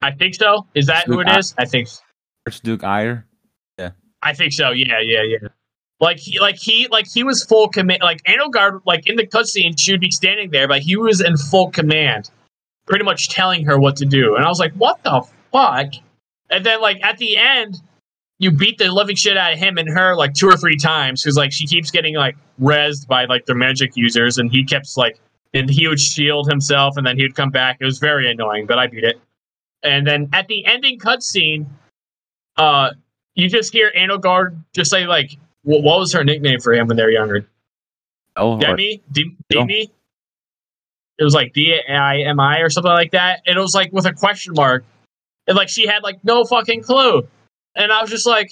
I 0.00 0.12
think 0.12 0.36
so. 0.36 0.68
Is 0.76 0.86
that 0.86 1.06
who 1.06 1.18
it 1.18 1.28
is? 1.28 1.46
Is? 1.46 1.54
I 1.58 1.64
think 1.64 1.88
Archduke 2.50 2.82
yeah, 3.78 3.90
I 4.22 4.34
think 4.34 4.52
so. 4.52 4.70
Yeah, 4.70 5.00
yeah, 5.00 5.22
yeah. 5.22 5.48
Like 6.00 6.18
he, 6.18 6.40
like 6.40 6.56
he, 6.56 6.88
like 6.88 7.06
he 7.06 7.22
was 7.22 7.44
full 7.44 7.68
command. 7.68 8.00
Like 8.02 8.22
Edelgard, 8.24 8.80
like 8.86 9.06
in 9.06 9.16
the 9.16 9.26
cutscene, 9.26 9.78
she 9.78 9.92
would 9.92 10.00
be 10.00 10.10
standing 10.10 10.50
there, 10.50 10.66
but 10.66 10.80
he 10.80 10.96
was 10.96 11.20
in 11.20 11.36
full 11.36 11.70
command, 11.70 12.30
pretty 12.86 13.04
much 13.04 13.28
telling 13.28 13.64
her 13.66 13.78
what 13.78 13.96
to 13.96 14.06
do. 14.06 14.34
And 14.34 14.44
I 14.44 14.48
was 14.48 14.58
like, 14.58 14.72
what 14.72 15.02
the 15.04 15.22
fuck? 15.52 15.92
And 16.50 16.66
then 16.66 16.80
like 16.80 17.02
at 17.04 17.18
the 17.18 17.36
end, 17.36 17.80
you 18.38 18.50
beat 18.50 18.78
the 18.78 18.90
living 18.90 19.16
shit 19.16 19.36
out 19.36 19.52
of 19.52 19.58
him 19.58 19.76
and 19.76 19.88
her 19.88 20.16
like 20.16 20.32
two 20.32 20.48
or 20.48 20.56
three 20.56 20.76
times 20.76 21.22
because 21.22 21.36
like 21.36 21.52
she 21.52 21.66
keeps 21.66 21.90
getting 21.90 22.16
like 22.16 22.36
rezzed 22.60 23.06
by 23.06 23.26
like 23.26 23.46
the 23.46 23.54
magic 23.54 23.92
users, 23.94 24.38
and 24.38 24.50
he 24.50 24.64
kept 24.64 24.96
like, 24.96 25.20
and 25.52 25.68
he 25.68 25.86
would 25.86 26.00
shield 26.00 26.48
himself, 26.48 26.96
and 26.96 27.06
then 27.06 27.16
he 27.16 27.22
would 27.22 27.36
come 27.36 27.50
back. 27.50 27.76
It 27.80 27.84
was 27.84 27.98
very 27.98 28.30
annoying, 28.30 28.66
but 28.66 28.78
I 28.78 28.86
beat 28.86 29.04
it. 29.04 29.20
And 29.82 30.06
then 30.06 30.28
at 30.32 30.48
the 30.48 30.64
ending 30.66 30.98
cutscene, 30.98 31.66
uh, 32.60 32.90
you 33.34 33.48
just 33.48 33.72
hear 33.72 33.90
Edelgard 33.96 34.62
just 34.74 34.90
say 34.90 35.06
like, 35.06 35.36
what, 35.62 35.82
what 35.82 35.98
was 35.98 36.12
her 36.12 36.24
nickname 36.24 36.60
for 36.60 36.72
him 36.74 36.86
when 36.86 36.96
they 36.96 37.02
were 37.02 37.10
younger? 37.10 37.46
Oh, 38.36 38.54
or- 38.54 38.60
Demi? 38.60 39.02
Demi? 39.48 39.90
It 41.18 41.24
was 41.24 41.34
like 41.34 41.52
D 41.52 41.78
I 41.88 42.20
M 42.20 42.40
I 42.40 42.60
or 42.60 42.70
something 42.70 42.92
like 42.92 43.12
that. 43.12 43.42
And 43.46 43.56
it 43.56 43.60
was 43.60 43.74
like 43.74 43.92
with 43.92 44.06
a 44.06 44.12
question 44.12 44.54
mark. 44.54 44.84
And 45.46 45.56
like 45.56 45.68
she 45.68 45.86
had 45.86 46.02
like 46.02 46.24
no 46.24 46.44
fucking 46.44 46.82
clue. 46.82 47.26
And 47.76 47.92
I 47.92 48.00
was 48.00 48.10
just 48.10 48.26
like, 48.26 48.50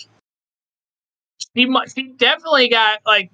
she 1.56 1.66
mu- 1.66 1.86
she 1.94 2.12
definitely 2.18 2.68
got 2.68 3.00
like 3.06 3.30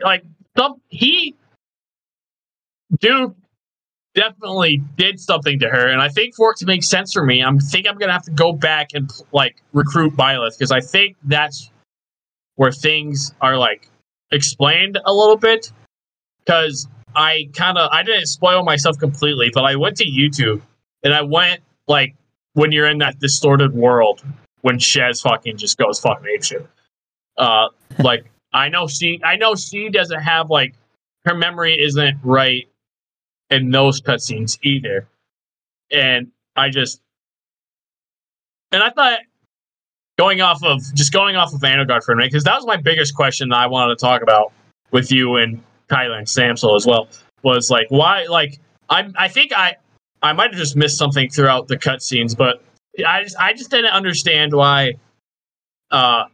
like 0.00 0.24
some 0.56 0.80
he 0.88 1.34
dude 3.00 3.34
definitely 4.14 4.82
did 4.96 5.20
something 5.20 5.58
to 5.60 5.68
her. 5.68 5.88
And 5.88 6.00
I 6.00 6.08
think 6.08 6.34
for 6.34 6.50
it 6.50 6.56
to 6.58 6.66
make 6.66 6.82
sense 6.82 7.12
for 7.12 7.24
me, 7.24 7.42
I'm 7.42 7.58
think 7.58 7.86
I'm 7.88 7.98
gonna 7.98 8.12
have 8.12 8.24
to 8.24 8.30
go 8.30 8.52
back 8.52 8.88
and 8.94 9.10
like 9.32 9.56
recruit 9.72 10.14
Byleth 10.16 10.58
because 10.58 10.72
I 10.72 10.80
think 10.80 11.16
that's 11.24 11.70
where 12.56 12.72
things 12.72 13.32
are 13.40 13.56
like 13.56 13.88
explained 14.30 14.98
a 15.04 15.12
little 15.12 15.36
bit. 15.36 15.72
Because 16.44 16.88
I 17.14 17.48
kind 17.54 17.78
of 17.78 17.88
I 17.92 18.02
didn't 18.02 18.26
spoil 18.26 18.64
myself 18.64 18.98
completely, 18.98 19.50
but 19.52 19.64
I 19.64 19.76
went 19.76 19.96
to 19.98 20.04
YouTube 20.04 20.60
and 21.02 21.14
I 21.14 21.22
went 21.22 21.60
like 21.86 22.14
when 22.54 22.72
you're 22.72 22.88
in 22.88 22.98
that 22.98 23.18
distorted 23.18 23.74
world 23.74 24.22
when 24.62 24.78
Shez 24.78 25.22
fucking 25.22 25.56
just 25.56 25.78
goes 25.78 26.00
fucking 26.00 26.26
apeshit. 26.26 26.66
Uh, 27.36 27.68
like 27.98 28.26
I 28.52 28.68
know 28.68 28.86
she 28.86 29.20
I 29.24 29.36
know 29.36 29.54
she 29.54 29.88
doesn't 29.88 30.20
have 30.20 30.50
like 30.50 30.74
her 31.24 31.34
memory 31.34 31.80
isn't 31.80 32.18
right 32.22 32.68
in 33.52 33.70
those 33.70 34.00
cutscenes 34.00 34.58
either, 34.62 35.06
and 35.90 36.30
I 36.56 36.70
just 36.70 37.00
and 38.72 38.82
I 38.82 38.90
thought 38.90 39.20
going 40.18 40.40
off 40.40 40.62
of 40.62 40.82
just 40.94 41.12
going 41.12 41.36
off 41.36 41.52
of 41.52 41.60
Edelgard 41.60 42.04
for 42.04 42.12
a 42.12 42.16
minute 42.16 42.32
because 42.32 42.44
that 42.44 42.56
was 42.56 42.66
my 42.66 42.76
biggest 42.76 43.14
question 43.14 43.48
that 43.50 43.58
I 43.58 43.66
wanted 43.66 43.98
to 43.98 44.00
talk 44.00 44.22
about 44.22 44.52
with 44.90 45.10
you 45.12 45.36
and 45.36 45.62
Kyler 45.88 46.18
and 46.18 46.26
Samsel 46.26 46.76
as 46.76 46.86
well 46.86 47.08
was 47.42 47.70
like 47.70 47.86
why 47.90 48.24
like 48.24 48.58
I 48.88 49.10
I 49.16 49.28
think 49.28 49.52
I 49.52 49.76
I 50.22 50.32
might 50.32 50.50
have 50.50 50.58
just 50.58 50.76
missed 50.76 50.96
something 50.96 51.28
throughout 51.28 51.68
the 51.68 51.76
cutscenes, 51.76 52.36
but 52.36 52.62
I 53.06 53.24
just 53.24 53.36
I 53.38 53.52
just 53.52 53.70
didn't 53.70 53.92
understand 53.92 54.52
why 54.52 54.94
uh 55.90 56.24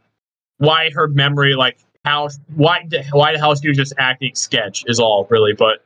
why 0.57 0.91
her 0.91 1.07
memory 1.07 1.55
like 1.55 1.77
how 2.05 2.29
why 2.55 2.87
why 3.11 3.33
the 3.33 3.39
hell 3.39 3.55
she 3.55 3.67
was 3.67 3.77
just 3.77 3.93
acting 3.97 4.35
sketch 4.35 4.83
is 4.87 4.99
all 4.99 5.27
really, 5.29 5.53
but 5.53 5.83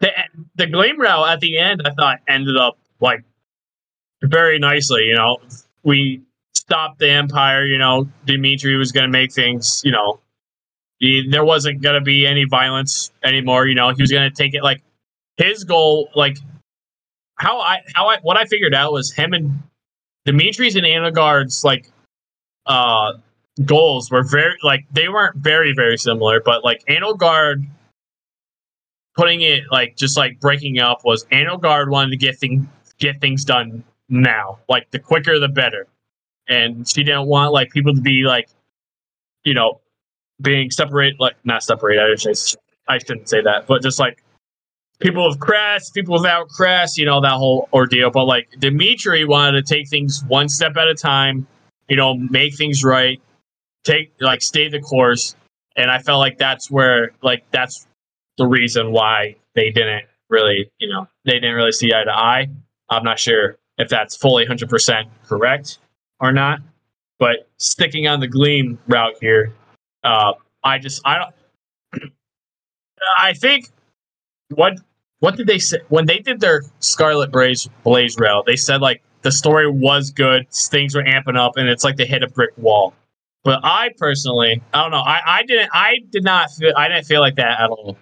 the 0.00 0.10
the 0.56 0.66
Gleam 0.66 1.00
route 1.00 1.28
at 1.28 1.40
the 1.40 1.58
end 1.58 1.82
I 1.84 1.90
thought 1.90 2.20
ended 2.28 2.56
up 2.56 2.78
like 3.00 3.24
very 4.22 4.58
nicely. 4.58 5.04
You 5.04 5.14
know, 5.14 5.38
we 5.82 6.22
stopped 6.54 6.98
the 6.98 7.10
Empire. 7.10 7.64
You 7.64 7.78
know, 7.78 8.08
Dimitri 8.26 8.76
was 8.76 8.92
going 8.92 9.04
to 9.04 9.10
make 9.10 9.32
things. 9.32 9.82
You 9.84 9.92
know, 9.92 10.20
he, 10.98 11.28
there 11.28 11.44
wasn't 11.44 11.82
going 11.82 11.94
to 11.94 12.00
be 12.00 12.26
any 12.26 12.44
violence 12.44 13.10
anymore. 13.24 13.66
You 13.66 13.74
know, 13.74 13.88
he 13.90 14.02
was 14.02 14.10
going 14.10 14.28
to 14.28 14.34
take 14.34 14.54
it 14.54 14.62
like 14.62 14.82
his 15.36 15.64
goal. 15.64 16.10
Like 16.14 16.38
how 17.36 17.60
I 17.60 17.78
how 17.94 18.08
I 18.08 18.18
what 18.22 18.36
I 18.36 18.44
figured 18.44 18.74
out 18.74 18.92
was 18.92 19.12
him 19.12 19.32
and 19.32 19.62
Dimitri's 20.24 20.76
and 20.76 20.84
Edelgard's 20.84 21.64
like 21.64 21.90
uh 22.66 23.14
goals 23.64 24.10
were 24.10 24.22
very 24.22 24.56
like 24.62 24.84
they 24.92 25.08
weren't 25.08 25.36
very 25.36 25.72
very 25.74 25.96
similar, 25.96 26.40
but 26.44 26.64
like 26.64 26.84
Edelgard 26.88 27.66
putting 29.18 29.42
it 29.42 29.64
like 29.72 29.96
just 29.96 30.16
like 30.16 30.38
breaking 30.38 30.78
up 30.78 31.00
was 31.04 31.24
Edelgard 31.26 31.90
wanted 31.90 32.10
to 32.10 32.16
get 32.16 32.38
thing 32.38 32.70
get 32.98 33.20
things 33.20 33.44
done 33.44 33.82
now, 34.08 34.60
like 34.68 34.90
the 34.92 34.98
quicker 35.00 35.40
the 35.40 35.48
better, 35.48 35.88
and 36.48 36.88
she 36.88 37.02
didn't 37.02 37.26
want 37.26 37.52
like 37.52 37.70
people 37.70 37.94
to 37.94 38.00
be 38.00 38.22
like, 38.22 38.48
you 39.42 39.54
know, 39.54 39.80
being 40.40 40.70
separate 40.70 41.18
like 41.18 41.34
not 41.44 41.64
separate. 41.64 41.98
I 41.98 42.14
shouldn't 42.14 42.56
I 42.86 42.98
shouldn't 42.98 43.28
say 43.28 43.42
that, 43.42 43.66
but 43.66 43.82
just 43.82 43.98
like 43.98 44.22
people 45.00 45.28
with 45.28 45.40
crest, 45.40 45.94
people 45.94 46.14
without 46.14 46.48
crest, 46.48 46.96
you 46.96 47.04
know, 47.04 47.20
that 47.20 47.32
whole 47.32 47.68
ordeal. 47.72 48.10
But 48.10 48.26
like 48.26 48.48
Dimitri 48.60 49.24
wanted 49.24 49.66
to 49.66 49.74
take 49.74 49.88
things 49.88 50.22
one 50.28 50.48
step 50.48 50.76
at 50.76 50.86
a 50.86 50.94
time, 50.94 51.44
you 51.88 51.96
know, 51.96 52.14
make 52.14 52.54
things 52.54 52.84
right, 52.84 53.20
take 53.82 54.12
like 54.20 54.42
stay 54.42 54.68
the 54.68 54.78
course. 54.78 55.34
And 55.74 55.90
I 55.90 55.98
felt 55.98 56.20
like 56.20 56.38
that's 56.38 56.70
where 56.70 57.10
like 57.20 57.44
that's 57.50 57.84
the 58.38 58.46
reason 58.46 58.92
why 58.92 59.36
they 59.54 59.70
didn't 59.70 60.04
really, 60.30 60.70
you 60.78 60.88
know, 60.88 61.06
they 61.24 61.34
didn't 61.34 61.54
really 61.54 61.72
see 61.72 61.92
eye 61.92 62.04
to 62.04 62.16
eye. 62.16 62.48
I'm 62.88 63.04
not 63.04 63.18
sure 63.18 63.58
if 63.76 63.88
that's 63.88 64.16
fully 64.16 64.46
100% 64.46 65.04
correct 65.26 65.78
or 66.20 66.32
not. 66.32 66.60
But 67.18 67.48
sticking 67.58 68.06
on 68.06 68.20
the 68.20 68.28
Gleam 68.28 68.78
route 68.86 69.16
here, 69.20 69.52
uh, 70.04 70.32
I 70.62 70.78
just 70.78 71.02
I 71.04 71.18
don't. 71.18 72.12
I 73.18 73.32
think 73.32 73.68
what 74.50 74.74
what 75.18 75.36
did 75.36 75.48
they 75.48 75.58
say 75.58 75.78
when 75.88 76.06
they 76.06 76.18
did 76.20 76.40
their 76.40 76.62
Scarlet 76.78 77.32
Blaze 77.32 77.68
Blaze 77.82 78.16
route? 78.18 78.46
They 78.46 78.54
said 78.54 78.80
like 78.80 79.02
the 79.22 79.32
story 79.32 79.68
was 79.68 80.10
good, 80.10 80.48
things 80.50 80.94
were 80.94 81.02
amping 81.02 81.36
up, 81.36 81.56
and 81.56 81.68
it's 81.68 81.82
like 81.82 81.96
they 81.96 82.06
hit 82.06 82.22
a 82.22 82.28
brick 82.28 82.56
wall. 82.56 82.94
But 83.42 83.60
I 83.64 83.90
personally, 83.96 84.62
I 84.72 84.82
don't 84.82 84.90
know. 84.90 84.98
I, 84.98 85.38
I 85.38 85.42
didn't. 85.42 85.70
I 85.72 85.98
did 86.10 86.22
not. 86.22 86.50
Feel, 86.52 86.72
I 86.76 86.88
didn't 86.88 87.06
feel 87.06 87.20
like 87.20 87.36
that 87.36 87.60
at 87.60 87.70
all. 87.70 87.96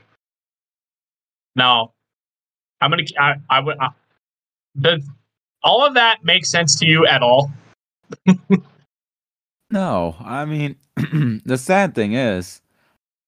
Now, 1.56 1.92
I'm 2.80 2.90
gonna. 2.90 3.02
I, 3.18 3.34
I 3.50 3.60
would. 3.60 3.76
I, 3.80 3.88
does 4.80 5.08
all 5.64 5.84
of 5.84 5.94
that 5.94 6.24
make 6.24 6.44
sense 6.46 6.76
to 6.76 6.86
you 6.86 7.06
at 7.06 7.22
all? 7.22 7.50
No, 9.70 10.14
I 10.20 10.44
mean, 10.44 10.76
the 11.44 11.58
sad 11.58 11.94
thing 11.94 12.12
is, 12.12 12.62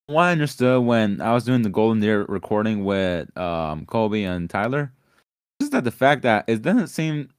what 0.07 0.23
I 0.23 0.33
understood 0.33 0.85
when 0.85 1.21
I 1.21 1.33
was 1.35 1.45
doing 1.45 1.63
the 1.63 1.69
Golden 1.69 2.01
Deer 2.01 2.25
recording 2.29 2.85
with 2.85 3.37
um, 3.37 3.85
Colby 3.87 4.23
and 4.25 4.49
Tyler, 4.49 4.93
is 5.61 5.71
that 5.71 5.83
the 5.83 5.91
fact 5.91 6.23
that 6.23 6.45
it 6.47 6.63
doesn't 6.63 6.87
seem 6.89 7.31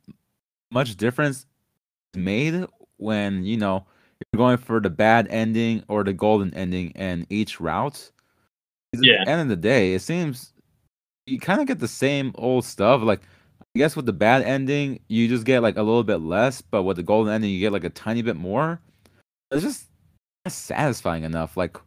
much 0.71 0.97
difference 0.97 1.45
made 2.13 2.65
when 2.97 3.45
you 3.45 3.55
know 3.55 3.85
you're 4.33 4.37
going 4.37 4.57
for 4.57 4.81
the 4.81 4.89
bad 4.89 5.27
ending 5.29 5.83
or 5.87 6.03
the 6.03 6.11
golden 6.13 6.53
ending 6.53 6.89
in 6.91 7.25
each 7.29 7.61
route. 7.61 8.11
'Cause 8.93 9.01
Yeah. 9.01 9.21
At 9.21 9.25
the 9.25 9.31
end 9.31 9.41
of 9.43 9.47
the 9.49 9.55
day, 9.55 9.93
it 9.93 10.01
seems 10.01 10.51
you 11.29 11.39
kind 11.39 11.61
of 11.61 11.67
get 11.67 11.79
the 11.79 11.87
same 11.87 12.31
old 12.35 12.65
stuff. 12.65 13.01
Like 13.01 13.21
I 13.61 13.79
guess 13.79 13.95
with 13.95 14.05
the 14.05 14.13
bad 14.13 14.41
ending, 14.43 14.99
you 15.07 15.27
just 15.27 15.45
get 15.45 15.61
like 15.61 15.77
a 15.77 15.83
little 15.83 16.03
bit 16.03 16.17
less, 16.17 16.61
but 16.61 16.83
with 16.83 16.97
the 16.97 17.03
golden 17.03 17.33
ending, 17.33 17.51
you 17.51 17.59
get 17.59 17.71
like 17.71 17.83
a 17.83 17.89
tiny 17.89 18.21
bit 18.21 18.35
more. 18.35 18.79
It's 19.51 19.63
just 19.63 19.85
not 20.45 20.51
satisfying 20.51 21.23
enough. 21.23 21.55
Like 21.57 21.77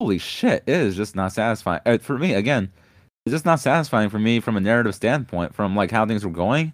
holy 0.00 0.18
shit, 0.18 0.62
it 0.66 0.76
is 0.76 0.96
just 0.96 1.16
not 1.16 1.32
satisfying 1.32 1.80
for 2.00 2.18
me. 2.18 2.34
Again, 2.34 2.70
it's 3.24 3.32
just 3.32 3.46
not 3.46 3.60
satisfying 3.60 4.10
for 4.10 4.18
me 4.18 4.40
from 4.40 4.56
a 4.56 4.60
narrative 4.60 4.94
standpoint, 4.94 5.54
from 5.54 5.74
like 5.74 5.90
how 5.90 6.06
things 6.06 6.24
were 6.24 6.30
going. 6.30 6.72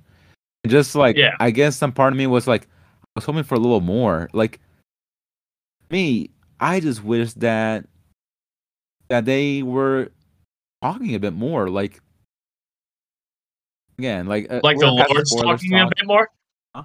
And 0.65 0.71
just 0.71 0.95
like 0.95 1.17
Yeah. 1.17 1.37
I 1.41 1.51
guess 1.51 1.77
some 1.77 1.93
part 1.93 2.13
of 2.13 2.17
me 2.17 2.27
was 2.27 2.47
like 2.47 2.63
I 2.65 3.07
was 3.17 3.25
hoping 3.25 3.45
for 3.45 3.55
a 3.55 3.61
little 3.61 3.81
more. 3.81 4.29
Like 4.33 4.61
me, 5.91 6.31
I 6.61 6.81
just 6.81 7.05
wish 7.05 7.33
that 7.35 7.87
that 9.09 9.25
they 9.25 9.63
were 9.63 10.11
talking 10.83 11.15
a 11.15 11.19
bit 11.19 11.33
more. 11.33 11.69
Like 11.69 12.01
again, 13.99 14.27
like 14.27 14.51
uh, 14.51 14.61
Like 14.63 14.79
the 14.79 14.91
Lord's 14.91 15.35
talking 15.35 15.75
a 15.75 15.87
bit 15.87 16.07
more. 16.07 16.29
Huh? 16.75 16.85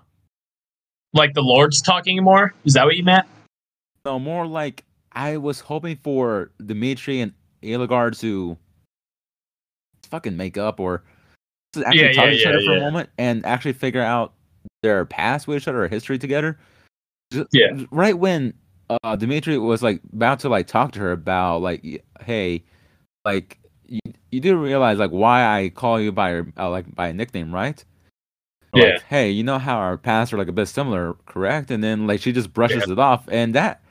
Like 1.13 1.33
the 1.33 1.41
Lord's 1.41 1.81
talking 1.81 2.23
more. 2.23 2.53
Is 2.63 2.73
that 2.73 2.85
what 2.85 2.95
you 2.95 3.03
meant? 3.03 3.25
No, 4.05 4.19
more 4.19 4.47
like 4.47 4.85
I 5.11 5.37
was 5.37 5.59
hoping 5.59 5.97
for 5.97 6.51
Dimitri 6.65 7.21
and 7.21 7.33
Edelgard 7.63 8.17
to 8.19 8.57
fucking 10.03 10.37
make 10.37 10.57
up 10.57 10.79
or 10.79 11.03
actually 11.75 12.01
Yeah, 12.01 12.13
talk 12.13 12.25
yeah, 12.25 12.29
to 12.29 12.35
each 12.35 12.43
yeah, 12.43 12.49
other 12.49 12.61
for 12.61 12.77
a 12.77 12.79
moment 12.79 13.09
and 13.17 13.45
actually 13.45 13.73
figure 13.73 14.01
out 14.01 14.33
their 14.83 15.03
past 15.05 15.47
with 15.47 15.57
each 15.57 15.67
other 15.67 15.83
or 15.83 15.87
history 15.87 16.17
together. 16.17 16.57
Yeah. 17.51 17.83
Right 17.91 18.17
when 18.17 18.53
uh 18.89 19.15
Dimitri 19.17 19.57
was 19.57 19.83
like 19.83 20.01
about 20.13 20.39
to 20.41 20.49
like 20.49 20.67
talk 20.67 20.93
to 20.93 20.99
her 20.99 21.11
about 21.11 21.61
like 21.61 22.05
hey 22.21 22.63
like 23.25 23.59
you, 23.87 23.99
you 24.31 24.39
do 24.39 24.57
realize 24.57 24.97
like 24.97 25.11
why 25.11 25.45
I 25.45 25.69
call 25.69 25.99
you 25.99 26.11
by 26.11 26.31
your 26.31 26.47
uh, 26.57 26.69
like 26.69 26.93
by 26.95 27.07
a 27.09 27.13
nickname, 27.13 27.53
right? 27.53 27.83
Like, 28.73 28.83
Yeah. 28.83 28.99
hey, 29.07 29.29
you 29.31 29.43
know 29.43 29.59
how 29.59 29.77
our 29.77 29.97
paths 29.97 30.33
are 30.33 30.37
like 30.37 30.49
a 30.49 30.53
bit 30.53 30.67
similar, 30.67 31.13
correct? 31.25 31.71
And 31.71 31.83
then 31.83 32.05
like 32.07 32.21
she 32.21 32.31
just 32.31 32.53
brushes 32.53 32.89
it 32.89 32.99
off, 32.99 33.27
and 33.29 33.55
that 33.55 33.81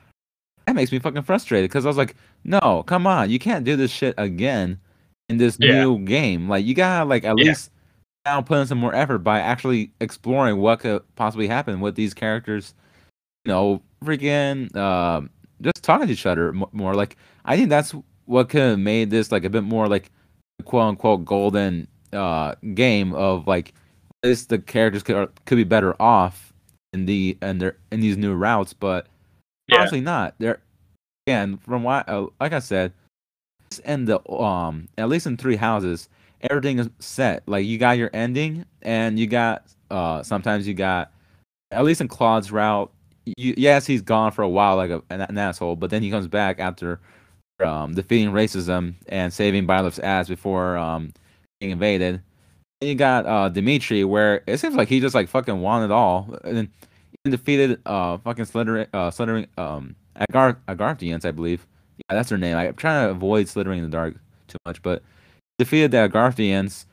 that 0.65 0.75
makes 0.75 0.91
me 0.91 0.99
fucking 0.99 1.23
frustrated 1.23 1.69
because 1.69 1.85
I 1.85 1.89
was 1.89 1.97
like, 1.97 2.15
no, 2.43 2.83
come 2.85 3.07
on, 3.07 3.29
you 3.29 3.39
can't 3.39 3.65
do 3.65 3.75
this 3.75 3.91
shit 3.91 4.13
again 4.17 4.79
in 5.29 5.37
this 5.37 5.59
Yeah. 5.59 5.73
new 5.73 5.99
game. 5.99 6.47
Like 6.47 6.65
you 6.65 6.73
gotta 6.75 7.05
like 7.05 7.23
at 7.23 7.37
Yeah. 7.37 7.43
least 7.49 7.71
now 8.25 8.41
put 8.41 8.59
in 8.59 8.67
some 8.67 8.77
more 8.77 8.93
effort 8.93 9.19
by 9.19 9.39
actually 9.39 9.91
exploring 10.01 10.57
what 10.57 10.79
could 10.81 11.01
possibly 11.15 11.47
happen 11.47 11.79
with 11.79 11.95
these 11.95 12.13
characters. 12.13 12.73
You 13.45 13.53
know, 13.53 13.81
freaking 14.03 14.75
um, 14.75 15.29
just 15.61 15.81
talking 15.81 16.07
to 16.07 16.13
each 16.13 16.25
other 16.25 16.53
more. 16.71 16.93
Like 16.93 17.17
I 17.45 17.55
think 17.57 17.69
that's 17.69 17.95
what 18.27 18.49
could 18.49 18.61
have 18.61 18.79
made 18.79 19.09
this 19.09 19.31
like 19.31 19.43
a 19.43 19.49
bit 19.49 19.63
more 19.63 19.87
like 19.87 20.11
quote 20.65 20.83
unquote 20.83 21.25
golden 21.25 21.87
uh 22.13 22.55
game 22.73 23.13
of 23.13 23.47
like 23.47 23.73
this 24.23 24.45
the 24.45 24.59
characters 24.59 25.03
could 25.03 25.29
could 25.45 25.55
be 25.55 25.63
better 25.63 25.99
off 26.01 26.53
in 26.93 27.05
the 27.05 27.37
and 27.41 27.61
their 27.61 27.77
in 27.91 27.99
these 27.99 28.17
new 28.17 28.33
routes, 28.33 28.73
but 28.73 29.07
Yeah. 29.67 29.79
honestly 29.79 30.01
not. 30.01 30.35
They're 30.39 30.59
again 31.25 31.57
from 31.57 31.83
what 31.83 32.07
uh, 32.07 32.27
like 32.39 32.53
I 32.53 32.59
said, 32.59 32.93
and 33.85 34.07
the 34.07 34.29
um 34.31 34.87
at 34.97 35.09
least 35.09 35.27
in 35.27 35.37
three 35.37 35.55
houses, 35.57 36.09
everything 36.41 36.79
is 36.79 36.89
set. 36.99 37.43
Like 37.47 37.65
you 37.65 37.77
got 37.77 37.97
your 37.97 38.09
ending, 38.13 38.65
and 38.81 39.19
you 39.19 39.27
got 39.27 39.65
uh 39.91 40.23
sometimes 40.23 40.67
you 40.67 40.73
got 40.73 41.11
at 41.71 41.83
least 41.83 42.01
in 42.01 42.07
Claude's 42.07 42.51
route. 42.51 42.91
You, 43.37 43.53
yes, 43.57 43.85
he's 43.85 44.01
gone 44.01 44.31
for 44.31 44.41
a 44.41 44.47
while 44.49 44.77
like 44.77 44.89
a, 44.89 45.03
an, 45.09 45.19
an 45.21 45.37
asshole, 45.37 45.75
but 45.75 45.89
then 45.89 46.01
he 46.01 46.09
comes 46.09 46.27
back 46.27 46.59
after 46.59 47.01
um 47.63 47.93
defeating 47.93 48.31
racism 48.31 48.95
and 49.07 49.33
saving 49.33 49.65
Byleth's 49.65 49.99
ass 49.99 50.27
before 50.27 50.77
um 50.77 51.13
being 51.59 51.71
invaded. 51.71 52.21
And 52.81 52.89
you 52.89 52.95
got 52.95 53.25
uh 53.25 53.49
Dimitri, 53.49 54.03
where 54.03 54.43
it 54.47 54.59
seems 54.59 54.75
like 54.75 54.87
he 54.87 54.99
just 54.99 55.15
like 55.15 55.29
fucking 55.29 55.61
won 55.61 55.83
it 55.83 55.91
all, 55.91 56.37
and 56.43 56.57
then 56.57 56.71
defeated 57.25 57.81
uh 57.85 58.17
fucking 58.19 58.45
Slithering 58.45 58.87
uh 58.93 59.11
Slithering 59.11 59.47
um 59.57 59.95
Agar 60.29 60.59
Agarthians, 60.67 61.25
I 61.25 61.31
believe. 61.31 61.65
Yeah, 61.97 62.15
that's 62.15 62.29
her 62.29 62.37
name. 62.37 62.55
I'm 62.55 62.75
trying 62.75 63.07
to 63.07 63.11
avoid 63.11 63.47
Slithering 63.47 63.79
in 63.79 63.85
the 63.85 63.95
dark 63.95 64.15
too 64.47 64.57
much, 64.65 64.81
but 64.81 65.01
defeated 65.57 65.91
the 65.91 65.97
Agarthians 65.97 66.85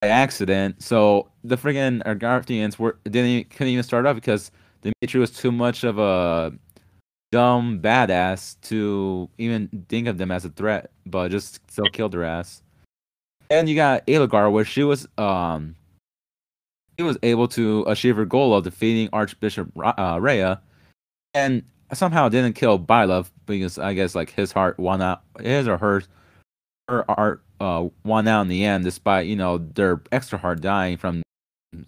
by 0.00 0.08
accident. 0.08 0.82
So 0.82 1.28
the 1.44 1.56
friggin' 1.56 2.02
Agarthians 2.04 2.78
were 2.78 2.98
didn't 3.04 3.26
even, 3.26 3.44
couldn't 3.50 3.72
even 3.72 3.84
start 3.84 4.06
up 4.06 4.16
because 4.16 4.50
Dimitri 4.82 5.20
was 5.20 5.30
too 5.30 5.52
much 5.52 5.84
of 5.84 5.98
a 5.98 6.52
dumb 7.30 7.80
badass 7.80 8.56
to 8.62 9.28
even 9.38 9.68
think 9.88 10.08
of 10.08 10.18
them 10.18 10.30
as 10.30 10.44
a 10.44 10.50
threat, 10.50 10.90
but 11.06 11.30
just 11.30 11.60
still 11.70 11.86
killed 11.92 12.12
their 12.12 12.24
ass. 12.24 12.62
And 13.50 13.68
you 13.68 13.74
got 13.74 14.06
Edelgard, 14.06 14.52
where 14.52 14.64
she 14.64 14.84
was 14.84 15.06
um 15.16 15.74
he 16.96 17.02
was 17.02 17.16
able 17.22 17.48
to 17.48 17.84
achieve 17.86 18.16
her 18.16 18.24
goal 18.24 18.54
of 18.54 18.64
defeating 18.64 19.08
Archbishop 19.12 19.70
uh, 19.76 20.18
Rhea, 20.20 20.60
and 21.32 21.62
somehow 21.92 22.28
didn't 22.28 22.54
kill 22.54 22.78
Byleth 22.78 23.30
because 23.46 23.78
I 23.78 23.94
guess 23.94 24.14
like 24.14 24.30
his 24.30 24.52
heart 24.52 24.78
won 24.78 25.00
out, 25.00 25.22
his 25.40 25.68
or 25.68 25.78
hers, 25.78 26.08
her 26.88 27.04
heart 27.08 27.42
uh 27.60 27.88
won 28.04 28.28
out 28.28 28.42
in 28.42 28.48
the 28.48 28.64
end, 28.64 28.84
despite 28.84 29.26
you 29.26 29.36
know 29.36 29.58
their 29.58 30.02
extra 30.12 30.38
heart 30.38 30.60
dying 30.60 30.96
from 30.96 31.22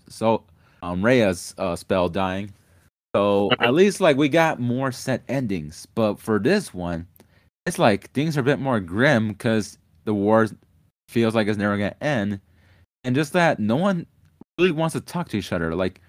so 0.09 0.45
um 0.83 1.05
Rhea's 1.05 1.55
uh, 1.59 1.77
spell 1.77 2.09
dying. 2.09 2.53
So 3.15 3.51
at 3.59 3.75
least 3.75 4.01
like 4.01 4.17
we 4.17 4.29
got 4.29 4.61
more 4.61 4.93
set 4.93 5.23
endings, 5.29 5.87
but 5.95 6.21
for 6.21 6.39
this 6.39 6.73
one, 6.73 7.07
it's 7.67 7.79
like 7.79 8.11
things 8.13 8.37
are 8.37 8.41
a 8.41 8.45
bit 8.45 8.61
more 8.61 8.79
grim 8.81 9.29
because 9.29 9.79
the 10.05 10.15
war 10.15 10.47
feels 11.09 11.35
like 11.35 11.49
it's 11.49 11.59
never 11.59 11.77
gonna 11.77 11.97
end, 12.01 12.41
and 13.05 13.15
just 13.15 13.33
that 13.33 13.59
no 13.59 13.77
one 13.77 14.07
really 14.59 14.71
wants 14.71 14.93
to 14.93 15.01
talk 15.01 15.29
to 15.31 15.39
each 15.39 15.53
other. 15.53 15.75
Like 15.75 16.01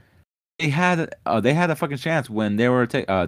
they 0.59 0.69
had, 0.69 1.15
uh, 1.25 1.41
they 1.41 1.53
had 1.55 1.71
a 1.71 1.75
fucking 1.75 1.97
chance 1.97 2.29
when 2.29 2.55
they 2.57 2.69
were 2.69 2.85
ta- 2.85 3.05
uh 3.07 3.27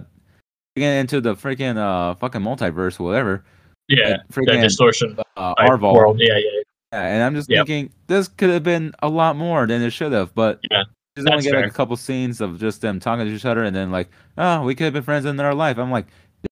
getting 0.76 1.00
into 1.00 1.20
the 1.20 1.34
freaking 1.34 1.76
uh 1.76 2.14
fucking 2.14 2.42
multiverse, 2.42 3.00
or 3.00 3.04
whatever. 3.04 3.44
Yeah. 3.88 4.18
The 4.28 4.32
freaking 4.32 4.62
distortion 4.62 5.16
uh, 5.36 5.54
Arval. 5.56 5.94
world. 5.94 6.20
Yeah, 6.20 6.38
yeah. 6.38 6.60
Yeah, 6.92 7.06
and 7.08 7.22
I'm 7.24 7.34
just 7.34 7.50
Yep. 7.50 7.66
thinking 7.66 7.92
this 8.06 8.28
could 8.28 8.50
have 8.50 8.62
been 8.62 8.94
a 9.02 9.08
lot 9.08 9.34
more 9.36 9.66
than 9.66 9.82
it 9.82 9.90
should 9.90 10.12
have, 10.12 10.32
but 10.32 10.60
Yeah, 10.70 10.84
just 11.16 11.28
only 11.28 11.36
that's 11.42 11.46
get 11.46 11.54
like 11.60 11.70
a 11.70 11.74
couple 11.74 11.96
scenes 11.96 12.40
of 12.40 12.58
just 12.58 12.80
them 12.80 12.98
talking 13.00 13.24
to 13.26 13.32
each 13.32 13.44
other, 13.44 13.62
and 13.64 13.74
then 13.74 13.90
like, 13.90 14.08
oh, 14.38 14.62
we 14.62 14.74
could 14.74 14.84
have 14.84 14.92
been 14.92 15.02
friends 15.02 15.24
in 15.24 15.38
our 15.40 15.54
life. 15.54 15.78
I'm 15.78 15.90
like, 15.90 16.06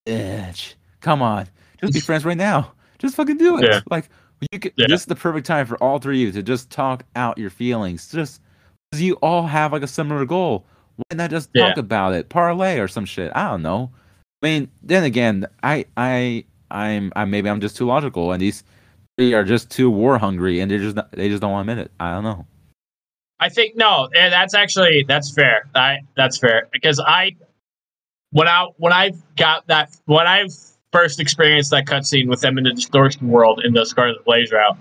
bitch, 0.06 0.74
come 1.00 1.22
on, 1.22 1.48
just 1.80 1.92
be 1.92 2.00
friends 2.08 2.24
right 2.24 2.36
now. 2.36 2.72
Just 2.98 3.16
fucking 3.16 3.38
do 3.38 3.58
it. 3.58 3.64
Yeah. 3.64 3.80
Like 3.90 4.08
you 4.52 4.60
could. 4.60 4.72
Yeah. 4.76 4.86
This 4.88 5.00
is 5.00 5.06
the 5.06 5.16
perfect 5.16 5.46
time 5.46 5.66
for 5.66 5.76
all 5.82 5.98
three 5.98 6.22
of 6.22 6.26
you 6.28 6.32
to 6.32 6.42
just 6.42 6.70
talk 6.70 7.04
out 7.16 7.38
your 7.38 7.50
feelings. 7.50 8.10
Just 8.10 8.40
because 8.90 9.02
you 9.02 9.14
all 9.14 9.46
have 9.46 9.72
like 9.72 9.82
a 9.82 9.88
similar 9.88 10.24
goal. 10.24 10.64
Why 10.96 11.16
not 11.16 11.30
just 11.30 11.48
talk 11.54 11.76
Yeah. 11.76 11.80
about 11.80 12.12
it, 12.14 12.28
parlay 12.28 12.78
or 12.78 12.86
some 12.86 13.04
shit? 13.04 13.32
I 13.34 13.48
don't 13.48 13.62
know. 13.62 13.90
I 14.42 14.46
mean, 14.46 14.70
then 14.82 15.04
again, 15.04 15.46
I 15.62 15.86
I 15.96 16.44
I'm 16.70 17.12
I 17.16 17.24
maybe 17.24 17.48
I'm 17.48 17.60
just 17.60 17.76
too 17.76 17.86
logical, 17.86 18.30
and 18.32 18.40
these 18.40 18.62
three 19.18 19.34
are 19.34 19.44
just 19.44 19.70
too 19.70 19.90
war 19.90 20.18
hungry 20.18 20.60
and 20.60 20.70
they 20.70 20.78
just 20.78 20.96
not, 20.96 21.10
they 21.12 21.28
just 21.28 21.40
don't 21.42 21.50
want 21.52 21.66
to 21.66 21.72
admit 21.72 21.86
it. 21.86 21.92
I 22.00 22.12
don't 22.12 22.24
know. 22.24 22.46
I 23.42 23.48
think 23.48 23.74
no, 23.76 24.08
that's 24.12 24.54
actually 24.54 25.04
that's 25.08 25.34
fair. 25.34 25.68
I 25.74 25.98
that's 26.16 26.38
fair 26.38 26.68
because 26.72 27.00
I 27.00 27.32
when 28.30 28.46
I 28.46 28.68
when 28.76 28.92
I 28.92 29.14
got 29.36 29.66
that 29.66 29.90
when 30.04 30.28
I 30.28 30.46
first 30.92 31.18
experienced 31.18 31.72
that 31.72 31.86
cutscene 31.86 32.28
with 32.28 32.40
them 32.40 32.56
in 32.56 32.62
the 32.62 32.72
distortion 32.72 33.26
world 33.26 33.60
in 33.64 33.72
the 33.72 33.84
Scarlet 33.84 34.24
Blaze 34.24 34.52
route, 34.52 34.78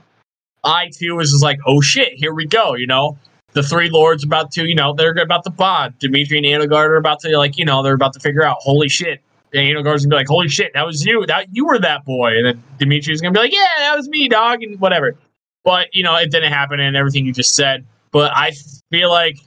I 0.63 0.91
too 0.95 1.15
was 1.15 1.31
just 1.31 1.41
like, 1.41 1.57
oh 1.65 1.81
shit, 1.81 2.13
here 2.13 2.35
we 2.35 2.45
go. 2.45 2.75
You 2.75 2.85
know, 2.85 3.17
the 3.53 3.63
three 3.63 3.89
lords 3.89 4.23
about 4.23 4.51
to, 4.51 4.67
you 4.67 4.75
know, 4.75 4.93
they're 4.93 5.17
about 5.17 5.43
to 5.45 5.49
bond. 5.49 5.97
Dimitri 5.97 6.37
and 6.37 6.45
Edelgard 6.45 6.89
are 6.89 6.97
about 6.97 7.19
to 7.21 7.35
like, 7.35 7.57
you 7.57 7.65
know, 7.65 7.81
they're 7.81 7.95
about 7.95 8.13
to 8.13 8.19
figure 8.19 8.43
out, 8.43 8.57
holy 8.59 8.89
shit. 8.89 9.21
And 9.53 9.63
Edelgard's 9.63 10.05
gonna 10.05 10.13
be 10.13 10.17
like, 10.17 10.27
holy 10.27 10.49
shit, 10.49 10.71
that 10.75 10.85
was 10.85 11.03
you. 11.03 11.25
That 11.25 11.47
you 11.51 11.65
were 11.65 11.79
that 11.79 12.05
boy. 12.05 12.37
And 12.37 12.45
then 12.45 12.63
Dimitri's 12.77 13.21
gonna 13.21 13.33
be 13.33 13.39
like, 13.39 13.53
yeah, 13.53 13.65
that 13.79 13.97
was 13.97 14.07
me, 14.07 14.29
dog, 14.29 14.61
and 14.61 14.79
whatever. 14.79 15.15
But 15.63 15.87
you 15.95 16.03
know, 16.03 16.15
it 16.15 16.29
didn't 16.29 16.53
happen 16.53 16.79
and 16.79 16.95
everything 16.95 17.25
you 17.25 17.33
just 17.33 17.55
said. 17.55 17.87
But 18.11 18.31
I 18.35 18.51
feel 18.89 19.09
like 19.09 19.37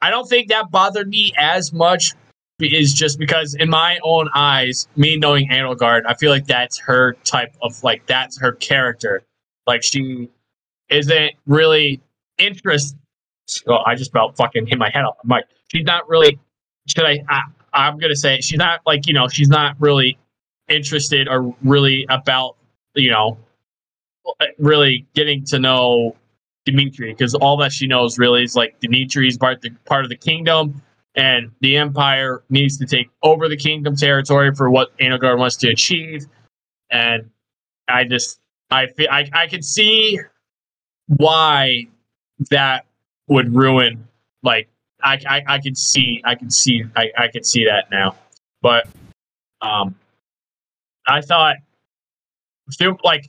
I 0.00 0.10
don't 0.10 0.28
think 0.28 0.48
that 0.48 0.70
bothered 0.70 1.08
me 1.08 1.32
as 1.38 1.72
much 1.72 2.12
is 2.60 2.92
just 2.92 3.18
because 3.18 3.54
in 3.54 3.68
my 3.68 3.98
own 4.02 4.28
eyes, 4.34 4.86
me 4.96 5.16
knowing 5.16 5.48
Edelgard, 5.48 6.02
I 6.06 6.14
feel 6.14 6.30
like 6.30 6.46
that's 6.46 6.78
her 6.78 7.14
type 7.24 7.54
of 7.62 7.82
like 7.82 8.06
that's 8.06 8.38
her 8.40 8.52
character. 8.52 9.22
Like 9.66 9.82
she 9.82 10.28
isn't 10.88 11.32
really 11.46 12.00
interest. 12.38 12.96
Oh, 13.66 13.78
I 13.84 13.94
just 13.94 14.10
about 14.10 14.36
fucking 14.36 14.66
hit 14.66 14.78
my 14.78 14.90
head 14.90 15.04
off. 15.04 15.16
I'm 15.22 15.28
like, 15.28 15.44
she's 15.70 15.84
not 15.84 16.08
really. 16.08 16.38
Should 16.86 17.04
I, 17.04 17.22
I? 17.28 17.42
I'm 17.72 17.98
gonna 17.98 18.16
say 18.16 18.40
she's 18.40 18.58
not 18.58 18.80
like 18.86 19.06
you 19.06 19.14
know 19.14 19.28
she's 19.28 19.48
not 19.48 19.76
really 19.80 20.18
interested 20.68 21.28
or 21.28 21.54
really 21.62 22.06
about 22.08 22.56
you 22.94 23.10
know 23.10 23.38
really 24.58 25.06
getting 25.14 25.44
to 25.44 25.58
know 25.58 26.16
Dimitri 26.64 27.12
because 27.12 27.34
all 27.34 27.56
that 27.56 27.72
she 27.72 27.86
knows 27.86 28.18
really 28.18 28.44
is 28.44 28.54
like 28.54 28.78
Dimitri's 28.80 29.36
part 29.36 29.60
the 29.62 29.70
part 29.84 30.04
of 30.04 30.10
the 30.10 30.16
kingdom 30.16 30.80
and 31.14 31.50
the 31.60 31.76
empire 31.76 32.42
needs 32.48 32.78
to 32.78 32.86
take 32.86 33.10
over 33.22 33.48
the 33.48 33.56
kingdom 33.56 33.96
territory 33.96 34.54
for 34.54 34.70
what 34.70 34.96
Edelgard 34.98 35.38
wants 35.38 35.56
to 35.56 35.68
achieve. 35.68 36.26
And 36.90 37.30
I 37.88 38.04
just 38.04 38.40
I 38.70 38.86
feel 38.86 39.08
I 39.10 39.28
I 39.32 39.46
could 39.48 39.64
see 39.64 40.18
why 41.08 41.86
that 42.50 42.86
would 43.28 43.54
ruin 43.54 44.06
like 44.42 44.68
I 45.02 45.20
I, 45.28 45.42
I 45.46 45.58
could 45.58 45.76
see 45.76 46.22
I 46.24 46.34
could 46.34 46.52
see 46.52 46.84
I, 46.96 47.10
I 47.18 47.28
could 47.28 47.44
see 47.44 47.64
that 47.64 47.90
now. 47.90 48.16
But 48.60 48.86
um 49.60 49.96
I 51.06 51.20
thought 51.20 51.56
like 53.04 53.28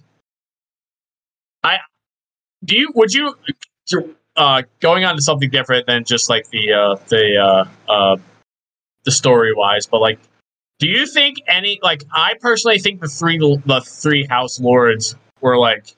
I 1.63 1.79
do 2.63 2.77
you 2.77 2.91
would 2.95 3.13
you 3.13 3.35
uh 4.35 4.63
going 4.79 5.05
on 5.05 5.15
to 5.15 5.21
something 5.21 5.49
different 5.49 5.85
than 5.87 6.03
just 6.03 6.29
like 6.29 6.49
the 6.49 6.71
uh 6.71 6.95
the 7.09 7.37
uh 7.37 7.91
uh 7.91 8.17
the 9.03 9.11
story 9.11 9.53
wise 9.53 9.85
but 9.85 9.99
like 9.99 10.19
do 10.79 10.87
you 10.87 11.05
think 11.05 11.37
any 11.47 11.79
like 11.83 12.03
i 12.13 12.33
personally 12.39 12.79
think 12.79 13.01
the 13.01 13.07
three 13.07 13.37
the 13.37 13.81
three 13.85 14.25
house 14.25 14.59
lords 14.59 15.15
were 15.41 15.57
like 15.57 15.93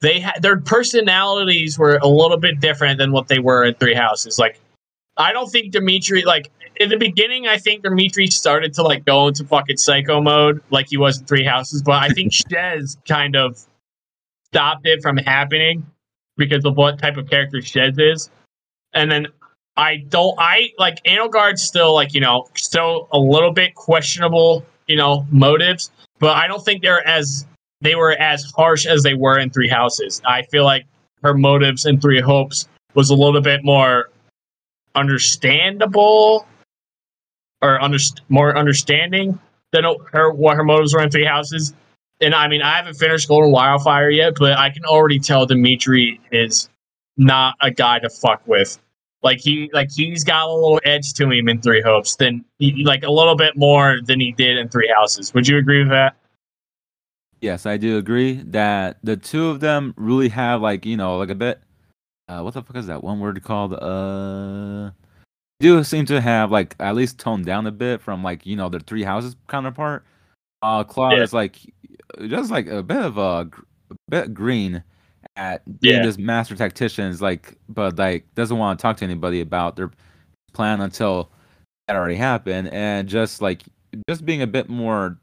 they 0.00 0.18
had 0.18 0.42
their 0.42 0.58
personalities 0.60 1.78
were 1.78 1.96
a 2.02 2.08
little 2.08 2.36
bit 2.36 2.60
different 2.60 2.98
than 2.98 3.12
what 3.12 3.28
they 3.28 3.38
were 3.38 3.62
in 3.62 3.72
three 3.74 3.94
houses. 3.94 4.36
Like 4.36 4.58
i 5.16 5.32
don't 5.32 5.50
think 5.50 5.72
dimitri 5.72 6.24
like 6.24 6.50
in 6.76 6.88
the 6.88 6.96
beginning 6.96 7.46
i 7.46 7.58
think 7.58 7.82
dimitri 7.82 8.26
started 8.26 8.72
to 8.72 8.82
like 8.82 9.04
go 9.04 9.28
into 9.28 9.44
fucking 9.44 9.76
psycho 9.76 10.20
mode 10.20 10.62
like 10.70 10.86
he 10.88 10.96
was 10.96 11.20
in 11.20 11.26
three 11.26 11.44
houses 11.44 11.82
but 11.82 12.02
i 12.02 12.08
think 12.08 12.32
shez 12.50 12.96
kind 13.06 13.36
of 13.36 13.62
stopped 14.52 14.86
it 14.86 15.02
from 15.02 15.16
happening 15.16 15.86
because 16.36 16.64
of 16.64 16.76
what 16.76 16.98
type 16.98 17.16
of 17.16 17.28
character 17.28 17.58
Shez 17.58 17.98
is. 17.98 18.30
And 18.92 19.10
then 19.10 19.26
I 19.76 20.04
don't 20.08 20.34
I 20.38 20.70
like 20.78 21.02
Edelgard's 21.04 21.62
still 21.62 21.94
like, 21.94 22.12
you 22.12 22.20
know, 22.20 22.46
still 22.54 23.08
a 23.12 23.18
little 23.18 23.52
bit 23.52 23.74
questionable, 23.74 24.64
you 24.86 24.96
know, 24.96 25.26
motives, 25.30 25.90
but 26.18 26.36
I 26.36 26.46
don't 26.46 26.62
think 26.62 26.82
they're 26.82 27.06
as 27.06 27.46
they 27.80 27.94
were 27.94 28.12
as 28.12 28.44
harsh 28.54 28.86
as 28.86 29.02
they 29.02 29.14
were 29.14 29.38
in 29.38 29.50
Three 29.50 29.68
Houses. 29.68 30.20
I 30.26 30.42
feel 30.42 30.64
like 30.64 30.86
her 31.22 31.34
motives 31.34 31.86
in 31.86 32.00
Three 32.00 32.20
Hopes 32.20 32.68
was 32.94 33.08
a 33.08 33.14
little 33.14 33.40
bit 33.40 33.64
more 33.64 34.10
understandable 34.94 36.46
or 37.62 37.80
under, 37.80 37.98
more 38.28 38.56
understanding 38.56 39.38
than 39.72 39.84
her 40.12 40.30
what 40.30 40.56
her 40.56 40.64
motives 40.64 40.94
were 40.94 41.02
in 41.02 41.10
Three 41.10 41.24
Houses 41.24 41.72
and 42.22 42.34
I 42.34 42.48
mean, 42.48 42.62
I 42.62 42.76
haven't 42.76 42.94
finished 42.94 43.28
Golden 43.28 43.50
Wildfire 43.50 44.10
yet, 44.10 44.34
but 44.38 44.56
I 44.56 44.70
can 44.70 44.84
already 44.84 45.18
tell 45.18 45.44
Dimitri 45.44 46.20
is 46.30 46.70
not 47.16 47.56
a 47.60 47.70
guy 47.70 47.98
to 47.98 48.08
fuck 48.08 48.46
with. 48.46 48.78
Like 49.22 49.40
he, 49.40 49.70
like 49.72 49.90
he's 49.92 50.24
got 50.24 50.48
a 50.48 50.52
little 50.52 50.80
edge 50.84 51.12
to 51.14 51.30
him 51.30 51.48
in 51.48 51.60
Three 51.60 51.82
Hopes 51.82 52.16
than 52.16 52.44
he, 52.58 52.84
like 52.84 53.02
a 53.02 53.10
little 53.10 53.36
bit 53.36 53.56
more 53.56 53.98
than 54.04 54.18
he 54.20 54.32
did 54.32 54.56
in 54.56 54.68
Three 54.68 54.92
Houses. 54.96 55.32
Would 55.34 55.46
you 55.46 55.58
agree 55.58 55.80
with 55.80 55.90
that? 55.90 56.16
Yes, 57.40 57.66
I 57.66 57.76
do 57.76 57.98
agree 57.98 58.42
that 58.46 58.98
the 59.02 59.16
two 59.16 59.48
of 59.48 59.60
them 59.60 59.94
really 59.96 60.28
have 60.28 60.62
like 60.62 60.86
you 60.86 60.96
know 60.96 61.18
like 61.18 61.30
a 61.30 61.34
bit. 61.34 61.60
Uh, 62.28 62.40
what 62.40 62.54
the 62.54 62.62
fuck 62.62 62.76
is 62.76 62.86
that 62.86 63.02
one 63.02 63.20
word 63.20 63.42
called? 63.42 63.74
Uh, 63.74 64.90
do 65.60 65.84
seem 65.84 66.04
to 66.06 66.20
have 66.20 66.50
like 66.50 66.74
at 66.80 66.94
least 66.94 67.18
toned 67.18 67.44
down 67.44 67.66
a 67.66 67.72
bit 67.72 68.00
from 68.00 68.24
like 68.24 68.44
you 68.44 68.56
know 68.56 68.68
their 68.68 68.80
Three 68.80 69.04
Houses 69.04 69.36
counterpart. 69.48 70.04
Uh, 70.62 70.84
Claude 70.84 71.16
yeah. 71.16 71.22
is 71.22 71.32
like 71.32 71.58
just 72.26 72.50
like 72.50 72.66
a 72.66 72.82
bit 72.82 73.02
of 73.02 73.18
a, 73.18 73.48
a 73.90 73.94
bit 74.08 74.34
green 74.34 74.82
at 75.36 75.80
being 75.80 75.96
yeah. 75.96 76.02
this 76.02 76.18
master 76.18 76.54
tactician 76.54 77.16
like 77.18 77.56
but 77.68 77.96
like 77.98 78.26
doesn't 78.34 78.58
want 78.58 78.78
to 78.78 78.82
talk 78.82 78.96
to 78.96 79.04
anybody 79.04 79.40
about 79.40 79.76
their 79.76 79.90
plan 80.52 80.80
until 80.80 81.30
that 81.86 81.96
already 81.96 82.16
happened 82.16 82.68
and 82.68 83.08
just 83.08 83.40
like 83.40 83.62
just 84.08 84.26
being 84.26 84.42
a 84.42 84.46
bit 84.46 84.68
more 84.68 85.18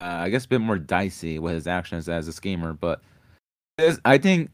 uh, 0.00 0.18
i 0.20 0.28
guess 0.28 0.46
a 0.46 0.48
bit 0.48 0.60
more 0.60 0.78
dicey 0.78 1.38
with 1.38 1.54
his 1.54 1.66
actions 1.66 2.08
as 2.08 2.28
a 2.28 2.32
schemer 2.32 2.72
but 2.72 3.02
i 4.04 4.18
think 4.18 4.50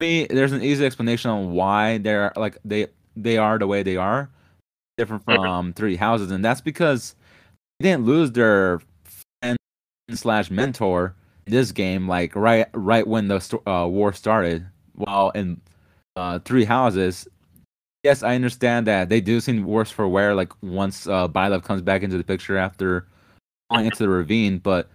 me 0.00 0.26
there's 0.30 0.52
an 0.52 0.62
easy 0.62 0.86
explanation 0.86 1.30
on 1.30 1.52
why 1.52 1.98
they're 1.98 2.32
like 2.36 2.56
they 2.64 2.86
they 3.16 3.36
are 3.36 3.58
the 3.58 3.66
way 3.66 3.82
they 3.82 3.96
are 3.96 4.30
different 4.96 5.22
from 5.24 5.72
three 5.74 5.96
houses 5.96 6.30
and 6.30 6.44
that's 6.44 6.60
because 6.60 7.14
they 7.78 7.90
didn't 7.90 8.04
lose 8.04 8.32
their 8.32 8.80
slash 10.16 10.50
mentor 10.50 11.14
this 11.46 11.72
game, 11.72 12.08
like 12.08 12.34
right 12.34 12.66
right 12.74 13.06
when 13.06 13.28
the 13.28 13.60
uh, 13.66 13.86
war 13.86 14.12
started. 14.12 14.66
While 14.94 15.30
in 15.30 15.60
uh, 16.16 16.40
Three 16.40 16.64
Houses, 16.64 17.28
yes, 18.02 18.22
I 18.22 18.34
understand 18.34 18.86
that 18.86 19.08
they 19.08 19.20
do 19.20 19.40
seem 19.40 19.64
worse 19.64 19.90
for 19.90 20.08
wear. 20.08 20.34
Like 20.34 20.52
once 20.62 21.06
uh, 21.06 21.28
Byleth 21.28 21.64
comes 21.64 21.82
back 21.82 22.02
into 22.02 22.18
the 22.18 22.24
picture 22.24 22.56
after 22.56 23.06
falling 23.68 23.86
into 23.86 23.98
the 23.98 24.08
ravine, 24.08 24.58
but 24.58 24.88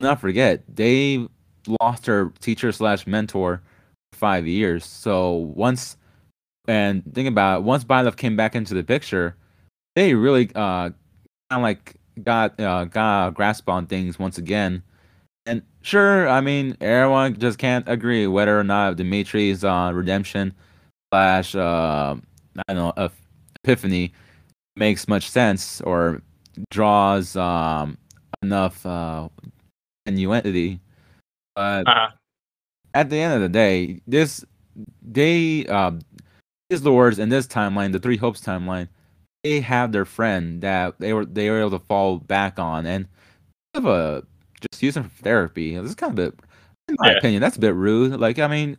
not 0.00 0.20
forget 0.20 0.62
they 0.74 1.26
lost 1.80 2.06
her 2.06 2.32
teacher 2.40 2.72
slash 2.72 3.06
mentor 3.06 3.62
five 4.12 4.46
years. 4.46 4.84
So 4.84 5.32
once 5.32 5.96
and 6.68 7.02
think 7.14 7.28
about 7.28 7.58
it, 7.58 7.64
once 7.64 7.84
Byleth 7.84 8.16
came 8.16 8.36
back 8.36 8.54
into 8.54 8.74
the 8.74 8.84
picture, 8.84 9.36
they 9.94 10.14
really 10.14 10.50
uh 10.54 10.90
kind 11.50 11.60
of 11.60 11.62
like 11.62 11.96
got 12.22 12.58
uh, 12.60 12.84
got 12.86 13.28
a 13.28 13.30
grasp 13.30 13.68
on 13.68 13.86
things 13.86 14.18
once 14.18 14.38
again. 14.38 14.82
And 15.46 15.62
sure, 15.82 16.28
I 16.28 16.40
mean, 16.40 16.76
everyone 16.80 17.38
just 17.38 17.58
can't 17.58 17.88
agree 17.88 18.26
whether 18.26 18.58
or 18.58 18.64
not 18.64 18.96
Dimitri's 18.96 19.62
uh, 19.62 19.92
redemption 19.94 20.52
slash 21.12 21.54
uh, 21.54 22.16
I 22.68 22.74
don't 22.74 22.76
know 22.76 23.10
epiphany 23.62 24.12
makes 24.76 25.08
much 25.08 25.30
sense 25.30 25.80
or 25.82 26.22
draws 26.70 27.36
um, 27.36 27.98
enough 28.42 28.84
uh. 28.84 29.28
But 31.54 31.86
uh-huh. 31.86 32.10
at 32.94 33.10
the 33.10 33.18
end 33.18 33.34
of 33.34 33.40
the 33.40 33.48
day, 33.48 34.00
this 34.06 34.44
they 35.02 35.66
uh, 35.66 35.92
these 36.70 36.82
lords 36.82 37.18
in 37.18 37.28
this 37.28 37.46
timeline, 37.46 37.92
the 37.92 37.98
Three 37.98 38.16
Hopes 38.16 38.40
timeline, 38.40 38.88
they 39.46 39.60
have 39.60 39.92
their 39.92 40.04
friend 40.04 40.60
that 40.62 40.98
they 40.98 41.12
were 41.12 41.24
they 41.24 41.48
were 41.50 41.60
able 41.60 41.70
to 41.70 41.78
fall 41.78 42.18
back 42.18 42.58
on 42.58 42.84
and 42.84 43.06
have 43.74 43.86
a 43.86 44.24
just 44.60 44.82
use 44.82 44.94
them 44.94 45.04
for 45.04 45.22
therapy. 45.22 45.76
This 45.76 45.90
is 45.90 45.94
kind 45.94 46.12
of 46.12 46.18
a 46.18 46.30
bit, 46.30 46.40
in 46.88 46.96
my 46.98 47.10
yeah. 47.10 47.18
opinion, 47.18 47.40
that's 47.40 47.56
a 47.56 47.60
bit 47.60 47.74
rude. 47.74 48.18
Like, 48.18 48.38
I 48.38 48.48
mean, 48.48 48.76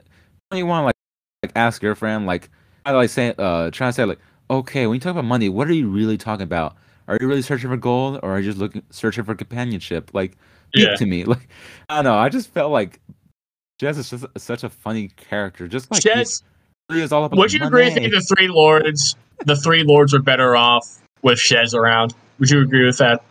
you 0.54 0.66
want 0.66 0.82
to 0.82 0.86
like, 0.88 0.96
like 1.44 1.52
ask 1.56 1.82
your 1.82 1.96
friend, 1.96 2.26
like, 2.26 2.50
I 2.86 2.92
like 2.92 3.10
say, 3.10 3.34
uh, 3.38 3.72
trying 3.72 3.90
to 3.90 3.94
say 3.94 4.06
like, 4.06 4.20
okay, 4.50 4.88
when 4.88 4.96
you 4.96 5.00
talk 5.00 5.12
about 5.12 5.26
money, 5.26 5.50
what 5.50 5.68
are 5.68 5.74
you 5.74 5.88
really 5.88 6.18
talking 6.18 6.44
about? 6.44 6.76
Are 7.08 7.18
you 7.22 7.28
really 7.28 7.42
searching 7.42 7.70
for 7.70 7.78
gold, 7.78 8.20
or 8.22 8.32
are 8.32 8.40
you 8.40 8.50
just 8.50 8.58
looking 8.58 8.84
searching 8.90 9.24
for 9.24 9.36
companionship? 9.36 10.12
Like, 10.14 10.32
speak 10.74 10.90
yeah. 10.90 10.96
to 10.96 11.06
me. 11.06 11.24
Like, 11.28 11.48
I 11.88 11.96
don't 11.96 12.04
know. 12.04 12.16
I 12.16 12.28
just 12.28 12.52
felt 12.52 12.72
like 12.72 13.00
Shez 13.82 13.98
is 13.98 14.10
just 14.10 14.26
such 14.38 14.66
a 14.66 14.70
funny 14.70 15.10
character. 15.10 15.70
Just 15.70 15.90
like 15.90 16.02
Shez, 16.02 16.42
is 16.90 17.12
all 17.14 17.24
about. 17.24 17.38
Would 17.38 17.54
you 17.54 17.60
money. 17.60 17.88
agree? 17.88 18.10
the 18.10 18.22
three 18.36 18.50
lords 18.50 19.16
the 19.46 19.56
three 19.56 19.84
lords 19.84 20.14
are 20.14 20.22
better 20.22 20.56
off 20.56 21.00
with 21.22 21.40
Shez 21.40 21.74
around. 21.74 22.14
Would 22.40 22.50
you 22.50 22.62
agree 22.62 22.86
with 22.86 22.98
that? 22.98 23.24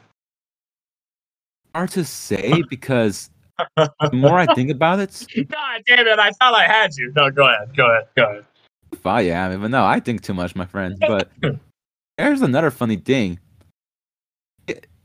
Hard 1.75 1.91
to 1.91 2.05
say 2.05 2.63
because 2.69 3.31
the 3.77 4.11
more 4.13 4.39
I 4.39 4.47
think 4.55 4.71
about 4.71 5.01
it, 5.01 5.27
God 5.49 5.83
damn 5.87 6.07
it! 6.07 6.19
I 6.19 6.31
thought 6.33 6.55
I 6.55 6.65
had 6.65 6.97
you. 6.97 7.13
No, 7.15 7.31
go 7.31 7.47
ahead. 7.47 7.77
Go 7.77 7.91
ahead. 7.91 8.07
Go 8.17 8.25
ahead. 8.25 8.45
I 9.05 9.23
am, 9.23 9.61
but 9.61 9.71
no, 9.71 9.85
I 9.85 10.01
think 10.01 10.23
too 10.23 10.35
much, 10.35 10.57
my 10.57 10.65
friend. 10.65 10.97
But 10.99 11.31
there's 12.19 12.43
another 12.43 12.71
funny 12.71 12.97
thing. 12.97 13.39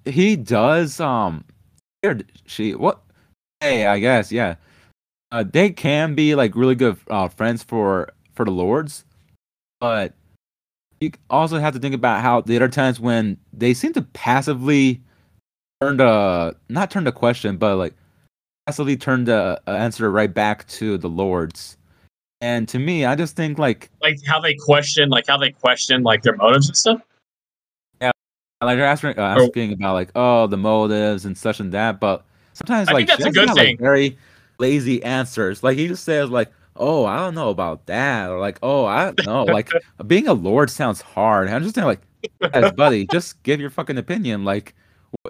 He 0.05 0.35
does. 0.35 0.99
Um, 0.99 1.45
she 2.45 2.73
what? 2.73 3.01
Hey, 3.59 3.85
I 3.85 3.99
guess 3.99 4.31
yeah. 4.31 4.55
Uh, 5.31 5.43
they 5.49 5.69
can 5.69 6.15
be 6.15 6.35
like 6.35 6.55
really 6.55 6.75
good 6.75 6.97
uh, 7.09 7.27
friends 7.27 7.63
for 7.63 8.09
for 8.33 8.45
the 8.45 8.51
lords, 8.51 9.05
but 9.79 10.13
you 11.01 11.11
also 11.29 11.59
have 11.59 11.73
to 11.73 11.79
think 11.79 11.95
about 11.95 12.21
how 12.21 12.41
the 12.41 12.55
other 12.55 12.69
times 12.69 12.99
when 12.99 13.37
they 13.51 13.73
seem 13.73 13.91
to 13.93 14.03
passively 14.03 15.01
turn 15.81 15.97
the 15.97 16.55
not 16.69 16.91
turn 16.91 17.03
the 17.03 17.11
question, 17.11 17.57
but 17.57 17.75
like 17.75 17.95
passively 18.67 18.95
turn 18.95 19.25
the 19.25 19.59
answer 19.65 20.09
right 20.11 20.33
back 20.33 20.67
to 20.67 20.97
the 20.99 21.09
lords. 21.09 21.75
And 22.39 22.67
to 22.69 22.79
me, 22.79 23.05
I 23.05 23.15
just 23.15 23.35
think 23.35 23.57
like 23.57 23.89
like 24.01 24.19
how 24.25 24.39
they 24.39 24.53
question, 24.53 25.09
like 25.09 25.27
how 25.27 25.37
they 25.37 25.51
question 25.51 26.03
like 26.03 26.21
their 26.21 26.35
motives 26.35 26.67
and 26.67 26.77
stuff. 26.77 27.01
Yeah, 27.99 28.11
like 28.61 28.77
they're 28.77 28.85
asking 28.85 29.17
uh, 29.17 29.35
asking 29.39 29.73
about 29.73 29.93
like 29.93 30.11
oh 30.15 30.45
the 30.47 30.57
motives 30.57 31.25
and 31.25 31.35
such 31.35 31.59
and 31.59 31.71
that, 31.71 31.99
but 31.99 32.25
sometimes 32.53 32.89
I 32.89 32.93
like 32.93 33.07
that's 33.07 33.25
a 33.25 33.31
good 33.31 33.49
thing. 33.49 33.77
Like, 33.77 33.79
very 33.79 34.17
lazy 34.59 35.03
answers. 35.03 35.63
Like 35.63 35.79
he 35.79 35.87
just 35.87 36.03
says 36.03 36.29
like 36.29 36.51
oh 36.75 37.05
I 37.05 37.17
don't 37.17 37.35
know 37.35 37.49
about 37.49 37.85
that, 37.87 38.29
or 38.29 38.39
like 38.39 38.59
oh 38.63 38.85
I 38.85 39.11
don't 39.11 39.25
know. 39.25 39.43
like 39.43 39.69
being 40.07 40.27
a 40.27 40.33
lord 40.33 40.69
sounds 40.69 41.01
hard. 41.01 41.49
I'm 41.49 41.63
just 41.63 41.77
like, 41.77 42.01
as 42.53 42.71
buddy, 42.75 43.07
just 43.07 43.41
give 43.43 43.59
your 43.59 43.69
fucking 43.69 43.97
opinion. 43.97 44.43
Like 44.43 44.75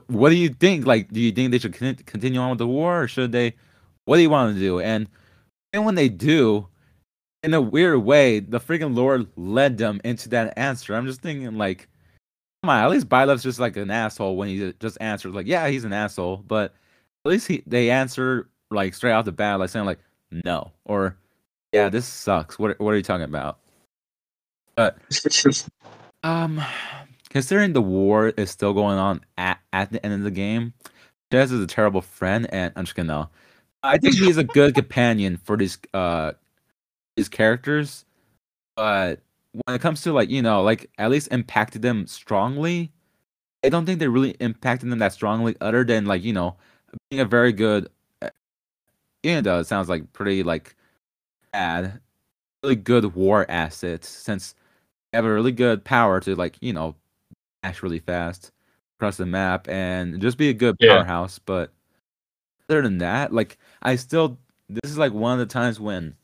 what 0.08 0.30
do 0.30 0.36
you 0.36 0.50
think? 0.50 0.86
Like, 0.86 1.12
do 1.12 1.20
you 1.20 1.32
think 1.32 1.52
they 1.52 1.60
should 1.60 1.74
continue 2.06 2.40
on 2.40 2.52
with 2.52 2.60
the 2.60 2.68
war, 2.68 3.04
or 3.04 3.08
should 3.08 3.32
they? 3.32 3.56
What 4.06 4.18
do 4.18 4.22
you 4.22 4.30
want 4.30 4.54
to 4.54 4.60
do? 4.60 4.80
And 4.80 5.08
and 5.74 5.86
when 5.86 5.96
they 5.96 6.10
do, 6.10 6.68
in 7.44 7.54
a 7.54 7.62
weird 7.62 8.00
way, 8.00 8.40
the 8.40 8.60
freaking 8.60 8.96
Lord 8.96 9.28
led 9.36 9.78
them 9.78 10.02
into 10.04 10.30
that 10.30 10.58
answer. 10.58 10.96
I'm 10.96 11.08
just 11.08 11.22
thinking, 11.22 11.58
like, 11.58 11.88
come 12.62 12.70
on, 12.70 12.84
at 12.84 12.90
least 12.90 13.10
Byleth's 13.10 13.44
just 13.44 13.60
like 13.60 13.78
an 13.78 13.92
asshole 13.92 14.36
when 14.36 14.50
he 14.50 14.74
just 14.80 14.98
answers, 15.02 15.34
like, 15.34 15.48
yeah, 15.48 15.68
he's 15.68 15.86
an 15.86 15.94
asshole, 15.94 16.38
but 16.38 16.74
at 17.26 17.30
least 17.30 17.48
he 17.48 17.64
they 17.66 17.90
answer 17.90 18.50
like 18.70 18.94
straight 18.94 19.12
out 19.12 19.26
the 19.26 19.32
bat, 19.32 19.60
like 19.60 19.70
saying 19.70 19.86
like, 19.86 20.00
no, 20.46 20.72
or 20.86 21.18
yeah, 21.72 21.90
this 21.90 22.06
sucks. 22.06 22.60
What 22.60 22.80
what 22.80 22.94
are 22.94 22.98
you 22.98 23.04
talking 23.04 23.26
about? 23.26 23.60
But 24.76 24.98
um, 26.24 26.62
considering 27.30 27.74
the 27.74 27.82
war 27.82 28.30
is 28.30 28.50
still 28.50 28.74
going 28.74 28.98
on 28.98 29.22
at, 29.38 29.60
at 29.74 29.92
the 29.92 30.04
end 30.06 30.14
of 30.14 30.24
the 30.24 30.32
game, 30.32 30.74
Shez 31.32 31.52
is 31.52 31.62
a 31.62 31.68
terrible 31.68 32.02
friend, 32.02 32.48
and 32.52 32.74
I'm 32.76 32.86
just 32.86 32.96
gonna 32.96 33.08
know. 33.08 33.30
I 33.84 33.98
think 33.98 34.16
he's 34.16 34.38
a 34.38 34.44
good 34.44 34.76
companion 34.76 35.38
for 35.38 35.58
these 35.58 35.78
uh 35.94 36.34
these 37.16 37.30
characters, 37.30 38.06
but 38.76 39.20
when 39.66 39.76
it 39.76 39.82
comes 39.82 40.02
to 40.04 40.14
like 40.14 40.30
you 40.30 40.42
know 40.42 40.62
like 40.62 40.90
at 40.98 41.10
least 41.10 41.30
impacted 41.32 41.82
them 41.82 42.06
strongly, 42.06 42.92
I 43.64 43.70
don't 43.70 43.86
think 43.86 44.00
they 44.00 44.08
really 44.08 44.32
impacted 44.40 44.90
them 44.90 45.00
that 45.00 45.14
strongly. 45.14 45.56
Other 45.62 45.84
than 45.84 46.06
like 46.06 46.24
you 46.24 46.34
know 46.34 46.58
being 47.10 47.22
a 47.22 47.26
very 47.26 47.54
good, 47.54 47.90
even 49.24 49.44
though 49.44 49.60
it 49.60 49.68
sounds 49.68 49.90
like 49.90 50.12
pretty 50.14 50.44
like 50.44 50.76
bad, 51.54 52.00
really 52.64 52.76
good 52.76 53.16
war 53.16 53.46
assets 53.50 54.08
since 54.08 54.56
they 55.12 55.18
have 55.18 55.26
a 55.26 55.34
really 55.34 55.52
good 55.52 55.84
power 55.84 56.20
to 56.22 56.36
like 56.36 56.58
you 56.62 56.74
know 56.74 56.96
dash 57.64 57.84
really 57.84 58.00
fast 58.00 58.52
across 59.00 59.18
the 59.18 59.26
map 59.26 59.68
and 59.70 60.22
just 60.22 60.38
be 60.38 60.50
a 60.50 60.54
good 60.54 60.78
Yeah. 60.80 60.90
powerhouse. 60.98 61.40
But 61.40 61.72
other 62.70 62.82
than 62.82 63.00
that, 63.00 63.34
like 63.34 63.58
I 63.82 63.96
still 63.96 64.38
this 64.70 64.92
is 64.92 64.98
like 64.98 65.14
one 65.14 65.34
of 65.34 65.40
the 65.40 65.52
times 65.52 65.80
when 65.80 66.16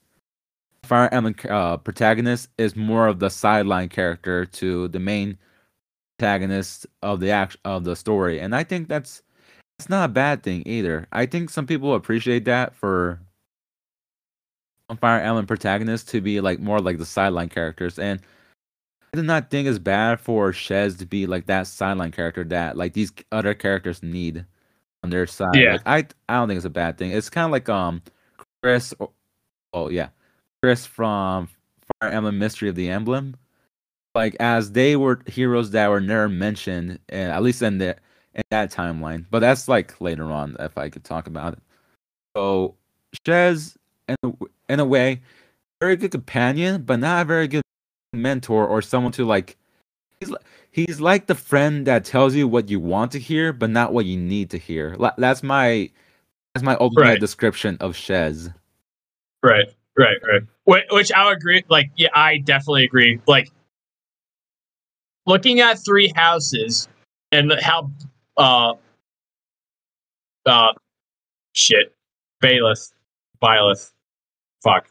Fire 0.84 1.10
Emblem 1.12 1.36
uh, 1.50 1.78
protagonist 1.78 2.50
is 2.58 2.76
more 2.76 3.08
of 3.08 3.20
the 3.20 3.30
sideline 3.30 3.90
character 3.90 4.46
to 4.46 4.88
the 4.88 5.00
main 5.00 5.38
protagonist 6.18 6.88
of 7.02 7.20
the 7.20 7.30
act 7.32 7.58
of 7.66 7.84
the 7.84 7.96
story, 7.96 8.40
and 8.40 8.56
I 8.56 8.64
think 8.64 8.88
that's 8.88 9.22
it's 9.80 9.90
not 9.90 10.06
a 10.10 10.14
bad 10.14 10.44
thing 10.44 10.64
either. 10.66 11.08
I 11.12 11.26
think 11.26 11.50
some 11.50 11.68
people 11.68 11.94
appreciate 11.94 12.46
that 12.46 12.74
for 12.76 13.20
Fire 14.96 15.20
Emblem 15.20 15.46
protagonists 15.46 16.10
to 16.12 16.22
be 16.22 16.40
like 16.40 16.60
more 16.60 16.80
like 16.80 16.98
the 16.98 17.06
sideline 17.06 17.50
characters, 17.50 18.00
and 18.00 18.22
I 19.14 19.18
do 19.18 19.24
not 19.24 19.50
think 19.50 19.68
it's 19.68 19.80
bad 19.80 20.20
for 20.20 20.52
Shez 20.52 20.98
to 21.00 21.06
be 21.06 21.28
like 21.28 21.46
that 21.48 21.68
sideline 21.68 22.12
character 22.12 22.44
that 22.46 22.78
like 22.78 22.94
these 22.94 23.12
other 23.32 23.54
characters 23.54 24.02
need 24.02 24.46
on 25.04 25.10
their 25.10 25.28
side. 25.28 25.56
Yeah. 25.56 25.74
Like, 25.74 25.82
I 25.86 25.98
I 26.30 26.38
don't 26.38 26.48
think 26.48 26.58
it's 26.58 26.66
a 26.66 26.70
bad 26.70 26.98
thing. 26.98 27.12
It's 27.12 27.30
kind 27.30 27.46
of 27.46 27.52
like 27.52 27.68
um 27.70 28.02
Kris. 28.62 28.94
Or, 29.00 29.12
oh 29.74 29.90
yeah, 29.90 30.10
Kris 30.62 30.86
from 30.86 31.50
Fire 32.00 32.12
Emblem 32.12 32.40
Mystery 32.40 32.70
of 32.70 32.76
the 32.76 32.90
Emblem. 32.90 33.36
Like 34.16 34.36
as 34.40 34.72
they 34.72 34.96
were 34.96 35.22
heroes 35.28 35.72
that 35.72 35.90
were 35.90 36.02
never 36.02 36.30
mentioned, 36.30 37.00
and 37.10 37.32
at 37.32 37.44
least 37.44 37.62
in 37.62 37.78
the 37.78 37.98
in 38.34 38.44
that 38.52 38.72
timeline. 38.72 39.26
But 39.30 39.40
that's 39.40 39.68
like 39.68 40.00
later 40.02 40.32
on 40.32 40.56
if 40.60 40.78
I 40.78 40.90
could 40.90 41.04
talk 41.04 41.28
about 41.28 41.54
it. 41.54 41.60
So 42.36 42.76
Shez, 43.26 43.76
in 44.08 44.16
a, 44.24 44.32
in 44.70 44.80
a 44.80 44.86
way, 44.86 45.22
very 45.82 45.96
good 45.96 46.12
companion, 46.12 46.84
but 46.84 47.00
not 47.00 47.22
a 47.24 47.26
very 47.26 47.48
good 47.48 47.62
mentor 48.14 48.68
or 48.68 48.82
someone 48.82 49.12
to 49.14 49.26
like. 49.26 49.58
He's 50.20 50.34
he's 50.72 51.00
like 51.02 51.28
the 51.28 51.36
friend 51.36 51.86
that 51.88 52.06
tells 52.06 52.36
you 52.36 52.48
what 52.48 52.70
you 52.70 52.80
want 52.80 53.12
to 53.14 53.20
hear, 53.20 53.54
but 53.54 53.70
not 53.70 53.94
what 53.94 54.06
you 54.06 54.18
need 54.18 54.50
to 54.52 54.58
hear. 54.58 54.98
That's 55.18 55.44
my 55.44 55.92
that's 56.56 56.64
my 56.64 56.76
ultimate 56.80 57.02
Right. 57.04 57.20
description 57.20 57.78
of 57.80 57.94
Shez. 57.94 58.54
Right, 59.44 59.68
right, 59.98 60.18
right. 60.28 60.42
Which, 60.64 60.84
which 60.90 61.12
I 61.12 61.32
agree. 61.32 61.64
Like, 61.70 61.92
yeah, 61.96 62.10
I 62.16 62.40
definitely 62.40 62.86
agree. 62.86 63.22
Like, 63.28 63.52
looking 65.28 65.60
at 65.60 65.78
three 65.86 66.12
houses 66.16 66.88
and 67.32 67.54
how, 67.62 67.92
uh, 68.38 68.74
uh, 70.48 70.74
shit, 71.54 71.94
Bayless 72.42 72.92
Byleth, 73.42 73.92
fuck. 74.68 74.90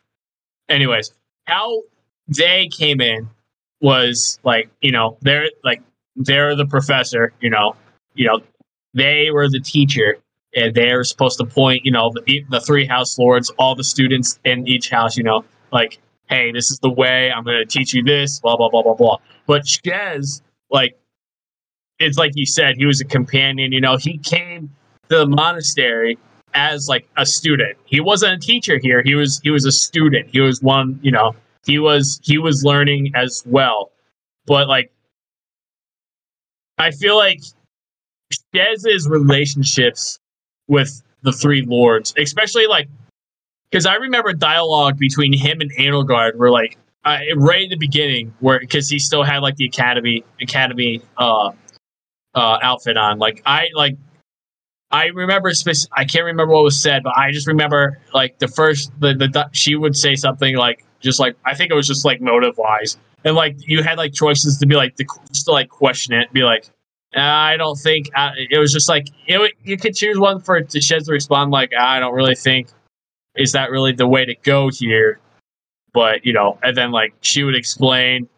Anyways, 0.69 1.13
how 1.45 1.83
they 2.29 2.69
came 2.69 3.01
in 3.01 3.29
was 3.81 4.39
like, 4.43 4.69
you 4.81 4.91
know, 4.91 5.19
they're 5.21 5.51
like 5.65 5.83
they're 6.17 6.57
the 6.57 6.67
professor, 6.67 7.33
you 7.41 7.51
know, 7.51 7.77
you 8.15 8.27
know, 8.27 8.41
they 8.95 9.31
were 9.31 9.49
the 9.49 9.61
teacher, 9.61 10.17
and 10.55 10.75
they're 10.75 11.05
supposed 11.05 11.39
to 11.39 11.45
point, 11.45 11.85
you 11.85 11.93
know, 11.93 12.11
the, 12.15 12.45
the 12.49 12.61
three 12.61 12.87
house 12.87 13.19
lords, 13.19 13.51
all 13.59 13.75
the 13.75 13.85
students 13.85 14.39
in 14.45 14.67
each 14.67 14.89
house, 14.89 15.17
you 15.17 15.23
know, 15.23 15.45
like, 15.73 15.99
hey, 16.31 16.51
this 16.51 16.71
is 16.71 16.79
the 16.79 16.91
way. 16.91 17.31
I'm 17.31 17.45
going 17.45 17.59
to 17.59 17.67
teach 17.67 17.93
you 17.93 18.03
this, 18.03 18.41
blah 18.41 18.57
blah 18.57 18.71
blah 18.71 18.83
blah 18.83 18.95
blah. 18.95 19.19
But 19.47 19.63
Shez, 19.65 20.41
like, 20.71 20.99
it's 21.99 22.19
like 22.19 22.33
you 22.35 22.47
said, 22.47 22.77
he 22.77 22.87
was 22.87 23.01
a 23.01 23.05
companion. 23.05 23.73
You 23.73 23.81
know, 23.81 23.97
he 23.97 24.19
came 24.19 24.71
to 25.11 25.19
the 25.19 25.27
monastery 25.27 26.19
as 26.57 26.89
like 26.89 27.07
a 27.17 27.27
student. 27.27 27.77
He 27.85 28.01
wasn't 28.01 28.33
a 28.33 28.39
teacher 28.39 28.79
here. 28.79 29.03
He 29.05 29.15
was 29.15 29.41
he 29.45 29.51
was 29.51 29.65
a 29.65 29.73
student. 29.73 30.29
He 30.33 30.41
was 30.41 30.63
one, 30.63 30.99
you 31.03 31.13
know, 31.13 31.37
he 31.65 31.79
was 31.79 32.19
he 32.25 32.39
was 32.39 32.65
learning 32.65 33.13
as 33.15 33.45
well. 33.47 33.93
But 34.47 34.67
like 34.67 34.91
I 36.79 36.91
feel 36.91 37.17
like 37.17 37.41
Shez's 38.55 39.09
relationships 39.09 40.19
with 40.67 41.03
the 41.23 41.33
three 41.33 41.63
lords, 41.63 42.15
especially 42.19 42.67
like 42.67 42.89
because 43.71 43.87
I 43.87 43.95
remember 43.97 44.33
dialogue 44.33 44.99
between 44.99 45.33
him 45.33 45.61
and 45.61 45.71
Edelgard 45.77 46.37
were 46.37 46.51
like 46.51 46.79
uh, 47.05 47.19
right 47.37 47.65
at 47.65 47.71
the 47.71 47.77
beginning, 47.77 48.35
where 48.41 48.59
because 48.59 48.89
he 48.89 48.99
still 48.99 49.23
had 49.23 49.39
like 49.39 49.57
the 49.57 49.67
academy 49.67 50.25
academy 50.41 51.03
uh, 51.19 51.53
uh, 52.35 52.59
outfit 52.63 52.97
on. 52.97 53.19
Like 53.19 53.43
I 53.47 53.69
like 53.75 53.97
I 54.97 55.07
remember 55.09 55.53
spec- 55.53 55.91
I 55.93 56.07
can't 56.07 56.25
remember 56.25 56.55
what 56.55 56.65
was 56.65 56.81
said, 56.81 57.03
but 57.03 57.13
I 57.19 57.31
just 57.31 57.47
remember 57.47 57.99
like 58.15 58.39
the 58.39 58.49
first 58.49 58.91
the 58.99 59.13
the 59.13 59.51
she 59.53 59.77
would 59.77 59.95
say 59.95 60.15
something 60.15 60.57
like 60.57 60.85
just 61.01 61.21
like 61.21 61.37
I 61.45 61.55
think 61.55 61.71
it 61.71 61.75
was 61.75 61.87
just 61.87 62.07
like 62.07 62.23
motive 62.23 62.57
wise, 62.57 62.97
and 63.23 63.37
like 63.37 63.57
you 63.59 63.83
had 63.83 63.99
like 63.99 64.15
choices 64.15 64.57
to 64.59 64.67
be 64.67 64.75
like 64.75 64.97
the 64.97 65.05
just 65.31 65.45
to 65.47 65.53
like 65.53 65.69
question 65.69 66.15
it, 66.15 66.33
be 66.33 66.43
like. 66.43 66.71
"Uh, 67.15 67.21
I 67.21 67.57
don't 67.57 67.77
think 67.77 68.11
uh, 68.15 68.31
it 68.51 68.59
was 68.59 68.73
just 68.73 68.89
like 68.89 69.09
you 69.27 69.77
could 69.77 69.95
choose 69.95 70.19
one 70.19 70.41
for 70.41 70.61
to 70.61 70.79
Shez 70.79 71.05
to 71.05 71.13
respond 71.13 71.51
like 71.51 71.73
I 71.79 72.01
don't 72.01 72.15
really 72.15 72.35
think 72.35 72.69
is 73.37 73.53
that 73.53 73.71
really 73.71 73.93
the 73.93 74.09
way 74.09 74.25
to 74.25 74.35
go 74.43 74.71
here, 74.71 75.21
but 75.93 76.25
you 76.25 76.33
know, 76.33 76.59
and 76.63 76.75
then 76.77 76.91
like 76.91 77.15
she 77.21 77.45
would 77.45 77.55
explain, 77.55 78.29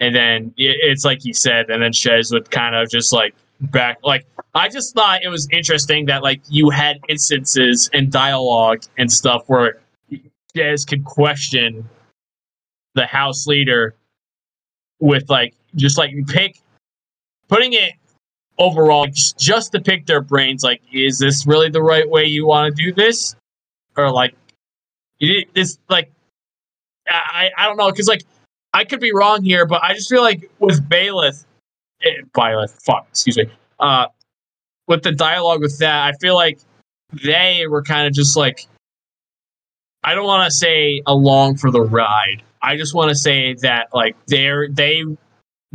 and 0.00 0.14
then 0.14 0.54
it, 0.56 0.76
it's 0.82 1.04
like 1.04 1.22
he 1.22 1.32
said, 1.32 1.70
and 1.70 1.82
then 1.82 1.92
Shez 1.92 2.32
would 2.32 2.50
kind 2.50 2.74
of 2.74 2.90
just 2.90 3.12
like 3.12 3.34
back. 3.60 3.98
Like 4.02 4.26
I 4.54 4.68
just 4.68 4.94
thought 4.94 5.22
it 5.22 5.28
was 5.28 5.48
interesting 5.50 6.06
that 6.06 6.22
like 6.22 6.40
you 6.48 6.70
had 6.70 6.98
instances 7.08 7.90
and 7.92 8.10
dialogue 8.10 8.82
and 8.98 9.10
stuff 9.10 9.44
where 9.48 9.80
Shez 10.56 10.86
could 10.86 11.04
question 11.04 11.88
the 12.94 13.06
house 13.06 13.46
leader 13.46 13.94
with 15.00 15.28
like 15.28 15.54
just 15.74 15.98
like 15.98 16.14
pick 16.28 16.60
putting 17.48 17.72
it 17.72 17.92
overall, 18.58 19.06
just, 19.06 19.72
to 19.72 19.80
pick 19.80 20.06
their 20.06 20.20
brains, 20.20 20.62
like, 20.62 20.80
is 20.92 21.18
this 21.18 21.46
really 21.46 21.68
the 21.68 21.82
right 21.82 22.08
way 22.08 22.24
you 22.24 22.46
want 22.46 22.74
to 22.74 22.82
do 22.82 22.92
this, 22.92 23.34
or 23.96 24.10
like, 24.10 24.34
it, 25.20 25.48
this 25.54 25.78
like, 25.88 26.10
I 27.08 27.50
I 27.56 27.66
don't 27.66 27.76
know, 27.76 27.90
because 27.90 28.08
like, 28.08 28.24
I 28.72 28.84
could 28.84 29.00
be 29.00 29.12
wrong 29.12 29.42
here, 29.44 29.66
but 29.66 29.82
I 29.82 29.94
just 29.94 30.08
feel 30.08 30.22
like 30.22 30.50
with 30.58 30.88
Bayleth, 30.88 31.44
Byleth, 32.34 32.82
fuck, 32.84 33.06
excuse 33.10 33.36
me, 33.36 33.50
uh, 33.80 34.06
with 34.86 35.02
the 35.02 35.12
dialogue 35.12 35.60
with 35.60 35.78
that, 35.78 36.06
I 36.06 36.12
feel 36.20 36.34
like 36.34 36.58
they 37.24 37.66
were 37.68 37.82
kind 37.82 38.06
of 38.06 38.12
just 38.12 38.36
like, 38.36 38.66
I 40.02 40.14
don't 40.14 40.26
want 40.26 40.44
to 40.44 40.50
say 40.50 41.02
along 41.06 41.56
for 41.56 41.70
the 41.70 41.80
ride. 41.80 42.42
I 42.62 42.76
just 42.76 42.94
want 42.94 43.10
to 43.10 43.14
say 43.14 43.54
that 43.62 43.88
like 43.92 44.16
they're 44.26 44.68
they 44.68 45.04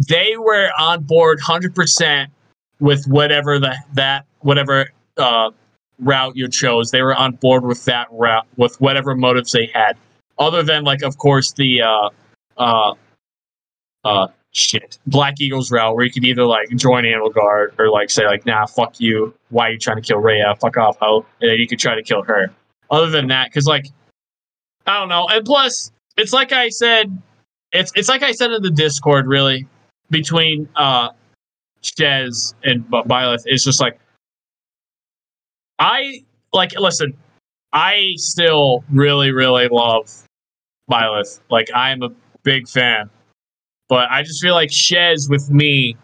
they 0.07 0.37
were 0.37 0.69
on 0.77 1.03
board 1.03 1.39
hundred 1.39 1.75
percent 1.75 2.31
with 2.79 3.05
whatever 3.07 3.59
the 3.59 3.75
that 3.93 4.25
whatever 4.39 4.89
uh, 5.17 5.51
route 5.99 6.35
you 6.35 6.47
chose. 6.47 6.91
They 6.91 7.01
were 7.01 7.15
on 7.15 7.33
board 7.33 7.63
with 7.63 7.85
that 7.85 8.07
route 8.11 8.47
with 8.57 8.79
whatever 8.81 9.15
motives 9.15 9.51
they 9.51 9.69
had, 9.73 9.97
other 10.37 10.63
than 10.63 10.83
like 10.83 11.03
of 11.03 11.17
course 11.17 11.53
the 11.53 11.81
uh, 11.81 12.09
uh, 12.57 12.93
uh, 14.03 14.27
shit 14.51 14.97
Black 15.05 15.35
Eagles 15.39 15.71
route 15.71 15.95
where 15.95 16.05
you 16.05 16.11
could 16.11 16.25
either 16.25 16.43
like 16.43 16.69
join 16.69 17.03
Edelgard 17.03 17.77
or 17.77 17.89
like 17.89 18.09
say 18.09 18.25
like 18.25 18.45
nah 18.45 18.65
fuck 18.65 18.99
you 18.99 19.33
why 19.49 19.69
are 19.69 19.71
you 19.73 19.77
trying 19.77 19.97
to 19.97 20.01
kill 20.01 20.17
Rhea 20.17 20.55
fuck 20.59 20.75
off 20.75 20.97
ho 20.99 21.25
and 21.41 21.51
then 21.51 21.59
you 21.59 21.67
could 21.67 21.79
try 21.79 21.95
to 21.95 22.03
kill 22.03 22.23
her. 22.23 22.51
Other 22.91 23.09
than 23.11 23.27
that, 23.27 23.49
because 23.49 23.67
like 23.67 23.85
I 24.87 24.99
don't 24.99 25.09
know, 25.09 25.27
and 25.29 25.45
plus 25.45 25.91
it's 26.17 26.33
like 26.33 26.51
I 26.51 26.69
said, 26.69 27.21
it's 27.71 27.91
it's 27.95 28.09
like 28.09 28.23
I 28.23 28.31
said 28.31 28.51
in 28.51 28.63
the 28.63 28.71
Discord 28.71 29.27
really 29.27 29.67
between 30.09 30.67
uh 30.75 31.09
Shez 31.83 32.55
and 32.63 32.83
Byleth. 32.89 33.43
It's 33.45 33.63
just 33.63 33.79
like 33.79 33.99
I 35.77 36.23
like 36.53 36.77
listen. 36.79 37.13
I 37.71 38.13
still 38.15 38.83
really 38.91 39.31
really 39.31 39.67
love 39.67 40.11
Byleth. 40.89 41.39
Like 41.51 41.69
I 41.75 41.91
am 41.91 42.01
a 42.01 42.09
big 42.41 42.67
fan, 42.67 43.11
but 43.89 44.09
I 44.11 44.23
just 44.23 44.41
feel 44.41 44.53
like 44.53 44.69
Shez 44.69 45.29
with 45.29 45.49
me 45.49 45.97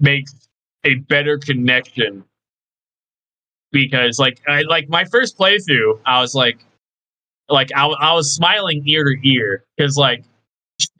makes 0.00 0.34
a 0.84 0.94
better 0.94 1.38
connection 1.38 2.24
because 3.72 4.18
like 4.18 4.40
I 4.48 4.62
like 4.62 4.88
my 4.88 5.04
first 5.04 5.38
playthrough, 5.38 6.00
I 6.06 6.20
was 6.20 6.34
like 6.34 6.58
like 7.48 7.70
I, 7.76 7.86
I 7.86 8.12
was 8.14 8.34
smiling 8.34 8.82
ear 8.86 9.04
to 9.04 9.28
ear 9.28 9.64
because 9.76 9.96
like 9.96 10.24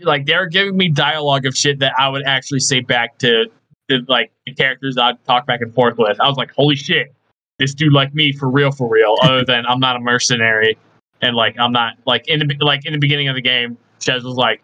like 0.00 0.26
they're 0.26 0.46
giving 0.46 0.76
me 0.76 0.88
dialogue 0.88 1.46
of 1.46 1.56
shit 1.56 1.78
that 1.80 1.92
I 1.98 2.08
would 2.08 2.26
actually 2.26 2.60
say 2.60 2.80
back 2.80 3.18
to 3.18 3.46
the 3.88 4.04
like 4.08 4.30
the 4.44 4.54
characters 4.54 4.96
I'd 4.98 5.22
talk 5.24 5.46
back 5.46 5.60
and 5.62 5.74
forth 5.74 5.98
with. 5.98 6.20
I 6.20 6.28
was 6.28 6.36
like, 6.36 6.52
holy 6.52 6.76
shit, 6.76 7.14
this 7.58 7.74
dude 7.74 7.92
like 7.92 8.14
me 8.14 8.32
for 8.32 8.50
real, 8.50 8.70
for 8.70 8.88
real. 8.88 9.16
Other 9.22 9.44
than 9.44 9.64
I'm 9.66 9.80
not 9.80 9.96
a 9.96 10.00
mercenary 10.00 10.76
and 11.22 11.34
like 11.34 11.56
I'm 11.58 11.72
not 11.72 11.94
like 12.06 12.28
in 12.28 12.40
the 12.40 12.56
like 12.60 12.84
in 12.84 12.92
the 12.92 12.98
beginning 12.98 13.28
of 13.28 13.34
the 13.34 13.42
game, 13.42 13.78
Shez 14.00 14.22
was 14.22 14.36
like, 14.36 14.62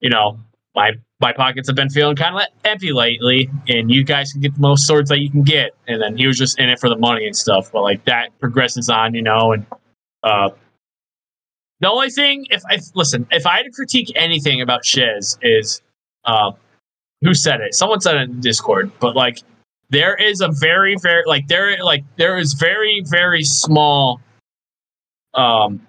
you 0.00 0.10
know, 0.10 0.38
my 0.74 0.92
my 1.20 1.32
pockets 1.32 1.68
have 1.68 1.76
been 1.76 1.90
feeling 1.90 2.16
kind 2.16 2.34
of 2.34 2.42
empty 2.64 2.92
lately, 2.92 3.50
and 3.68 3.90
you 3.90 4.04
guys 4.04 4.32
can 4.32 4.40
get 4.40 4.54
the 4.54 4.60
most 4.60 4.86
swords 4.86 5.10
that 5.10 5.18
you 5.18 5.30
can 5.30 5.42
get. 5.42 5.72
And 5.86 6.00
then 6.00 6.16
he 6.16 6.26
was 6.26 6.38
just 6.38 6.58
in 6.58 6.68
it 6.68 6.78
for 6.78 6.88
the 6.88 6.96
money 6.96 7.26
and 7.26 7.36
stuff. 7.36 7.70
But 7.72 7.82
like 7.82 8.04
that 8.04 8.38
progresses 8.38 8.88
on, 8.88 9.14
you 9.14 9.22
know, 9.22 9.52
and 9.52 9.66
uh, 10.22 10.50
the 11.80 11.90
only 11.90 12.10
thing, 12.10 12.46
if 12.50 12.62
I 12.68 12.78
listen, 12.94 13.26
if 13.30 13.46
I 13.46 13.56
had 13.58 13.62
to 13.64 13.70
critique 13.70 14.12
anything 14.14 14.60
about 14.60 14.82
Shez, 14.82 15.38
is 15.42 15.82
uh, 16.24 16.52
who 17.22 17.34
said 17.34 17.60
it? 17.60 17.74
Someone 17.74 18.00
said 18.00 18.16
it 18.16 18.30
in 18.30 18.40
Discord, 18.40 18.92
but 19.00 19.16
like 19.16 19.38
there 19.88 20.14
is 20.14 20.40
a 20.40 20.48
very, 20.60 20.96
very 21.02 21.22
like 21.26 21.48
there 21.48 21.82
like 21.82 22.04
there 22.16 22.38
is 22.38 22.54
very, 22.54 23.02
very 23.10 23.42
small 23.42 24.20
um 25.34 25.86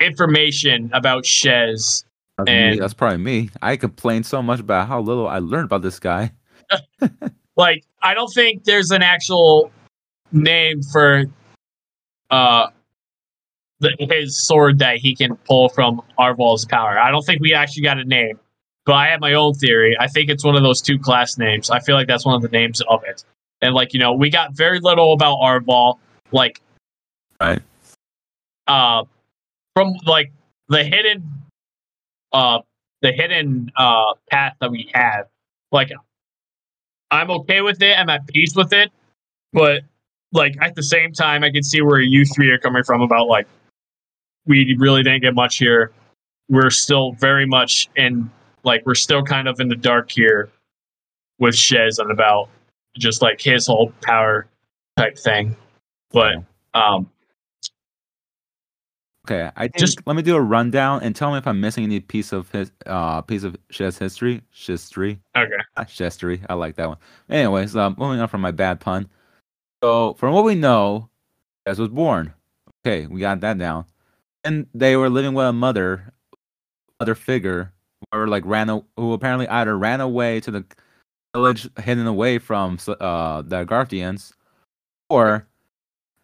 information 0.00 0.90
about 0.92 1.24
Shez. 1.24 2.04
That's, 2.44 2.50
And- 2.54 2.74
me. 2.76 2.80
That's 2.80 2.94
probably 2.94 3.18
me. 3.18 3.50
I 3.62 3.76
complain 3.76 4.22
so 4.24 4.42
much 4.42 4.60
about 4.60 4.88
how 4.88 5.00
little 5.00 5.26
I 5.28 5.38
learned 5.38 5.64
about 5.66 5.82
this 5.82 5.98
guy. 5.98 6.32
Like 7.56 7.84
I 8.02 8.14
don't 8.14 8.32
think 8.32 8.64
there's 8.64 8.90
an 8.90 9.02
actual 9.02 9.70
name 10.32 10.80
for 10.82 11.24
uh 12.30 12.68
the, 13.80 13.90
his 13.98 14.46
sword 14.46 14.78
that 14.78 14.96
he 14.96 15.14
can 15.14 15.36
pull 15.36 15.68
from 15.68 16.00
Arval's 16.18 16.64
power. 16.64 16.98
I 16.98 17.10
don't 17.10 17.22
think 17.26 17.42
we 17.42 17.52
actually 17.52 17.82
got 17.82 17.98
a 17.98 18.04
name. 18.04 18.38
But 18.86 18.94
I 18.94 19.08
have 19.08 19.20
my 19.20 19.34
own 19.34 19.52
theory. 19.54 19.94
I 20.00 20.06
think 20.06 20.30
it's 20.30 20.42
one 20.44 20.56
of 20.56 20.62
those 20.62 20.80
two 20.80 20.98
class 20.98 21.36
names. 21.36 21.68
I 21.70 21.80
feel 21.80 21.96
like 21.96 22.06
that's 22.08 22.24
one 22.24 22.34
of 22.34 22.40
the 22.40 22.48
names 22.48 22.80
of 22.88 23.02
it. 23.04 23.24
And 23.60 23.74
like, 23.74 23.92
you 23.92 24.00
know, 24.00 24.12
we 24.14 24.30
got 24.30 24.56
very 24.56 24.80
little 24.80 25.12
about 25.12 25.36
Arval. 25.38 25.98
Like 26.32 26.62
Right. 27.42 27.60
uh 28.68 29.04
from 29.74 29.92
like 30.06 30.32
the 30.68 30.82
hidden 30.84 31.28
uh 32.32 32.60
the 33.02 33.12
hidden 33.12 33.70
uh 33.76 34.14
path 34.30 34.54
that 34.60 34.70
we 34.70 34.90
have. 34.94 35.26
Like 35.72 35.90
I'm 37.10 37.30
okay 37.30 37.60
with 37.60 37.82
it, 37.82 37.98
I'm 37.98 38.08
at 38.08 38.26
peace 38.26 38.54
with 38.54 38.72
it, 38.72 38.90
but 39.52 39.82
like 40.32 40.56
at 40.60 40.74
the 40.74 40.82
same 40.82 41.12
time 41.12 41.42
I 41.42 41.50
can 41.50 41.62
see 41.62 41.82
where 41.82 42.00
you 42.00 42.24
three 42.24 42.50
are 42.50 42.58
coming 42.58 42.84
from 42.84 43.00
about 43.00 43.26
like 43.26 43.46
we 44.46 44.76
really 44.78 45.02
didn't 45.02 45.22
get 45.22 45.34
much 45.34 45.58
here. 45.58 45.92
We're 46.48 46.70
still 46.70 47.12
very 47.12 47.46
much 47.46 47.88
in 47.96 48.30
like 48.62 48.84
we're 48.86 48.94
still 48.94 49.22
kind 49.22 49.48
of 49.48 49.60
in 49.60 49.68
the 49.68 49.76
dark 49.76 50.10
here 50.10 50.50
with 51.38 51.54
Shez 51.54 51.98
and 51.98 52.10
about 52.10 52.48
just 52.98 53.22
like 53.22 53.40
his 53.40 53.66
whole 53.66 53.92
power 54.02 54.46
type 54.96 55.18
thing. 55.18 55.56
But 56.10 56.36
um 56.74 57.09
Okay, 59.30 59.50
I 59.54 59.68
think, 59.68 59.76
Just- 59.78 60.00
let 60.06 60.16
me 60.16 60.22
do 60.22 60.34
a 60.34 60.40
rundown 60.40 61.02
and 61.02 61.14
tell 61.14 61.30
me 61.30 61.38
if 61.38 61.46
I'm 61.46 61.60
missing 61.60 61.84
any 61.84 62.00
piece 62.00 62.32
of 62.32 62.50
his 62.50 62.72
uh 62.86 63.22
piece 63.22 63.44
of 63.44 63.56
Shez 63.72 63.96
history. 63.98 64.42
History. 64.50 65.20
okay. 65.36 65.54
Chestery. 65.80 66.44
I 66.48 66.54
like 66.54 66.74
that 66.76 66.88
one. 66.88 66.96
Anyways, 67.28 67.76
um, 67.76 67.94
moving 67.96 68.18
on 68.20 68.26
from 68.28 68.40
my 68.40 68.50
bad 68.50 68.80
pun. 68.80 69.08
So, 69.84 70.14
from 70.14 70.34
what 70.34 70.44
we 70.44 70.56
know, 70.56 71.08
Shez 71.66 71.78
was 71.78 71.88
born. 71.90 72.34
Okay, 72.84 73.06
we 73.06 73.20
got 73.20 73.40
that 73.40 73.56
down. 73.58 73.84
And 74.42 74.66
they 74.74 74.96
were 74.96 75.08
living 75.10 75.34
with 75.34 75.46
a 75.46 75.52
mother, 75.52 76.12
mother 76.98 77.14
figure, 77.14 77.72
or 78.12 78.26
like 78.26 78.44
ran, 78.46 78.68
who 78.96 79.12
apparently 79.12 79.46
either 79.48 79.76
ran 79.78 80.00
away 80.00 80.40
to 80.40 80.50
the 80.50 80.64
village, 81.36 81.68
hidden 81.78 82.06
away 82.06 82.38
from 82.38 82.78
uh 82.98 83.42
the 83.42 83.64
Garthians, 83.64 84.32
or 85.08 85.46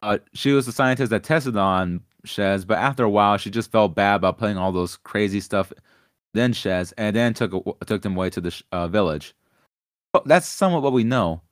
uh, 0.03 0.19
she 0.35 0.53
was 0.53 0.67
the 0.67 0.73
scientist 0.73 1.11
that 1.11 1.23
tested 1.23 1.57
on 1.57 2.01
Shez. 2.25 2.67
But 2.67 2.79
after 2.79 3.05
a 3.05 3.11
while, 3.11 3.37
she 3.37 3.51
just 3.51 3.73
felt 3.73 3.95
bad 3.95 4.17
about 4.17 4.39
putting 4.39 4.57
all 4.57 4.73
those 4.73 4.97
crazy 4.97 5.41
stuff 5.41 5.73
then 6.37 6.53
Shez, 6.53 6.93
and 6.97 7.17
then 7.17 7.35
took 7.35 7.53
took 7.87 8.03
them 8.03 8.15
away 8.15 8.31
to 8.31 8.41
the 8.41 8.63
uh, 8.71 8.87
village. 8.89 9.35
But 10.13 10.27
that's 10.27 10.47
somewhat 10.47 10.83
what 10.83 10.93
we 10.93 11.03
know. 11.03 11.43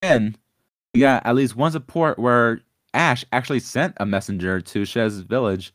And 0.00 0.38
we 0.94 1.00
got 1.00 1.26
at 1.26 1.34
least 1.34 1.56
one 1.56 1.72
support 1.72 2.18
where 2.18 2.60
Ashe 2.94 3.24
actually 3.32 3.60
sent 3.60 3.94
a 3.98 4.06
messenger 4.06 4.60
to 4.60 4.82
Shez's 4.82 5.20
village 5.20 5.74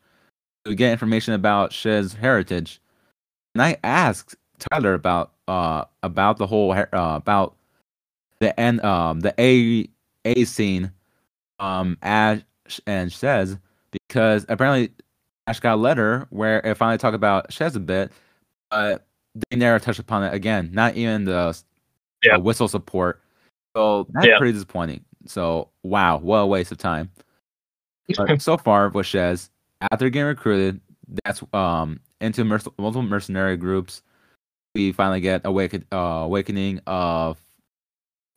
to 0.65 0.75
get 0.75 0.91
information 0.91 1.33
about 1.33 1.71
Shez's 1.71 2.13
heritage. 2.13 2.81
And 3.53 3.61
I 3.61 3.77
asked 3.83 4.35
Tyler 4.59 4.93
about 4.93 5.33
uh 5.47 5.85
about 6.03 6.37
the 6.37 6.47
whole 6.47 6.71
uh, 6.71 6.85
about 6.93 7.55
the 8.39 8.57
end 8.59 8.81
um 8.81 9.19
the 9.19 9.33
A 9.39 9.87
A 10.25 10.45
scene 10.45 10.91
um 11.59 11.97
Ashe 12.01 12.43
and 12.85 13.11
Shez 13.11 13.59
because 14.07 14.45
apparently 14.49 14.91
Ashe 15.47 15.59
got 15.59 15.75
a 15.75 15.81
letter 15.81 16.27
where 16.29 16.59
it 16.65 16.75
finally 16.75 16.97
talked 16.97 17.15
about 17.15 17.49
Shez 17.49 17.75
a 17.75 17.79
bit, 17.79 18.11
but 18.69 19.05
they 19.49 19.57
never 19.57 19.79
touched 19.79 19.99
upon 19.99 20.23
it 20.23 20.33
again. 20.33 20.69
Not 20.73 20.95
even 20.95 21.25
the 21.25 21.57
Yeah. 22.23 22.35
uh, 22.35 22.39
whistle 22.39 22.67
support. 22.67 23.21
So 23.75 24.07
that's 24.09 24.25
Yeah. 24.27 24.37
pretty 24.37 24.53
disappointing. 24.53 25.03
So 25.25 25.69
wow, 25.83 26.17
what 26.17 26.37
a 26.39 26.45
waste 26.47 26.71
of 26.71 26.77
time. 26.77 27.11
But 28.15 28.41
so 28.41 28.57
far 28.57 28.89
with 28.89 29.05
Shez, 29.05 29.49
after 29.91 30.09
getting 30.09 30.27
recruited, 30.27 30.81
that's 31.23 31.43
um 31.53 31.99
into 32.19 32.43
merc- 32.43 32.77
multiple 32.79 33.03
mercenary 33.03 33.57
groups. 33.57 34.01
We 34.75 34.91
finally 34.91 35.21
get 35.21 35.41
awaken 35.45 35.85
uh, 35.91 35.95
awakening 36.25 36.81
of 36.87 37.39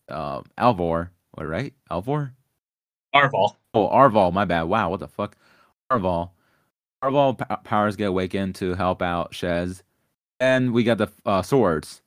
uh, 0.08 0.42
Alvor. 0.58 1.10
What 1.32 1.46
right? 1.46 1.72
Alvor? 1.90 2.32
Arval. 3.14 3.56
Oh, 3.74 3.88
Arval. 3.88 4.32
My 4.32 4.44
bad. 4.44 4.64
Wow, 4.64 4.90
what 4.90 5.00
the 5.00 5.08
fuck? 5.08 5.36
Arval 5.90 7.38
p- 7.38 7.56
powers 7.64 7.96
get 7.96 8.08
awakened 8.08 8.54
to 8.56 8.74
help 8.74 9.02
out 9.02 9.32
Shez, 9.32 9.82
and 10.38 10.72
we 10.72 10.84
got 10.84 10.98
the 10.98 11.08
uh, 11.26 11.42
swords. 11.42 12.02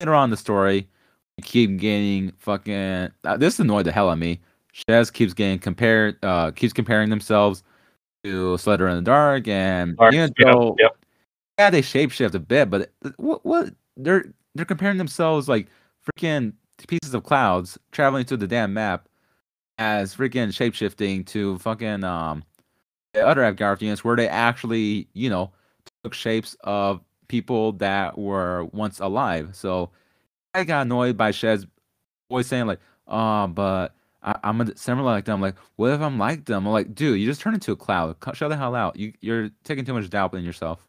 Later 0.00 0.14
on 0.14 0.24
in 0.24 0.30
the 0.30 0.36
story, 0.36 0.88
we 1.36 1.42
keep 1.42 1.76
getting 1.78 2.32
fucking. 2.38 3.10
Uh, 3.24 3.36
this 3.36 3.58
annoyed 3.58 3.86
the 3.86 3.92
hell 3.92 4.08
out 4.08 4.12
of 4.12 4.18
me. 4.18 4.40
Shez 4.72 5.12
keeps 5.12 5.34
getting 5.34 5.58
compared. 5.58 6.22
Uh, 6.22 6.50
keeps 6.50 6.72
comparing 6.72 7.10
themselves 7.10 7.62
to 8.24 8.56
Slither 8.58 8.88
in 8.88 8.96
the 8.96 9.02
Dark, 9.02 9.48
and 9.48 9.96
Dark, 9.96 10.14
even 10.14 10.32
though 10.42 10.76
yep. 10.78 10.96
yeah, 11.58 11.70
they 11.70 11.82
shapeshift 11.82 12.34
a 12.34 12.38
bit, 12.38 12.70
but 12.70 12.90
what 13.16 13.44
what 13.44 13.74
they're 13.96 14.24
they're 14.54 14.64
comparing 14.64 14.98
themselves 14.98 15.48
like 15.48 15.68
freaking 16.04 16.52
pieces 16.88 17.14
of 17.14 17.22
clouds 17.22 17.78
traveling 17.92 18.24
through 18.24 18.36
the 18.36 18.46
damn 18.46 18.74
map 18.74 19.08
as 19.78 20.14
freaking 20.14 20.48
shapeshifting 20.48 21.26
to 21.26 21.58
fucking 21.58 22.04
um 22.04 22.44
the 23.14 23.26
other 23.26 23.40
Agarthians 23.40 24.00
where 24.00 24.16
they 24.16 24.28
actually, 24.28 25.08
you 25.14 25.30
know, 25.30 25.50
took 26.02 26.12
shapes 26.12 26.56
of 26.60 27.00
people 27.28 27.72
that 27.72 28.18
were 28.18 28.64
once 28.72 29.00
alive. 29.00 29.50
So 29.52 29.90
I 30.52 30.64
got 30.64 30.82
annoyed 30.82 31.16
by 31.16 31.30
Shez's 31.30 31.66
always 32.28 32.46
saying 32.46 32.66
like, 32.66 32.80
"Oh, 33.06 33.46
but 33.46 33.94
I, 34.22 34.38
am 34.44 34.60
a, 34.60 34.76
similar 34.76 35.12
like 35.12 35.24
them." 35.24 35.40
like, 35.40 35.56
what 35.76 35.92
if 35.92 36.00
I'm 36.00 36.18
like 36.18 36.44
them? 36.44 36.66
I'm 36.66 36.72
like, 36.72 36.94
dude, 36.94 37.18
you 37.20 37.26
just 37.26 37.40
turn 37.40 37.54
into 37.54 37.72
a 37.72 37.76
cloud. 37.76 38.16
Shut 38.34 38.50
the 38.50 38.56
hell 38.56 38.74
out. 38.74 38.96
You 38.96 39.12
you're 39.20 39.50
taking 39.64 39.84
too 39.84 39.94
much 39.94 40.10
doubt 40.10 40.34
in 40.34 40.44
yourself. 40.44 40.86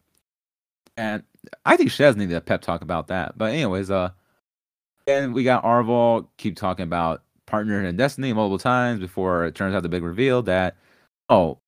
And 0.98 1.24
I 1.66 1.78
think 1.78 1.90
Shez 1.92 2.16
needed 2.16 2.36
a 2.36 2.42
pep 2.42 2.62
talk 2.62 2.82
about 2.82 3.08
that. 3.08 3.38
But 3.38 3.54
anyways, 3.54 3.92
uh, 3.92 4.12
and 5.08 5.34
we 5.34 5.44
got 5.44 5.64
Arval 5.64 6.28
keep 6.38 6.56
talking 6.56 6.84
about 6.84 7.24
partner 7.46 7.84
in 7.84 7.96
destiny 7.96 8.34
multiple 8.34 8.58
times 8.58 9.00
before 9.00 9.46
it 9.46 9.54
turns 9.54 9.76
out 9.76 9.84
the 9.84 9.90
big 9.90 10.04
reveal 10.04 10.42
that 10.44 10.78
oh, 11.30 11.60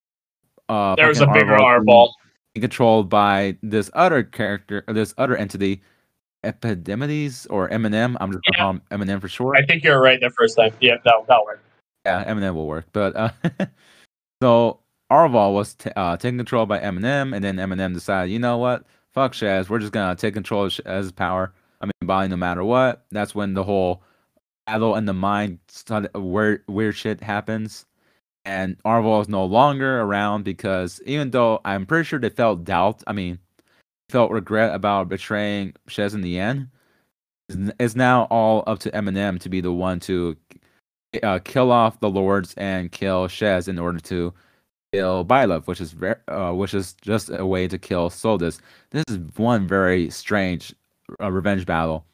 uh, 0.69 0.95
there's 0.95 1.21
a 1.21 1.27
bigger 1.27 1.57
Arval 1.57 2.11
controlled 2.55 3.09
by 3.09 3.57
this 3.61 3.89
other 3.93 4.23
character, 4.23 4.83
this 4.87 5.13
other 5.17 5.35
entity 5.35 5.81
Epidemides 6.43 7.47
or 7.49 7.69
Eminem. 7.69 8.15
I'm 8.19 8.31
just 8.31 8.43
yeah. 8.45 8.57
gonna 8.57 8.57
call 8.57 8.69
him 8.71 8.81
Eminem 8.91 9.21
for 9.21 9.27
short. 9.27 9.57
I 9.57 9.65
think 9.65 9.83
you're 9.83 10.01
right 10.01 10.19
the 10.19 10.29
first 10.29 10.55
time. 10.55 10.71
Yeah, 10.79 10.95
that 11.03 11.13
that'll 11.27 11.45
work. 11.45 11.61
Yeah, 12.05 12.23
Eminem 12.25 12.53
will 12.55 12.67
work. 12.67 12.85
But 12.93 13.15
uh, 13.15 13.29
so 14.41 14.79
Arval 15.11 15.53
was 15.53 15.73
t- 15.75 15.91
uh, 15.95 16.17
taken 16.17 16.37
control 16.37 16.65
by 16.65 16.79
Eminem, 16.79 17.35
and 17.35 17.43
then 17.43 17.57
Eminem 17.57 17.93
decided, 17.93 18.31
you 18.31 18.39
know 18.39 18.57
what? 18.57 18.85
Fuck 19.13 19.33
Shez, 19.33 19.69
we're 19.69 19.79
just 19.79 19.93
gonna 19.93 20.15
take 20.15 20.33
control 20.33 20.65
of 20.65 20.71
Shez's 20.71 21.11
power. 21.11 21.53
I 21.81 21.85
mean, 21.85 21.91
body 22.03 22.27
no 22.27 22.37
matter 22.37 22.63
what. 22.63 23.05
That's 23.11 23.35
when 23.35 23.53
the 23.53 23.63
whole 23.63 24.03
battle 24.65 24.95
in 24.95 25.05
the 25.05 25.13
mind 25.13 25.59
started, 25.67 26.11
weird 26.15 26.63
weird 26.67 26.95
shit 26.95 27.21
happens. 27.21 27.85
And 28.47 28.81
Arval 28.83 29.21
is 29.21 29.27
no 29.27 29.43
longer 29.43 29.99
around 29.99 30.43
because 30.43 31.01
even 31.05 31.31
though 31.31 31.59
I'm 31.65 31.85
pretty 31.85 32.05
sure 32.05 32.17
they 32.17 32.29
felt 32.29 32.63
doubt, 32.63 33.03
I 33.05 33.11
mean, 33.11 33.39
felt 34.09 34.31
regret 34.31 34.73
about 34.73 35.09
betraying 35.09 35.73
Shez 35.89 36.13
in 36.13 36.21
the 36.21 36.39
end, 36.39 36.69
it's 37.77 37.95
now 37.95 38.23
all 38.31 38.63
up 38.65 38.79
to 38.79 38.91
Eminem 38.91 39.37
to 39.41 39.49
be 39.49 39.59
the 39.59 39.73
one 39.73 39.99
to 40.01 40.37
uh, 41.23 41.39
kill 41.43 41.73
off 41.73 41.99
the 41.99 42.09
lords 42.09 42.53
and 42.55 42.89
kill 42.89 43.27
Shez 43.27 43.67
in 43.67 43.77
order 43.77 43.99
to 43.99 44.33
kill 44.93 45.25
Byleth, 45.25 45.67
which 45.67 45.81
is 45.81 45.91
very, 45.91 46.15
uh, 46.29 46.53
which 46.53 46.73
is 46.73 46.93
just 47.01 47.29
a 47.29 47.45
way 47.45 47.67
to 47.67 47.77
kill 47.77 48.09
Sothis. 48.09 48.61
This 48.91 49.03
is 49.09 49.17
one 49.35 49.67
very 49.67 50.09
strange 50.09 50.73
uh, 51.21 51.29
revenge 51.29 51.65
battle. 51.65 52.05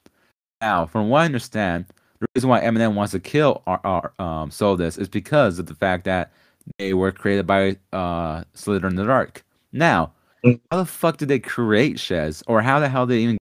Now, 0.61 0.87
from 0.87 1.09
what 1.09 1.21
I 1.21 1.25
understand, 1.25 1.85
the 2.23 2.39
reason 2.39 2.49
why 2.49 2.61
Eminem 2.61 2.95
wants 2.95 3.11
to 3.11 3.19
kill 3.19 3.61
our, 3.67 3.81
our 3.83 4.13
um, 4.19 4.49
Sothis 4.49 4.99
is 4.99 5.09
because 5.09 5.59
of 5.59 5.65
the 5.65 5.75
fact 5.75 6.05
that 6.05 6.31
they 6.77 6.93
were 6.93 7.11
created 7.11 7.45
by 7.45 7.77
uh, 7.91 8.43
Slither 8.53 8.87
in 8.87 8.95
the 8.95 9.05
Dark. 9.05 9.43
Now, 9.71 10.13
how 10.43 10.77
the 10.77 10.85
fuck 10.85 11.17
did 11.17 11.27
they 11.27 11.39
create 11.39 11.97
Shez, 11.97 12.43
or 12.47 12.61
how 12.61 12.79
the 12.79 12.89
hell 12.89 13.05
did 13.05 13.15
they 13.15 13.23
even 13.23 13.37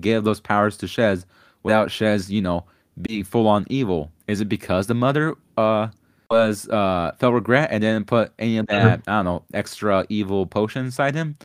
give 0.00 0.24
those 0.24 0.40
powers 0.40 0.76
to 0.78 0.86
Shez 0.86 1.24
without 1.62 1.88
Shez, 1.88 2.30
you 2.30 2.42
know, 2.42 2.64
being 3.00 3.24
full 3.24 3.46
on 3.48 3.66
evil? 3.68 4.10
Is 4.26 4.40
it 4.40 4.48
because 4.48 4.86
the 4.86 4.94
mother 4.94 5.34
uh 5.56 5.88
was 6.30 6.66
uh 6.68 7.12
felt 7.18 7.34
regret 7.34 7.68
and 7.70 7.82
didn't 7.82 8.06
put 8.06 8.32
any 8.38 8.56
of 8.56 8.66
that 8.68 9.00
mm-hmm. 9.00 9.10
I 9.10 9.16
don't 9.16 9.24
know 9.26 9.44
extra 9.52 10.06
evil 10.08 10.46
potion 10.46 10.86
inside 10.86 11.14
him? 11.14 11.36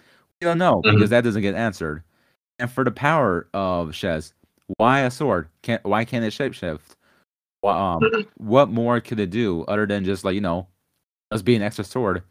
We 0.41 0.45
don't 0.45 0.57
know 0.57 0.81
mm-hmm. 0.81 0.95
because 0.95 1.09
that 1.09 1.23
doesn't 1.23 1.41
get 1.41 1.55
answered. 1.55 2.03
And 2.59 2.71
for 2.71 2.83
the 2.83 2.91
power 2.91 3.47
of 3.53 3.89
Shez, 3.89 4.33
why 4.75 5.01
a 5.01 5.11
sword? 5.11 5.47
Can't 5.61 5.83
why 5.85 6.05
can't 6.05 6.25
it 6.25 6.33
shapeshift? 6.33 6.95
Well, 7.61 7.77
um, 7.77 8.25
what 8.37 8.69
more 8.69 8.99
could 8.99 9.19
it 9.19 9.29
do 9.29 9.63
other 9.67 9.85
than 9.85 10.03
just 10.05 10.23
like 10.23 10.35
you 10.35 10.41
know, 10.41 10.67
just 11.31 11.45
be 11.45 11.55
an 11.55 11.61
extra 11.61 11.83
sword? 11.83 12.23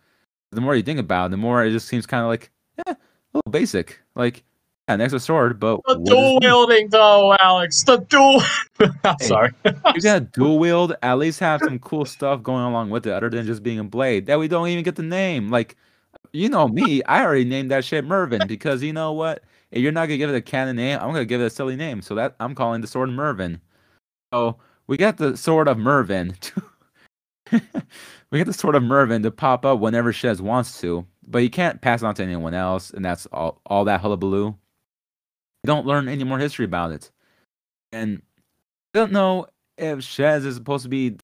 The 0.52 0.60
more 0.60 0.76
you 0.76 0.82
think 0.82 1.00
about 1.00 1.26
it, 1.26 1.30
the 1.32 1.36
more 1.38 1.64
it 1.64 1.72
just 1.72 1.88
seems 1.88 2.06
kind 2.06 2.22
of 2.22 2.28
like 2.28 2.50
yeah, 2.78 2.92
a 2.92 2.96
little 3.34 3.50
basic. 3.50 4.00
Like, 4.14 4.44
yeah, 4.88 4.94
an 4.94 5.00
extra 5.00 5.18
sword, 5.18 5.58
but 5.58 5.80
the 5.86 5.96
dual 5.96 6.38
wielding 6.40 6.88
though, 6.90 7.36
Alex. 7.40 7.82
The 7.82 7.96
dual. 7.98 8.40
hey, 8.78 9.14
Sorry. 9.20 9.50
you 9.94 10.00
got 10.00 10.32
dual 10.32 10.58
wield. 10.58 10.94
At 11.02 11.18
least 11.18 11.40
have 11.40 11.60
some 11.64 11.78
cool 11.78 12.04
stuff 12.04 12.42
going 12.42 12.64
along 12.64 12.90
with 12.90 13.06
it, 13.06 13.12
other 13.12 13.30
than 13.30 13.46
just 13.46 13.62
being 13.62 13.78
a 13.78 13.84
blade 13.84 14.26
that 14.26 14.38
we 14.38 14.46
don't 14.46 14.68
even 14.68 14.84
get 14.84 14.96
the 14.96 15.02
name. 15.02 15.50
Like, 15.50 15.76
you 16.32 16.48
know 16.48 16.68
me, 16.68 17.02
I 17.04 17.24
already 17.24 17.44
named 17.44 17.70
that 17.70 17.84
shit 17.84 18.04
Mervin 18.04 18.46
because 18.46 18.82
you 18.82 18.92
know 18.92 19.12
what? 19.12 19.42
If 19.76 19.82
you're 19.82 19.92
not 19.92 20.06
gonna 20.06 20.18
give 20.18 20.30
it 20.30 20.36
a 20.36 20.40
canon 20.40 20.76
name, 20.76 20.98
I'm 21.00 21.08
gonna 21.08 21.24
give 21.24 21.40
it 21.40 21.46
a 21.46 21.50
silly 21.50 21.76
name. 21.76 22.02
So 22.02 22.14
that 22.16 22.34
I'm 22.40 22.54
calling 22.54 22.80
the 22.80 22.86
sword 22.86 23.10
Mervin. 23.10 23.60
So 24.32 24.56
we 24.86 24.96
got 24.96 25.16
the 25.18 25.36
sword 25.36 25.68
of 25.68 25.78
Mervin. 25.78 26.34
we 27.52 28.38
get 28.38 28.46
the 28.46 28.52
sword 28.52 28.74
of 28.74 28.82
Mervin 28.82 29.22
to 29.22 29.30
pop 29.30 29.64
up 29.64 29.78
whenever 29.78 30.12
Shez 30.12 30.40
wants 30.40 30.80
to 30.80 31.06
but 31.26 31.38
you 31.38 31.50
can't 31.50 31.80
pass 31.80 32.02
it 32.02 32.06
on 32.06 32.14
to 32.14 32.22
anyone 32.22 32.54
else, 32.54 32.90
and 32.90 33.04
that's 33.04 33.26
all 33.26 33.60
all 33.66 33.84
that 33.84 34.00
hullabaloo. 34.00 34.46
You 34.46 35.66
don't 35.66 35.86
learn 35.86 36.08
any 36.08 36.24
more 36.24 36.38
history 36.38 36.64
about 36.64 36.92
it, 36.92 37.10
and 37.92 38.22
I 38.94 38.98
don't 38.98 39.12
know 39.12 39.46
if 39.76 39.98
Shez 39.98 40.44
is 40.44 40.54
supposed 40.54 40.84
to 40.84 40.88
be 40.88 41.16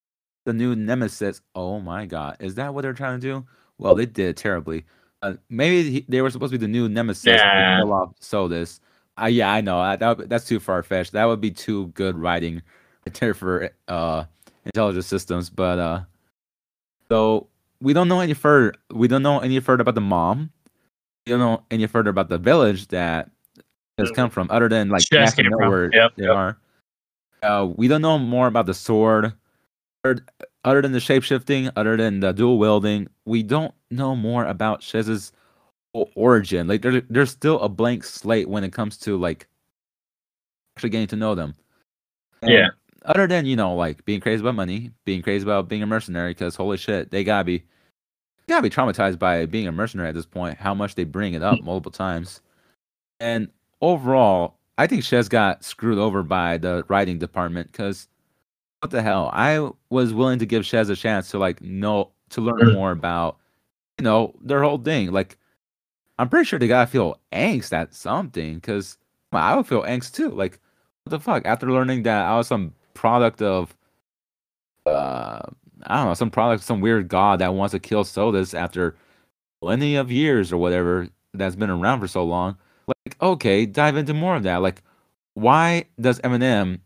the 0.45 0.53
new 0.53 0.75
nemesis. 0.75 1.41
Oh 1.55 1.81
my 1.81 2.07
god, 2.07 2.37
is 2.41 2.57
that 2.57 2.75
what 2.75 2.83
they're 2.83 2.93
trying 2.93 3.21
to 3.21 3.27
do? 3.27 3.47
Well, 3.79 3.95
they 3.95 4.07
did 4.07 4.37
terribly. 4.37 4.85
Uh, 5.23 5.35
maybe 5.49 5.91
he, 5.91 6.05
they 6.09 6.21
were 6.21 6.31
supposed 6.31 6.53
to 6.53 6.59
be 6.59 6.67
the 6.67 6.71
new 6.71 6.89
nemesis. 6.89 7.25
Yeah. 7.25 8.05
So 8.21 8.49
this, 8.49 8.81
uh, 9.21 9.27
yeah, 9.27 9.53
I 9.53 9.61
know 9.61 9.97
that, 9.97 10.29
that's 10.29 10.47
too 10.47 10.59
far 10.59 10.83
fetched. 10.83 11.13
That 11.13 11.25
would 11.27 11.41
be 11.41 11.51
too 11.51 11.87
good 11.89 12.19
writing 12.19 12.63
there 13.21 13.35
for 13.35 13.71
uh, 13.89 14.25
intelligent 14.65 15.05
systems. 15.05 15.49
But 15.49 15.79
uh, 15.79 16.01
so 17.09 17.47
we 17.81 17.93
don't 17.93 18.09
know 18.09 18.21
any 18.21 18.35
further. 18.35 18.75
We 18.91 19.09
don't 19.09 19.23
know 19.23 19.39
any 19.39 19.61
further 19.61 19.83
about 19.83 19.95
the 19.95 20.01
mom. 20.01 20.51
We 21.27 21.31
don't 21.31 21.41
know 21.41 21.63
any 21.71 21.87
further 21.87 22.11
about 22.11 22.29
the 22.29 22.39
village 22.39 22.89
that 22.89 23.31
has 23.99 24.11
come 24.11 24.31
from, 24.31 24.49
other 24.51 24.69
than 24.69 24.89
like 24.89 25.05
Just 25.05 25.37
came 25.37 25.53
where 25.53 25.95
yep, 25.95 26.13
they 26.17 26.25
yep. 26.25 26.35
are. 26.35 26.59
Uh, 27.43 27.67
we 27.77 27.87
don't 27.87 28.03
know 28.03 28.19
more 28.19 28.47
about 28.47 28.67
the 28.67 28.75
sword, 28.75 29.33
other 30.65 30.83
than 30.83 30.93
the 30.93 30.99
shapeshifting, 30.99 31.73
other 31.77 31.97
than 31.97 32.21
the 32.21 32.33
dual 32.33 32.59
wielding. 32.59 33.09
We 33.25 33.43
don't 33.43 33.75
know 33.91 34.15
more 34.17 34.45
about 34.45 34.81
Shez's 34.81 35.33
origin. 35.93 36.69
Like 36.69 36.83
there, 36.83 37.01
there's 37.03 37.31
still 37.31 37.61
a 37.61 37.69
blank 37.69 38.05
slate 38.05 38.49
when 38.49 38.65
it 38.65 38.73
comes 38.73 38.97
to 38.99 39.17
like 39.17 39.47
actually 40.77 40.91
getting 40.91 41.09
to 41.09 41.17
know 41.17 41.35
them. 41.35 41.55
And 42.41 42.51
yeah 42.51 42.69
other 43.05 43.27
than 43.27 43.47
you 43.47 43.57
know 43.57 43.75
like 43.75 44.05
being 44.05 44.21
crazy 44.21 44.41
about 44.41 44.55
money, 44.55 44.91
being 45.05 45.23
crazy 45.23 45.43
about 45.43 45.69
being 45.69 45.83
a 45.83 45.87
mercenary, 45.87 46.33
because 46.33 46.57
holy 46.57 46.77
shit, 46.77 47.11
they 47.11 47.25
gotta 47.25 47.45
be 47.45 47.59
they 47.59 48.55
gotta 48.55 48.63
be 48.63 48.71
traumatized 48.71 49.19
by 49.19 49.47
being 49.47 49.67
a 49.67 49.73
mercenary 49.73 50.09
at 50.09 50.15
this 50.15 50.27
point. 50.27 50.59
How 50.59 50.75
much 50.75 50.95
they 50.95 51.05
bring 51.05 51.35
it 51.35 51.43
up 51.43 51.59
mm. 51.59 51.65
multiple 51.65 51.93
times, 51.93 52.41
and 53.21 53.49
overall, 53.81 54.57
I 54.79 54.87
think 54.87 55.03
Shez 55.03 55.29
got 55.29 55.65
screwed 55.65 55.99
over 55.99 56.23
by 56.23 56.59
the 56.59 56.85
writing 56.89 57.19
department 57.19 57.71
because 57.73 58.09
what 58.83 58.91
the 58.91 59.01
hell? 59.01 59.31
I 59.33 59.71
was 59.91 60.13
willing 60.13 60.41
to 60.41 60.47
give 60.47 60.65
Shez 60.65 60.91
a 60.91 60.97
chance 60.97 61.31
to 61.31 61.39
like 61.39 61.63
know 61.63 62.11
to 62.31 62.41
learn 62.41 62.73
more 62.75 62.91
about 62.91 63.39
you 63.99 64.03
know 64.03 64.35
their 64.43 64.63
whole 64.63 64.79
thing. 64.79 65.13
Like 65.13 65.39
I'm 66.19 66.29
pretty 66.29 66.47
sure 66.47 66.59
they 66.59 66.67
gotta 66.67 66.91
feel 66.91 67.21
angst 67.33 67.73
at 67.73 67.95
something 67.95 68.57
because 68.57 68.99
well, 69.31 69.41
I 69.41 69.55
would 69.55 69.69
feel 69.69 69.83
angst 69.83 70.15
too. 70.15 70.31
Like 70.31 70.59
what 71.05 71.11
the 71.11 71.21
fuck? 71.21 71.47
After 71.47 71.71
learning 71.71 72.03
that 72.03 72.27
I 72.27 72.37
was 72.37 72.49
some 72.49 72.75
product 72.95 73.41
of 73.41 73.77
uh 74.85 75.43
I 75.85 75.97
don't 75.99 76.07
know, 76.09 76.15
some 76.15 76.31
product, 76.31 76.63
of 76.63 76.67
some 76.67 76.81
weird 76.81 77.07
god 77.07 77.39
that 77.39 77.55
wants 77.55 77.73
to 77.73 77.79
kill 77.79 78.03
Sothis 78.03 78.53
after 78.53 78.97
plenty 79.61 79.95
of 79.95 80.11
years 80.11 80.53
or 80.53 80.57
whatever 80.57 81.07
that's 81.35 81.55
been 81.55 81.71
around 81.71 82.01
for 82.01 82.09
so 82.09 82.25
long. 82.25 82.57
Like, 82.89 83.17
okay, 83.23 83.65
dive 83.65 83.97
into 83.97 84.13
more 84.13 84.35
of 84.35 84.43
that. 84.43 84.57
Like, 84.57 84.83
why 85.35 85.85
does 86.01 86.21
Eminem, 86.21 86.81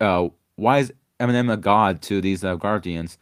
uh, 0.00 0.28
why 0.56 0.78
is 0.78 0.92
Eminem 1.20 1.52
a 1.52 1.56
god 1.56 2.02
to 2.02 2.20
these 2.20 2.44
uh, 2.44 2.56
Guardians? 2.56 3.18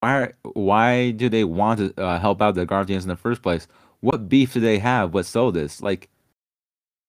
Why, 0.00 0.32
why 0.42 1.10
do 1.10 1.28
they 1.28 1.44
want 1.44 1.78
to 1.78 2.02
uh, 2.02 2.18
help 2.18 2.40
out 2.40 2.54
the 2.54 2.66
Guardians 2.66 3.04
in 3.04 3.08
the 3.08 3.16
first 3.16 3.42
place? 3.42 3.68
What 4.00 4.28
beef 4.28 4.54
do 4.54 4.60
they 4.60 4.78
have 4.78 5.14
with 5.14 5.26
Sothis? 5.26 5.82
Like, 5.82 6.08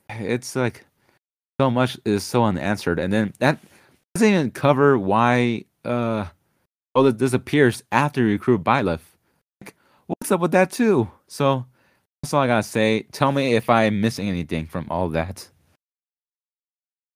it's 0.10 0.56
like 0.56 0.86
so 1.60 1.72
much 1.72 1.98
is 2.06 2.24
so 2.24 2.44
unanswered, 2.44 3.00
and 3.00 3.12
then 3.12 3.34
that 3.40 3.60
doesn't 4.14 4.28
even 4.28 4.52
cover 4.52 4.98
why 4.98 5.66
uh 5.86 6.26
that 6.96 7.18
disappears 7.18 7.84
after 7.92 8.22
you 8.22 8.34
recruit 8.34 8.64
Byleth. 8.64 9.02
Like, 9.62 9.76
what's 10.06 10.32
up 10.32 10.40
with 10.42 10.52
that 10.52 10.72
too? 10.72 11.10
So 11.28 11.66
that's 12.22 12.34
all 12.34 12.42
I 12.42 12.48
gotta 12.48 12.64
say. 12.64 13.04
Tell 13.12 13.32
me 13.32 13.56
if 13.56 13.70
I'm 13.70 14.02
missing 14.02 14.30
anything 14.30 14.68
from 14.68 14.88
all 14.90 15.10
that. 15.10 15.50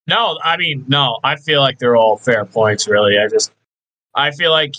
No, 0.07 0.39
I 0.43 0.57
mean, 0.57 0.85
no, 0.87 1.19
I 1.23 1.35
feel 1.35 1.61
like 1.61 1.79
they're 1.79 1.97
all 1.97 2.17
fair 2.17 2.45
points, 2.45 2.87
really. 2.87 3.17
I 3.17 3.27
just, 3.27 3.51
I 4.15 4.31
feel 4.31 4.51
like, 4.51 4.75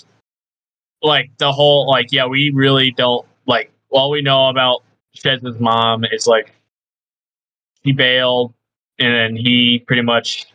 like, 1.03 1.31
the 1.37 1.51
whole, 1.51 1.87
like, 1.87 2.11
yeah, 2.11 2.25
we 2.25 2.51
really 2.51 2.91
don't, 2.91 3.25
like, 3.45 3.71
all 3.89 4.09
we 4.09 4.21
know 4.21 4.47
about 4.49 4.83
Shez's 5.13 5.59
mom 5.59 6.03
is, 6.11 6.25
like, 6.27 6.53
he 7.83 7.91
bailed, 7.91 8.53
and 8.99 9.13
then 9.13 9.35
he 9.35 9.83
pretty 9.87 10.01
much 10.01 10.47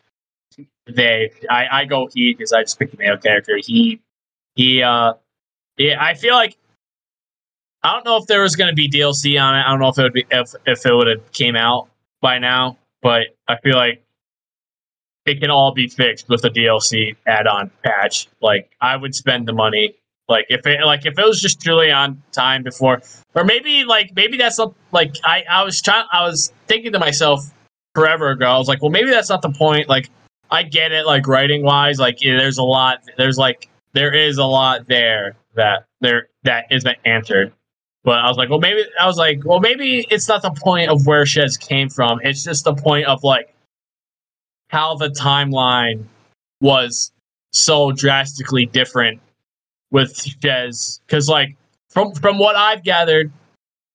they. 0.86 1.30
I, 1.50 1.66
I 1.72 1.84
go 1.86 2.08
he 2.12 2.34
because 2.34 2.52
I 2.52 2.62
just 2.62 2.78
picked 2.78 2.92
the 2.92 2.98
male 2.98 3.16
character. 3.16 3.58
He 3.58 4.00
he 4.54 4.82
uh 4.82 5.14
yeah, 5.78 5.96
I 6.02 6.14
feel 6.14 6.34
like 6.34 6.56
I 7.82 7.94
don't 7.94 8.04
know 8.04 8.18
if 8.18 8.26
there 8.26 8.42
was 8.42 8.56
going 8.56 8.68
to 8.68 8.74
be 8.74 8.88
DLC 8.88 9.40
on 9.40 9.56
it. 9.56 9.62
I 9.62 9.70
don't 9.70 9.80
know 9.80 9.88
if 9.88 9.98
it 9.98 10.02
would 10.02 10.12
be 10.12 10.26
if 10.30 10.54
if 10.66 10.86
it 10.86 10.94
would 10.94 11.08
have 11.08 11.32
came 11.32 11.56
out 11.56 11.88
by 12.20 12.38
now, 12.38 12.78
but 13.02 13.28
I 13.48 13.56
feel 13.58 13.76
like 13.76 14.03
it 15.26 15.40
can 15.40 15.50
all 15.50 15.72
be 15.72 15.88
fixed 15.88 16.28
with 16.28 16.44
a 16.44 16.50
DLC 16.50 17.16
add-on 17.26 17.70
patch. 17.82 18.28
Like 18.40 18.70
I 18.80 18.96
would 18.96 19.14
spend 19.14 19.48
the 19.48 19.52
money. 19.52 19.94
Like 20.28 20.46
if 20.48 20.66
it 20.66 20.80
like 20.84 21.04
if 21.04 21.18
it 21.18 21.24
was 21.24 21.40
just 21.40 21.60
truly 21.60 21.90
on 21.90 22.22
time 22.32 22.62
before, 22.62 23.02
or 23.34 23.44
maybe 23.44 23.84
like 23.84 24.12
maybe 24.16 24.38
that's 24.38 24.58
not 24.58 24.74
like 24.90 25.16
I 25.24 25.44
I 25.48 25.62
was 25.64 25.80
trying 25.82 26.06
I 26.12 26.22
was 26.22 26.52
thinking 26.66 26.92
to 26.92 26.98
myself 26.98 27.44
forever 27.94 28.30
ago. 28.30 28.46
I 28.46 28.58
was 28.58 28.68
like, 28.68 28.80
well, 28.80 28.90
maybe 28.90 29.10
that's 29.10 29.28
not 29.28 29.42
the 29.42 29.50
point. 29.50 29.88
Like 29.88 30.08
I 30.50 30.62
get 30.62 30.92
it, 30.92 31.04
like 31.04 31.26
writing 31.26 31.62
wise, 31.62 31.98
like 31.98 32.22
yeah, 32.22 32.38
there's 32.38 32.58
a 32.58 32.62
lot. 32.62 33.02
There's 33.18 33.36
like 33.36 33.68
there 33.92 34.14
is 34.14 34.38
a 34.38 34.44
lot 34.44 34.86
there 34.88 35.36
that 35.56 35.84
there 36.00 36.28
that 36.44 36.66
isn't 36.70 36.96
answered. 37.04 37.52
But 38.02 38.18
I 38.18 38.28
was 38.28 38.36
like, 38.36 38.50
well, 38.50 38.60
maybe 38.60 38.84
I 39.00 39.06
was 39.06 39.16
like, 39.16 39.40
well, 39.44 39.60
maybe 39.60 40.06
it's 40.10 40.28
not 40.28 40.42
the 40.42 40.50
point 40.50 40.90
of 40.90 41.06
where 41.06 41.24
Shez 41.24 41.58
came 41.58 41.88
from. 41.88 42.20
It's 42.22 42.44
just 42.44 42.64
the 42.64 42.74
point 42.74 43.06
of 43.06 43.24
like 43.24 43.53
how 44.74 44.96
the 44.96 45.08
timeline 45.08 46.04
was 46.60 47.12
so 47.52 47.92
drastically 47.92 48.66
different 48.66 49.20
with 49.92 50.12
Shez. 50.16 50.98
Because 51.06 51.28
like 51.28 51.56
from 51.90 52.12
from 52.14 52.38
what 52.38 52.56
I've 52.56 52.82
gathered, 52.82 53.30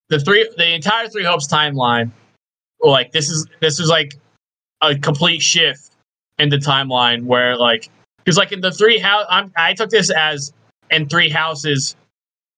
the 0.08 0.22
three 0.22 0.50
the 0.56 0.74
entire 0.74 1.10
Three 1.10 1.26
Hopes 1.26 1.48
timeline, 1.48 2.12
like 2.82 3.12
this 3.12 3.30
is 3.30 3.46
this 3.60 3.78
is 3.82 3.90
like 3.90 4.16
a 4.82 4.98
complete 4.98 5.42
shift 5.42 5.92
in 6.38 6.48
the 6.48 6.58
timeline 6.58 7.26
where 7.26 7.58
like 7.58 7.90
because 8.20 8.38
like 8.38 8.54
in 8.54 8.62
the 8.62 8.72
three 8.72 9.00
house, 9.00 9.26
I'm, 9.30 9.52
I 9.58 9.74
took 9.74 9.90
this 9.90 10.10
as 10.10 10.54
in 10.90 11.10
three 11.10 11.30
houses, 11.30 11.98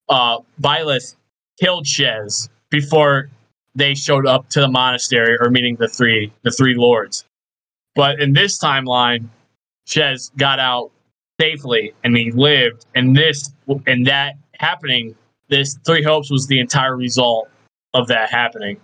uh, 0.08 0.38
Byleth 0.60 1.16
killed 1.60 1.86
Shez 1.86 2.48
before 2.70 3.30
they 3.74 3.96
showed 3.96 4.26
up 4.26 4.48
to 4.50 4.60
the 4.60 4.68
monastery 4.68 5.36
or 5.40 5.50
meeting 5.50 5.74
the 5.74 5.88
three 5.88 6.32
the 6.42 6.52
three 6.52 6.76
lords. 6.76 7.24
But 7.94 8.20
in 8.20 8.32
this 8.32 8.58
timeline, 8.58 9.28
Shez 9.86 10.34
got 10.36 10.58
out 10.58 10.90
safely 11.40 11.92
and 12.04 12.16
he 12.16 12.30
lived. 12.30 12.86
And 12.94 13.16
this 13.16 13.52
and 13.86 14.06
that 14.06 14.34
happening, 14.58 15.14
this 15.48 15.78
three 15.84 16.02
hopes 16.02 16.30
was 16.30 16.46
the 16.46 16.60
entire 16.60 16.96
result 16.96 17.48
of 17.94 18.06
that 18.08 18.30
happening. 18.30 18.80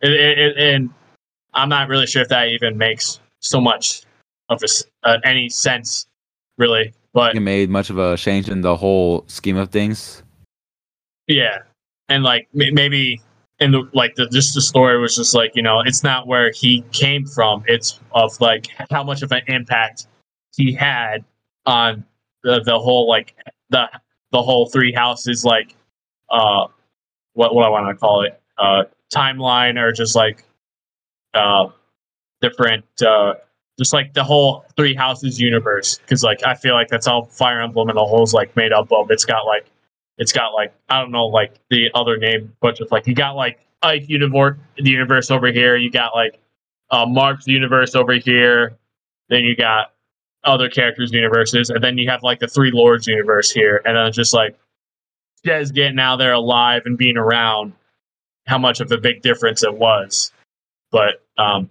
It, 0.00 0.12
it, 0.12 0.38
it, 0.38 0.58
and 0.58 0.90
I'm 1.54 1.68
not 1.68 1.88
really 1.88 2.06
sure 2.06 2.22
if 2.22 2.28
that 2.28 2.48
even 2.48 2.78
makes 2.78 3.20
so 3.40 3.60
much 3.60 4.02
of 4.48 4.62
a, 4.62 4.68
uh, 5.08 5.18
any 5.24 5.48
sense, 5.48 6.06
really. 6.56 6.94
But 7.12 7.34
it 7.34 7.40
made 7.40 7.68
much 7.68 7.90
of 7.90 7.98
a 7.98 8.16
change 8.16 8.48
in 8.48 8.60
the 8.60 8.76
whole 8.76 9.24
scheme 9.26 9.56
of 9.56 9.70
things. 9.70 10.22
Yeah, 11.26 11.58
and 12.08 12.22
like 12.22 12.48
maybe 12.52 13.20
in 13.60 13.72
the 13.72 13.88
like 13.92 14.14
the 14.14 14.26
just 14.28 14.54
the 14.54 14.60
story 14.60 14.98
was 14.98 15.16
just 15.16 15.34
like 15.34 15.56
you 15.56 15.62
know 15.62 15.80
it's 15.80 16.02
not 16.02 16.26
where 16.26 16.50
he 16.52 16.82
came 16.92 17.26
from. 17.26 17.64
It's 17.66 17.98
of 18.12 18.40
like 18.40 18.66
how 18.90 19.02
much 19.02 19.22
of 19.22 19.32
an 19.32 19.42
impact 19.46 20.06
he 20.56 20.72
had 20.72 21.24
on 21.66 22.04
the 22.42 22.62
the 22.64 22.78
whole 22.78 23.08
like 23.08 23.34
the 23.70 23.88
the 24.32 24.42
whole 24.42 24.66
three 24.66 24.92
houses 24.92 25.44
like 25.44 25.74
uh 26.30 26.66
what 27.34 27.54
what 27.54 27.66
I 27.66 27.68
want 27.68 27.88
to 27.88 27.94
call 27.94 28.22
it 28.22 28.40
uh 28.58 28.84
timeline 29.12 29.78
or 29.78 29.92
just 29.92 30.14
like 30.14 30.44
uh 31.34 31.68
different 32.40 32.84
uh 33.02 33.34
just 33.78 33.92
like 33.92 34.12
the 34.12 34.24
whole 34.24 34.64
three 34.76 34.94
houses 34.94 35.40
universe 35.40 35.98
because 35.98 36.24
like 36.24 36.44
i 36.44 36.54
feel 36.54 36.74
like 36.74 36.88
that's 36.88 37.06
all 37.06 37.24
fire 37.26 37.60
emblem 37.60 37.88
and 37.88 37.96
the 37.96 38.04
whole's 38.04 38.34
like 38.34 38.54
made 38.56 38.72
up 38.72 38.90
of 38.92 39.10
it's 39.10 39.24
got 39.24 39.46
like 39.46 39.66
it's 40.18 40.32
got 40.32 40.50
like 40.50 40.74
i 40.88 41.00
don't 41.00 41.10
know 41.10 41.26
like 41.26 41.54
the 41.70 41.88
other 41.94 42.16
name 42.16 42.52
but 42.60 42.76
just 42.76 42.92
like 42.92 43.06
you 43.06 43.14
got 43.14 43.36
like 43.36 43.60
ike 43.82 44.08
universe 44.08 44.56
the 44.76 44.90
universe 44.90 45.30
over 45.30 45.48
here. 45.48 45.76
You 45.76 45.90
got 45.90 46.14
like 46.14 46.38
uh 46.90 47.06
Marth's 47.06 47.46
universe 47.46 47.94
over 47.94 48.14
here. 48.14 48.76
Then 49.28 49.44
you 49.44 49.56
got 49.56 49.92
other 50.44 50.68
characters 50.68 51.12
universes. 51.12 51.70
And 51.70 51.82
then 51.82 51.98
you 51.98 52.08
have 52.08 52.22
like 52.22 52.38
the 52.38 52.48
three 52.48 52.70
lords 52.70 53.06
universe 53.06 53.50
here. 53.50 53.82
And 53.84 53.96
then 53.96 54.12
just 54.12 54.32
like 54.32 54.56
Shez 55.44 55.72
getting 55.72 55.98
out 55.98 56.16
there 56.16 56.32
alive 56.32 56.82
and 56.86 56.96
being 56.96 57.16
around 57.16 57.72
how 58.46 58.58
much 58.58 58.80
of 58.80 58.90
a 58.92 58.98
big 58.98 59.22
difference 59.22 59.62
it 59.62 59.74
was. 59.74 60.32
But 60.90 61.22
um 61.36 61.70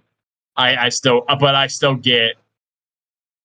I, 0.56 0.86
I 0.86 0.88
still, 0.88 1.24
uh, 1.28 1.36
but 1.36 1.54
I 1.54 1.68
still 1.68 1.94
get 1.94 2.34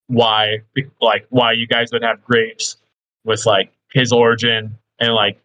why, 0.07 0.61
like, 0.99 1.27
why 1.29 1.51
you 1.51 1.67
guys 1.67 1.89
would 1.93 2.01
have 2.01 2.23
grapes 2.23 2.77
with 3.23 3.45
like 3.45 3.71
his 3.91 4.11
origin 4.11 4.75
and 4.99 5.13
like 5.13 5.39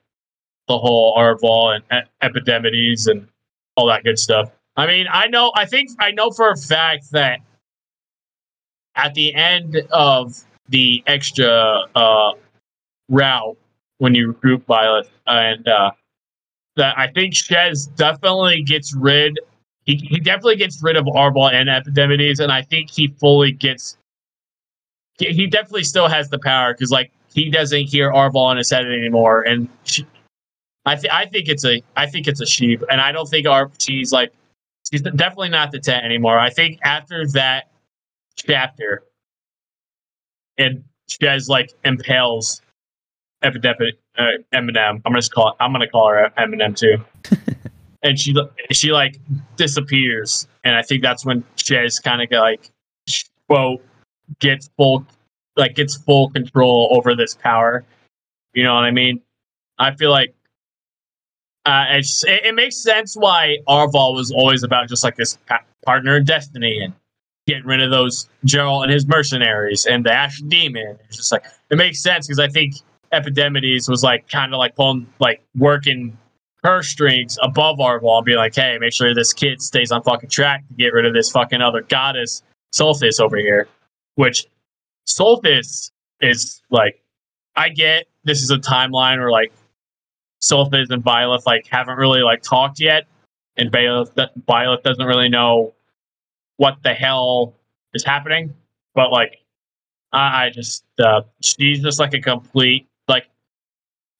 the 0.68 0.78
whole 0.78 1.16
Arval 1.16 1.80
and 1.90 2.06
Epidemides 2.22 3.08
and 3.08 3.26
all 3.76 3.86
that 3.88 4.04
good 4.04 4.18
stuff. 4.18 4.50
I 4.76 4.86
mean, 4.86 5.06
I 5.10 5.26
know, 5.28 5.52
I 5.56 5.64
think, 5.64 5.90
I 5.98 6.12
know 6.12 6.30
for 6.30 6.50
a 6.50 6.56
fact 6.56 7.10
that 7.12 7.40
at 8.94 9.14
the 9.14 9.34
end 9.34 9.76
of 9.90 10.36
the 10.68 11.02
extra 11.06 11.84
uh, 11.94 12.32
route 13.08 13.56
when 13.98 14.14
you 14.14 14.28
recruit 14.28 14.64
Byleth, 14.66 15.08
and 15.26 15.66
uh, 15.66 15.90
that 16.76 16.96
I 16.96 17.08
think 17.08 17.34
Shez 17.34 17.94
definitely 17.96 18.62
gets 18.62 18.94
rid 18.94 19.38
he, 19.88 19.96
he 19.96 20.20
definitely 20.20 20.56
gets 20.56 20.82
rid 20.82 20.96
of 20.96 21.06
Arval 21.06 21.50
and 21.50 21.70
Epidemides, 21.70 22.40
and 22.40 22.52
I 22.52 22.60
think 22.60 22.90
he 22.90 23.08
fully 23.08 23.52
gets. 23.52 23.96
He 25.18 25.46
definitely 25.46 25.84
still 25.84 26.08
has 26.08 26.28
the 26.28 26.38
power 26.38 26.74
because 26.74 26.90
like 26.90 27.10
he 27.34 27.50
doesn't 27.50 27.84
hear 27.84 28.12
Arval 28.12 28.50
in 28.52 28.59
his 28.59 28.70
head 28.70 28.86
anymore, 28.86 29.42
and 29.42 29.68
she, 29.84 30.06
I 30.86 30.96
think 30.96 31.12
I 31.12 31.26
think 31.26 31.48
it's 31.48 31.64
a 31.64 31.82
I 31.96 32.06
think 32.06 32.26
it's 32.26 32.40
a 32.40 32.46
sheep, 32.46 32.82
and 32.90 33.00
I 33.00 33.12
don't 33.12 33.28
think 33.28 33.46
Ar- 33.46 33.70
she's 33.78 34.12
like 34.12 34.32
she's 34.90 35.02
definitely 35.02 35.50
not 35.50 35.72
the 35.72 35.78
tent 35.78 36.05
anymore. 36.05 36.38
I 36.38 36.50
think 36.50 36.78
after 36.82 37.26
that 37.28 37.70
chapter, 38.36 39.02
and 40.56 40.84
Shez 41.09 41.48
like 41.48 41.72
impales 41.84 42.60
Epidemic 43.42 43.98
uh, 44.18 44.32
Eminem. 44.52 44.96
I'm 44.96 45.00
gonna 45.05 45.18
just 45.18 45.32
call 45.32 45.50
it, 45.50 45.55
I'm 45.60 45.72
gonna 45.72 45.88
call 45.88 46.09
her 46.09 46.32
Eminem 46.38 46.76
too. 46.76 47.05
and 48.02 48.18
she 48.18 48.34
she 48.72 48.92
like 48.92 49.18
disappears, 49.56 50.48
and 50.64 50.74
I 50.74 50.82
think 50.82 51.02
that's 51.02 51.24
when 51.24 51.44
Shez 51.56 52.02
kind 52.02 52.22
of 52.22 52.30
like 52.30 52.70
quote 53.48 53.84
gets 54.40 54.70
full 54.76 55.06
like 55.59 55.74
gets 55.74 55.97
full 55.97 56.30
control 56.30 56.89
over 56.93 57.14
this 57.14 57.35
power. 57.35 57.85
You 58.55 58.64
know 58.64 58.74
what 58.74 58.85
I 58.85 58.90
mean? 58.90 59.20
I 59.78 59.94
feel 59.94 60.10
like 60.10 60.35
uh, 61.66 61.85
it, 61.90 62.06
it 62.26 62.55
makes 62.55 62.82
sense 62.82 63.14
why 63.14 63.59
Arval 63.68 64.14
was 64.14 64.30
always 64.30 64.62
about 64.62 64.89
just 64.89 65.05
like 65.05 65.16
this 65.16 65.36
partner 65.85 66.16
in 66.16 66.24
destiny 66.24 66.80
and 66.80 66.94
getting 67.47 67.66
rid 67.66 67.82
of 67.82 67.90
those 67.90 68.28
Jeralt 68.47 68.85
and 68.85 68.93
his 68.93 69.06
mercenaries 69.06 69.86
and 69.86 70.05
the 70.05 70.12
Ash 70.12 70.40
Demon. 70.48 70.98
It's 71.09 71.16
just 71.16 71.32
like 71.32 71.44
it 71.70 71.76
makes 71.76 72.02
sense 72.02 72.26
because 72.26 72.39
I 72.39 72.48
think 72.48 72.74
Epidemides 73.12 73.89
was 73.89 74.02
like 74.02 74.28
kind 74.28 74.55
of 74.55 74.59
like 74.59 74.76
pulling 74.76 75.06
like 75.18 75.43
working 75.56 76.16
her 76.64 76.82
strings 76.82 77.39
above 77.43 77.78
Arval 77.78 78.18
and 78.18 78.24
be 78.24 78.35
like, 78.35 78.55
hey, 78.55 78.78
make 78.80 78.93
sure 78.93 79.14
this 79.14 79.32
kid 79.32 79.62
stays 79.62 79.93
on 79.93 80.02
fucking 80.02 80.30
track 80.30 80.66
to 80.68 80.74
get 80.74 80.93
rid 80.93 81.06
of 81.06 81.14
this 81.14 81.30
fucking 81.30 81.60
other 81.60 81.82
goddess, 81.82 82.43
Sothis, 82.74 83.20
over 83.20 83.36
here. 83.36 83.68
Which 84.16 84.47
Sothis 85.09 85.90
is 86.20 86.62
like, 86.70 87.01
I 87.56 87.70
get 87.70 88.06
this 88.24 88.43
is 88.43 88.51
a 88.51 88.59
timeline 88.59 89.18
where 89.18 89.30
like 89.30 89.52
Sothis 90.40 90.90
and 90.90 91.02
Byleth 91.02 91.47
like 91.47 91.66
haven't 91.66 91.97
really 91.97 92.20
like 92.20 92.43
talked 92.43 92.78
yet, 92.78 93.06
and 93.56 93.72
Byleth, 93.72 94.12
Byleth 94.47 94.82
doesn't 94.82 95.05
really 95.05 95.28
know 95.28 95.74
what 96.59 96.76
the 96.82 96.93
hell 96.93 97.55
is 97.94 98.05
happening. 98.05 98.55
But 98.94 99.10
like, 99.10 99.39
I, 100.12 100.47
I 100.47 100.51
just 100.51 100.85
uh, 100.98 101.22
she's 101.43 101.82
just 101.82 101.98
like 101.98 102.14
a 102.14 102.20
complete 102.20 102.86
like 103.09 103.24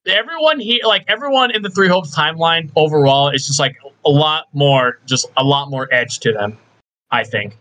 everyone 0.07 0.59
here, 0.59 0.81
like 0.85 1.05
everyone 1.07 1.51
in 1.51 1.61
the 1.61 1.69
Three 1.69 1.87
Hopes 1.87 2.15
timeline 2.15 2.71
overall, 2.75 3.29
is 3.29 3.47
just 3.47 3.59
like 3.59 3.77
a 4.05 4.09
lot 4.09 4.47
more, 4.53 4.99
just 5.05 5.27
a 5.37 5.43
lot 5.43 5.69
more 5.69 5.87
edge 5.93 6.19
to 6.19 6.33
them. 6.33 6.57
I 7.11 7.23
think 7.23 7.55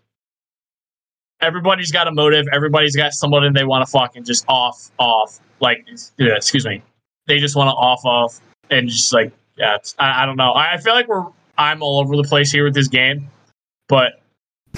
everybody's 1.41 1.93
got 1.93 2.09
a 2.09 2.13
motive. 2.13 2.47
Everybody's 2.53 2.97
got 2.97 3.13
someone 3.13 3.53
they 3.53 3.65
want 3.65 3.87
to 3.87 3.91
fucking 3.91 4.25
just 4.25 4.45
off, 4.49 4.91
off. 4.99 5.41
Like, 5.61 5.87
yeah, 6.19 6.37
excuse 6.37 6.65
me, 6.67 6.83
they 7.27 7.39
just 7.39 7.57
want 7.57 7.69
to 7.69 7.73
off, 7.73 8.05
off, 8.05 8.41
and 8.71 8.89
just 8.89 9.13
like, 9.13 9.33
yeah, 9.57 9.77
I, 9.99 10.23
I 10.23 10.27
don't 10.27 10.37
know. 10.37 10.53
I, 10.53 10.75
I 10.75 10.77
feel 10.79 10.95
like 10.95 11.09
we're 11.09 11.27
I'm 11.57 11.83
all 11.83 12.01
over 12.01 12.17
the 12.17 12.23
place 12.23 12.53
here 12.53 12.65
with 12.65 12.75
this 12.75 12.89
game, 12.89 13.29
but 13.89 14.23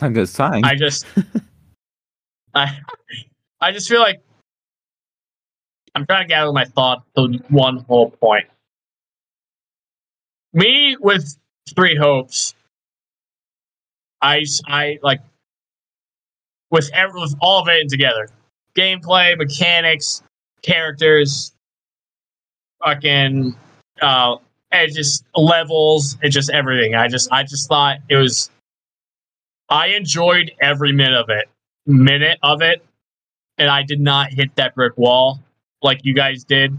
a 0.00 0.08
good 0.08 0.28
sign. 0.28 0.64
I 0.64 0.74
just, 0.74 1.04
I, 2.54 2.78
I 3.60 3.72
just 3.72 3.88
feel 3.88 4.00
like 4.00 4.22
I'm 5.94 6.06
trying 6.06 6.24
to 6.24 6.28
gather 6.28 6.52
my 6.52 6.64
thoughts 6.64 7.04
to 7.16 7.38
one 7.48 7.78
whole 7.88 8.10
point. 8.10 8.46
Me 10.52 10.96
with 10.98 11.36
three 11.74 11.96
hopes. 11.96 12.54
I 14.22 14.44
I 14.66 14.98
like 15.02 15.20
with 16.70 16.90
every, 16.92 17.20
with 17.20 17.34
all 17.40 17.62
of 17.62 17.68
it 17.68 17.88
together. 17.88 18.28
Gameplay, 18.76 19.36
mechanics, 19.36 20.22
characters, 20.62 21.52
fucking 22.82 23.54
uh 24.00 24.36
and 24.72 24.94
just 24.94 25.24
levels 25.34 26.16
and 26.22 26.32
just 26.32 26.50
everything. 26.50 26.94
I 26.94 27.08
just 27.08 27.30
I 27.32 27.42
just 27.42 27.68
thought 27.68 27.98
it 28.08 28.16
was 28.16 28.50
I 29.68 29.88
enjoyed 29.88 30.52
every 30.60 30.92
minute 30.92 31.18
of 31.18 31.28
it. 31.28 31.48
Minute 31.86 32.38
of 32.42 32.62
it. 32.62 32.84
And 33.58 33.68
I 33.68 33.82
did 33.82 34.00
not 34.00 34.32
hit 34.32 34.54
that 34.56 34.74
brick 34.74 34.96
wall 34.96 35.40
like 35.82 36.00
you 36.04 36.14
guys 36.14 36.44
did. 36.44 36.76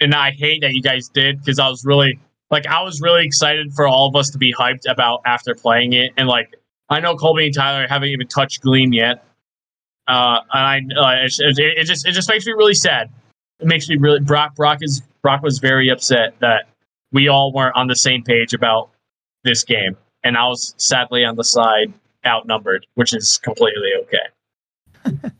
And 0.00 0.14
I 0.14 0.30
hate 0.30 0.62
that 0.62 0.72
you 0.72 0.82
guys 0.82 1.08
did 1.08 1.38
because 1.40 1.58
I 1.58 1.68
was 1.68 1.84
really 1.84 2.18
like 2.50 2.66
I 2.66 2.82
was 2.82 3.00
really 3.00 3.24
excited 3.24 3.72
for 3.72 3.86
all 3.86 4.08
of 4.08 4.16
us 4.16 4.30
to 4.30 4.38
be 4.38 4.52
hyped 4.52 4.90
about 4.90 5.22
after 5.26 5.54
playing 5.54 5.92
it. 5.94 6.12
And 6.16 6.28
like 6.28 6.54
I 6.88 7.00
know 7.00 7.16
Colby 7.16 7.46
and 7.46 7.54
Tyler 7.54 7.86
haven't 7.88 8.08
even 8.08 8.26
touched 8.26 8.62
Gleam 8.62 8.92
yet. 8.92 9.24
Uh, 10.10 10.40
and 10.52 10.92
I, 10.98 11.22
uh, 11.22 11.24
it, 11.24 11.58
it, 11.58 11.84
just 11.84 12.04
it 12.04 12.12
just 12.12 12.28
makes 12.28 12.44
me 12.44 12.52
really 12.52 12.74
sad. 12.74 13.12
It 13.60 13.68
makes 13.68 13.88
me 13.88 13.96
really 13.96 14.18
Brock 14.18 14.56
Brock 14.56 14.78
is 14.80 15.02
Brock 15.22 15.40
was 15.40 15.60
very 15.60 15.88
upset 15.88 16.34
that 16.40 16.64
we 17.12 17.28
all 17.28 17.52
weren't 17.52 17.76
on 17.76 17.86
the 17.86 17.94
same 17.94 18.24
page 18.24 18.52
about 18.52 18.90
this 19.44 19.62
game, 19.62 19.96
and 20.24 20.36
I 20.36 20.48
was 20.48 20.74
sadly 20.78 21.24
on 21.24 21.36
the 21.36 21.44
side 21.44 21.92
outnumbered, 22.26 22.86
which 22.96 23.14
is 23.14 23.38
completely 23.38 23.90
okay. 24.02 25.30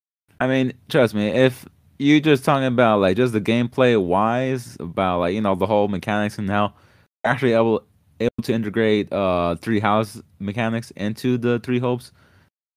I 0.40 0.48
mean, 0.48 0.72
trust 0.88 1.14
me, 1.14 1.28
if 1.28 1.64
you 2.00 2.20
just 2.20 2.44
talking 2.44 2.66
about 2.66 3.00
like 3.00 3.16
just 3.16 3.32
the 3.32 3.40
gameplay 3.40 4.02
wise, 4.02 4.76
about 4.80 5.20
like 5.20 5.34
you 5.34 5.40
know 5.40 5.54
the 5.54 5.66
whole 5.66 5.86
mechanics 5.86 6.38
and 6.38 6.50
how 6.50 6.74
actually 7.22 7.52
able 7.52 7.84
able 8.18 8.42
to 8.42 8.52
integrate 8.52 9.12
uh 9.12 9.54
three 9.56 9.78
house 9.78 10.20
mechanics 10.40 10.90
into 10.96 11.38
the 11.38 11.60
three 11.60 11.78
hopes 11.78 12.10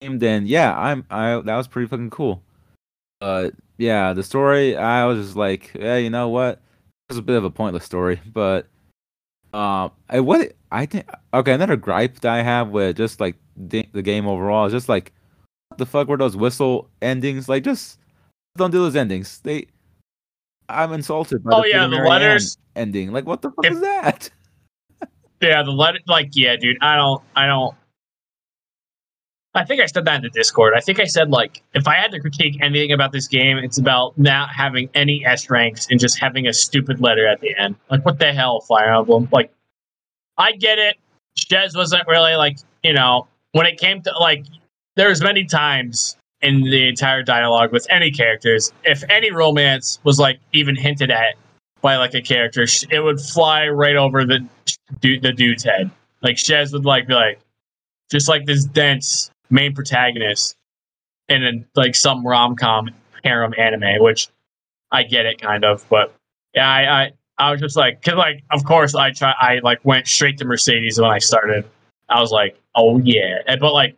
then 0.01 0.45
yeah, 0.47 0.77
I'm 0.77 1.05
I 1.09 1.39
that 1.41 1.55
was 1.55 1.67
pretty 1.67 1.87
fucking 1.87 2.09
cool. 2.09 2.43
Uh, 3.21 3.51
yeah, 3.77 4.13
the 4.13 4.23
story 4.23 4.75
I 4.75 5.05
was 5.05 5.23
just 5.25 5.35
like, 5.37 5.71
yeah, 5.75 5.97
you 5.97 6.09
know 6.09 6.29
what, 6.29 6.53
it 6.53 6.59
was 7.09 7.17
a 7.17 7.21
bit 7.21 7.35
of 7.37 7.43
a 7.43 7.51
pointless 7.51 7.85
story, 7.85 8.19
but 8.33 8.67
um, 9.53 9.91
I 10.09 10.19
what 10.21 10.53
I 10.71 10.85
think 10.85 11.09
okay, 11.33 11.53
another 11.53 11.75
gripe 11.75 12.19
that 12.21 12.31
I 12.31 12.41
have 12.41 12.69
with 12.69 12.97
just 12.97 13.19
like 13.19 13.35
the, 13.55 13.87
the 13.91 14.01
game 14.01 14.27
overall 14.27 14.65
is 14.65 14.73
just 14.73 14.89
like, 14.89 15.11
what 15.69 15.77
the 15.77 15.85
fuck 15.85 16.07
were 16.07 16.17
those 16.17 16.35
whistle 16.37 16.89
endings? 17.01 17.47
Like, 17.47 17.63
just 17.63 17.99
don't 18.57 18.71
do 18.71 18.79
those 18.79 18.95
endings. 18.95 19.39
They, 19.41 19.67
I'm 20.69 20.93
insulted. 20.93 21.43
By 21.43 21.51
Oh 21.53 21.61
the 21.61 21.69
yeah, 21.69 21.87
the 21.87 21.97
letters. 21.97 22.57
ending. 22.75 23.11
Like, 23.11 23.25
what 23.25 23.41
the 23.41 23.51
fuck 23.51 23.65
is 23.65 23.81
that? 23.81 24.29
Yeah, 25.41 25.63
the 25.63 25.71
letter 25.71 25.97
like 26.05 26.29
yeah, 26.33 26.55
dude. 26.55 26.77
I 26.81 26.95
don't 26.95 27.23
I 27.35 27.47
don't 27.47 27.75
I 29.53 29.65
think 29.65 29.81
I 29.81 29.85
said 29.85 30.05
that 30.05 30.15
in 30.15 30.21
the 30.21 30.29
Discord. 30.29 30.73
I 30.75 30.79
think 30.79 30.99
I 30.99 31.05
said 31.05 31.29
like 31.29 31.61
if 31.73 31.87
I 31.87 31.95
had 31.95 32.11
to 32.11 32.19
critique 32.19 32.57
anything 32.61 32.93
about 32.93 33.11
this 33.11 33.27
game, 33.27 33.57
it's 33.57 33.77
about 33.77 34.17
not 34.17 34.49
having 34.49 34.89
any 34.93 35.25
S 35.25 35.49
ranks 35.49 35.87
and 35.89 35.99
just 35.99 36.19
having 36.19 36.47
a 36.47 36.53
stupid 36.53 37.01
letter 37.01 37.27
at 37.27 37.41
the 37.41 37.55
end. 37.57 37.75
Like 37.89 38.05
what 38.05 38.17
the 38.19 38.31
hell, 38.31 38.61
Fire 38.61 38.93
Emblem? 38.93 39.27
Like 39.31 39.51
I 40.37 40.53
get 40.53 40.79
it. 40.79 40.95
Shez 41.37 41.75
wasn't 41.75 42.07
really 42.07 42.35
like, 42.35 42.57
you 42.83 42.93
know, 42.93 43.27
when 43.51 43.65
it 43.65 43.77
came 43.77 44.01
to 44.03 44.11
like 44.19 44.45
there's 44.95 45.21
many 45.21 45.43
times 45.43 46.15
in 46.41 46.61
the 46.61 46.87
entire 46.87 47.21
dialogue 47.21 47.71
with 47.73 47.85
any 47.89 48.09
characters, 48.09 48.71
if 48.83 49.03
any 49.09 49.31
romance 49.31 49.99
was 50.03 50.17
like 50.17 50.39
even 50.53 50.75
hinted 50.75 51.11
at 51.11 51.35
by 51.81 51.97
like 51.97 52.13
a 52.13 52.21
character, 52.21 52.65
it 52.89 53.03
would 53.03 53.19
fly 53.19 53.67
right 53.67 53.97
over 53.97 54.23
the 54.23 54.47
the 55.01 55.33
dude's 55.33 55.63
head. 55.63 55.91
Like 56.21 56.37
Shez 56.37 56.71
would 56.71 56.85
like 56.85 57.07
be 57.07 57.15
like 57.15 57.39
just 58.09 58.29
like 58.29 58.45
this 58.45 58.63
dense 58.65 59.29
main 59.51 59.73
protagonist 59.73 60.55
in 61.29 61.43
a, 61.43 61.51
like 61.79 61.95
some 61.95 62.25
rom 62.25 62.55
com 62.55 62.89
harem 63.23 63.53
anime, 63.57 64.01
which 64.01 64.27
I 64.91 65.03
get 65.03 65.25
it 65.25 65.39
kind 65.41 65.63
of, 65.63 65.87
but 65.89 66.13
yeah, 66.53 66.67
I 66.69 67.03
I, 67.03 67.11
I 67.37 67.51
was 67.51 67.61
just 67.61 67.77
like, 67.77 68.01
cause 68.03 68.15
like 68.15 68.43
of 68.51 68.63
course 68.65 68.95
I 68.95 69.11
try 69.11 69.33
I 69.39 69.59
like 69.63 69.79
went 69.85 70.07
straight 70.07 70.37
to 70.39 70.45
Mercedes 70.45 70.99
when 70.99 71.09
I 71.09 71.19
started. 71.19 71.65
I 72.09 72.19
was 72.19 72.31
like, 72.31 72.59
oh 72.75 72.99
yeah, 72.99 73.39
and, 73.47 73.59
but 73.59 73.73
like 73.73 73.95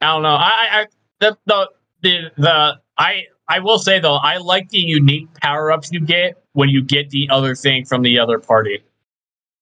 I 0.00 0.06
don't 0.12 0.22
know, 0.22 0.28
I 0.34 0.68
I 0.70 0.80
I- 0.82 0.86
the 1.20 1.36
the 1.46 1.70
the 2.02 2.30
the 2.36 2.80
I 2.98 3.24
I 3.48 3.58
will 3.60 3.78
say 3.78 3.98
though, 4.00 4.16
I 4.16 4.36
like 4.38 4.68
the 4.70 4.78
unique 4.78 5.32
power 5.40 5.70
ups 5.72 5.90
you 5.92 6.00
get 6.00 6.42
when 6.52 6.68
you 6.68 6.82
get 6.82 7.10
the 7.10 7.28
other 7.30 7.54
thing 7.54 7.84
from 7.84 8.02
the 8.02 8.18
other 8.18 8.38
party. 8.38 8.82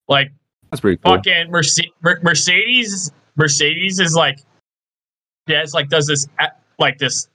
Like 0.09 0.32
That's 0.70 0.80
pretty 0.80 0.96
cool. 0.98 1.14
fucking 1.16 1.51
Merce- 1.51 1.80
Mer- 2.02 2.20
Mercedes 2.22 3.12
Mercedes 3.36 3.98
is 4.01 4.14
like 4.14 4.38
Jazz 5.48 5.74
like 5.74 5.88
does 5.88 6.06
this 6.06 6.26
like 6.78 6.98
this 6.98 7.28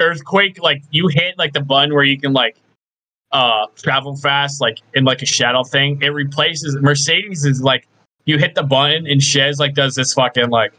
earthquake 0.00 0.60
like 0.62 0.82
you 0.90 1.08
hit 1.08 1.36
like 1.38 1.52
the 1.52 1.60
button 1.60 1.94
where 1.94 2.04
you 2.04 2.18
can 2.18 2.32
like 2.32 2.56
uh 3.32 3.66
travel 3.76 4.16
fast 4.16 4.60
like 4.60 4.78
in 4.94 5.04
like 5.04 5.22
a 5.22 5.26
shadow 5.26 5.62
thing? 5.62 6.00
It 6.02 6.08
replaces 6.08 6.76
Mercedes 6.80 7.44
is 7.44 7.62
like 7.62 7.86
you 8.24 8.38
hit 8.38 8.54
the 8.54 8.62
button 8.62 9.06
and 9.06 9.20
Shez 9.20 9.58
like 9.58 9.74
does 9.74 9.94
this 9.94 10.12
fucking 10.14 10.50
like 10.50 10.72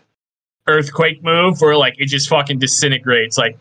earthquake 0.67 1.23
move 1.23 1.61
where 1.61 1.75
like 1.75 1.95
it 1.97 2.07
just 2.07 2.29
fucking 2.29 2.59
disintegrates. 2.59 3.37
Like 3.37 3.57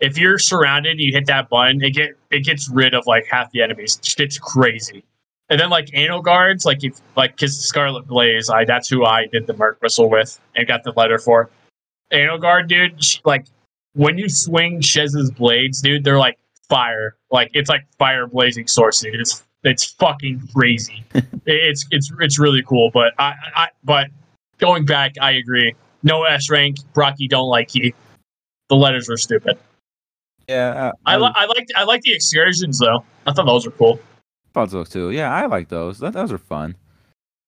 if 0.00 0.18
you're 0.18 0.38
surrounded 0.38 0.98
you 0.98 1.12
hit 1.12 1.26
that 1.26 1.48
button 1.48 1.82
it 1.82 1.90
get 1.90 2.10
it 2.30 2.44
gets 2.44 2.68
rid 2.68 2.94
of 2.94 3.06
like 3.06 3.26
half 3.30 3.50
the 3.52 3.62
enemies. 3.62 3.98
It's 4.18 4.38
crazy. 4.38 5.04
And 5.50 5.58
then 5.58 5.68
like 5.68 5.86
Edelgard's, 5.86 6.64
like 6.64 6.84
if 6.84 7.00
like 7.16 7.32
because 7.32 7.58
Scarlet 7.58 8.06
Blaze, 8.06 8.48
I 8.48 8.64
that's 8.64 8.88
who 8.88 9.04
I 9.04 9.26
did 9.26 9.48
the 9.48 9.54
Merc 9.54 9.82
whistle 9.82 10.08
with 10.08 10.38
and 10.54 10.66
got 10.66 10.84
the 10.84 10.92
letter 10.92 11.18
for. 11.18 11.50
Edelgard, 12.12 12.68
dude, 12.68 13.02
sh- 13.02 13.20
like 13.24 13.46
when 13.94 14.18
you 14.18 14.28
swing 14.28 14.80
Shez's 14.80 15.30
blades, 15.30 15.80
dude, 15.80 16.04
they're 16.04 16.18
like 16.18 16.38
fire. 16.68 17.16
Like 17.30 17.50
it's 17.54 17.68
like 17.68 17.86
fire 17.98 18.26
blazing 18.26 18.66
source, 18.66 19.00
dude. 19.00 19.14
It's 19.20 19.42
it's 19.64 19.84
fucking 19.84 20.48
crazy. 20.54 21.04
It's 21.46 21.86
it's 21.90 22.12
it's 22.20 22.38
really 22.38 22.62
cool. 22.62 22.90
But 22.92 23.12
I, 23.18 23.34
I 23.56 23.68
but 23.82 24.08
going 24.58 24.84
back, 24.84 25.14
I 25.20 25.32
agree. 25.32 25.74
No 26.02 26.24
S 26.24 26.48
rank, 26.50 26.76
Brocky 26.92 27.26
don't 27.26 27.48
like 27.48 27.74
you. 27.74 27.92
The 28.68 28.76
letters 28.76 29.08
were 29.08 29.16
stupid. 29.16 29.58
Yeah, 30.46 30.92
I 31.06 31.16
li- 31.16 31.32
I 31.34 31.46
liked 31.46 31.72
I 31.76 31.84
like 31.84 32.02
the 32.02 32.12
excursions 32.12 32.78
though. 32.78 33.04
I 33.26 33.32
thought 33.32 33.46
those 33.46 33.66
were 33.66 33.72
cool. 33.72 33.98
thought 34.52 34.70
so 34.70 34.84
too. 34.84 35.10
Yeah, 35.10 35.34
I 35.34 35.46
like 35.46 35.68
those. 35.68 35.98
That, 35.98 36.12
those 36.12 36.30
are 36.30 36.38
fun. 36.38 36.76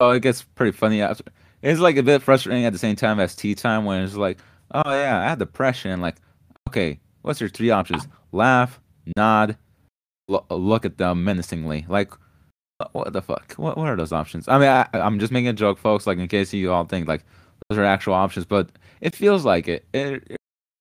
Oh, 0.00 0.10
it 0.10 0.20
gets 0.20 0.42
pretty 0.42 0.72
funny 0.72 1.00
after. 1.02 1.24
It's 1.62 1.78
like 1.78 1.96
a 1.96 2.02
bit 2.02 2.22
frustrating 2.22 2.64
at 2.64 2.72
the 2.72 2.78
same 2.78 2.96
time 2.96 3.20
as 3.20 3.36
tea 3.36 3.54
time 3.54 3.84
when 3.84 4.02
it's 4.02 4.16
like, 4.16 4.38
oh 4.72 4.82
yeah, 4.92 5.20
I 5.20 5.28
had 5.30 5.38
depression. 5.38 6.00
Like, 6.00 6.16
okay, 6.68 7.00
what's 7.22 7.40
your 7.40 7.48
three 7.50 7.70
options? 7.70 8.06
Laugh, 8.32 8.80
nod, 9.16 9.56
lo- 10.28 10.46
look 10.50 10.84
at 10.84 10.98
them 10.98 11.24
menacingly. 11.24 11.84
Like, 11.88 12.10
what- 12.78 12.94
what 12.94 13.12
the 13.12 13.22
fuck? 13.22 13.52
What 13.54 13.76
what 13.76 13.88
are 13.88 13.96
those 13.96 14.12
options? 14.12 14.48
I 14.48 14.58
mean, 14.58 14.68
I, 14.68 14.86
I'm 14.94 15.18
just 15.18 15.32
making 15.32 15.48
a 15.48 15.52
joke, 15.52 15.78
folks. 15.78 16.06
Like 16.06 16.18
in 16.18 16.26
case 16.28 16.52
you 16.52 16.72
all 16.72 16.84
think 16.84 17.06
like 17.08 17.24
those 17.68 17.78
are 17.78 17.84
actual 17.84 18.14
options, 18.14 18.44
but 18.46 18.70
it 19.00 19.14
feels 19.14 19.44
like 19.44 19.68
it. 19.68 19.84
It, 19.92 20.24
it 20.30 20.36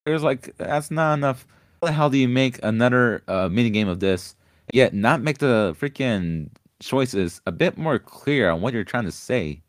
it's 0.06 0.24
like 0.24 0.56
that's 0.58 0.90
not 0.90 1.14
enough. 1.14 1.46
How 1.80 1.86
the 1.88 1.92
hell 1.92 2.10
do 2.10 2.18
you 2.18 2.28
make 2.28 2.58
another 2.64 3.22
uh, 3.28 3.48
mini 3.48 3.70
game 3.70 3.88
of 3.88 4.00
this? 4.00 4.34
yet 4.72 4.94
not 4.94 5.20
make 5.20 5.38
the 5.38 5.76
freaking 5.78 6.48
choices 6.80 7.40
a 7.46 7.52
bit 7.52 7.76
more 7.76 7.98
clear 7.98 8.48
on 8.48 8.60
what 8.62 8.72
you're 8.72 8.84
trying 8.84 9.04
to 9.04 9.12
say. 9.12 9.60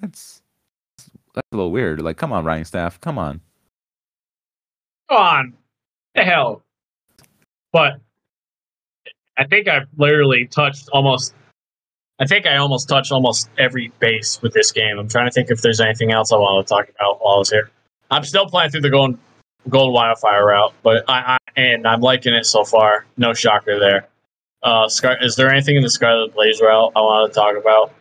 That's 0.00 0.42
that's 1.34 1.46
a 1.52 1.56
little 1.56 1.70
weird. 1.70 2.00
Like, 2.02 2.16
come 2.16 2.32
on, 2.32 2.44
writing 2.44 2.64
staff, 2.64 3.00
come 3.00 3.18
on. 3.18 3.40
On. 5.10 5.54
The 6.14 6.24
hell. 6.24 6.62
But 7.72 8.00
I 9.36 9.44
think 9.44 9.68
I've 9.68 9.88
literally 9.96 10.46
touched 10.46 10.88
almost 10.90 11.34
I 12.20 12.26
think 12.26 12.46
I 12.46 12.56
almost 12.56 12.88
touched 12.88 13.12
almost 13.12 13.48
every 13.58 13.92
base 14.00 14.42
with 14.42 14.52
this 14.52 14.72
game. 14.72 14.98
I'm 14.98 15.08
trying 15.08 15.26
to 15.26 15.30
think 15.30 15.50
if 15.50 15.62
there's 15.62 15.80
anything 15.80 16.10
else 16.10 16.32
I 16.32 16.36
want 16.36 16.66
to 16.66 16.68
talk 16.68 16.88
about 16.88 17.22
while 17.22 17.36
I 17.36 17.38
was 17.38 17.50
here. 17.50 17.70
I'm 18.10 18.24
still 18.24 18.46
playing 18.46 18.70
through 18.70 18.80
the 18.80 18.90
Golden 18.90 19.18
Golden 19.68 19.92
Wildfire 19.92 20.46
route, 20.46 20.74
but 20.82 21.04
I, 21.08 21.34
I 21.34 21.38
and 21.56 21.86
I'm 21.86 22.00
liking 22.00 22.34
it 22.34 22.46
so 22.46 22.64
far. 22.64 23.06
No 23.16 23.34
shocker 23.34 23.78
there. 23.78 24.08
Uh, 24.62 24.88
Scar- 24.88 25.22
is 25.22 25.36
there 25.36 25.50
anything 25.50 25.76
in 25.76 25.82
the 25.82 25.90
Scarlet 25.90 26.34
Blaze 26.34 26.60
route 26.60 26.92
I 26.96 27.00
want 27.00 27.32
to 27.32 27.38
talk 27.38 27.56
about? 27.56 27.92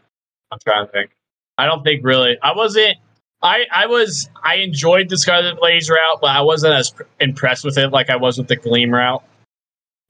I'm 0.51 0.59
trying 0.65 0.85
to 0.85 0.91
think. 0.91 1.11
I 1.57 1.65
don't 1.65 1.83
think 1.83 2.03
really. 2.03 2.37
I 2.41 2.53
wasn't. 2.53 2.97
I 3.41 3.65
I 3.71 3.85
was. 3.85 4.29
I 4.43 4.55
enjoyed 4.55 5.09
the 5.09 5.17
Scarlet 5.17 5.59
Blaze 5.59 5.89
route, 5.89 6.19
but 6.21 6.31
I 6.31 6.41
wasn't 6.41 6.73
as 6.73 6.89
pr- 6.91 7.03
impressed 7.19 7.63
with 7.63 7.77
it 7.77 7.89
like 7.89 8.09
I 8.09 8.15
was 8.15 8.37
with 8.37 8.47
the 8.47 8.55
Gleam 8.55 8.91
route. 8.91 9.23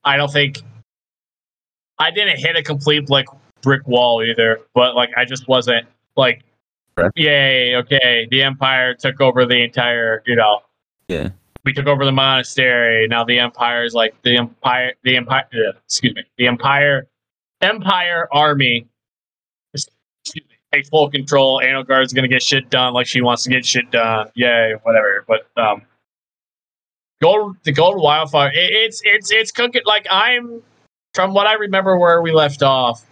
I 0.04 0.16
don't 0.18 0.32
think. 0.32 0.62
I 2.00 2.12
didn't 2.12 2.38
hit 2.38 2.56
a 2.56 2.64
complete 2.64 3.10
like 3.10 3.28
brick 3.62 3.86
wall 3.88 4.24
either, 4.24 4.60
but 4.74 4.96
like 4.96 5.10
I 5.18 5.26
just 5.26 5.48
wasn't 5.48 5.88
like, 6.16 6.44
Right. 6.96 7.12
yay, 7.16 7.76
okay, 7.76 8.28
the 8.32 8.44
Empire 8.44 8.94
took 8.96 9.20
over 9.20 9.46
the 9.46 9.62
entire, 9.64 10.24
you 10.26 10.36
know, 10.36 10.62
Yeah. 11.08 11.30
we 11.66 11.74
took 11.74 11.88
over 11.88 12.06
the 12.06 12.12
monastery. 12.12 13.08
Now 13.08 13.24
the 13.24 13.40
empire 13.40 13.84
is 13.84 13.94
like 13.94 14.20
the 14.24 14.38
empire. 14.38 14.94
The 15.04 15.18
empire. 15.18 15.46
uh, 15.54 15.78
excuse 15.86 16.16
me. 16.16 16.24
The 16.38 16.48
empire. 16.48 17.08
Empire 17.62 18.28
army. 18.32 18.88
Take 20.74 20.88
full 20.88 21.10
control. 21.10 21.62
Edelgard's 21.64 22.14
gonna 22.14 22.28
get 22.28 22.44
shit 22.44 22.70
done 22.70 22.94
like 22.94 23.08
she 23.08 23.22
wants 23.22 23.44
to 23.44 23.50
get 23.50 23.66
shit 23.66 23.90
done. 23.92 24.30
Yay, 24.36 24.76
whatever. 24.84 25.24
But 25.28 25.48
um, 25.62 25.82
gold 27.22 27.56
the 27.64 27.72
golden 27.72 28.02
wildfire. 28.02 28.52
It, 28.52 28.72
it's 28.72 29.02
it's 29.06 29.32
it's 29.32 29.52
cooking. 29.52 29.82
Like 29.86 30.06
I'm 30.12 30.62
from 31.14 31.34
what 31.34 31.48
I 31.48 31.54
remember 31.54 31.98
where 31.98 32.22
we 32.22 32.32
left 32.32 32.64
off. 32.64 33.06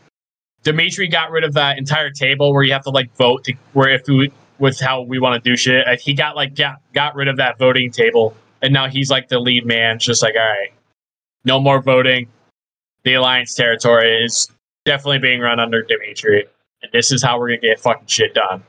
Dimitri 0.63 1.07
got 1.07 1.31
rid 1.31 1.43
of 1.43 1.53
that 1.53 1.77
entire 1.77 2.09
table 2.09 2.51
where 2.53 2.63
you 2.63 2.73
have 2.73 2.83
to 2.83 2.89
like 2.89 3.15
vote 3.15 3.43
to 3.45 3.53
where 3.73 3.89
if 3.89 4.07
we 4.07 4.31
with 4.59 4.79
how 4.79 5.01
we 5.01 5.19
want 5.19 5.41
to 5.41 5.49
do 5.49 5.55
shit. 5.55 5.85
He 5.99 6.13
got 6.13 6.35
like 6.35 6.55
got 6.55 6.81
got 6.93 7.15
rid 7.15 7.27
of 7.27 7.37
that 7.37 7.57
voting 7.57 7.91
table, 7.91 8.35
and 8.61 8.73
now 8.73 8.87
he's 8.87 9.09
like 9.09 9.27
the 9.27 9.39
lead 9.39 9.65
man. 9.65 9.99
Just 9.99 10.21
like 10.21 10.35
all 10.35 10.41
right, 10.41 10.73
no 11.43 11.59
more 11.59 11.81
voting. 11.81 12.27
The 13.03 13.13
alliance 13.13 13.53
territory 13.53 14.23
is 14.23 14.49
definitely 14.85 15.19
being 15.19 15.39
run 15.39 15.59
under 15.59 15.83
Dimitri, 15.83 16.45
and 16.85 16.93
this 16.93 17.11
is 17.11 17.23
how 17.23 17.39
we're 17.39 17.49
gonna 17.49 17.61
get 17.61 17.79
fucking 17.79 18.07
shit 18.07 18.33
done. 18.33 18.63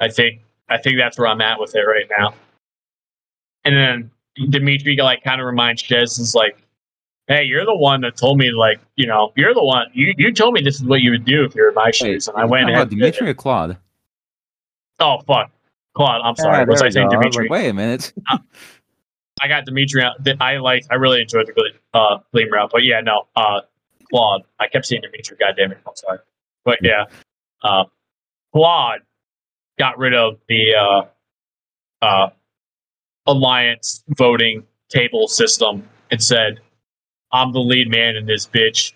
I 0.00 0.08
think 0.08 0.40
I 0.68 0.78
think 0.78 0.96
that's 0.98 1.18
where 1.18 1.28
I'm 1.28 1.40
at 1.40 1.58
with 1.60 1.74
it 1.74 1.80
right 1.82 2.06
now. 2.18 2.34
And 3.64 3.76
then 3.76 4.10
Dimitri 4.50 4.96
like 4.96 5.22
kind 5.22 5.40
of 5.40 5.46
reminds 5.46 5.82
Shez 5.82 6.18
is 6.20 6.34
like, 6.34 6.58
hey, 7.28 7.44
you're 7.44 7.64
the 7.64 7.74
one 7.76 8.00
that 8.02 8.16
told 8.16 8.38
me 8.38 8.50
like, 8.50 8.80
you 8.96 9.06
know, 9.06 9.32
you're 9.36 9.54
the 9.54 9.64
one 9.64 9.86
you 9.92 10.14
you 10.18 10.32
told 10.32 10.54
me 10.54 10.60
this 10.62 10.76
is 10.76 10.84
what 10.84 11.00
you 11.00 11.10
would 11.10 11.24
do 11.24 11.44
if 11.44 11.54
you're 11.54 11.68
in 11.68 11.74
my 11.74 11.90
shoes, 11.90 12.28
and 12.28 12.36
I 12.36 12.44
went 12.44 12.68
about 12.70 12.90
Dimitri 12.90 13.28
or 13.28 13.34
Claude. 13.34 13.76
Oh 15.00 15.18
fuck, 15.26 15.50
Claude. 15.94 16.20
I'm 16.22 16.36
sorry. 16.36 16.58
Yeah, 16.58 16.64
was 16.64 16.82
I 16.82 16.88
saying 16.88 17.08
go. 17.08 17.16
was 17.16 17.24
Dimitri? 17.24 17.44
like, 17.44 17.50
Wait 17.50 17.68
a 17.68 17.74
minute. 17.74 18.12
I 19.40 19.48
got 19.48 19.64
Dimitri. 19.64 20.02
out- 20.02 20.16
I 20.40 20.58
like. 20.58 20.84
I 20.90 20.94
really 20.94 21.20
enjoyed 21.20 21.46
the 21.46 21.98
uh, 21.98 22.18
Gleam 22.32 22.52
route, 22.52 22.70
but 22.72 22.84
yeah, 22.84 23.00
no, 23.00 23.26
uh, 23.34 23.62
Claude. 24.10 24.42
I 24.60 24.68
kept 24.68 24.86
seeing 24.86 25.02
Dimitri. 25.02 25.36
God 25.38 25.54
damn 25.56 25.72
it. 25.72 25.78
I'm 25.86 25.96
sorry, 25.96 26.18
but 26.64 26.78
yeah, 26.82 27.04
uh, 27.64 27.84
Claude 28.52 29.00
got 29.78 29.98
rid 29.98 30.14
of 30.14 30.38
the 30.48 30.74
uh, 30.74 32.04
uh, 32.04 32.30
alliance 33.26 34.04
voting 34.10 34.64
table 34.88 35.26
system 35.26 35.88
and 36.10 36.22
said, 36.22 36.60
"I'm 37.32 37.52
the 37.52 37.60
lead 37.60 37.88
man 37.90 38.16
in 38.16 38.26
this 38.26 38.46
bitch. 38.46 38.92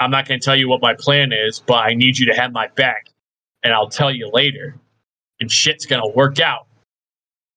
I'm 0.00 0.10
not 0.10 0.28
going 0.28 0.40
to 0.40 0.44
tell 0.44 0.56
you 0.56 0.68
what 0.68 0.82
my 0.82 0.94
plan 0.94 1.32
is, 1.32 1.60
but 1.60 1.76
I 1.76 1.94
need 1.94 2.18
you 2.18 2.26
to 2.26 2.34
have 2.34 2.52
my 2.52 2.68
back, 2.68 3.06
and 3.62 3.72
I'll 3.72 3.88
tell 3.88 4.10
you 4.12 4.30
later, 4.32 4.76
and 5.40 5.50
shit's 5.50 5.86
going 5.86 6.02
to 6.02 6.16
work 6.16 6.40
out." 6.40 6.66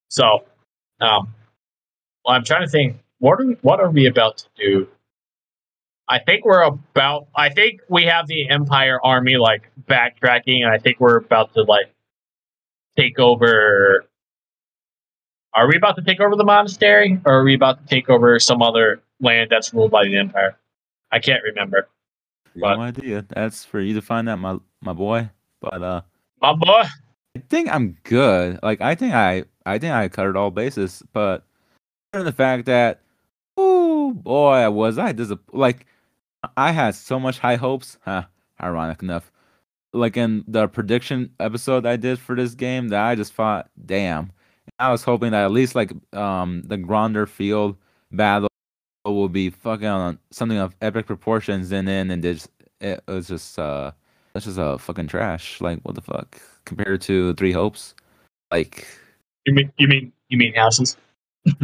So, 0.09 0.45
um, 1.01 1.33
well, 2.25 2.35
I'm 2.35 2.43
trying 2.43 2.63
to 2.63 2.69
think. 2.69 2.97
What 3.19 3.39
are 3.39 3.45
what 3.61 3.79
are 3.79 3.89
we 3.91 4.07
about 4.07 4.37
to 4.37 4.45
do? 4.57 4.87
I 6.11 6.19
think 6.19 6.43
we're 6.43 6.63
about. 6.63 7.27
I 7.33 7.47
think 7.47 7.79
we 7.87 8.03
have 8.03 8.27
the 8.27 8.49
Empire 8.49 8.99
army 9.01 9.37
like 9.37 9.71
backtracking, 9.87 10.61
and 10.61 10.69
I 10.69 10.77
think 10.77 10.99
we're 10.99 11.15
about 11.15 11.53
to 11.53 11.61
like 11.61 11.95
take 12.97 13.17
over. 13.17 14.03
Are 15.53 15.69
we 15.69 15.77
about 15.77 15.95
to 15.95 16.01
take 16.01 16.19
over 16.19 16.35
the 16.35 16.43
monastery, 16.43 17.17
or 17.25 17.39
are 17.39 17.43
we 17.45 17.55
about 17.55 17.79
to 17.81 17.87
take 17.87 18.09
over 18.09 18.37
some 18.39 18.61
other 18.61 19.01
land 19.21 19.51
that's 19.51 19.73
ruled 19.73 19.91
by 19.91 20.03
the 20.03 20.17
Empire? 20.17 20.57
I 21.13 21.19
can't 21.19 21.41
remember. 21.43 21.87
But- 22.57 22.75
no 22.75 22.81
idea. 22.81 23.25
That's 23.29 23.63
for 23.63 23.79
you 23.79 23.93
to 23.93 24.01
find 24.01 24.27
out, 24.27 24.39
my 24.39 24.57
my 24.81 24.91
boy. 24.91 25.29
But 25.61 25.81
uh, 25.81 26.01
My 26.41 26.53
boy. 26.53 26.83
I 27.37 27.39
think 27.49 27.73
I'm 27.73 27.97
good. 28.03 28.59
Like 28.61 28.81
I 28.81 28.95
think 28.95 29.13
I 29.13 29.45
I 29.65 29.79
think 29.79 29.93
I 29.93 30.09
covered 30.09 30.35
all 30.35 30.51
bases, 30.51 31.03
but 31.13 31.45
the 32.11 32.33
fact 32.33 32.65
that 32.65 32.99
oh 33.55 34.11
boy, 34.11 34.69
was 34.71 34.97
I 34.97 35.13
disappointed. 35.13 35.57
Like 35.57 35.85
I 36.57 36.71
had 36.71 36.95
so 36.95 37.19
much 37.19 37.39
high 37.39 37.55
hopes. 37.55 37.97
Huh, 38.01 38.25
ironic 38.61 39.01
enough. 39.03 39.31
Like 39.93 40.17
in 40.17 40.43
the 40.47 40.67
prediction 40.67 41.31
episode 41.39 41.85
I 41.85 41.97
did 41.97 42.19
for 42.19 42.35
this 42.35 42.55
game, 42.55 42.89
that 42.89 43.01
I 43.03 43.15
just 43.15 43.33
thought, 43.33 43.69
damn. 43.85 44.31
I 44.79 44.91
was 44.91 45.03
hoping 45.03 45.31
that 45.31 45.43
at 45.43 45.51
least 45.51 45.75
like 45.75 45.91
um 46.13 46.63
the 46.65 46.77
Gronder 46.77 47.27
Field 47.27 47.75
battle 48.11 48.49
will 49.05 49.29
be 49.29 49.49
fucking 49.49 49.85
on 49.85 50.19
something 50.31 50.57
of 50.57 50.75
epic 50.81 51.05
proportions, 51.05 51.71
and 51.71 51.87
then 51.87 52.09
and 52.11 52.23
just 52.23 52.49
it 52.79 53.03
was 53.07 53.27
just 53.27 53.59
uh 53.59 53.91
that's 54.33 54.45
just 54.45 54.57
a 54.59 54.77
fucking 54.77 55.07
trash. 55.07 55.61
Like 55.61 55.79
what 55.83 55.95
the 55.95 56.01
fuck 56.01 56.41
compared 56.65 57.01
to 57.01 57.33
Three 57.35 57.51
Hopes, 57.51 57.95
like 58.51 58.87
You 59.45 59.53
mean 59.53 59.71
you 59.77 59.87
mean 59.87 60.13
you 60.29 60.37
mean 60.37 60.53
houses? 60.55 60.97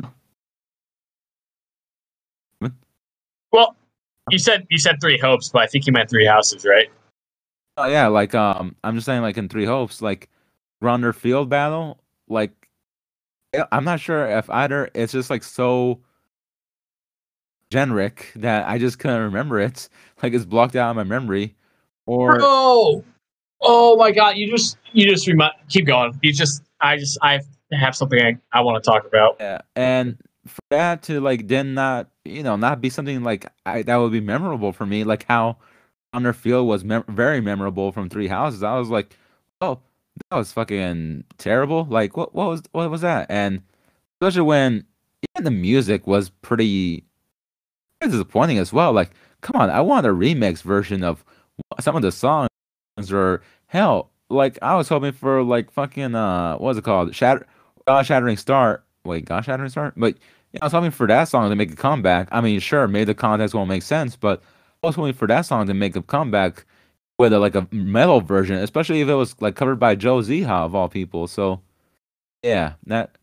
Well, 3.49 3.77
you 4.29 4.39
said 4.39 4.65
you 4.69 4.77
said 4.77 4.97
three 5.01 5.17
hopes, 5.17 5.49
but 5.49 5.61
I 5.61 5.67
think 5.67 5.87
you 5.87 5.93
meant 5.93 6.09
three 6.09 6.25
houses, 6.25 6.65
right? 6.65 6.89
oh 7.77 7.85
yeah, 7.85 8.07
like 8.07 8.35
um 8.35 8.75
I'm 8.83 8.95
just 8.95 9.05
saying 9.05 9.21
like 9.21 9.37
in 9.37 9.47
Three 9.47 9.65
Hopes, 9.65 10.01
like 10.01 10.29
Gronder 10.83 11.15
Field 11.15 11.49
battle, 11.49 11.99
like 12.27 12.51
I'm 13.71 13.85
not 13.85 13.99
sure 13.99 14.27
if 14.27 14.49
either 14.49 14.89
it's 14.93 15.13
just 15.13 15.29
like 15.29 15.43
so 15.43 16.01
generic 17.71 18.31
that 18.35 18.67
I 18.67 18.77
just 18.77 18.99
couldn't 18.99 19.21
remember 19.21 19.59
it. 19.59 19.87
Like 20.23 20.33
it's 20.33 20.45
blocked 20.45 20.75
out 20.75 20.89
of 20.89 20.95
my 20.95 21.03
memory, 21.03 21.55
or 22.07 22.39
Bro, 22.39 23.03
oh 23.61 23.97
my 23.97 24.09
god! 24.09 24.35
You 24.35 24.49
just 24.49 24.79
you 24.93 25.07
just 25.07 25.27
remind. 25.27 25.53
Keep 25.69 25.85
going. 25.85 26.17
You 26.23 26.33
just 26.33 26.63
I 26.81 26.97
just 26.97 27.19
I 27.21 27.39
have 27.71 27.95
something 27.95 28.19
I, 28.19 28.35
I 28.51 28.61
want 28.61 28.83
to 28.83 28.89
talk 28.89 29.05
about. 29.05 29.37
Yeah, 29.39 29.61
and 29.75 30.17
for 30.47 30.61
that 30.69 31.03
to 31.03 31.19
like 31.21 31.47
then 31.47 31.73
not 31.73 32.09
you 32.25 32.43
know 32.43 32.55
not 32.55 32.81
be 32.81 32.89
something 32.89 33.23
like 33.23 33.45
I, 33.65 33.81
that 33.83 33.97
would 33.97 34.11
be 34.11 34.21
memorable 34.21 34.71
for 34.71 34.85
me, 34.85 35.03
like 35.03 35.25
how 35.27 35.57
Gronder 36.13 36.35
Field 36.35 36.67
was 36.67 36.83
mem- 36.83 37.03
very 37.07 37.41
memorable 37.41 37.91
from 37.91 38.09
Three 38.09 38.27
Houses. 38.27 38.63
I 38.63 38.77
was 38.77 38.89
like, 38.89 39.15
oh, 39.61 39.79
that 40.29 40.37
was 40.37 40.51
fucking 40.51 41.23
terrible. 41.37 41.85
Like 41.89 42.17
what 42.17 42.33
what 42.33 42.47
was 42.47 42.63
what 42.71 42.89
was 42.89 43.01
that? 43.01 43.27
And 43.29 43.61
especially 44.15 44.43
when 44.43 44.85
even 45.35 45.43
the 45.43 45.51
music 45.51 46.07
was 46.07 46.29
pretty, 46.29 47.03
pretty 47.99 48.11
disappointing 48.11 48.57
as 48.57 48.73
well. 48.73 48.93
Like 48.93 49.11
come 49.41 49.59
on, 49.61 49.69
I 49.69 49.81
want 49.81 50.05
a 50.05 50.09
remix 50.09 50.61
version 50.61 51.03
of 51.03 51.23
some 51.79 51.95
of 51.95 52.01
the 52.01 52.11
songs, 52.11 52.49
or 53.11 53.41
hell, 53.67 54.11
like 54.29 54.57
I 54.61 54.75
was 54.75 54.89
hoping 54.89 55.11
for 55.11 55.43
like 55.43 55.71
fucking 55.71 56.15
uh 56.15 56.53
what 56.53 56.61
was 56.69 56.77
it 56.77 56.83
called? 56.83 57.15
Shatter 57.15 57.45
God 57.87 58.05
Shattering 58.05 58.37
Star. 58.37 58.83
Wait, 59.05 59.25
God 59.25 59.45
Shattering 59.45 59.69
Star? 59.69 59.93
But 59.95 60.17
yeah, 60.53 60.59
I 60.61 60.65
was 60.65 60.73
hoping 60.73 60.91
for 60.91 61.07
that 61.07 61.25
song 61.25 61.49
to 61.49 61.55
make 61.55 61.71
a 61.71 61.75
comeback. 61.75 62.27
I 62.31 62.41
mean, 62.41 62.59
sure, 62.59 62.87
maybe 62.87 63.05
the 63.05 63.15
context 63.15 63.53
won't 63.53 63.69
make 63.69 63.83
sense, 63.83 64.15
but 64.15 64.41
hoping 64.83 65.13
for 65.13 65.27
that 65.27 65.41
song 65.41 65.67
to 65.67 65.73
make 65.73 65.95
a 65.95 66.01
comeback 66.01 66.65
with 67.17 67.33
a, 67.33 67.39
like 67.39 67.55
a 67.55 67.67
metal 67.71 68.21
version, 68.21 68.55
especially 68.57 69.01
if 69.01 69.09
it 69.09 69.15
was 69.15 69.39
like 69.41 69.55
covered 69.55 69.79
by 69.79 69.95
Joe 69.95 70.19
Zieja 70.19 70.49
of 70.65 70.75
all 70.75 70.87
people. 70.87 71.27
So 71.27 71.61
yeah, 72.43 72.73
that 72.85 73.17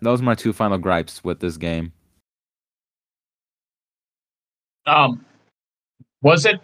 those 0.00 0.20
are 0.20 0.24
my 0.24 0.34
two 0.34 0.52
final 0.52 0.78
gripes 0.78 1.22
with 1.22 1.40
this 1.40 1.56
game. 1.56 1.92
Um, 4.86 5.24
was 6.22 6.44
it 6.44 6.60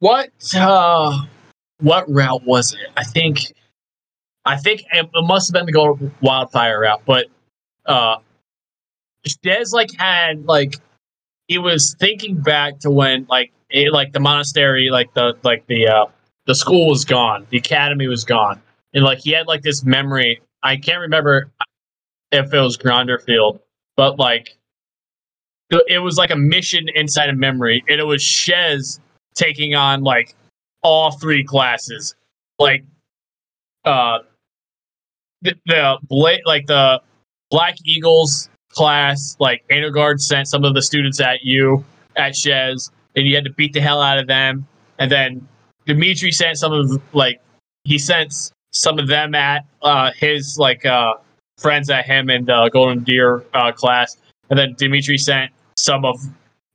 what 0.00 0.30
uh 0.54 1.22
what 1.80 2.08
route 2.10 2.44
was 2.44 2.74
it? 2.74 2.90
I 2.96 3.04
think 3.04 3.52
I 4.44 4.56
think 4.56 4.82
it, 4.92 5.08
it 5.12 5.24
must 5.24 5.48
have 5.48 5.54
been 5.54 5.66
the 5.66 5.72
gold 5.72 6.10
wildfire 6.20 6.80
route, 6.80 7.02
but 7.06 7.26
uh, 7.86 8.16
Des 9.42 9.66
like 9.72 9.90
had 9.98 10.44
like 10.46 10.76
he 11.48 11.58
was 11.58 11.94
thinking 11.98 12.40
back 12.40 12.78
to 12.80 12.90
when 12.90 13.26
like 13.28 13.52
it, 13.70 13.92
like 13.92 14.12
the 14.12 14.20
monastery, 14.20 14.90
like 14.90 15.12
the 15.14 15.34
like 15.42 15.66
the 15.66 15.86
uh 15.86 16.06
the 16.46 16.54
school 16.54 16.88
was 16.88 17.04
gone, 17.04 17.46
the 17.50 17.58
academy 17.58 18.08
was 18.08 18.24
gone, 18.24 18.60
and 18.94 19.04
like 19.04 19.18
he 19.18 19.32
had 19.32 19.46
like 19.46 19.62
this 19.62 19.84
memory. 19.84 20.40
I 20.62 20.76
can't 20.76 21.00
remember 21.00 21.50
if 22.30 22.52
it 22.52 22.60
was 22.60 22.76
Gronderfield, 22.76 23.60
but 23.96 24.18
like 24.18 24.56
it 25.70 25.98
was 26.02 26.16
like 26.16 26.30
a 26.30 26.36
mission 26.36 26.86
inside 26.94 27.28
a 27.28 27.34
memory, 27.34 27.84
and 27.88 28.00
it 28.00 28.04
was 28.04 28.22
Shez 28.22 28.98
taking 29.34 29.74
on 29.74 30.02
like 30.02 30.34
all 30.82 31.12
three 31.12 31.44
classes, 31.44 32.14
like 32.58 32.84
uh 33.84 34.18
the, 35.42 35.54
the 35.66 35.98
like 36.10 36.66
the 36.66 37.00
Black 37.50 37.76
Eagles 37.84 38.48
class, 38.72 39.36
like 39.38 39.64
Edelgard 39.70 40.20
sent 40.20 40.48
some 40.48 40.64
of 40.64 40.74
the 40.74 40.82
students 40.82 41.20
at 41.20 41.42
you 41.42 41.84
at 42.16 42.32
Shez, 42.32 42.90
and 43.16 43.26
you 43.26 43.34
had 43.34 43.44
to 43.44 43.52
beat 43.52 43.72
the 43.72 43.80
hell 43.80 44.00
out 44.00 44.18
of 44.18 44.26
them. 44.26 44.66
And 44.98 45.10
then 45.10 45.46
Dimitri 45.86 46.32
sent 46.32 46.58
some 46.58 46.72
of 46.72 47.02
like 47.14 47.40
he 47.84 47.98
sent 47.98 48.32
some 48.72 48.98
of 48.98 49.08
them 49.08 49.34
at 49.34 49.64
uh, 49.82 50.10
his 50.16 50.56
like 50.58 50.84
uh, 50.86 51.14
friends 51.58 51.90
at 51.90 52.06
him 52.06 52.30
and 52.30 52.48
uh, 52.48 52.68
Golden 52.68 53.02
Deer 53.04 53.44
uh, 53.54 53.72
class, 53.72 54.16
and 54.50 54.58
then 54.58 54.74
Dimitri 54.76 55.18
sent 55.18 55.50
some 55.76 56.04
of 56.04 56.16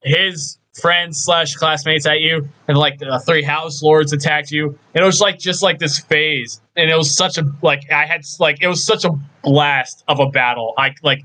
his 0.04 0.58
friends 0.80 1.24
slash 1.24 1.56
classmates 1.56 2.06
at 2.06 2.22
you, 2.22 2.48
and 2.68 2.78
like 2.78 3.00
the 3.00 3.22
three 3.26 3.44
house 3.44 3.82
lords 3.82 4.14
attacked 4.14 4.52
you, 4.52 4.78
and 4.94 5.04
it 5.04 5.06
was 5.06 5.22
like 5.22 5.40
just 5.40 5.64
like 5.64 5.80
this 5.80 6.00
phase, 6.00 6.62
and 6.76 6.90
it 6.90 6.98
was 6.98 7.16
such 7.16 7.38
a 7.38 7.44
like 7.62 7.90
I 7.92 8.06
had 8.06 8.22
like 8.40 8.62
it 8.62 8.68
was 8.68 8.86
such 8.86 9.06
a 9.06 9.12
blast 9.44 10.04
of 10.08 10.20
a 10.20 10.28
battle. 10.28 10.74
I 10.78 10.94
like 11.04 11.24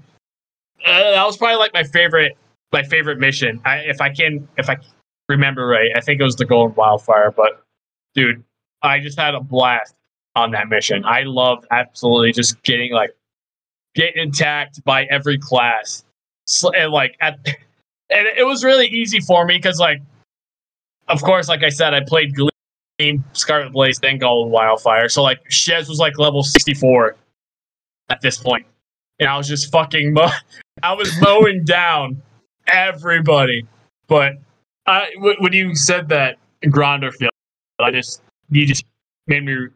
uh, 0.85 1.11
that 1.13 1.25
was 1.25 1.37
probably 1.37 1.57
like 1.57 1.73
my 1.75 1.85
favorite 1.85 2.37
my 2.73 2.83
favorite 2.83 3.19
mission. 3.19 3.61
I, 3.65 3.79
if 3.79 4.01
I 4.01 4.11
can 4.11 4.49
if 4.59 4.69
I 4.71 4.77
remember 5.29 5.67
right, 5.67 5.91
I 5.97 6.01
think 6.01 6.21
it 6.21 6.25
was 6.25 6.37
the 6.37 6.45
Golden 6.47 6.75
Wildfire. 6.75 7.31
But 7.31 7.63
dude, 8.15 8.43
I 8.83 9.01
just 9.01 9.19
had 9.19 9.35
a 9.35 9.41
blast 9.41 9.95
on 10.35 10.51
that 10.53 10.69
mission. 10.69 11.05
I 11.05 11.23
loved 11.23 11.67
absolutely 11.71 12.33
just 12.33 12.63
getting 12.63 12.93
like 12.93 13.15
getting 13.95 14.29
attacked 14.29 14.83
by 14.85 15.05
every 15.05 15.39
class 15.39 16.05
and 16.75 16.93
like 16.93 17.17
at 17.21 17.39
and 18.11 18.27
it 18.37 18.47
was 18.47 18.65
really 18.65 18.87
easy 18.87 19.21
for 19.21 19.45
me 19.45 19.57
because 19.57 19.79
like 19.79 20.01
of 21.09 21.23
course 21.23 21.49
like 21.49 21.63
i 21.63 21.69
said 21.69 21.95
i 21.95 22.01
played 22.07 22.35
gleam 22.35 23.25
scarlet 23.33 23.73
blaze 23.73 23.99
then 23.99 24.19
golden 24.19 24.51
wildfire 24.53 25.09
so 25.09 25.23
like 25.23 25.43
shez 25.49 25.89
was 25.89 25.99
like 25.99 26.19
level 26.19 26.43
64 26.43 27.17
at 28.09 28.21
this 28.21 28.39
point 28.39 28.67
and 29.19 29.29
i 29.29 29.37
was 29.37 29.49
just 29.49 29.71
fucking 29.71 30.13
mow- 30.15 30.31
i 30.83 30.93
was 30.93 31.19
mowing 31.21 31.65
down 31.65 32.21
everybody 32.67 33.67
but 34.09 34.33
I, 34.87 35.11
w- 35.15 35.37
when 35.39 35.53
you 35.53 35.75
said 35.75 36.09
that 36.09 36.39
Gronder 36.65 37.13
field 37.13 37.31
i 37.81 37.91
just 37.91 38.23
you 38.51 38.67
just 38.67 38.85
made 39.27 39.45
me 39.45 39.69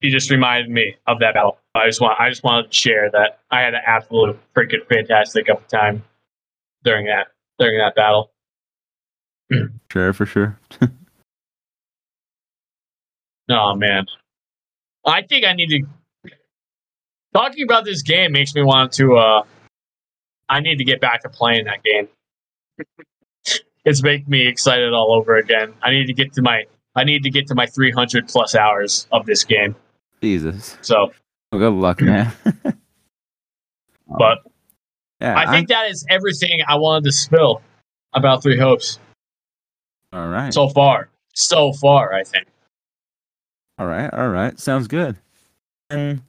you 0.00 0.10
just 0.10 0.30
reminded 0.30 0.70
me 0.70 0.96
of 1.06 1.18
that 1.20 1.34
battle 1.34 1.58
i 1.74 1.86
just 1.86 2.00
want 2.00 2.20
i 2.20 2.28
just 2.28 2.44
wanted 2.44 2.70
to 2.70 2.76
share 2.76 3.10
that 3.10 3.40
i 3.50 3.60
had 3.60 3.74
an 3.74 3.80
absolute 3.86 4.38
freaking 4.54 4.86
fantastic 4.88 5.48
a 5.48 5.54
time 5.68 6.02
during 6.84 7.06
that 7.06 7.28
during 7.58 7.78
that 7.78 7.94
battle 7.94 8.30
Sure, 9.90 10.12
for 10.12 10.26
sure. 10.26 10.58
Oh 13.50 13.74
man, 13.74 14.04
I 15.06 15.22
think 15.22 15.46
I 15.46 15.54
need 15.54 15.70
to. 15.70 16.30
Talking 17.32 17.64
about 17.64 17.86
this 17.86 18.02
game 18.02 18.32
makes 18.32 18.54
me 18.54 18.62
want 18.62 18.92
to. 18.92 19.16
uh 19.16 19.42
I 20.48 20.60
need 20.60 20.76
to 20.76 20.84
get 20.84 21.00
back 21.00 21.22
to 21.22 21.28
playing 21.28 21.66
that 21.66 21.82
game. 21.82 22.08
it's 23.84 24.02
making 24.02 24.28
me 24.28 24.46
excited 24.46 24.92
all 24.92 25.12
over 25.14 25.36
again. 25.36 25.74
I 25.82 25.90
need 25.90 26.06
to 26.06 26.12
get 26.12 26.32
to 26.34 26.42
my. 26.42 26.64
I 26.94 27.04
need 27.04 27.22
to 27.22 27.30
get 27.30 27.46
to 27.48 27.54
my 27.54 27.66
300 27.66 28.28
plus 28.28 28.54
hours 28.54 29.06
of 29.12 29.24
this 29.26 29.44
game. 29.44 29.76
Jesus. 30.20 30.76
So, 30.80 31.12
Well, 31.52 31.60
good 31.60 31.74
luck, 31.74 32.00
man. 32.00 32.32
but 34.18 34.38
yeah, 35.20 35.38
I 35.38 35.50
think 35.52 35.68
that 35.68 35.90
is 35.90 36.04
everything 36.08 36.60
I 36.66 36.76
wanted 36.76 37.04
to 37.04 37.12
spill 37.12 37.62
about 38.14 38.42
Three 38.42 38.58
Hopes 38.58 38.98
all 40.12 40.28
right. 40.28 40.52
so 40.52 40.68
far. 40.68 41.08
So 41.34 41.72
far, 41.74 42.12
I 42.12 42.24
think. 42.24 42.46
All 43.78 43.86
right, 43.86 44.12
all 44.12 44.28
right. 44.28 44.58
Sounds 44.58 44.88
good. 44.88 45.16
And 45.90 46.22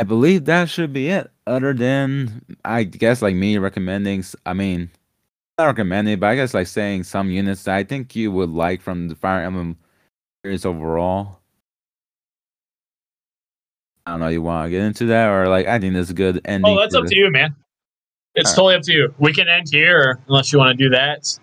I 0.00 0.02
believe 0.02 0.46
that 0.46 0.70
should 0.70 0.94
be 0.94 1.08
it. 1.10 1.30
Other 1.46 1.74
than 1.74 2.42
I 2.64 2.84
guess 2.84 3.20
like 3.20 3.34
me 3.34 3.58
recommending, 3.58 4.24
I 4.46 4.54
mean 4.54 4.90
not 5.58 5.66
recommending, 5.66 6.18
but 6.18 6.28
I 6.28 6.36
guess 6.36 6.54
like 6.54 6.68
saying 6.68 7.04
some 7.04 7.30
units 7.30 7.64
that 7.64 7.74
I 7.76 7.84
think 7.84 8.16
you 8.16 8.32
would 8.32 8.48
like 8.48 8.80
from 8.80 9.08
the 9.08 9.14
Fire 9.14 9.44
Emblem 9.44 9.76
series 10.42 10.64
overall. 10.64 11.40
I 14.06 14.12
don't 14.12 14.20
know, 14.20 14.28
you 14.28 14.40
wanna 14.40 14.70
get 14.70 14.80
into 14.82 15.04
that 15.06 15.28
or 15.28 15.48
like 15.48 15.66
I 15.66 15.78
think 15.78 15.92
this 15.92 16.04
is 16.04 16.10
a 16.10 16.14
good 16.14 16.40
ending. 16.46 16.72
Oh, 16.72 16.80
that's 16.80 16.94
up 16.94 17.04
the- 17.04 17.10
to 17.10 17.16
you, 17.16 17.30
man. 17.30 17.54
It's 18.36 18.48
Alright. 18.50 18.56
totally 18.56 18.74
up 18.76 18.82
to 18.84 18.92
you. 18.92 19.14
We 19.18 19.34
can 19.34 19.48
end 19.48 19.66
here 19.70 20.18
unless 20.28 20.50
you 20.52 20.58
want 20.60 20.78
to 20.78 20.82
do 20.84 20.88
that. 20.90 21.18
It's 21.18 21.40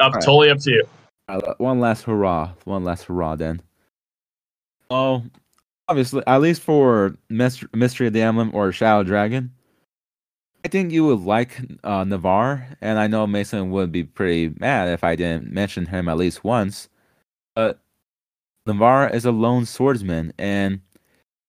up, 0.00 0.06
Alright. 0.08 0.24
totally 0.24 0.50
up 0.50 0.58
to 0.60 0.70
you. 0.70 0.84
Uh, 1.28 1.54
one 1.58 1.78
last 1.78 2.02
hurrah. 2.04 2.52
One 2.64 2.82
last 2.82 3.04
hurrah 3.04 3.36
then. 3.36 3.60
Oh, 4.90 5.22
obviously, 5.90 6.22
at 6.26 6.40
least 6.40 6.62
for 6.62 7.16
Mystery 7.28 8.06
of 8.06 8.12
the 8.12 8.22
Emblem 8.22 8.50
or 8.54 8.72
Shadow 8.72 9.02
Dragon, 9.02 9.52
I 10.64 10.68
think 10.68 10.92
you 10.92 11.04
would 11.06 11.20
like 11.20 11.60
uh, 11.84 12.04
Navarre, 12.04 12.68
and 12.80 12.98
I 12.98 13.08
know 13.08 13.26
Mason 13.26 13.70
would 13.70 13.90
be 13.90 14.04
pretty 14.04 14.54
mad 14.58 14.88
if 14.88 15.02
I 15.02 15.16
didn't 15.16 15.52
mention 15.52 15.86
him 15.86 16.08
at 16.08 16.16
least 16.16 16.44
once. 16.44 16.88
But 17.56 17.80
Navarre 18.66 19.08
is 19.08 19.24
a 19.24 19.32
lone 19.32 19.66
swordsman, 19.66 20.32
and 20.38 20.80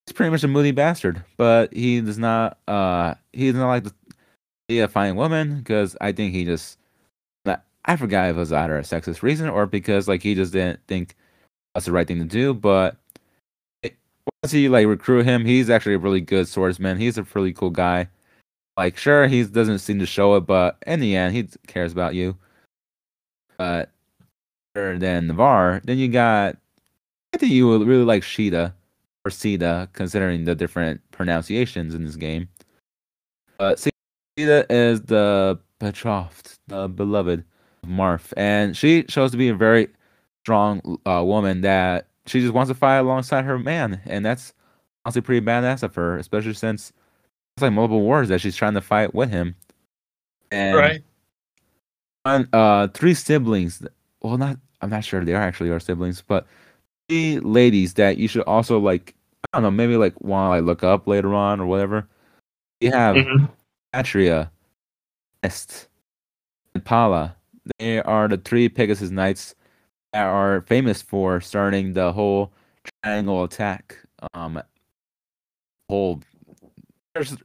he's 0.05 0.13
pretty 0.13 0.31
much 0.31 0.43
a 0.43 0.47
moody 0.47 0.72
bastard. 0.72 1.23
But 1.38 1.73
he 1.73 2.01
does 2.01 2.18
not. 2.18 2.57
Uh, 2.68 3.15
he 3.34 3.51
does 3.51 3.59
not 3.59 3.68
like 3.68 3.84
to 3.84 3.93
be 4.68 4.80
a 4.80 4.88
fine 4.88 5.15
woman 5.15 5.59
because 5.59 5.95
I 6.01 6.11
think 6.13 6.34
he 6.34 6.45
just, 6.45 6.77
I 7.85 7.95
forgot 7.95 8.30
if 8.30 8.35
it 8.35 8.39
was 8.39 8.53
either 8.53 8.77
a 8.77 8.81
sexist 8.81 9.22
reason 9.22 9.49
or 9.49 9.65
because 9.65 10.07
like 10.07 10.23
he 10.23 10.35
just 10.35 10.53
didn't 10.53 10.80
think 10.88 11.15
that's 11.73 11.85
the 11.85 11.91
right 11.91 12.07
thing 12.07 12.19
to 12.19 12.26
do. 12.26 12.53
But 12.53 12.97
once 14.43 14.52
he 14.52 14.69
like 14.69 14.88
recruit 14.88 15.26
him, 15.26 15.45
he's 15.45 15.69
actually 15.69 15.95
a 15.95 15.99
really 15.99 16.22
good 16.22 16.48
swordsman. 16.48 16.98
He's 16.98 17.18
a 17.18 17.26
really 17.34 17.53
cool 17.53 17.69
guy. 17.69 18.07
Like 18.77 18.98
sure, 18.98 19.27
he 19.27 19.43
doesn't 19.43 19.80
seem 19.80 19.99
to 19.99 20.06
show 20.06 20.35
it, 20.35 20.41
but 20.41 20.77
in 20.88 20.99
the 20.99 21.15
end, 21.15 21.35
he 21.35 21.48
cares 21.68 21.91
about 21.91 22.15
you. 22.15 22.38
But 23.57 23.91
other 24.76 24.98
than 24.98 25.27
Navarre, 25.27 25.81
then 25.84 25.98
you 25.98 26.07
got 26.07 26.57
I 27.34 27.38
think 27.38 27.52
you 27.52 27.68
would 27.68 27.88
really 27.88 28.03
like 28.03 28.23
Sheeta 28.23 28.73
or 29.26 29.31
Sita, 29.31 29.89
considering 29.93 30.45
the 30.45 30.56
different 30.56 31.02
pronunciations 31.11 31.93
in 31.93 32.06
this 32.06 32.15
game. 32.15 32.49
But 33.57 33.80
Sita 33.80 34.65
is 34.69 35.02
the 35.03 35.60
betrothed, 35.80 36.57
the 36.68 36.88
beloved 36.88 37.43
Marth, 37.85 38.34
and 38.35 38.76
she 38.76 39.06
shows 39.07 39.31
to 39.31 39.38
be 39.38 39.49
a 39.49 39.56
very 39.56 39.89
strong 40.43 40.99
uh, 41.06 41.23
woman 41.23 41.61
that 41.61 42.07
she 42.27 42.39
just 42.41 42.53
wants 42.53 42.69
to 42.69 42.76
fight 42.76 42.98
alongside 42.98 43.45
her 43.45 43.57
man, 43.60 44.02
and 44.06 44.26
that's 44.26 44.53
honestly 45.06 45.22
pretty 45.22 45.45
badass 45.45 45.84
of 45.84 45.95
her, 45.95 46.18
especially 46.18 46.53
since 46.53 46.91
it's 47.57 47.64
like 47.64 47.73
multiple 47.73 48.02
wars 48.02 48.30
that 48.30 48.39
she's 48.41 48.56
trying 48.56 48.73
to 48.76 48.81
fight 48.81 49.14
with 49.14 49.30
him. 49.30 49.56
And 50.52 50.77
Right. 50.77 51.03
on, 52.26 52.48
uh, 52.53 52.88
three 52.89 53.14
siblings. 53.14 53.85
Well, 54.22 54.38
not 54.38 54.57
I'm 54.81 54.89
not 54.89 55.03
sure 55.03 55.23
they 55.23 55.34
are 55.35 55.41
actually 55.41 55.69
our 55.72 55.80
siblings, 55.80 56.23
but 56.26 56.48
three 57.07 57.39
ladies 57.39 57.93
that 57.95 58.18
you 58.18 58.27
should 58.27 58.43
also 58.43 58.80
like. 58.80 59.15
I 59.53 59.57
don't 59.57 59.64
know, 59.64 59.72
maybe 59.72 59.98
like 59.98 60.19
want 60.22 60.48
to 60.48 60.56
like 60.57 60.65
look 60.65 60.84
up 60.84 61.07
later 61.07 61.34
on 61.34 61.60
or 61.60 61.65
whatever. 61.65 62.07
You 62.80 62.91
have 62.91 63.15
Mhm. 63.18 63.49
Catria, 63.93 64.49
Est, 65.43 65.88
and 66.73 66.85
Palla. 66.85 67.35
They 67.80 68.02
are 68.02 68.27
the 68.27 68.38
three 68.38 68.69
Pegasus 68.69 69.10
Knights 69.11 69.56
are 70.13 70.61
famous 70.61 71.01
for 71.01 71.41
starting 71.41 71.93
the 71.93 72.11
whole 72.11 72.51
triangle 73.03 73.43
attack. 73.43 73.97
Um, 74.33 74.61
whole 75.89 76.21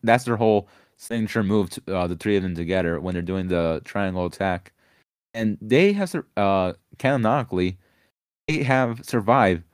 that's 0.03 0.25
their 0.25 0.37
whole 0.37 0.69
signature 0.97 1.43
move. 1.43 1.71
To, 1.71 1.97
uh, 1.97 2.07
the 2.07 2.17
three 2.17 2.37
of 2.37 2.43
them 2.43 2.55
together 2.55 3.01
when 3.01 3.15
they're 3.15 3.23
doing 3.23 3.49
the 3.49 3.83
triangle 3.85 4.27
attack, 4.27 4.73
and 5.35 5.59
they 5.61 5.93
have 5.93 6.15
uh 6.37 6.75
canonically 6.99 7.79
they 8.49 8.63
have 8.63 9.05
survived 9.05 9.65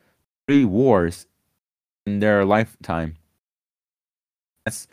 three 0.49 0.65
wars 0.65 1.27
in 2.07 2.21
their 2.21 2.45
lifetime. 2.45 3.17
That's 4.65 4.89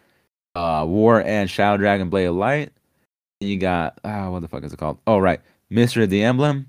uh 0.56 0.86
War 0.88 1.22
and 1.22 1.50
Shadow 1.50 1.78
Dragon 1.78 2.10
Blade 2.10 2.26
of 2.26 2.36
Light. 2.36 2.72
And 3.42 3.50
you 3.50 3.58
got 3.58 4.00
ah, 4.04 4.30
what 4.30 4.42
the 4.42 4.48
fuck 4.48 4.64
is 4.64 4.74
it 4.74 4.80
called? 4.80 5.00
Oh 5.08 5.20
right, 5.20 5.42
Mystery 5.70 6.04
of 6.04 6.10
the 6.10 6.24
Emblem. 6.24 6.68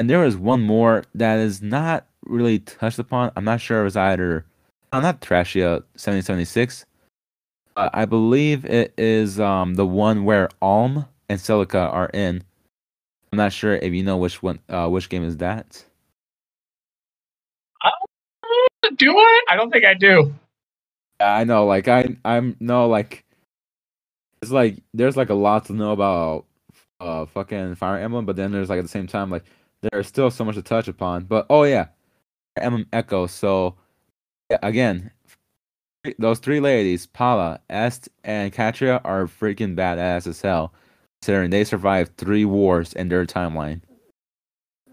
And 0.00 0.08
there 0.08 0.24
is 0.24 0.34
one 0.34 0.62
more 0.62 1.04
that 1.14 1.38
is 1.40 1.60
not 1.60 2.06
really 2.24 2.60
touched 2.60 2.98
upon. 2.98 3.32
I'm 3.36 3.44
not 3.44 3.60
sure 3.60 3.82
it 3.82 3.84
was 3.84 3.98
either 3.98 4.46
I'm 4.92 5.02
not 5.02 5.20
Thracia 5.20 5.82
7076. 5.94 6.86
Uh, 7.76 7.90
I 7.92 8.06
believe 8.06 8.64
it 8.64 8.94
is 8.96 9.38
um 9.38 9.74
the 9.74 9.84
one 9.84 10.24
where 10.24 10.48
Alm 10.62 11.04
and 11.28 11.38
Celica 11.38 11.92
are 11.92 12.08
in. 12.14 12.42
I'm 13.30 13.36
not 13.36 13.52
sure 13.52 13.74
if 13.76 13.92
you 13.92 14.02
know 14.02 14.16
which 14.16 14.42
one 14.42 14.60
uh 14.70 14.88
which 14.88 15.10
game 15.10 15.22
is 15.22 15.36
that. 15.36 15.84
Do 18.96 19.18
I? 19.18 19.40
I 19.50 19.56
don't 19.56 19.70
think 19.70 19.84
I 19.84 19.92
do. 19.92 20.32
I 21.20 21.44
know. 21.44 21.66
Like 21.66 21.88
I, 21.88 22.16
I'm 22.24 22.56
no 22.58 22.88
like. 22.88 23.26
It's 24.40 24.50
like 24.50 24.78
there's 24.94 25.18
like 25.18 25.28
a 25.28 25.34
lot 25.34 25.66
to 25.66 25.74
know 25.74 25.92
about, 25.92 26.46
uh, 27.00 27.26
fucking 27.26 27.74
Fire 27.74 27.98
Emblem, 27.98 28.24
but 28.24 28.36
then 28.36 28.50
there's 28.50 28.70
like 28.70 28.78
at 28.78 28.82
the 28.82 28.88
same 28.88 29.06
time 29.06 29.28
like 29.28 29.44
there's 29.82 30.06
still 30.06 30.30
so 30.30 30.44
much 30.44 30.56
to 30.56 30.62
touch 30.62 30.88
upon. 30.88 31.24
But 31.24 31.46
oh 31.50 31.64
yeah, 31.64 31.86
Emblem 32.56 32.86
Echo. 32.92 33.26
So 33.26 33.76
again, 34.62 35.10
those 36.18 36.38
three 36.38 36.60
ladies, 36.60 37.06
Palla, 37.06 37.60
Est, 37.68 38.08
and 38.24 38.52
Catria, 38.52 39.00
are 39.04 39.26
freaking 39.26 39.76
badass 39.76 40.26
as 40.26 40.40
hell, 40.40 40.72
considering 41.20 41.50
they 41.50 41.64
survived 41.64 42.16
three 42.16 42.44
wars 42.44 42.92
in 42.92 43.08
their 43.08 43.26
timeline. 43.26 43.80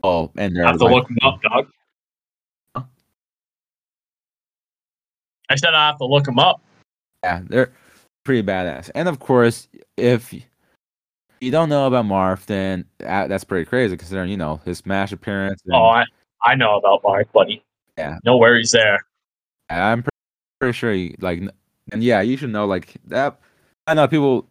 Oh, 0.04 0.32
and 0.38 0.54
I 0.54 0.54
their 0.54 0.66
have 0.68 0.78
to 0.78 0.86
look 0.86 1.08
them 1.08 1.18
up, 1.24 1.42
dog. 1.42 1.68
Huh? 2.76 2.84
I 5.50 5.56
said 5.56 5.74
I 5.74 5.88
have 5.88 5.98
to 5.98 6.06
look 6.06 6.26
them 6.26 6.40
up. 6.40 6.62
Yeah, 7.24 7.42
they're 7.48 7.74
pretty 8.24 8.44
badass. 8.44 8.92
And 8.94 9.08
of 9.08 9.20
course, 9.20 9.68
if 9.96 10.34
you 11.40 11.52
don't 11.52 11.70
know 11.70 11.88
about 11.88 12.06
Marth, 12.06 12.46
then 12.46 12.86
uh, 13.06 13.28
that's 13.28 13.44
pretty 13.44 13.66
crazy 13.66 13.96
considering 13.98 14.30
you 14.30 14.38
know 14.38 14.60
his 14.66 14.80
Smash 14.80 15.12
appearance. 15.12 15.62
And, 15.66 15.76
Oh, 15.76 15.86
I 15.86 16.06
I 16.44 16.56
know 16.56 16.78
about 16.78 17.04
Marth, 17.04 17.32
buddy. 17.32 17.64
Yeah. 17.98 18.18
No 18.24 18.38
worries 18.38 18.72
there. 18.72 19.00
I'm 19.70 20.04
pretty, 20.04 20.18
pretty 20.60 20.74
sure 20.74 20.94
you 20.94 21.16
like, 21.20 21.42
and 21.92 22.04
yeah, 22.04 22.22
you 22.22 22.38
should 22.38 22.52
know 22.52 22.66
like 22.66 22.96
that. 23.06 23.40
I 23.88 23.94
know 23.94 24.08
people. 24.08 24.48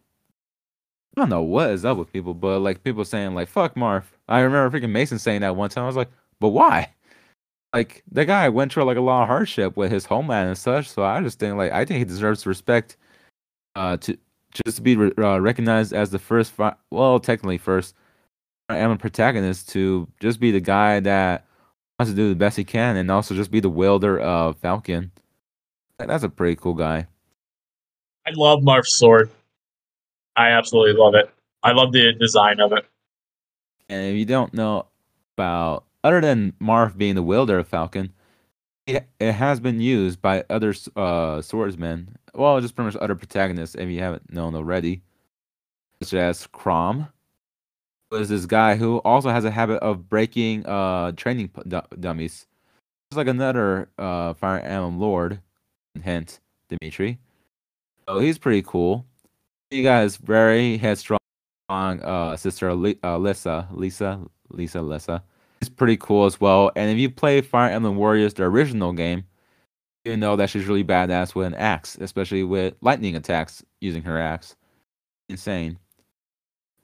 I 1.15 1.21
don't 1.21 1.29
know 1.29 1.41
what 1.41 1.71
is 1.71 1.83
up 1.83 1.97
with 1.97 2.13
people, 2.13 2.33
but 2.35 2.59
like 2.59 2.83
people 2.83 3.03
saying 3.03 3.33
like 3.33 3.47
"fuck 3.49 3.75
Marth." 3.75 4.05
I 4.27 4.41
remember 4.41 4.77
freaking 4.77 4.91
Mason 4.91 5.17
saying 5.17 5.41
that 5.41 5.55
one 5.55 5.69
time. 5.69 5.85
I 5.85 5.87
was 5.87 5.95
like, 5.95 6.11
but 6.39 6.49
why? 6.49 6.93
Like 7.73 8.03
the 8.11 8.25
guy 8.25 8.49
went 8.49 8.71
through 8.71 8.83
like 8.83 8.97
a 8.97 9.01
lot 9.01 9.23
of 9.23 9.27
hardship 9.27 9.75
with 9.77 9.91
his 9.91 10.05
homeland 10.05 10.49
and 10.49 10.57
such. 10.57 10.89
So 10.89 11.03
I 11.03 11.21
just 11.21 11.39
think 11.39 11.55
like 11.57 11.71
I 11.71 11.85
think 11.85 11.99
he 11.99 12.05
deserves 12.05 12.45
respect. 12.45 12.97
Uh, 13.75 13.95
to 13.97 14.17
just 14.65 14.77
to 14.77 14.83
be 14.83 14.95
re- 14.95 15.11
uh, 15.17 15.39
recognized 15.39 15.93
as 15.93 16.09
the 16.09 16.19
first, 16.19 16.51
fi- 16.51 16.75
well, 16.91 17.19
technically 17.19 17.57
first, 17.57 17.95
I 18.69 18.77
am 18.77 18.91
a 18.91 18.97
protagonist 18.97 19.69
to 19.69 20.07
just 20.19 20.39
be 20.39 20.51
the 20.51 20.59
guy 20.59 20.99
that 20.99 21.45
wants 21.97 22.11
to 22.11 22.15
do 22.15 22.29
the 22.29 22.35
best 22.35 22.57
he 22.57 22.63
can, 22.63 22.97
and 22.97 23.09
also 23.09 23.35
just 23.35 23.51
be 23.51 23.59
the 23.59 23.69
wielder 23.69 24.19
of 24.19 24.57
Falcon. 24.57 25.11
That's 25.99 26.23
a 26.23 26.29
pretty 26.29 26.55
cool 26.55 26.73
guy. 26.73 27.07
I 28.25 28.31
love 28.35 28.61
Marth's 28.61 28.93
sword. 28.93 29.31
I 30.35 30.49
absolutely 30.49 30.93
love 30.93 31.15
it. 31.15 31.29
I 31.63 31.71
love 31.71 31.91
the 31.91 32.13
design 32.13 32.59
of 32.59 32.71
it. 32.73 32.85
And 33.89 34.05
if 34.05 34.15
you 34.15 34.25
don't 34.25 34.53
know 34.53 34.87
about, 35.37 35.85
other 36.03 36.21
than 36.21 36.53
Marth 36.61 36.97
being 36.97 37.15
the 37.15 37.23
wielder 37.23 37.57
of 37.57 37.67
Falcon, 37.67 38.13
it, 38.87 39.07
it 39.19 39.33
has 39.33 39.59
been 39.59 39.79
used 39.79 40.21
by 40.21 40.43
other 40.49 40.73
uh, 40.95 41.41
swordsmen. 41.41 42.17
Well, 42.33 42.59
just 42.61 42.75
pretty 42.75 42.87
much 42.87 43.01
other 43.01 43.15
protagonists, 43.15 43.75
if 43.75 43.89
you 43.89 43.99
haven't 43.99 44.33
known 44.33 44.55
already, 44.55 45.01
such 46.01 46.13
as 46.13 46.47
Chrom, 46.47 47.09
who 48.09 48.17
is 48.17 48.29
this 48.29 48.45
guy 48.45 48.75
who 48.75 48.97
also 48.99 49.29
has 49.29 49.43
a 49.43 49.51
habit 49.51 49.79
of 49.83 50.07
breaking 50.09 50.65
uh, 50.65 51.11
training 51.11 51.51
du- 51.67 51.83
dummies. 51.99 52.47
Just 53.11 53.17
like 53.17 53.27
another 53.27 53.89
uh, 53.97 54.33
Fire 54.33 54.59
Emblem 54.59 54.99
Lord, 54.99 55.41
hint, 56.01 56.39
Dimitri. 56.69 57.19
So 58.07 58.19
he's 58.19 58.37
pretty 58.37 58.61
cool. 58.61 59.05
He 59.69 59.83
got 59.83 60.03
his 60.03 60.15
very 60.17 60.77
headstrong 60.77 61.19
uh, 61.69 62.37
sister 62.37 62.73
Li- 62.73 62.99
uh, 63.03 63.17
Lisa, 63.17 63.67
Lisa, 63.71 64.21
Lisa, 64.49 64.81
Lisa. 64.81 65.23
It's 65.59 65.69
pretty 65.69 65.97
cool 65.97 66.25
as 66.25 66.39
well. 66.39 66.71
And 66.75 66.91
if 66.91 66.97
you 66.97 67.09
play 67.09 67.41
Fire 67.41 67.71
Emblem 67.71 67.95
Warriors, 67.95 68.33
the 68.33 68.43
original 68.43 68.93
game, 68.93 69.25
you 70.05 70.15
know 70.17 70.35
that 70.35 70.49
she's 70.49 70.65
really 70.65 70.83
badass 70.83 71.35
with 71.35 71.47
an 71.47 71.55
axe, 71.55 71.97
especially 71.99 72.43
with 72.43 72.75
lightning 72.81 73.15
attacks 73.15 73.63
using 73.81 74.03
her 74.03 74.19
axe. 74.19 74.55
Insane. 75.29 75.77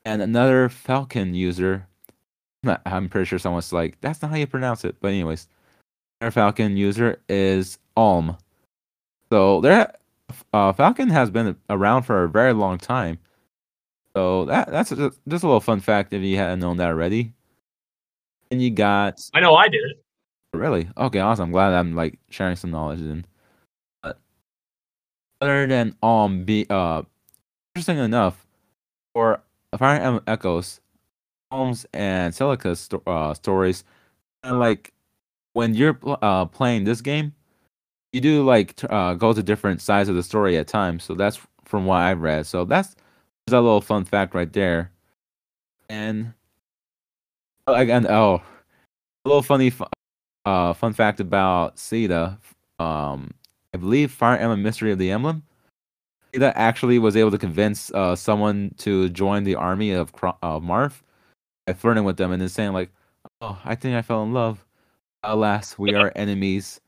And 0.05 0.21
another 0.21 0.69
Falcon 0.69 1.33
user, 1.33 1.87
I'm 2.85 3.09
pretty 3.09 3.25
sure 3.25 3.39
someone's 3.39 3.71
like, 3.71 3.99
that's 4.01 4.21
not 4.21 4.31
how 4.31 4.37
you 4.37 4.47
pronounce 4.47 4.83
it. 4.83 4.97
But 4.99 5.09
anyways, 5.09 5.47
another 6.19 6.31
Falcon 6.31 6.75
user 6.75 7.21
is 7.29 7.77
Alm. 7.95 8.37
So 9.31 9.61
there, 9.61 9.93
uh, 10.51 10.73
Falcon 10.73 11.09
has 11.09 11.29
been 11.29 11.55
around 11.69 12.03
for 12.03 12.23
a 12.23 12.29
very 12.29 12.53
long 12.53 12.77
time. 12.77 13.19
So 14.15 14.45
that 14.45 14.69
that's 14.69 14.89
just 14.91 15.01
a 15.01 15.11
little 15.33 15.59
fun 15.59 15.79
fact 15.79 16.13
if 16.13 16.21
you 16.21 16.37
hadn't 16.37 16.59
known 16.59 16.77
that 16.77 16.89
already. 16.89 17.33
You 18.59 18.71
got 18.71 19.19
I 19.34 19.39
know 19.39 19.55
I 19.55 19.67
did 19.67 19.81
it. 19.84 20.03
Really? 20.53 20.88
Okay, 20.97 21.19
awesome. 21.19 21.45
I'm 21.45 21.51
glad 21.51 21.73
I'm 21.73 21.95
like 21.95 22.19
sharing 22.30 22.55
some 22.55 22.71
knowledge 22.71 22.99
then. 22.99 23.25
But 24.01 24.19
other 25.41 25.67
than 25.67 25.95
um 26.03 26.43
be 26.43 26.65
uh 26.69 27.03
interesting 27.75 27.97
enough, 27.97 28.45
for 29.13 29.41
Fire 29.77 29.99
Emblem 29.99 30.23
Echoes, 30.27 30.80
Alm's 31.51 31.85
and 31.93 32.34
Celica's 32.34 32.80
sto- 32.80 33.03
uh, 33.07 33.34
stories, 33.34 33.84
and 34.43 34.59
like 34.59 34.93
when 35.53 35.73
you're 35.73 35.97
uh 36.21 36.45
playing 36.45 36.84
this 36.84 37.01
game, 37.01 37.34
you 38.11 38.21
do 38.21 38.43
like 38.43 38.75
t- 38.75 38.88
uh 38.89 39.15
go 39.15 39.34
to 39.34 39.41
different 39.43 39.81
sides 39.81 40.09
of 40.09 40.15
the 40.15 40.23
story 40.23 40.57
at 40.57 40.67
times. 40.67 41.03
So 41.03 41.15
that's 41.15 41.39
from 41.65 41.85
what 41.85 41.97
I've 41.97 42.21
read. 42.21 42.45
So 42.45 42.65
that's 42.65 42.89
just 43.47 43.53
a 43.53 43.61
little 43.61 43.81
fun 43.81 44.05
fact 44.05 44.35
right 44.35 44.51
there. 44.51 44.91
And 45.89 46.34
oh, 47.68 47.73
again, 47.73 48.07
oh, 48.10 48.41
a 49.26 49.30
little 49.30 49.44
funny 49.44 49.72
uh, 50.45 50.73
fun 50.73 50.94
fact 50.94 51.19
about 51.19 51.80
Sita. 51.80 52.38
Um, 52.80 53.31
I 53.73 53.77
believe 53.77 54.11
Fire 54.11 54.38
Emblem 54.38 54.61
Mystery 54.61 54.91
of 54.91 54.99
the 54.99 55.11
Emblem. 55.11 55.44
Sita 56.34 56.57
actually 56.57 56.99
was 56.99 57.15
able 57.15 57.31
to 57.31 57.38
convince 57.38 57.91
uh, 57.91 58.15
someone 58.15 58.73
to 58.80 59.10
join 59.10 59.44
the 59.44 59.56
army 59.56 59.91
of 59.91 60.11
uh, 60.23 60.60
Marth 60.60 61.02
by 61.65 61.73
flirting 61.73 62.03
with 62.03 62.18
them 62.18 62.31
and 62.31 62.41
then 62.41 62.49
saying 62.49 62.73
like, 62.73 62.91
"Oh, 63.41 63.60
I 63.64 63.76
think 63.76 63.95
I 63.95 64.02
fell 64.02 64.23
in 64.23 64.34
love. 64.34 64.65
Alas, 65.23 65.77
we 65.77 65.94
are 65.94 66.11
enemies, 66.15 66.81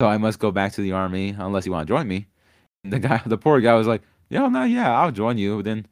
so 0.00 0.06
I 0.06 0.16
must 0.18 0.38
go 0.38 0.52
back 0.52 0.72
to 0.74 0.80
the 0.80 0.92
army 0.92 1.34
unless 1.36 1.66
you 1.66 1.72
want 1.72 1.88
to 1.88 1.92
join 1.92 2.06
me." 2.06 2.26
And 2.84 2.92
the 2.92 2.98
guy, 2.98 3.20
the 3.26 3.38
poor 3.38 3.60
guy, 3.60 3.74
was 3.74 3.86
like, 3.86 4.02
"Yo, 4.28 4.48
no, 4.48 4.64
yeah, 4.64 4.98
I'll 4.98 5.12
join 5.12 5.38
you." 5.38 5.56
But 5.56 5.64
then 5.64 5.86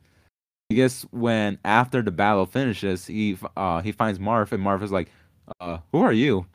I 0.71 0.75
guess 0.75 1.03
when 1.11 1.59
after 1.65 2.03
the 2.03 2.11
battle 2.11 2.45
finishes, 2.45 3.07
he 3.07 3.39
uh, 3.57 3.81
he 3.81 3.93
finds 3.93 4.19
Marth, 4.19 4.53
and 4.53 4.63
Marth 4.63 4.83
is 4.83 4.93
like, 4.93 5.11
uh, 5.61 5.79
"Who 5.93 6.01
are 6.01 6.13
you?" 6.13 6.47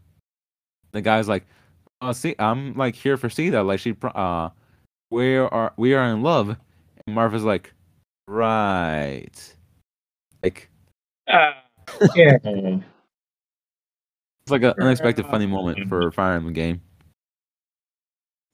the 0.94 1.02
guy's 1.02 1.27
like, 1.27 1.45
"Uh, 1.99 2.14
see, 2.14 2.35
I'm 2.40 2.73
like 2.76 2.95
here 2.95 3.18
for 3.18 3.30
Sita. 3.30 3.61
Like 3.64 3.80
she, 3.80 3.95
uh, 4.03 4.49
we 5.11 5.35
are 5.35 5.73
we 5.76 5.94
are 5.94 6.06
in 6.06 6.22
love." 6.22 6.56
And 7.06 7.34
is 7.34 7.44
like, 7.44 7.73
"Right." 8.27 9.56
Like 10.41 10.69
Uh, 11.27 11.52
yeah. 12.15 12.38
it's 12.44 12.84
like 14.49 14.64
an 14.64 14.73
unexpected 14.80 15.26
funny 15.26 15.48
moment 15.48 15.90
for 15.90 16.07
a 16.07 16.11
Fire 16.11 16.35
Emblem 16.35 16.53
game. 16.53 16.81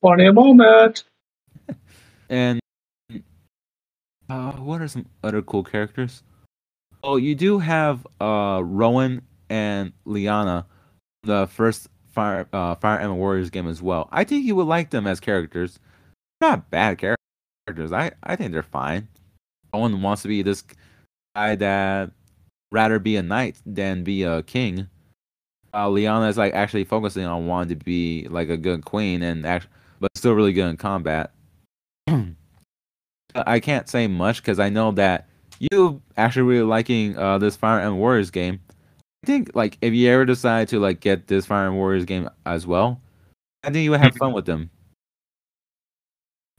Funny 0.02 0.32
moment. 0.32 1.04
And 2.32 2.60
uh, 4.30 4.52
what 4.54 4.82
are 4.82 4.88
some 4.88 5.06
other 5.24 5.42
cool 5.42 5.64
characters? 5.64 6.24
Oh, 7.04 7.16
you 7.16 7.36
do 7.36 7.60
have 7.60 8.06
uh 8.20 8.62
Rowan 8.64 9.22
and 9.50 9.94
Lianna, 10.06 10.66
the 11.24 11.48
first 11.48 11.88
Fire 12.12 12.48
uh, 12.54 12.76
Fire 12.76 13.00
Emblem 13.00 13.20
Warriors 13.20 13.50
game 13.50 13.68
as 13.68 13.82
well. 13.82 14.10
I 14.12 14.24
think 14.24 14.46
you 14.46 14.56
would 14.56 14.68
like 14.68 14.90
them 14.90 15.08
as 15.08 15.20
characters. 15.20 15.80
Not 16.42 16.70
bad 16.70 16.98
characters. 16.98 17.92
I 17.92 18.12
I 18.24 18.36
think 18.36 18.52
they're 18.52 18.64
fine. 18.64 19.08
Rowan 19.74 20.02
wants 20.02 20.24
to 20.24 20.28
be 20.28 20.42
this 20.42 20.64
guy 21.36 21.56
that 21.56 22.12
rather 22.72 23.00
be 23.00 23.16
a 23.16 23.24
knight 23.24 23.58
than 23.66 24.04
be 24.04 24.24
a 24.24 24.44
king. 24.44 24.88
Uh, 25.74 25.88
Lianna 25.88 26.30
is 26.30 26.38
like 26.38 26.54
actually 26.54 26.84
focusing 26.84 27.26
on 27.26 27.46
wanting 27.46 27.78
to 27.78 27.86
be 27.86 28.28
like 28.30 28.50
a 28.50 28.58
good 28.58 28.84
queen 28.86 29.22
and 29.22 29.46
act, 29.46 29.68
but 30.00 30.10
still 30.18 30.34
really 30.34 30.54
good 30.54 30.68
in 30.68 30.78
combat. 30.78 31.32
I 33.36 33.60
can't 33.60 33.88
say 33.88 34.08
much 34.08 34.42
because 34.42 34.60
I 34.60 34.70
know 34.70 34.92
that 34.94 35.28
you 35.60 36.02
actually 36.18 36.44
really 36.44 36.64
liking 36.64 37.18
uh, 37.18 37.38
this 37.38 37.56
Fire 37.56 37.80
Emblem 37.80 38.00
Warriors 38.00 38.32
game. 38.32 38.60
I 39.24 39.28
think 39.28 39.52
like 39.56 39.78
if 39.82 39.94
you 39.94 40.10
ever 40.10 40.26
decide 40.26 40.70
to 40.70 40.80
like 40.80 41.00
get 41.00 41.28
this 41.28 41.46
Fire 41.46 41.66
Emblem 41.66 41.80
Warriors 41.80 42.06
game 42.06 42.30
as 42.46 42.66
well, 42.66 43.02
I 43.64 43.70
think 43.70 43.84
you 43.84 43.92
would 43.92 44.00
have 44.00 44.16
fun 44.16 44.34
with 44.34 44.46
them. 44.46 44.70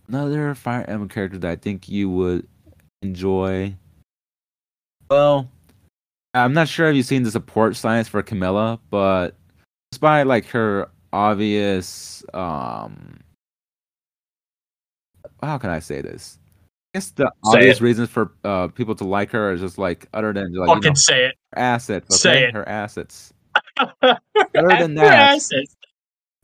Another 0.08 0.54
Fire 0.54 0.84
Emblem 0.88 1.08
character 1.08 1.38
that 1.38 1.50
I 1.50 1.56
think 1.56 1.88
you 1.88 2.10
would 2.10 2.46
enjoy. 3.02 3.74
Well, 5.08 5.48
I'm 6.34 6.52
not 6.52 6.68
sure 6.68 6.88
if 6.90 6.96
you've 6.96 7.06
seen 7.06 7.22
the 7.22 7.30
support 7.30 7.76
science 7.76 8.08
for 8.08 8.22
Camilla, 8.22 8.78
but 8.90 9.34
despite 9.90 10.26
like 10.26 10.46
her 10.46 10.88
obvious 11.12 12.22
um 12.34 13.18
how 15.42 15.58
can 15.58 15.70
I 15.70 15.78
say 15.80 16.00
this? 16.00 16.39
I 16.94 16.98
guess 16.98 17.10
the 17.12 17.26
Say 17.44 17.50
obvious 17.58 17.78
it. 17.78 17.84
reasons 17.84 18.08
for 18.10 18.32
uh, 18.44 18.68
people 18.68 18.94
to 18.96 19.04
like 19.04 19.30
her 19.30 19.52
is 19.52 19.60
just 19.60 19.78
like 19.78 20.08
other 20.12 20.32
than 20.32 20.52
like 20.54 20.68
you 20.68 20.74
Fucking 20.74 20.90
know, 20.90 20.94
say 20.94 21.26
it. 21.26 21.34
her 21.52 21.58
assets. 21.58 22.20
say 22.20 22.44
it. 22.44 22.54
her 22.54 22.68
assets. 22.68 23.32
Other 24.02 24.18
than 24.78 24.94
that, 24.94 25.34
Asses. 25.34 25.76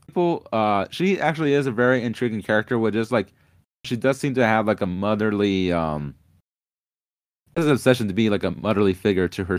people, 0.06 0.47
uh, 0.52 0.86
she 0.90 1.20
actually 1.20 1.52
is 1.55 1.66
a 1.66 1.73
very 1.73 2.02
intriguing 2.02 2.43
character. 2.43 2.78
With 2.78 2.94
just 2.94 3.12
like, 3.12 3.32
she 3.85 3.97
does 3.97 4.18
seem 4.18 4.35
to 4.35 4.44
have 4.47 4.66
like 4.66 4.81
a 4.81 4.86
motherly, 4.86 5.73
um, 5.73 6.14
has 7.56 7.66
an 7.66 7.73
obsession 7.73 8.09
to 8.09 8.14
be 8.14 8.28
like 8.31 8.43
a 8.44 8.51
motherly 8.52 8.93
figure 8.94 9.28
to 9.28 9.44
her 9.44 9.59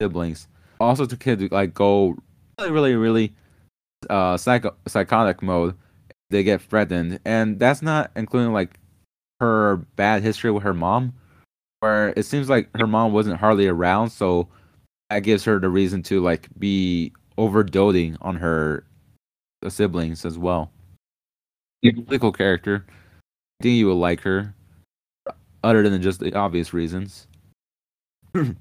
siblings. 0.00 0.46
Also, 0.80 1.06
to 1.06 1.16
kid 1.16 1.50
like 1.52 1.74
go 1.74 2.16
really, 2.58 2.70
really, 2.72 2.94
really, 2.96 3.34
uh, 4.10 4.36
psycho 4.36 4.74
psychotic 4.86 5.42
mode. 5.42 5.74
They 6.30 6.42
get 6.42 6.60
threatened, 6.62 7.18
and 7.24 7.58
that's 7.58 7.82
not 7.82 8.10
including 8.16 8.52
like 8.52 8.78
her 9.40 9.76
bad 9.96 10.22
history 10.22 10.50
with 10.50 10.62
her 10.62 10.74
mom, 10.74 11.14
where 11.80 12.12
it 12.16 12.24
seems 12.24 12.48
like 12.48 12.68
her 12.76 12.86
mom 12.86 13.12
wasn't 13.12 13.38
hardly 13.38 13.66
around, 13.66 14.10
so 14.10 14.48
that 15.10 15.20
gives 15.20 15.44
her 15.44 15.58
the 15.58 15.68
reason 15.68 16.02
to 16.04 16.20
like 16.20 16.48
be 16.58 17.12
over 17.38 17.62
doting 17.62 18.16
on 18.20 18.36
her 18.36 18.84
siblings 19.68 20.24
as 20.24 20.38
well. 20.38 20.70
Cool 21.84 22.32
character. 22.32 22.84
I 23.60 23.62
think 23.62 23.76
you 23.76 23.86
will 23.86 23.96
like 23.96 24.20
her, 24.22 24.54
other 25.62 25.88
than 25.88 26.02
just 26.02 26.20
the 26.20 26.34
obvious 26.34 26.72
reasons. 26.72 27.26
and 28.34 28.56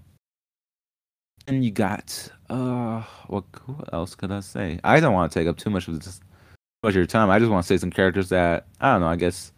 you 1.47 1.71
got 1.71 2.29
uh, 2.49 3.01
what? 3.27 3.43
Who 3.65 3.77
else 3.91 4.15
could 4.15 4.31
I 4.31 4.39
say? 4.41 4.79
I 4.83 4.99
don't 4.99 5.13
want 5.13 5.31
to 5.31 5.39
take 5.39 5.47
up 5.47 5.57
too 5.57 5.69
much 5.69 5.87
of 5.87 5.99
this, 5.99 6.19
much 6.83 6.91
of 6.91 6.95
your 6.95 7.05
time. 7.05 7.29
I 7.29 7.39
just 7.39 7.51
want 7.51 7.63
to 7.63 7.67
say 7.67 7.77
some 7.77 7.91
characters 7.91 8.29
that 8.29 8.67
I 8.79 8.91
don't 8.91 9.01
know. 9.01 9.07
I 9.07 9.15
guess 9.15 9.51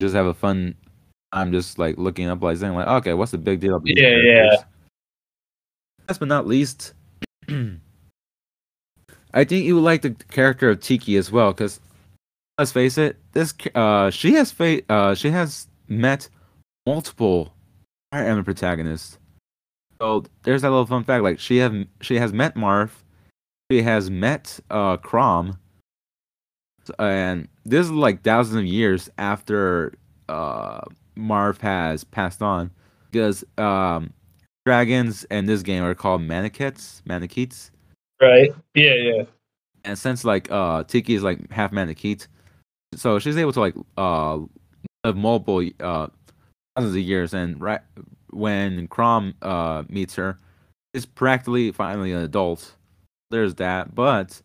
just 0.00 0.14
have 0.14 0.26
a 0.26 0.34
fun. 0.34 0.74
I'm 1.32 1.52
just 1.52 1.78
like 1.78 1.98
looking 1.98 2.28
up, 2.28 2.42
like 2.42 2.56
saying, 2.56 2.74
like, 2.74 2.86
okay, 2.86 3.14
what's 3.14 3.32
the 3.32 3.38
big 3.38 3.60
deal? 3.60 3.76
About 3.76 3.84
these 3.84 3.96
Yeah, 3.98 4.16
yeah. 4.16 4.56
Last 6.08 6.18
but 6.18 6.28
not 6.28 6.46
least, 6.46 6.94
I 7.48 9.44
think 9.44 9.66
you 9.66 9.74
would 9.74 9.84
like 9.84 10.02
the 10.02 10.10
character 10.30 10.70
of 10.70 10.80
Tiki 10.80 11.16
as 11.16 11.30
well, 11.30 11.52
because 11.52 11.80
let's 12.56 12.72
face 12.72 12.96
it, 12.96 13.16
this 13.32 13.52
uh 13.74 14.10
she 14.10 14.32
has 14.34 14.50
fa- 14.50 14.82
uh 14.90 15.14
she 15.14 15.30
has 15.30 15.68
met 15.88 16.28
multiple 16.86 17.52
Fire 18.10 18.24
Emblem 18.24 18.44
protagonists. 18.44 19.18
So 20.00 20.24
there's 20.44 20.62
that 20.62 20.70
little 20.70 20.86
fun 20.86 21.04
fact. 21.04 21.22
Like 21.24 21.38
she 21.38 21.58
have 21.58 21.74
she 22.00 22.16
has 22.16 22.32
met 22.32 22.54
Marth, 22.54 23.02
she 23.70 23.82
has 23.82 24.10
met 24.10 24.58
uh 24.70 24.96
Chrom 24.96 25.58
and 26.98 27.48
this 27.68 27.86
is 27.86 27.92
like 27.92 28.22
thousands 28.22 28.56
of 28.56 28.64
years 28.66 29.10
after 29.18 29.94
uh 30.28 30.80
Marth 31.16 31.60
has 31.60 32.04
passed 32.04 32.42
on, 32.42 32.70
because 33.10 33.44
um 33.56 34.12
dragons 34.66 35.24
in 35.30 35.46
this 35.46 35.62
game 35.62 35.82
are 35.82 35.94
called 35.94 36.20
Manakets, 36.20 37.02
Manaketes. 37.02 37.70
Right. 38.20 38.50
Yeah. 38.74 38.94
Yeah. 38.94 39.22
And 39.84 39.98
since 39.98 40.24
like 40.24 40.50
uh 40.50 40.84
Tiki 40.84 41.14
is 41.14 41.22
like 41.22 41.50
half 41.50 41.72
Manakete, 41.72 42.26
so 42.94 43.18
she's 43.18 43.36
able 43.36 43.52
to 43.52 43.60
like 43.60 43.74
uh 43.96 44.38
live 45.04 45.16
multiple 45.16 45.68
uh 45.80 46.08
thousands 46.76 46.96
of 46.96 47.02
years 47.02 47.34
and 47.34 47.60
right 47.60 47.80
when 48.30 48.88
Chrom 48.88 49.34
uh, 49.42 49.84
meets 49.88 50.14
her, 50.16 50.38
is 50.92 51.06
practically 51.06 51.72
finally 51.72 52.12
an 52.12 52.20
adult. 52.20 52.74
There's 53.30 53.54
that, 53.56 53.94
but 53.94 54.42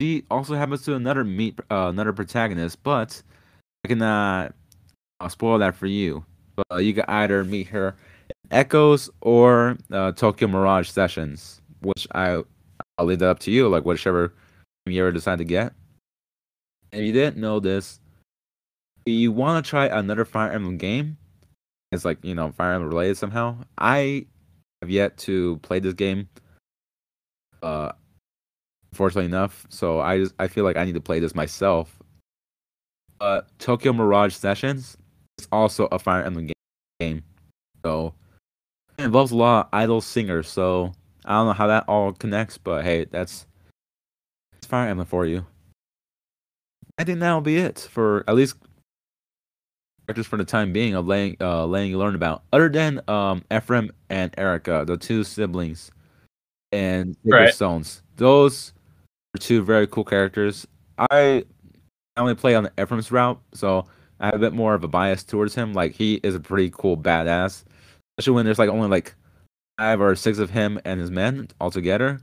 she 0.00 0.24
also 0.30 0.54
happens 0.54 0.82
to 0.82 0.94
another 0.94 1.24
meet 1.24 1.58
uh, 1.70 1.88
another 1.88 2.12
protagonist. 2.12 2.82
But 2.82 3.22
I 3.84 3.88
cannot 3.88 4.54
uh, 5.20 5.28
spoil 5.28 5.58
that 5.58 5.74
for 5.74 5.86
you. 5.86 6.24
But 6.56 6.84
you 6.84 6.94
can 6.94 7.04
either 7.08 7.44
meet 7.44 7.68
her 7.68 7.96
in 8.28 8.58
Echoes 8.58 9.10
or 9.20 9.76
uh, 9.92 10.12
Tokyo 10.12 10.48
Mirage 10.48 10.88
Sessions, 10.88 11.60
which 11.82 12.06
I 12.14 12.42
I'll 12.98 13.06
leave 13.06 13.20
that 13.20 13.30
up 13.30 13.38
to 13.40 13.50
you. 13.50 13.68
Like 13.68 13.84
whichever 13.84 14.32
you 14.86 15.00
ever 15.02 15.12
decide 15.12 15.38
to 15.38 15.44
get. 15.44 15.72
If 16.92 17.00
you 17.00 17.12
didn't 17.12 17.36
know 17.36 17.60
this, 17.60 18.00
you 19.06 19.30
want 19.30 19.64
to 19.64 19.68
try 19.68 19.86
another 19.86 20.24
Fire 20.24 20.50
Emblem 20.50 20.76
game, 20.76 21.16
it's 21.92 22.04
like 22.04 22.18
you 22.24 22.34
know 22.34 22.50
Fire 22.52 22.72
Emblem 22.72 22.90
related 22.90 23.16
somehow. 23.16 23.56
I 23.78 24.26
have 24.82 24.90
yet 24.90 25.16
to 25.18 25.58
play 25.58 25.78
this 25.78 25.94
game. 25.94 26.28
Uh, 27.62 27.92
fortunately 28.92 29.26
enough, 29.26 29.66
so 29.68 30.00
I 30.00 30.18
just 30.18 30.34
I 30.38 30.48
feel 30.48 30.64
like 30.64 30.76
I 30.76 30.84
need 30.84 30.94
to 30.94 31.00
play 31.00 31.20
this 31.20 31.34
myself. 31.34 31.98
But 33.18 33.46
Tokyo 33.58 33.92
Mirage 33.92 34.34
Sessions 34.34 34.96
is 35.38 35.48
also 35.52 35.86
a 35.92 35.98
Fire 35.98 36.22
Emblem 36.22 36.50
game, 37.00 37.22
so 37.84 38.14
it 38.98 39.04
involves 39.04 39.32
a 39.32 39.36
lot 39.36 39.66
of 39.66 39.68
idol 39.72 40.00
singers. 40.00 40.48
So 40.48 40.92
I 41.24 41.34
don't 41.34 41.46
know 41.46 41.52
how 41.52 41.66
that 41.66 41.84
all 41.86 42.12
connects, 42.12 42.56
but 42.58 42.84
hey, 42.84 43.04
that's, 43.04 43.46
that's 44.52 44.66
Fire 44.66 44.88
Emblem 44.88 45.06
for 45.06 45.26
you. 45.26 45.44
I 46.98 47.04
think 47.04 47.20
that'll 47.20 47.40
be 47.40 47.58
it 47.58 47.88
for 47.90 48.24
at 48.26 48.34
least 48.34 48.56
characters 50.06 50.26
for 50.26 50.36
the 50.36 50.44
time 50.44 50.72
being 50.72 50.94
of 50.94 51.06
letting 51.06 51.36
uh 51.40 51.64
letting 51.66 51.90
you 51.90 51.98
learn 51.98 52.14
about, 52.14 52.42
other 52.52 52.68
than 52.68 53.00
um 53.08 53.44
Ephraim 53.52 53.92
and 54.08 54.32
Eirika, 54.32 54.86
the 54.86 54.96
two 54.96 55.24
siblings, 55.24 55.90
and 56.72 57.16
right. 57.24 57.54
Stones. 57.54 58.02
Those 58.16 58.72
two 59.38 59.62
very 59.62 59.86
cool 59.86 60.04
characters. 60.04 60.66
I 60.98 61.44
only 62.16 62.34
play 62.34 62.54
on 62.54 62.64
the 62.64 62.72
Ephraim's 62.82 63.10
route, 63.12 63.40
so 63.54 63.86
I 64.18 64.26
have 64.26 64.34
a 64.34 64.38
bit 64.38 64.52
more 64.52 64.74
of 64.74 64.84
a 64.84 64.88
bias 64.88 65.22
towards 65.22 65.54
him. 65.54 65.72
Like 65.72 65.92
he 65.92 66.14
is 66.22 66.34
a 66.34 66.40
pretty 66.40 66.70
cool 66.70 66.96
badass, 66.96 67.64
especially 68.18 68.34
when 68.34 68.44
there's 68.44 68.58
like 68.58 68.68
only 68.68 68.88
like 68.88 69.14
five 69.78 70.00
or 70.00 70.14
six 70.14 70.38
of 70.38 70.50
him 70.50 70.80
and 70.84 71.00
his 71.00 71.10
men 71.10 71.48
all 71.60 71.70
together, 71.70 72.20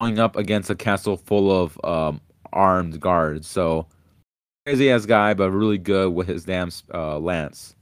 going 0.00 0.18
up 0.18 0.36
against 0.36 0.70
a 0.70 0.74
castle 0.74 1.16
full 1.16 1.50
of 1.50 1.78
um, 1.84 2.20
armed 2.52 3.00
guards. 3.00 3.46
So 3.46 3.86
crazy 4.64 4.90
ass 4.90 5.06
guy, 5.06 5.34
but 5.34 5.50
really 5.50 5.78
good 5.78 6.14
with 6.14 6.28
his 6.28 6.44
damn 6.44 6.70
uh, 6.94 7.18
lance. 7.18 7.74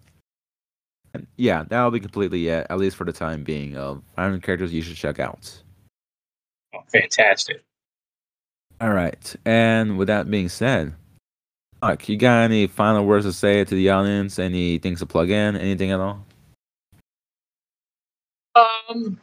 And 1.15 1.27
yeah, 1.37 1.65
that'll 1.69 1.91
be 1.91 2.01
completely 2.01 2.49
it, 2.49 2.67
at 2.69 2.79
least 2.79 2.97
for 2.97 3.05
the 3.05 3.13
time 3.13 3.45
being, 3.45 3.77
of 3.77 4.03
Iron 4.17 4.41
characters 4.41 4.73
you 4.73 4.83
should 4.83 4.97
check 4.97 5.19
out. 5.19 5.63
Oh, 6.75 6.81
fantastic. 6.93 7.63
All 8.81 8.93
right. 8.93 9.37
And 9.45 9.99
with 9.99 10.09
that 10.09 10.31
being 10.31 10.49
said, 10.49 10.95
Mark, 11.83 12.09
you 12.09 12.17
got 12.17 12.43
any 12.43 12.67
final 12.67 13.05
words 13.05 13.25
to 13.25 13.33
say 13.33 13.65
to 13.65 13.75
the 13.75 13.91
audience? 13.91 14.39
Any 14.39 14.79
things 14.79 15.01
to 15.01 15.07
plug 15.07 15.31
in? 15.31 15.57
Anything 15.57 15.91
at 15.91 16.01
all? 16.01 16.25
Um, 18.55 19.21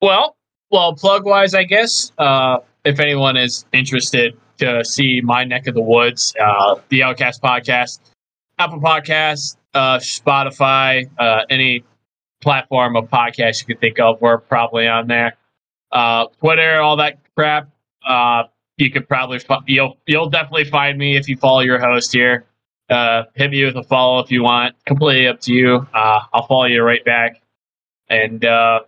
well, 0.00 0.36
well, 0.70 0.94
plug 0.94 1.24
wise, 1.24 1.54
I 1.54 1.64
guess. 1.64 2.12
Uh, 2.18 2.58
if 2.84 3.00
anyone 3.00 3.36
is 3.36 3.64
interested 3.72 4.36
to 4.58 4.84
see 4.84 5.20
my 5.20 5.44
neck 5.44 5.66
of 5.66 5.74
the 5.74 5.80
woods, 5.80 6.34
uh, 6.40 6.76
the 6.88 7.02
Outcast 7.02 7.42
podcast, 7.42 7.98
Apple 8.58 8.80
Podcasts, 8.80 9.56
uh, 9.74 9.98
Spotify, 9.98 11.08
uh, 11.18 11.42
any 11.50 11.84
platform 12.40 12.94
of 12.96 13.08
podcast 13.08 13.60
you 13.60 13.74
can 13.74 13.78
think 13.78 13.98
of, 13.98 14.20
we're 14.20 14.38
probably 14.38 14.86
on 14.86 15.08
there. 15.08 15.36
Uh, 15.90 16.26
Twitter, 16.40 16.80
all 16.80 16.96
that 16.96 17.18
crap. 17.36 17.68
Uh, 18.06 18.44
you 18.76 18.90
could 18.90 19.08
probably 19.08 19.40
you'll 19.66 19.96
you'll 20.06 20.30
definitely 20.30 20.64
find 20.64 20.98
me 20.98 21.16
if 21.16 21.28
you 21.28 21.36
follow 21.36 21.60
your 21.60 21.78
host 21.78 22.12
here. 22.12 22.46
Uh, 22.90 23.24
hit 23.34 23.50
me 23.50 23.64
with 23.64 23.76
a 23.76 23.82
follow 23.82 24.20
if 24.20 24.30
you 24.30 24.42
want. 24.42 24.74
Completely 24.84 25.26
up 25.26 25.40
to 25.40 25.52
you. 25.52 25.86
Uh, 25.94 26.20
I'll 26.32 26.46
follow 26.46 26.66
you 26.66 26.82
right 26.82 27.04
back. 27.04 27.40
And 28.08 28.44
uh, 28.44 28.80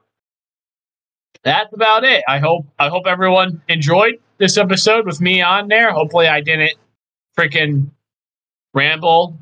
that's 1.42 1.72
about 1.72 2.04
it. 2.04 2.22
I 2.28 2.38
hope 2.38 2.66
I 2.78 2.88
hope 2.88 3.06
everyone 3.06 3.62
enjoyed 3.68 4.20
this 4.38 4.58
episode 4.58 5.06
with 5.06 5.20
me 5.20 5.40
on 5.40 5.68
there. 5.68 5.92
Hopefully, 5.92 6.26
I 6.26 6.40
didn't 6.40 6.74
freaking 7.38 7.90
ramble 8.74 9.38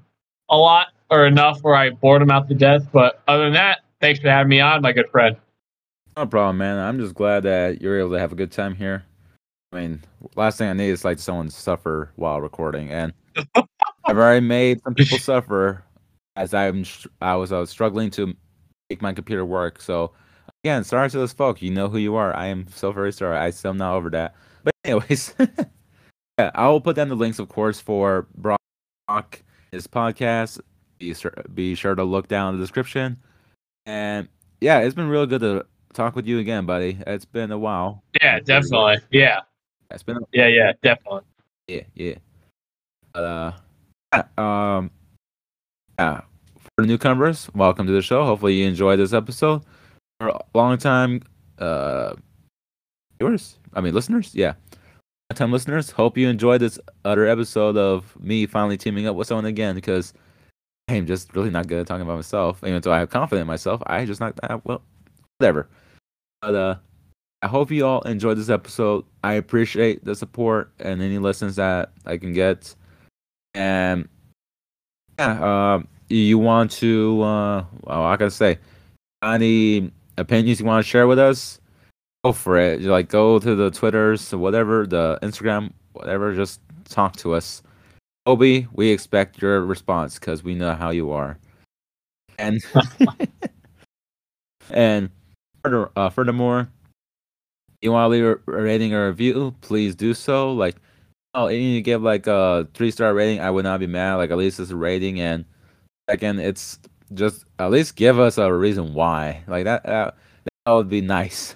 a 0.48 0.56
lot 0.56 0.88
or 1.10 1.26
enough 1.26 1.60
where 1.62 1.74
I 1.74 1.90
bored 1.90 2.22
him 2.22 2.30
out 2.30 2.48
to 2.48 2.54
death. 2.54 2.86
But 2.92 3.22
other 3.26 3.44
than 3.44 3.54
that, 3.54 3.80
thanks 4.00 4.20
for 4.20 4.28
having 4.28 4.50
me 4.50 4.60
on, 4.60 4.82
my 4.82 4.92
good 4.92 5.10
friend. 5.10 5.36
No 6.16 6.26
problem, 6.26 6.58
man. 6.58 6.78
I'm 6.78 6.98
just 6.98 7.14
glad 7.14 7.42
that 7.42 7.82
you're 7.82 7.98
able 7.98 8.10
to 8.10 8.20
have 8.20 8.32
a 8.32 8.36
good 8.36 8.52
time 8.52 8.76
here. 8.76 9.04
I 9.74 9.80
mean, 9.80 10.02
last 10.36 10.58
thing 10.58 10.68
I 10.68 10.72
need 10.72 10.90
is 10.90 11.04
like 11.04 11.18
someone 11.18 11.50
suffer 11.50 12.12
while 12.14 12.40
recording, 12.40 12.90
and 12.90 13.12
I've 14.04 14.16
already 14.16 14.46
made 14.46 14.80
some 14.84 14.94
people 14.94 15.18
suffer 15.18 15.82
as 16.36 16.54
I'm 16.54 16.84
I 17.20 17.34
was 17.34 17.50
I 17.52 17.58
was 17.58 17.70
struggling 17.70 18.10
to 18.12 18.34
make 18.88 19.02
my 19.02 19.12
computer 19.12 19.44
work. 19.44 19.80
So 19.80 20.12
again, 20.62 20.84
sorry 20.84 21.10
to 21.10 21.18
those 21.18 21.32
folks. 21.32 21.60
You 21.60 21.70
know 21.70 21.88
who 21.88 21.98
you 21.98 22.14
are. 22.14 22.34
I 22.36 22.46
am 22.46 22.68
so 22.72 22.92
very 22.92 23.12
sorry. 23.12 23.36
I 23.36 23.50
still 23.50 23.74
not 23.74 23.94
over 23.94 24.10
that. 24.10 24.36
But 24.62 24.74
anyways, 24.84 25.34
yeah, 26.38 26.50
I 26.54 26.68
will 26.68 26.80
put 26.80 26.94
down 26.94 27.08
the 27.08 27.16
links, 27.16 27.40
of 27.40 27.48
course, 27.48 27.80
for 27.80 28.28
Brock, 28.36 29.42
his 29.72 29.88
podcast. 29.88 30.60
Be 30.98 31.14
sure, 31.14 31.34
be 31.52 31.74
sure 31.74 31.96
to 31.96 32.04
look 32.04 32.28
down 32.28 32.54
in 32.54 32.60
the 32.60 32.64
description. 32.64 33.18
And 33.86 34.28
yeah, 34.60 34.78
it's 34.78 34.94
been 34.94 35.08
real 35.08 35.26
good 35.26 35.40
to 35.40 35.66
talk 35.94 36.14
with 36.14 36.28
you 36.28 36.38
again, 36.38 36.64
buddy. 36.64 36.98
It's 37.08 37.24
been 37.24 37.50
a 37.50 37.58
while. 37.58 38.04
Yeah, 38.22 38.38
definitely. 38.38 38.98
Yeah. 39.10 39.40
It's 39.94 40.02
been. 40.02 40.16
A- 40.16 40.26
yeah, 40.32 40.48
yeah, 40.48 40.72
definitely. 40.82 41.22
Yeah, 41.68 41.82
yeah. 41.94 42.14
uh, 43.14 43.52
um, 44.36 44.90
yeah. 45.98 46.20
For 46.56 46.82
the 46.82 46.86
newcomers, 46.88 47.48
welcome 47.54 47.86
to 47.86 47.92
the 47.92 48.02
show. 48.02 48.24
Hopefully, 48.24 48.54
you 48.54 48.66
enjoyed 48.66 48.98
this 48.98 49.12
episode. 49.12 49.62
For 50.18 50.28
a 50.28 50.40
long 50.52 50.78
time, 50.78 51.22
uh, 51.58 52.14
viewers, 53.20 53.58
I 53.72 53.80
mean 53.80 53.94
listeners, 53.94 54.34
yeah, 54.34 54.54
time 55.34 55.52
listeners. 55.52 55.90
Hope 55.90 56.18
you 56.18 56.28
enjoyed 56.28 56.60
this 56.60 56.78
other 57.04 57.26
episode 57.26 57.76
of 57.76 58.16
me 58.20 58.46
finally 58.46 58.76
teaming 58.76 59.06
up 59.06 59.14
with 59.14 59.28
someone 59.28 59.46
again 59.46 59.76
because 59.76 60.12
I'm 60.88 61.06
just 61.06 61.34
really 61.36 61.50
not 61.50 61.68
good 61.68 61.78
at 61.78 61.86
talking 61.86 62.02
about 62.02 62.16
myself. 62.16 62.62
Even 62.64 62.80
though 62.82 62.92
I 62.92 62.98
have 62.98 63.10
confidence 63.10 63.42
in 63.42 63.46
myself, 63.46 63.80
I 63.86 64.04
just 64.04 64.20
not 64.20 64.34
that 64.42 64.64
well. 64.64 64.82
Whatever. 65.38 65.68
But 66.42 66.54
uh, 66.54 66.76
I 67.44 67.46
hope 67.46 67.70
you 67.70 67.84
all 67.84 68.00
enjoyed 68.02 68.38
this 68.38 68.48
episode. 68.48 69.04
I 69.22 69.34
appreciate 69.34 70.02
the 70.02 70.14
support 70.14 70.72
and 70.78 71.02
any 71.02 71.18
lessons 71.18 71.56
that 71.56 71.92
I 72.06 72.16
can 72.16 72.32
get. 72.32 72.74
And 73.52 74.08
yeah, 75.18 75.74
um, 75.74 75.86
you 76.08 76.38
want 76.38 76.70
to? 76.72 77.20
Uh, 77.20 77.64
well, 77.82 78.02
I 78.04 78.16
gotta 78.16 78.30
say, 78.30 78.58
any 79.22 79.92
opinions 80.16 80.58
you 80.58 80.64
want 80.64 80.82
to 80.82 80.88
share 80.88 81.06
with 81.06 81.18
us? 81.18 81.60
go 82.24 82.32
for 82.32 82.56
it. 82.56 82.80
You 82.80 82.90
Like 82.90 83.08
go 83.08 83.38
to 83.38 83.54
the 83.54 83.70
Twitters, 83.70 84.34
whatever, 84.34 84.86
the 84.86 85.18
Instagram, 85.20 85.70
whatever. 85.92 86.34
Just 86.34 86.62
talk 86.88 87.14
to 87.16 87.34
us. 87.34 87.62
Obi, 88.24 88.66
we 88.72 88.88
expect 88.88 89.42
your 89.42 89.60
response 89.60 90.18
because 90.18 90.42
we 90.42 90.54
know 90.54 90.74
how 90.74 90.88
you 90.88 91.10
are. 91.10 91.38
And 92.38 92.58
and 94.70 95.10
uh, 95.62 96.08
furthermore, 96.08 96.70
you 97.84 97.92
want 97.92 98.06
to 98.06 98.08
leave 98.08 98.24
a 98.24 98.62
rating 98.62 98.94
or 98.94 99.08
review, 99.08 99.54
please 99.60 99.94
do 99.94 100.14
so. 100.14 100.52
Like, 100.52 100.76
oh, 101.34 101.48
you 101.48 101.82
give 101.82 102.02
like 102.02 102.26
a 102.26 102.66
three 102.72 102.90
star 102.90 103.12
rating. 103.12 103.40
I 103.40 103.50
would 103.50 103.64
not 103.64 103.78
be 103.78 103.86
mad. 103.86 104.14
Like 104.14 104.30
at 104.30 104.38
least 104.38 104.58
it's 104.58 104.70
a 104.70 104.76
rating, 104.76 105.20
and 105.20 105.44
second, 106.08 106.40
it's 106.40 106.78
just 107.12 107.44
at 107.58 107.70
least 107.70 107.96
give 107.96 108.18
us 108.18 108.38
a 108.38 108.52
reason 108.52 108.94
why. 108.94 109.44
Like 109.46 109.64
that, 109.64 109.86
uh, 109.86 110.12
that 110.64 110.72
would 110.72 110.88
be 110.88 111.02
nice. 111.02 111.54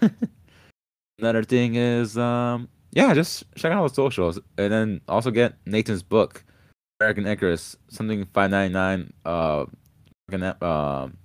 Another 1.18 1.42
thing 1.42 1.74
is, 1.76 2.18
um, 2.18 2.68
yeah, 2.92 3.14
just 3.14 3.44
check 3.56 3.72
out 3.72 3.88
the 3.88 3.94
socials, 3.94 4.38
and 4.58 4.70
then 4.70 5.00
also 5.08 5.30
get 5.30 5.54
Nathan's 5.64 6.02
book, 6.02 6.44
American 7.00 7.26
Icarus, 7.26 7.74
something 7.88 8.26
five 8.34 8.50
ninety 8.50 8.74
nine. 8.74 9.12
Uh, 9.24 9.64
um, 10.60 11.16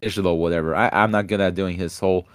digital 0.00 0.38
whatever. 0.38 0.74
I 0.74 0.90
I'm 0.92 1.12
not 1.12 1.28
good 1.28 1.40
at 1.40 1.54
doing 1.54 1.76
his 1.76 1.96
whole 2.00 2.26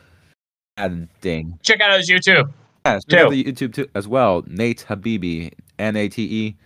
thing. 1.21 1.59
Check 1.61 1.81
out 1.81 1.97
his 1.97 2.09
YouTube. 2.09 2.51
Yeah, 2.85 2.99
check 3.07 3.21
out 3.21 3.31
the 3.31 3.43
YouTube 3.43 3.73
too 3.73 3.87
as 3.95 4.07
well. 4.07 4.43
Nate 4.47 4.85
Habibi, 4.87 5.53
N 5.79 5.95
A 5.95 6.09
T 6.09 6.23
E, 6.23 6.57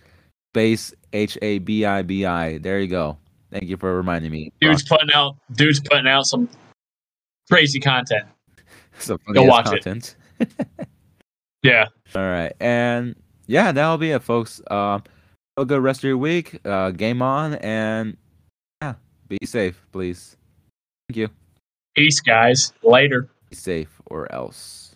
space 0.53 0.93
H 1.13 1.37
A 1.41 1.59
B 1.59 1.85
I 1.85 2.01
B 2.01 2.25
I. 2.25 2.57
There 2.57 2.79
you 2.79 2.87
go. 2.87 3.17
Thank 3.51 3.65
you 3.65 3.77
for 3.77 3.95
reminding 3.95 4.31
me. 4.31 4.51
Dude's 4.59 4.83
putting 4.83 5.09
out 5.13 5.37
dude's 5.53 5.79
putting 5.79 6.07
out 6.07 6.25
some 6.25 6.49
crazy 7.49 7.79
content. 7.79 8.25
Some 8.99 9.19
Go 9.31 9.43
watch 9.43 9.65
content. 9.65 10.15
it. 10.39 10.49
Yeah. 11.63 11.87
All 12.15 12.21
right, 12.21 12.53
and 12.59 13.15
yeah, 13.47 13.71
that'll 13.71 13.97
be 13.97 14.11
it, 14.11 14.23
folks. 14.23 14.61
Um, 14.71 15.03
have 15.57 15.63
a 15.63 15.65
good 15.65 15.81
rest 15.81 15.99
of 15.99 16.03
your 16.05 16.17
week. 16.17 16.59
Uh, 16.65 16.91
game 16.91 17.21
on, 17.21 17.55
and 17.55 18.15
yeah, 18.81 18.93
be 19.27 19.37
safe, 19.43 19.85
please. 19.91 20.37
Thank 21.09 21.17
you. 21.17 21.29
Peace, 21.95 22.21
guys. 22.21 22.71
Later. 22.83 23.27
Be 23.49 23.55
safe, 23.55 23.96
or 24.09 24.31
else. 24.31 24.86